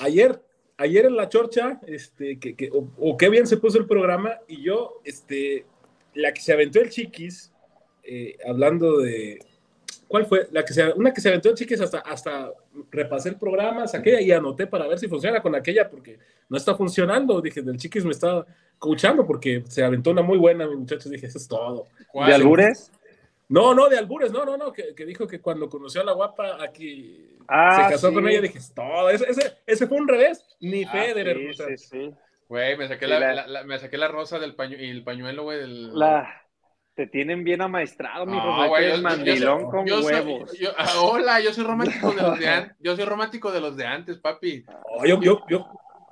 ayer, 0.00 0.42
ayer 0.76 1.06
en 1.06 1.16
la 1.16 1.28
chorcha, 1.30 1.80
este, 1.86 2.38
que, 2.38 2.54
que- 2.54 2.70
o, 2.70 2.88
o 2.98 3.16
qué 3.16 3.28
bien 3.30 3.46
se 3.46 3.56
puso 3.56 3.78
el 3.78 3.86
programa, 3.86 4.38
y 4.46 4.62
yo, 4.62 5.00
este, 5.04 5.64
la 6.14 6.32
que 6.34 6.40
se 6.42 6.52
aventó 6.52 6.78
el 6.80 6.90
chiquis, 6.90 7.50
eh, 8.02 8.36
hablando 8.46 8.98
de, 8.98 9.38
¿cuál 10.08 10.26
fue? 10.26 10.46
La 10.52 10.62
que 10.64 10.74
se, 10.74 10.92
una 10.92 11.12
que 11.14 11.20
se 11.22 11.28
aventó 11.30 11.48
el 11.48 11.54
chiquis 11.54 11.80
hasta, 11.80 12.00
hasta 12.00 12.52
repasé 12.90 13.30
el 13.30 13.36
programa, 13.36 13.86
saqué 13.88 14.20
y 14.22 14.30
anoté 14.30 14.66
para 14.66 14.86
ver 14.86 14.98
si 14.98 15.08
funciona 15.08 15.40
con 15.40 15.54
aquella, 15.54 15.88
porque 15.88 16.18
no 16.50 16.56
está 16.58 16.74
funcionando, 16.76 17.40
dije, 17.40 17.62
del 17.62 17.78
chiquis 17.78 18.04
me 18.04 18.10
está 18.12 18.44
escuchando, 18.74 19.26
porque 19.26 19.64
se 19.68 19.82
aventó 19.82 20.10
una 20.10 20.22
muy 20.22 20.36
buena, 20.38 20.66
mi 20.66 20.76
muchacho, 20.76 21.08
dije, 21.08 21.26
eso 21.26 21.38
es 21.38 21.48
todo. 21.48 21.86
¿De 22.28 22.34
albures? 22.34 22.92
No, 23.48 23.74
no, 23.74 23.88
de 23.88 23.96
albures, 23.98 24.30
no, 24.30 24.44
no, 24.44 24.56
no, 24.56 24.72
que, 24.72 24.94
que 24.94 25.06
dijo 25.06 25.26
que 25.26 25.40
cuando 25.40 25.68
conoció 25.68 26.02
a 26.02 26.04
la 26.04 26.12
guapa 26.12 26.62
aquí 26.62 27.34
Ah, 27.48 27.84
se 27.86 27.92
casó 27.94 28.08
sí. 28.10 28.14
con 28.14 28.28
ella, 28.28 28.42
dije, 28.42 28.58
es 28.58 28.74
todo, 28.74 29.08
ese, 29.08 29.24
ese, 29.30 29.58
ese 29.66 29.86
fue 29.86 29.96
un 29.96 30.06
revés, 30.06 30.44
ni 30.60 30.84
Ah, 30.84 30.90
Federer. 30.92 31.36
sí, 31.38 31.48
o 31.48 31.52
sea, 31.54 31.66
sí, 31.68 31.76
sí. 31.78 32.10
Güey, 32.46 32.76
me 32.76 32.88
saqué 32.88 33.06
la, 33.06 33.18
la- 33.20 33.34
la- 33.34 33.46
la- 33.46 33.64
me 33.64 33.78
saqué 33.78 33.96
la 33.96 34.08
rosa 34.08 34.38
del 34.38 34.54
pañuelo 34.54 34.84
y 34.84 34.90
el 34.90 35.02
pañuelo, 35.04 35.42
güey, 35.44 35.58
del... 35.60 35.98
La, 35.98 36.42
te 36.94 37.06
tienen 37.06 37.44
bien 37.44 37.62
amaestrado, 37.62 38.26
mi 38.26 38.32
No, 38.32 38.38
hijo. 38.38 38.68
güey, 38.68 38.84
el 38.86 38.96
yo- 38.96 39.02
mandilón 39.02 39.60
yo- 39.62 39.68
con 39.70 39.86
yo 39.86 40.02
soy- 40.02 40.12
huevos. 40.14 40.58
yo- 40.58 40.70
ah, 40.76 41.00
hola, 41.00 41.40
yo 41.40 41.52
soy 41.54 41.64
romántico 41.64 42.10
de 42.12 42.22
los 42.22 42.38
de 42.38 42.48
antes. 42.48 42.76
Yo 42.80 42.96
soy 42.96 43.04
romántico 43.06 43.50
de 43.52 43.60
los 43.60 43.76
de 43.76 43.86
antes, 43.86 44.18
papi. 44.18 44.64
oh, 44.96 45.06
yo, 45.06 45.20
yo, 45.22 45.42
yo 45.48 45.66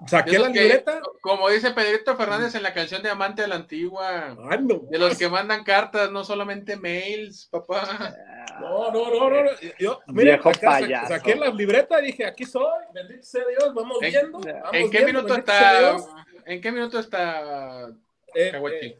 saqué 0.07 0.39
la 0.39 0.53
que- 0.53 0.61
libreta, 0.63 1.01
como 1.21 1.49
dice 1.49 1.71
Pedrito 1.73 2.17
Fernández 2.17 2.55
en 2.55 2.63
la 2.63 2.75
canción 2.75 3.03
de 3.03 3.11
Amante 3.11 3.43
de 3.43 3.49
la 3.49 3.55
Antigua. 3.57 4.37
Ay, 4.51 4.59
no, 4.63 4.81
De 4.91 4.99
los 4.99 5.17
que 5.17 5.29
mandan 5.29 5.65
cartas, 5.65 6.11
no 6.11 6.25
solamente 6.25 6.77
mails, 6.77 7.49
papá. 7.51 8.15
no, 8.61 8.91
no, 8.93 9.11
no, 9.11 9.31
no, 9.31 9.45
no, 9.45 9.51
yo, 9.79 10.01
mira, 10.09 10.35
Viejo 10.35 10.49
acá 10.51 10.61
sa- 10.61 10.81
payaso. 10.81 11.09
saqué 11.09 11.35
la 11.37 11.49
libreta, 11.51 11.99
dije, 12.01 12.25
aquí 12.25 12.45
soy, 12.45 12.65
bendito 12.93 13.23
sea 13.23 13.45
Dios, 13.49 13.75
vamos 13.75 13.99
¿En- 14.03 14.11
viendo. 14.11 14.39
en 14.49 14.55
vamos 14.55 14.75
¿En 14.75 14.91
qué 14.91 14.99
viendo, 15.05 15.23
minuto 15.23 15.35
está? 15.39 15.97
¿En 16.45 16.61
qué 16.61 16.73
minuto 16.73 16.99
está 16.99 17.89
Eh, 18.35 18.53
eh, 18.55 18.99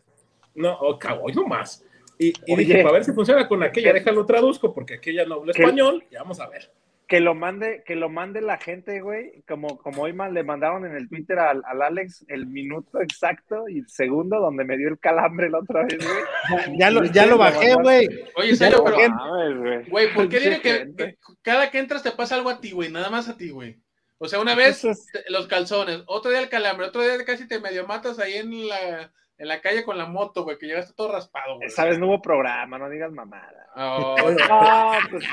no, 0.55 0.73
oh, 0.81 0.99
cago, 0.99 1.29
no 1.29 1.47
más. 1.47 1.85
Y, 2.19 2.29
y 2.29 2.55
Oye. 2.55 2.65
dije, 2.65 2.83
para 2.83 2.95
ver 2.95 3.05
si 3.05 3.13
funciona 3.13 3.47
con 3.47 3.63
aquella, 3.63 3.93
déjalo 3.93 4.25
traduzco, 4.25 4.73
porque 4.73 4.95
aquella 4.95 5.27
no 5.27 5.35
habla 5.35 5.53
¿Qué? 5.53 5.63
español, 5.63 6.03
y 6.11 6.15
vamos 6.17 6.41
a 6.41 6.49
ver. 6.49 6.71
Que 7.09 7.21
lo 7.21 7.37
mande, 7.37 7.85
que 7.87 7.95
lo 7.95 8.09
mande 8.09 8.41
la 8.41 8.59
gente, 8.59 9.01
güey, 9.01 9.43
como, 9.47 9.79
como 9.79 10.03
hoy 10.03 10.13
mal 10.13 10.35
le 10.35 10.43
mandaron 10.43 10.85
en 10.87 10.97
el 10.97 11.09
Twitter 11.09 11.39
al, 11.39 11.63
al 11.65 11.83
Alex 11.83 12.25
el 12.27 12.47
minuto 12.49 13.01
exacto 13.01 13.69
y 13.69 13.79
el 13.79 13.89
segundo 13.89 14.41
donde 14.41 14.65
me 14.65 14.77
dio 14.77 14.89
el 14.89 14.99
calambre 14.99 15.49
la 15.49 15.59
otra 15.61 15.85
vez, 15.85 15.99
güey. 15.99 16.25
Ya 16.81 16.91
lo, 16.91 17.05
ya 17.05 17.27
lo 17.27 17.39
bajé, 17.39 17.75
güey. 17.75 18.09
Oye, 18.35 18.57
Sayo, 18.57 18.83
pero, 18.83 19.09
Mames, 19.09 19.89
güey. 19.89 20.13
¿por 20.15 20.29
qué 20.29 20.41
tiene 20.41 20.61
que, 20.61 21.17
cada 21.43 21.71
que 21.71 21.79
entras 21.79 22.03
te 22.03 22.11
pasa 22.11 22.35
algo 22.35 22.51
a 22.51 22.61
ti, 22.61 22.73
güey? 22.73 22.91
Nada 22.91 23.09
más 23.09 23.29
a 23.29 23.37
ti, 23.37 23.51
güey. 23.51 23.79
O 24.19 24.27
sea, 24.27 24.41
una 24.41 24.55
vez 24.57 24.83
Entonces, 24.83 25.13
te- 25.13 25.31
los 25.31 25.47
calzones, 25.47 26.03
otro 26.07 26.31
día 26.33 26.41
el 26.41 26.49
calambre, 26.49 26.87
otro 26.87 27.03
día 27.03 27.25
casi 27.25 27.47
te 27.47 27.61
medio 27.61 27.87
matas 27.87 28.19
ahí 28.19 28.35
en 28.35 28.67
la, 28.67 29.13
en 29.39 29.47
la 29.49 29.61
calle 29.61 29.85
con 29.85 29.97
la 29.99 30.07
moto, 30.07 30.43
güey, 30.43 30.59
que 30.59 30.67
llegaste 30.67 30.95
todo 30.97 31.13
raspado, 31.13 31.57
güey. 31.57 31.69
esa 31.69 31.85
vez 31.85 31.99
no 32.01 32.07
hubo 32.09 32.21
programa, 32.23 32.79
no 32.79 32.89
digas 32.89 33.13
mamada. 33.13 33.69
Oh, 33.77 34.17
No, 34.49 34.91
pues, 35.11 35.11
pues 35.11 35.25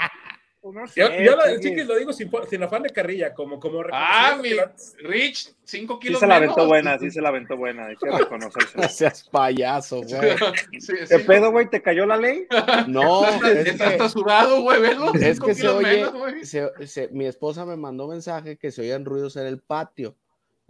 no 0.72 0.88
sé, 0.88 1.01
Yo, 1.01 1.07
yo 1.11 1.36
la 1.36 1.47
del 1.47 1.59
chiquis. 1.59 1.86
lo 1.86 1.95
digo 1.97 2.14
sin, 2.14 2.32
sin 2.49 2.64
afán 2.64 2.84
de 2.84 2.89
carrilla, 2.91 3.34
como, 3.34 3.59
como 3.59 3.84
Ah, 3.91 4.38
mi 4.41 4.49
que 4.49 4.55
la- 4.55 4.72
Rich, 4.99 5.53
5 5.66 5.93
Sí 5.95 6.07
kilos 6.07 6.20
se 6.22 6.28
la 6.28 6.39
menos. 6.39 6.53
aventó 6.55 6.68
buena, 6.70 6.97
sí 6.99 7.11
se 7.11 7.22
la 7.22 7.30
aventó 7.30 7.57
buena, 7.57 7.88
hay 7.88 7.95
que 7.97 8.09
reconocerse. 8.09 8.78
No 8.82 8.88
seas 8.88 9.24
payaso, 9.30 10.01
güey. 10.03 10.38
Sí, 10.80 10.93
¿Qué 10.99 11.05
sí. 11.20 11.24
pedo, 11.28 11.51
güey? 11.51 11.70
¿Te 11.70 11.82
cayó 11.82 12.05
la 12.05 12.18
ley? 12.18 12.47
No, 12.88 13.26
es 13.45 13.66
Está 13.68 13.88
que, 13.88 13.91
hasta 13.93 14.09
sudado, 14.09 14.61
güey, 14.61 14.80
velo. 14.82 15.14
es 15.16 15.34
cinco 15.38 15.47
que 15.47 15.53
se 15.55 15.61
kilos 15.61 15.76
oye, 15.78 15.88
menos, 15.97 16.14
güey. 16.14 16.45
se- 16.45 16.88
se- 16.88 17.07
mi 17.09 17.26
esposa 17.26 17.66
me 17.66 17.76
mandó 17.76 18.07
mensaje 18.07 18.57
que 18.57 18.72
se 18.72 18.82
oían 18.82 19.05
ruidos 19.05 19.36
en 19.38 19.47
el 19.47 19.59
patio. 19.59 20.16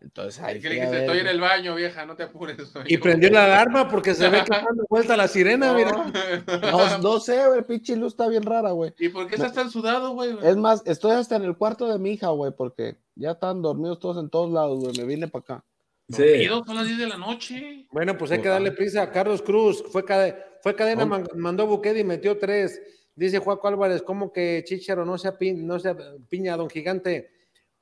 Entonces 0.04 0.42
ahí 0.44 0.60
Que 0.60 0.68
le 0.70 0.76
dijiste, 0.76 1.00
estoy 1.00 1.20
en 1.20 1.28
el 1.28 1.40
baño, 1.40 1.76
vieja, 1.76 2.06
no 2.06 2.16
te 2.16 2.24
apures. 2.24 2.58
Y 2.88 2.98
prendió 2.98 3.30
la 3.30 3.46
alarma 3.46 3.90
porque 3.90 4.14
se 4.14 4.26
ve 4.30 4.38
que 4.38 4.44
está 4.44 4.62
dando 4.66 4.86
vuelta 4.90 5.16
la 5.18 5.28
sirena, 5.28 5.74
mira. 5.74 5.92
No, 6.72 6.98
no 7.00 7.20
sé, 7.20 7.48
güey, 7.48 7.64
pinche 7.64 7.96
luz 7.96 8.14
está 8.14 8.28
bien 8.28 8.44
rara, 8.44 8.72
güey. 8.72 8.94
¿Y 9.00 9.10
por 9.10 9.28
qué 9.28 9.36
estás 9.36 9.54
tan 9.54 9.70
sudado, 9.72 10.12
güey? 10.14 10.36
Es 10.44 10.58
más, 10.58 10.84
estoy 10.86 11.12
hasta 11.12 11.38
en 11.38 11.44
el 11.44 11.56
cuarto 11.58 11.88
de 11.88 11.98
mi 12.00 12.12
hija, 12.12 12.28
güey, 12.30 12.52
porque 12.56 12.98
ya 13.16 13.32
están 13.32 13.62
dormidos 13.62 14.00
todos 14.00 14.18
en 14.22 14.30
todos 14.30 14.52
lados, 14.52 14.80
güey. 14.80 14.98
Me 14.98 15.06
vine 15.06 15.28
para 15.30 15.42
acá. 15.44 15.66
Sí. 16.10 16.22
Dormido, 16.22 16.64
son 16.66 16.76
las 16.76 16.86
10 16.88 16.98
de 17.00 17.08
la 17.08 17.18
noche. 17.18 17.88
Bueno, 17.92 18.18
pues 18.18 18.30
hay 18.32 18.42
que 18.42 18.50
darle 18.50 18.72
prisa 18.74 19.04
a 19.04 19.10
Carlos 19.12 19.42
Cruz. 19.42 19.84
Fue, 19.90 20.04
cade- 20.04 20.36
fue 20.62 20.76
cadena, 20.76 21.06
man- 21.06 21.28
mandó 21.36 21.66
Buquedi 21.66 22.02
y 22.02 22.04
metió 22.04 22.38
tres. 22.38 22.82
Dice 23.16 23.40
Juaco 23.40 23.68
Álvarez, 23.70 24.02
¿cómo 24.02 24.34
que 24.34 24.64
Chicharo 24.66 25.06
no 25.06 25.18
sea, 25.18 25.38
pi- 25.38 25.54
no 25.54 25.80
sea 25.80 25.96
piña, 26.30 26.58
don 26.58 26.70
Gigante? 26.70 27.32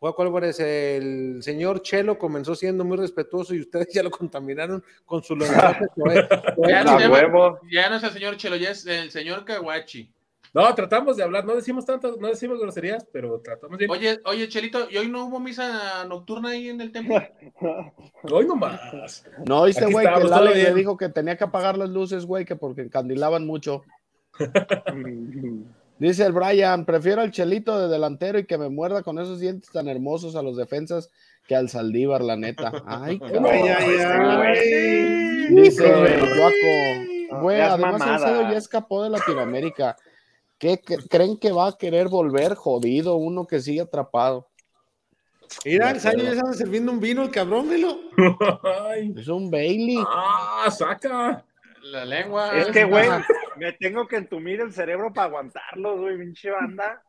Juaco 0.02 0.24
Álvarez, 0.24 0.60
el 0.60 1.44
señor 1.44 1.84
Chelo 1.84 2.18
comenzó 2.18 2.56
siendo 2.56 2.84
muy 2.84 2.98
respetuoso 2.98 3.54
y 3.54 3.60
ustedes 3.60 3.90
ya 3.94 4.02
lo 4.02 4.10
contaminaron 4.10 4.84
con 5.06 5.22
su 5.22 5.36
lenguaje. 5.38 5.86
Ya 6.68 6.84
no, 6.84 7.00
llama- 7.00 7.60
ya 7.72 7.88
no 7.88 7.98
es 7.98 8.04
el 8.04 8.10
señor 8.10 8.36
Chelo, 8.36 8.56
ya 8.56 8.72
es 8.72 8.84
el 8.88 9.12
señor 9.12 9.46
Kawachi. 9.46 10.12
No, 10.56 10.74
tratamos 10.74 11.18
de 11.18 11.24
hablar, 11.24 11.46
no 11.46 11.56
decimos 11.56 11.86
tantas, 11.86 12.18
no 12.18 12.28
decimos 12.30 12.60
groserías, 12.60 13.06
pero 13.14 13.40
tratamos 13.42 13.78
de. 13.78 13.86
Oye, 13.88 14.20
oye, 14.26 14.50
Chelito, 14.50 14.88
¿y 14.90 14.98
hoy 14.98 15.08
no 15.08 15.28
hubo 15.28 15.40
misa 15.40 16.04
nocturna 16.06 16.50
ahí 16.50 16.70
en 16.70 16.82
el 16.82 16.92
templo? 16.92 17.22
Hoy 18.24 18.48
nomás. 18.48 19.24
No, 19.46 19.62
oíste, 19.62 19.86
güey, 19.86 20.08
que 20.08 20.34
Ale 20.34 20.56
le 20.56 20.74
dijo 20.74 20.98
que 20.98 21.10
tenía 21.10 21.38
que 21.38 21.44
apagar 21.44 21.78
las 21.78 21.92
luces, 21.92 22.26
güey, 22.26 22.44
que 22.44 22.56
porque 22.56 22.82
encandilaban 22.82 23.46
mucho. 23.46 23.84
Dice 26.02 26.26
el 26.26 26.32
Brian, 26.32 26.84
prefiero 26.84 27.22
al 27.22 27.30
Chelito 27.30 27.80
de 27.80 27.88
delantero 27.88 28.40
y 28.40 28.48
que 28.48 28.58
me 28.58 28.70
muerda 28.70 29.04
con 29.04 29.20
esos 29.20 29.40
dientes 29.40 29.70
tan 29.70 29.88
hermosos 29.88 30.36
a 30.36 30.42
los 30.42 30.58
defensas 30.58 31.12
que 31.48 31.56
al 31.56 31.70
Saldívar, 31.70 32.24
la 32.24 32.36
neta. 32.36 32.72
Ay, 32.88 33.20
cabrón. 33.20 33.46
Ay, 33.46 33.68
ay, 33.68 33.98
ay. 34.00 35.48
Dice. 35.54 35.88
Joaco, 35.88 37.42
güey, 37.44 37.62
además 37.62 38.00
mamada. 38.00 38.18
Salcedo 38.18 38.52
ya 38.52 38.58
escapó 38.58 39.04
de 39.04 39.12
Latinoamérica. 39.12 39.96
¿Qué, 40.58 40.82
creen 41.08 41.38
que 41.38 41.52
va 41.52 41.68
a 41.68 41.78
querer 41.78 42.08
volver 42.08 42.56
jodido 42.56 43.18
uno 43.18 43.46
que 43.46 43.60
sigue 43.60 43.82
atrapado? 43.82 44.50
Mira, 45.66 45.92
el 45.92 46.00
Sayo 46.00 46.24
ya 46.24 46.32
estaba 46.32 46.54
sirviendo 46.54 46.92
un 46.92 47.00
vino, 47.00 47.22
el 47.22 47.30
cabrón, 47.30 47.70
velo. 47.70 48.00
Es 49.16 49.28
un 49.28 49.52
Bailey. 49.52 50.00
Ah, 50.00 50.68
saca. 50.76 51.46
La 51.84 52.06
lengua. 52.06 52.58
Es 52.58 52.70
que, 52.70 52.86
güey, 52.86 53.08
me 53.62 53.74
tengo 53.74 54.08
que 54.08 54.16
entumir 54.18 54.60
el 54.62 54.74
cerebro 54.74 55.14
para 55.14 55.28
aguantarlo, 55.28 55.98
güey, 56.00 56.18
pinche 56.18 56.50
banda. 56.50 57.02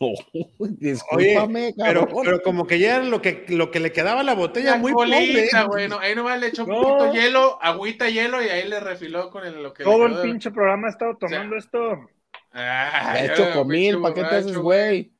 Discúlpame, 0.58 1.74
Pero, 1.76 2.06
cabrón. 2.06 2.22
pero 2.24 2.42
como 2.42 2.66
que 2.66 2.78
ya 2.78 3.00
lo 3.00 3.20
que, 3.20 3.44
lo 3.48 3.70
que 3.70 3.80
le 3.80 3.92
quedaba 3.92 4.20
a 4.20 4.24
la 4.24 4.34
botella 4.34 4.72
La 4.72 4.76
muy 4.78 4.92
pobre. 4.92 5.10
colita, 5.10 5.64
güey. 5.64 5.88
no, 5.88 5.98
ahí 5.98 6.14
nomás 6.14 6.40
le 6.40 6.46
echó 6.48 6.64
un 6.64 6.70
poquito 6.70 7.12
hielo, 7.12 7.58
agüita, 7.62 8.08
hielo, 8.08 8.42
y 8.42 8.48
ahí 8.48 8.66
le 8.68 8.80
refiló 8.80 9.30
con 9.30 9.44
el, 9.44 9.62
lo 9.62 9.72
que 9.74 9.84
Todo 9.84 10.08
le 10.08 10.14
el 10.16 10.22
pinche 10.22 10.50
programa 10.50 10.86
he 10.88 10.90
estado 10.90 11.16
tomando 11.18 11.56
esto. 11.56 12.00
Ay, 12.52 13.26
De 13.28 13.32
hecho, 13.34 13.52
comil, 13.52 14.00
¿para 14.00 14.14
qué 14.14 14.20
te 14.22 14.36
haces, 14.36 14.56
güey? 14.56 15.12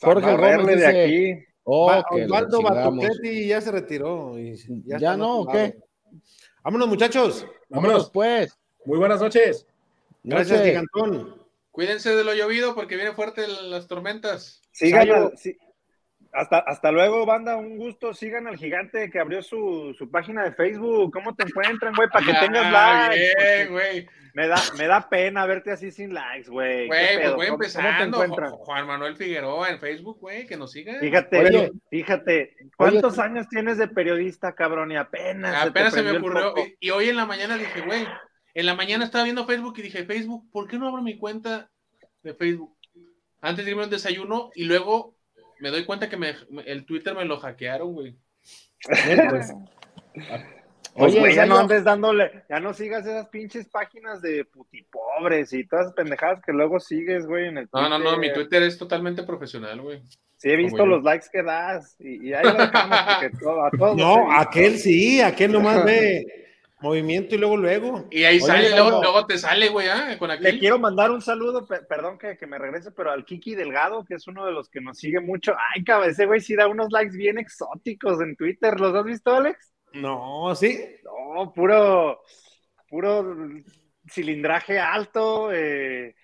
Jorge 0.00 0.36
Gómez 0.36 0.78
de 0.80 0.86
aquí. 0.86 1.44
Oh, 1.64 1.90
Osvaldo. 2.10 2.60
Batuquetti 2.60 3.46
ya 3.46 3.60
se 3.60 3.70
retiró. 3.72 4.38
y 4.38 4.56
¿Ya 4.84 5.16
no, 5.16 5.40
o 5.40 5.46
qué? 5.46 5.76
Vámonos, 6.62 6.88
muchachos. 6.88 7.46
Vámonos, 7.68 8.10
pues. 8.10 8.58
Muy 8.84 8.98
buenas 8.98 9.20
noches. 9.20 9.66
Gracias, 10.24 10.58
Noche. 10.58 10.70
Gigantón. 10.70 11.42
Cuídense 11.70 12.14
de 12.14 12.24
lo 12.24 12.34
llovido 12.34 12.74
porque 12.74 12.96
viene 12.96 13.12
fuerte 13.12 13.46
las 13.48 13.86
tormentas. 13.86 14.60
Sigan 14.72 15.10
al- 15.10 15.32
sí. 15.36 15.56
hasta, 16.32 16.58
hasta 16.58 16.90
luego, 16.92 17.24
banda. 17.24 17.56
Un 17.56 17.76
gusto. 17.78 18.12
Sigan 18.14 18.46
al 18.46 18.56
gigante 18.56 19.10
que 19.10 19.18
abrió 19.18 19.42
su, 19.42 19.94
su 19.98 20.10
página 20.10 20.44
de 20.44 20.52
Facebook. 20.52 21.12
¿Cómo 21.12 21.34
te 21.34 21.44
encuentran, 21.44 21.94
güey? 21.94 22.08
Para 22.10 22.26
que 22.26 22.32
tengas 22.34 22.64
Ah, 22.66 23.08
likes. 23.10 23.16
bien, 23.24 23.32
porque 23.36 23.66
güey. 23.70 24.08
Me 24.34 24.48
da, 24.48 24.56
me 24.78 24.86
da 24.86 25.08
pena 25.10 25.44
verte 25.44 25.72
así 25.72 25.90
sin 25.90 26.14
likes, 26.14 26.48
güey. 26.50 26.82
¿Qué 26.82 26.86
Güey, 26.88 27.20
pues 27.22 27.34
voy 27.34 27.46
¿Cómo- 27.48 27.58
cómo 27.58 27.58
te 27.58 27.66
empezando. 27.66 28.24
encuentran? 28.24 28.50
Ju- 28.52 28.56
Juan 28.64 28.86
Manuel 28.86 29.16
Figueroa 29.16 29.68
en 29.70 29.78
Facebook, 29.78 30.18
güey, 30.20 30.46
que 30.46 30.56
nos 30.56 30.72
siga. 30.72 30.98
Fíjate, 31.00 31.38
Oye. 31.38 31.72
fíjate, 31.90 32.56
¿cuántos 32.76 33.18
años 33.18 33.46
tienes 33.50 33.76
de 33.76 33.88
periodista, 33.88 34.54
cabrón? 34.54 34.90
Y 34.92 34.96
apenas. 34.96 35.62
te 35.64 35.68
Apenas 35.68 35.92
se 35.92 36.02
me 36.02 36.10
prendió 36.12 36.30
el 36.40 36.46
ocurrió. 36.46 36.66
y 36.80 36.90
hoy 36.90 37.08
en 37.10 37.16
la 37.16 37.26
mañana 37.26 37.58
dije, 37.58 37.82
güey, 37.82 38.06
en 38.54 38.66
la 38.66 38.74
mañana 38.74 39.04
estaba 39.04 39.24
viendo 39.24 39.46
Facebook 39.46 39.74
y 39.78 39.82
dije, 39.82 40.04
Facebook, 40.04 40.50
¿por 40.50 40.68
qué 40.68 40.78
no 40.78 40.88
abro 40.88 41.02
mi 41.02 41.18
cuenta 41.18 41.70
de 42.22 42.34
Facebook? 42.34 42.76
Antes 43.40 43.64
de 43.64 43.70
irme 43.70 43.82
a 43.82 43.86
un 43.86 43.90
desayuno 43.90 44.50
y 44.54 44.64
luego 44.64 45.16
me 45.60 45.70
doy 45.70 45.84
cuenta 45.84 46.08
que 46.08 46.16
me- 46.16 46.34
me- 46.50 46.62
el 46.62 46.84
Twitter 46.84 47.14
me 47.14 47.24
lo 47.24 47.38
hackearon, 47.38 47.92
güey. 47.92 48.16
Pues, 48.84 48.98
Pues, 49.30 49.52
Oye, 50.94 51.20
güey, 51.20 51.34
ya 51.34 51.46
no 51.46 51.56
andes 51.56 51.84
dándole, 51.84 52.44
ya 52.50 52.60
no 52.60 52.74
sigas 52.74 53.06
esas 53.06 53.28
pinches 53.28 53.66
páginas 53.68 54.20
de 54.20 54.44
putipobres 54.44 55.50
y 55.54 55.66
todas 55.66 55.86
esas 55.86 55.94
pendejadas 55.94 56.42
que 56.44 56.52
luego 56.52 56.78
sigues, 56.80 57.24
güey, 57.26 57.48
en 57.48 57.56
el 57.58 57.68
No, 57.72 57.88
no, 57.88 57.98
no, 57.98 58.10
mi 58.18 58.26
Twitter. 58.26 58.34
Twitter 58.34 58.62
es 58.64 58.76
totalmente 58.76 59.22
profesional, 59.22 59.80
güey. 59.80 60.02
Sí, 60.36 60.50
he 60.50 60.56
visto 60.56 60.76
Como 60.76 60.90
yo. 60.90 60.96
los 60.96 61.04
likes 61.04 61.26
que 61.32 61.42
das 61.42 61.96
y, 61.98 62.28
y 62.28 62.34
ahí 62.34 62.44
lo 62.44 62.52
dejamos 62.54 62.98
porque 63.00 63.30
todo- 63.42 63.64
a 63.64 63.70
todos 63.70 63.96
No, 63.96 64.30
aquel 64.32 64.76
sí, 64.78 65.22
aquel 65.22 65.52
nomás 65.52 65.82
ve 65.84 66.41
movimiento 66.82 67.34
y 67.34 67.38
luego, 67.38 67.56
luego. 67.56 68.06
Y 68.10 68.24
ahí 68.24 68.36
Oye, 68.36 68.46
sale, 68.46 68.70
luego, 68.70 69.00
luego 69.02 69.26
te 69.26 69.38
sale, 69.38 69.68
güey, 69.68 69.88
¿ah? 69.88 70.16
Con 70.18 70.28
Le 70.28 70.34
aquel. 70.34 70.58
quiero 70.58 70.78
mandar 70.78 71.10
un 71.10 71.22
saludo, 71.22 71.66
pe- 71.66 71.82
perdón 71.82 72.18
que, 72.18 72.36
que 72.36 72.46
me 72.46 72.58
regrese, 72.58 72.90
pero 72.92 73.10
al 73.12 73.24
Kiki 73.24 73.54
Delgado, 73.54 74.04
que 74.04 74.14
es 74.14 74.26
uno 74.26 74.44
de 74.44 74.52
los 74.52 74.68
que 74.68 74.80
nos 74.80 74.98
sigue 74.98 75.20
mucho. 75.20 75.54
Ay, 75.74 75.84
cabrón, 75.84 76.10
ese 76.10 76.26
güey 76.26 76.40
sí 76.40 76.54
da 76.56 76.66
unos 76.66 76.90
likes 76.90 77.16
bien 77.16 77.38
exóticos 77.38 78.20
en 78.20 78.36
Twitter. 78.36 78.78
¿Los 78.80 78.94
has 78.94 79.04
visto, 79.04 79.34
Alex? 79.34 79.72
No, 79.94 80.54
sí. 80.54 80.78
No, 81.04 81.52
puro, 81.52 82.20
puro 82.88 83.36
cilindraje 84.10 84.78
alto, 84.78 85.50
eh, 85.52 86.14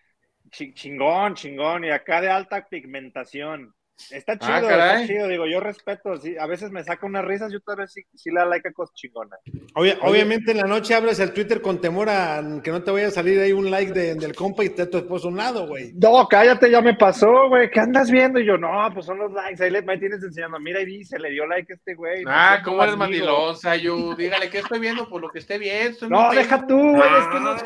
chi- 0.51 0.75
chingón, 0.75 1.35
chingón, 1.35 1.85
y 1.85 1.91
acá 1.91 2.21
de 2.21 2.31
alta 2.31 2.67
pigmentación. 2.69 3.75
Está 4.11 4.39
chido, 4.39 4.53
Ah, 4.53 4.59
está 4.61 4.69
caray. 4.69 5.07
chido, 5.09 5.27
digo, 5.27 5.45
yo 5.47 5.59
respeto, 5.61 6.17
sí, 6.19 6.37
a 6.39 6.47
veces 6.47 6.71
me 6.71 6.85
saca 6.85 7.05
unas 7.05 7.25
risas, 7.25 7.53
yo 7.53 7.61
tal 7.61 7.77
vez 7.79 7.93
sí, 7.93 8.03
sí 8.15 8.31
le 8.31 8.39
da 8.41 8.47
like 8.47 8.69
a 8.69 8.73
cosas 8.73 8.95
chingonas. 8.95 9.41
Obvia- 9.75 9.99
obviamente 10.03 10.53
en 10.53 10.59
la 10.59 10.65
noche 10.69 10.95
abres 10.95 11.19
el 11.19 11.33
Twitter 11.33 11.61
con 11.61 11.81
temor 11.81 12.09
a 12.09 12.41
que 12.63 12.71
no 12.71 12.83
te 12.83 12.91
vaya 12.93 13.09
a 13.09 13.11
salir 13.11 13.41
ahí 13.41 13.53
un 13.53 13.71
like 13.71 13.93
de- 13.93 14.15
del 14.15 14.35
compa 14.37 14.63
y 14.63 14.69
esté 14.69 14.87
tu 14.87 14.99
esposo 14.99 15.27
a 15.27 15.31
un 15.33 15.37
lado, 15.37 15.67
güey. 15.67 15.93
No, 15.95 16.27
cállate, 16.29 16.71
ya 16.71 16.81
me 16.81 16.95
pasó, 16.95 17.49
güey, 17.49 17.71
¿qué 17.71 17.81
andas 17.81 18.09
viendo? 18.11 18.39
Y 18.39 18.47
yo, 18.47 18.57
no, 18.57 18.89
pues 18.95 19.05
son 19.05 19.19
los 19.19 19.33
likes, 19.33 19.63
ahí 19.65 19.71
le, 19.71 19.83
me 19.83 19.99
tienes 19.99 20.23
enseñando, 20.23 20.61
mira, 20.61 20.79
ahí 20.79 20.87
dice, 20.87 21.19
le 21.19 21.31
dio 21.31 21.45
like 21.47 21.73
a 21.73 21.77
este 21.77 21.95
güey. 21.95 22.23
Ah, 22.27 22.59
no, 22.61 22.65
¿cómo 22.71 22.83
eres 22.85 22.97
mandilón, 22.97 23.57
Sayo? 23.57 24.15
Dígale, 24.15 24.49
¿qué 24.49 24.59
estoy 24.59 24.79
viendo? 24.79 25.09
Por 25.09 25.21
lo 25.23 25.29
que 25.29 25.41
esté 25.41 25.59
bien. 25.59 25.89
estoy 25.89 26.09
No, 26.09 26.31
deja 26.31 26.67
tú, 26.67 26.77
güey, 26.79 27.01
es 27.19 27.27
que 27.27 27.37
Ah. 27.37 27.57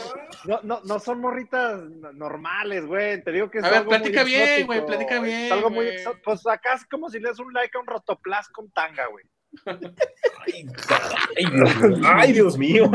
no, 0.46 0.54
no, 0.54 0.60
no, 0.62 0.80
no 0.84 0.98
son 0.98 1.20
morritas 1.20 1.78
normales, 2.14 2.86
güey. 2.86 3.22
Te 3.22 3.32
digo 3.32 3.50
que 3.50 3.58
es 3.58 3.64
A 3.64 3.68
ver, 3.68 3.78
algo 3.78 3.90
muy 3.90 3.98
platica 3.98 4.24
bien, 4.24 4.40
exótico, 4.42 4.66
güey, 4.66 4.86
platica 4.86 5.16
es 5.16 5.22
bien, 5.22 5.52
algo 5.52 5.70
muy 5.70 5.84
güey. 5.86 5.98
Pues 6.24 6.46
acá 6.46 6.74
es 6.74 6.84
como 6.86 7.08
si 7.10 7.18
le 7.18 7.28
das 7.28 7.38
un 7.38 7.52
like 7.52 7.76
a 7.76 7.80
un 7.80 7.86
rotoplas 7.86 8.48
con 8.48 8.70
tanga, 8.70 9.06
güey. 9.06 9.24
ay, 10.46 10.64
Dios 11.52 11.78
mío. 11.78 12.08
Ay, 12.14 12.32
Dios 12.32 12.58
mío. 12.58 12.90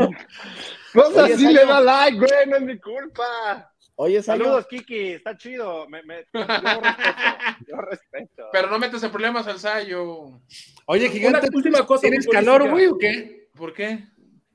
Pues 0.92 1.08
Oye, 1.16 1.34
así 1.34 1.52
le 1.52 1.64
da 1.66 1.80
like, 1.80 2.16
güey, 2.18 2.46
no 2.48 2.56
es 2.56 2.62
mi 2.62 2.78
culpa. 2.78 3.72
Oye, 3.96 4.22
Sayo. 4.22 4.44
Saludos, 4.44 4.66
Kiki, 4.68 5.12
está 5.14 5.36
chido. 5.36 5.88
Me, 5.88 6.02
me- 6.04 6.24
yo 6.32 6.40
respeto, 6.44 7.56
yo 7.66 7.76
respeto. 7.76 8.48
Pero 8.52 8.70
no 8.70 8.78
metas 8.78 9.02
en 9.02 9.10
problemas 9.10 9.46
al 9.48 9.58
Sayo. 9.58 10.40
Oye, 10.86 11.08
gigante, 11.10 11.48
última 11.52 11.84
cosa. 11.84 12.02
¿tienes 12.02 12.26
calor, 12.28 12.70
güey, 12.70 12.86
o 12.86 12.96
qué? 12.96 13.48
¿Por 13.54 13.72
qué? 13.74 14.04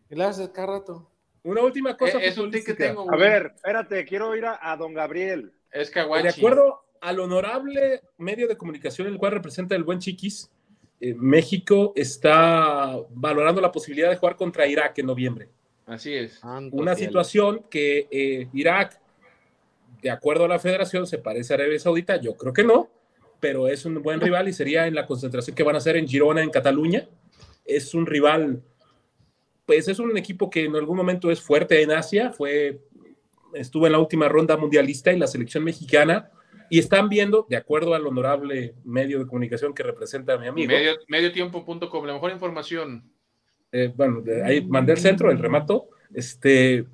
¿Qué 0.08 0.16
le 0.16 0.24
haces 0.24 0.50
cada 0.50 0.68
rato? 0.80 1.12
Una 1.44 1.62
última 1.62 1.98
cosa. 1.98 2.20
Eh, 2.20 2.28
es 2.30 2.38
un 2.38 2.52
tic 2.52 2.66
que 2.66 2.74
tengo, 2.74 3.02
A 3.02 3.16
güey. 3.16 3.20
ver, 3.20 3.52
espérate, 3.56 4.06
quiero 4.06 4.34
ir 4.36 4.46
a, 4.46 4.60
a 4.62 4.78
don 4.78 4.94
Gabriel. 4.94 5.54
Es 5.72 5.90
Kawachi. 5.92 6.24
De 6.24 6.30
acuerdo 6.30 6.86
al 7.04 7.20
honorable 7.20 8.02
medio 8.18 8.48
de 8.48 8.56
comunicación, 8.56 9.08
el 9.08 9.18
cual 9.18 9.34
representa 9.34 9.76
el 9.76 9.84
buen 9.84 10.00
Chiquis, 10.00 10.50
eh, 11.02 11.14
México 11.14 11.92
está 11.98 12.98
valorando 13.10 13.60
la 13.60 13.74
posibilidad 13.74 14.10
de 14.10 14.16
jugar 14.16 14.38
contra 14.38 14.66
Irak 14.66 14.98
en 15.00 15.08
noviembre. 15.08 15.50
Así 15.86 16.14
es. 16.14 16.36
Santo 16.40 16.78
Una 16.78 16.96
cielo. 16.96 17.10
situación 17.10 17.66
que 17.70 18.08
eh, 18.10 18.48
Irak, 18.54 19.02
de 20.02 20.10
acuerdo 20.10 20.46
a 20.46 20.48
la 20.48 20.60
federación, 20.60 21.06
se 21.06 21.18
parece 21.18 21.54
a 21.54 21.58
Arabia 21.58 21.78
Saudita. 21.78 22.16
Yo 22.16 22.38
creo 22.38 22.54
que 22.54 22.64
no, 22.64 22.90
pero 23.42 23.68
es 23.68 23.84
un 23.84 24.02
buen 24.02 24.22
rival 24.22 24.48
y 24.48 24.54
sería 24.54 24.88
en 24.88 24.96
la 24.96 25.06
concentración 25.06 25.58
que 25.58 25.64
van 25.64 25.76
a 25.76 25.80
hacer 25.80 25.98
en 25.98 26.08
Girona, 26.08 26.42
en 26.42 26.52
Cataluña. 26.52 27.10
Es 27.66 27.94
un 27.94 28.06
rival, 28.06 28.64
pues 29.66 29.90
es 29.90 30.00
un 30.00 30.16
equipo 30.18 30.50
que 30.50 30.64
en 30.64 30.76
algún 30.78 30.96
momento 30.96 31.30
es 31.30 31.42
fuerte 31.42 31.82
en 31.82 31.92
Asia, 31.92 32.32
fue, 32.32 32.80
estuvo 33.54 33.88
en 33.88 33.92
la 33.92 34.00
última 34.00 34.30
ronda 34.30 34.56
mundialista 34.56 35.12
y 35.12 35.20
la 35.20 35.28
selección 35.28 35.66
mexicana. 35.66 36.32
Y 36.74 36.80
están 36.80 37.08
viendo, 37.08 37.46
de 37.50 37.56
acuerdo 37.56 37.94
al 37.94 38.08
honorable 38.08 38.74
medio 38.84 39.20
de 39.20 39.28
comunicación 39.28 39.76
que 39.76 39.84
representa 39.84 40.34
a 40.34 40.38
mi 40.40 40.48
amigo, 40.48 40.68
Medio, 40.72 40.94
mediotiempo.com, 41.08 42.06
la 42.06 42.14
mejor 42.14 42.32
información. 42.32 43.12
eh, 43.72 43.92
bueno, 43.96 44.22
de 44.22 44.44
ahí 44.44 44.66
mandé 44.66 44.94
el 44.94 44.98
centro, 45.00 45.30
el 45.30 45.38
remato, 45.38 45.90
este, 46.16 46.86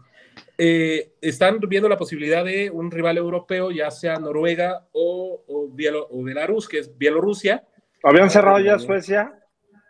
eh, 0.57 1.13
están 1.21 1.59
viendo 1.61 1.87
la 1.87 1.95
posibilidad 1.97 2.43
de 2.43 2.69
un 2.69 2.91
rival 2.91 3.17
europeo, 3.17 3.71
ya 3.71 3.89
sea 3.89 4.17
Noruega 4.17 4.85
o, 4.91 5.43
o, 5.47 5.67
Bielo- 5.69 6.07
o 6.09 6.23
Belarus, 6.23 6.67
que 6.67 6.79
es 6.79 6.97
Bielorrusia. 6.97 7.63
¿Habían 8.03 8.29
cerrado 8.29 8.59
ya 8.59 8.79
Suecia? 8.79 9.33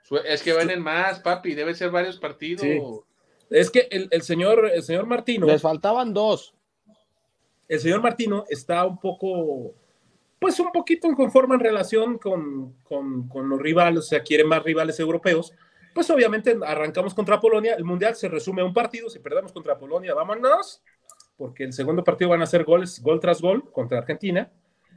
Sue- 0.03 0.21
Es 0.25 0.43
que 0.43 0.53
vienen 0.55 0.81
más, 0.83 1.19
papi, 1.19 1.55
debe 1.55 1.73
ser 1.73 1.89
varios 1.89 2.17
partidos. 2.19 2.61
Sí. 2.61 2.79
Es 3.49 3.71
que 3.71 3.87
el, 3.89 4.07
el 4.11 4.21
señor, 4.21 4.69
el 4.71 4.83
señor 4.83 5.07
Martino, 5.07 5.47
Les 5.47 5.61
faltaban 5.63 6.13
dos. 6.13 6.53
El 7.69 7.79
señor 7.79 8.01
Martino 8.01 8.43
está 8.49 8.85
un 8.85 8.99
poco, 8.99 9.73
pues 10.39 10.59
un 10.59 10.71
poquito 10.73 11.07
inconforme 11.07 11.55
en 11.55 11.61
relación 11.61 12.17
con, 12.17 12.73
con, 12.83 13.29
con 13.29 13.47
los 13.47 13.59
rivales, 13.61 13.99
o 13.99 14.07
sea, 14.07 14.21
quiere 14.23 14.43
más 14.43 14.61
rivales 14.63 14.99
europeos. 14.99 15.53
Pues 15.93 16.09
obviamente 16.09 16.57
arrancamos 16.65 17.13
contra 17.13 17.39
Polonia, 17.39 17.75
el 17.75 17.85
Mundial 17.85 18.15
se 18.15 18.27
resume 18.27 18.61
a 18.61 18.65
un 18.65 18.73
partido, 18.73 19.09
si 19.09 19.19
perdemos 19.19 19.53
contra 19.53 19.77
Polonia, 19.77 20.13
vámonos, 20.13 20.83
porque 21.37 21.63
el 21.63 21.73
segundo 21.73 22.03
partido 22.03 22.29
van 22.31 22.41
a 22.41 22.45
ser 22.45 22.63
goles, 22.63 23.01
gol 23.01 23.19
tras 23.19 23.41
gol 23.41 23.71
contra 23.71 23.99
Argentina, 23.99 24.51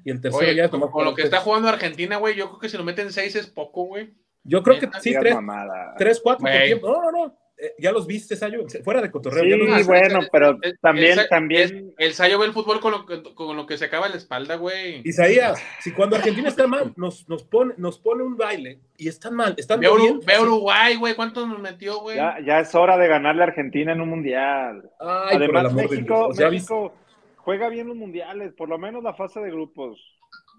y 0.04 0.10
el 0.10 0.20
tercero 0.20 0.44
Oye, 0.44 0.56
ya 0.56 0.64
es 0.64 0.70
con, 0.70 0.80
nomás 0.80 0.92
con 0.92 1.04
lo 1.04 1.14
que 1.14 1.22
está 1.22 1.38
jugando 1.40 1.68
Argentina, 1.68 2.16
güey, 2.16 2.34
yo 2.34 2.48
creo 2.48 2.58
que 2.58 2.68
si 2.68 2.76
lo 2.76 2.84
meten 2.84 3.12
seis 3.12 3.36
es 3.36 3.46
poco, 3.46 3.84
güey. 3.84 4.12
Yo 4.44 4.62
creo 4.62 4.80
que 4.80 4.88
sí, 5.00 5.14
tres, 5.18 5.34
mamada. 5.36 5.94
tres, 5.96 6.20
cuatro 6.20 6.42
por 6.42 6.50
Güey. 6.50 6.66
tiempo. 6.66 6.88
No, 6.88 7.02
no, 7.02 7.12
no, 7.12 7.38
ya 7.78 7.92
los 7.92 8.06
viste, 8.06 8.34
Sayo, 8.36 8.64
fuera 8.84 9.00
de 9.00 9.10
cotorreo. 9.10 9.44
Sí, 9.44 9.50
ya 9.50 9.56
los 9.56 9.66
viste. 9.68 9.84
bueno, 9.84 10.20
pero 10.32 10.58
El- 10.62 10.78
también, 10.80 11.18
el- 11.18 11.28
también. 11.28 11.94
El 11.96 12.12
Sayo 12.14 12.38
ve 12.38 12.46
el 12.46 12.52
fútbol 12.52 12.80
con 12.80 12.92
lo 12.92 13.06
que, 13.06 13.22
con 13.34 13.56
lo 13.56 13.66
que 13.66 13.78
se 13.78 13.84
acaba 13.84 14.08
la 14.08 14.16
espalda, 14.16 14.56
güey. 14.56 15.00
Isaías, 15.04 15.62
si 15.80 15.92
cuando 15.92 16.16
Argentina 16.16 16.48
está 16.48 16.66
mal, 16.66 16.92
nos, 16.96 17.28
nos, 17.28 17.44
pone, 17.44 17.74
nos 17.76 17.98
pone 17.98 18.22
un 18.22 18.36
baile 18.36 18.78
y 18.96 19.08
están 19.08 19.34
mal, 19.34 19.54
están 19.56 19.80
Ve, 19.80 19.88
Uru- 19.88 20.02
bien. 20.02 20.20
ve 20.26 20.40
Uruguay, 20.40 20.96
güey, 20.96 21.14
¿cuántos 21.14 21.46
nos 21.46 21.58
metió, 21.60 22.00
güey? 22.00 22.16
Ya, 22.16 22.36
ya 22.44 22.60
es 22.60 22.74
hora 22.74 22.96
de 22.98 23.08
ganarle 23.08 23.42
a 23.42 23.46
Argentina 23.46 23.92
en 23.92 24.00
un 24.00 24.08
mundial. 24.08 24.90
Ay, 24.98 25.32
por 25.38 25.42
el 25.42 25.56
Además, 25.56 25.74
México. 25.74 26.30
México 26.36 26.94
juega 27.36 27.68
bien 27.68 27.88
los 27.88 27.96
mundiales, 27.96 28.52
por 28.54 28.68
lo 28.68 28.78
menos 28.78 29.02
la 29.02 29.14
fase 29.14 29.40
de 29.40 29.50
grupos. 29.50 30.00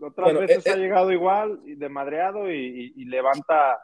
Otras 0.02 0.26
Bueno, 0.26 0.40
veces 0.42 0.66
eh, 0.66 0.70
ha 0.72 0.74
eh. 0.74 0.78
llegado 0.80 1.12
igual, 1.12 1.60
y 1.66 1.76
de 1.76 1.88
madreado 1.90 2.52
y, 2.52 2.94
y- 2.96 3.02
y 3.02 3.06
levanta, 3.06 3.80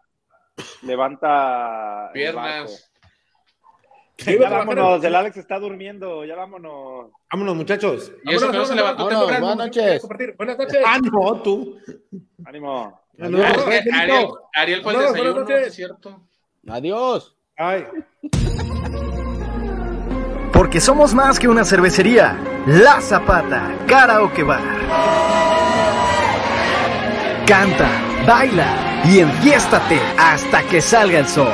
levanta. 0.84 2.10
Piernas. 2.14 2.89
Ya 4.40 4.50
vámonos, 4.50 5.04
el 5.04 5.16
Alex 5.16 5.38
está 5.38 5.60
durmiendo, 5.60 6.26
ya 6.26 6.36
vámonos. 6.36 7.12
Vámonos, 7.32 7.56
muchachos. 7.56 8.12
Y 8.26 8.34
eso 8.34 8.48
que 8.52 8.58
no 8.58 8.64
Vámonos, 8.64 8.68
se 8.68 8.76
levantó 8.76 9.06
vámonos, 9.06 9.28
temprano. 9.28 9.46
buenas 9.46 9.66
noches. 9.68 10.36
Buenas 10.38 10.58
noches. 10.58 10.78
Ah, 10.86 11.00
no, 11.02 11.42
tú. 11.42 11.78
Ánimo. 12.46 13.02
No, 13.18 13.38
Ariel, 13.94 14.28
Ariel 14.54 14.82
fue 14.82 14.94
el 14.94 15.00
desayuno, 15.00 15.34
buenas 15.34 15.50
noches. 15.50 15.68
¿es 15.68 15.76
cierto? 15.76 16.22
Adiós. 16.68 17.36
Ay. 17.58 17.86
Porque 20.54 20.80
somos 20.82 21.14
más 21.14 21.40
que 21.40 21.48
una 21.48 21.64
cervecería. 21.64 22.38
La 22.68 23.02
Zapata, 23.02 23.72
Karaoke 23.88 24.44
Bar. 24.44 24.62
Canta, 27.46 27.90
baila 28.28 29.02
y 29.06 29.20
enfiéstate 29.20 30.00
hasta 30.18 30.64
que 30.64 30.82
salga 30.82 31.20
el 31.20 31.28
sol 31.28 31.54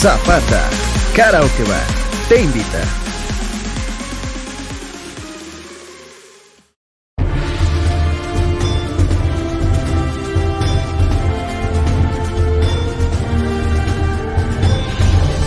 Zapata, 0.00 0.62
Karaoke 1.12 1.64
Bar, 1.64 1.84
te 2.28 2.40
invita. 2.40 3.07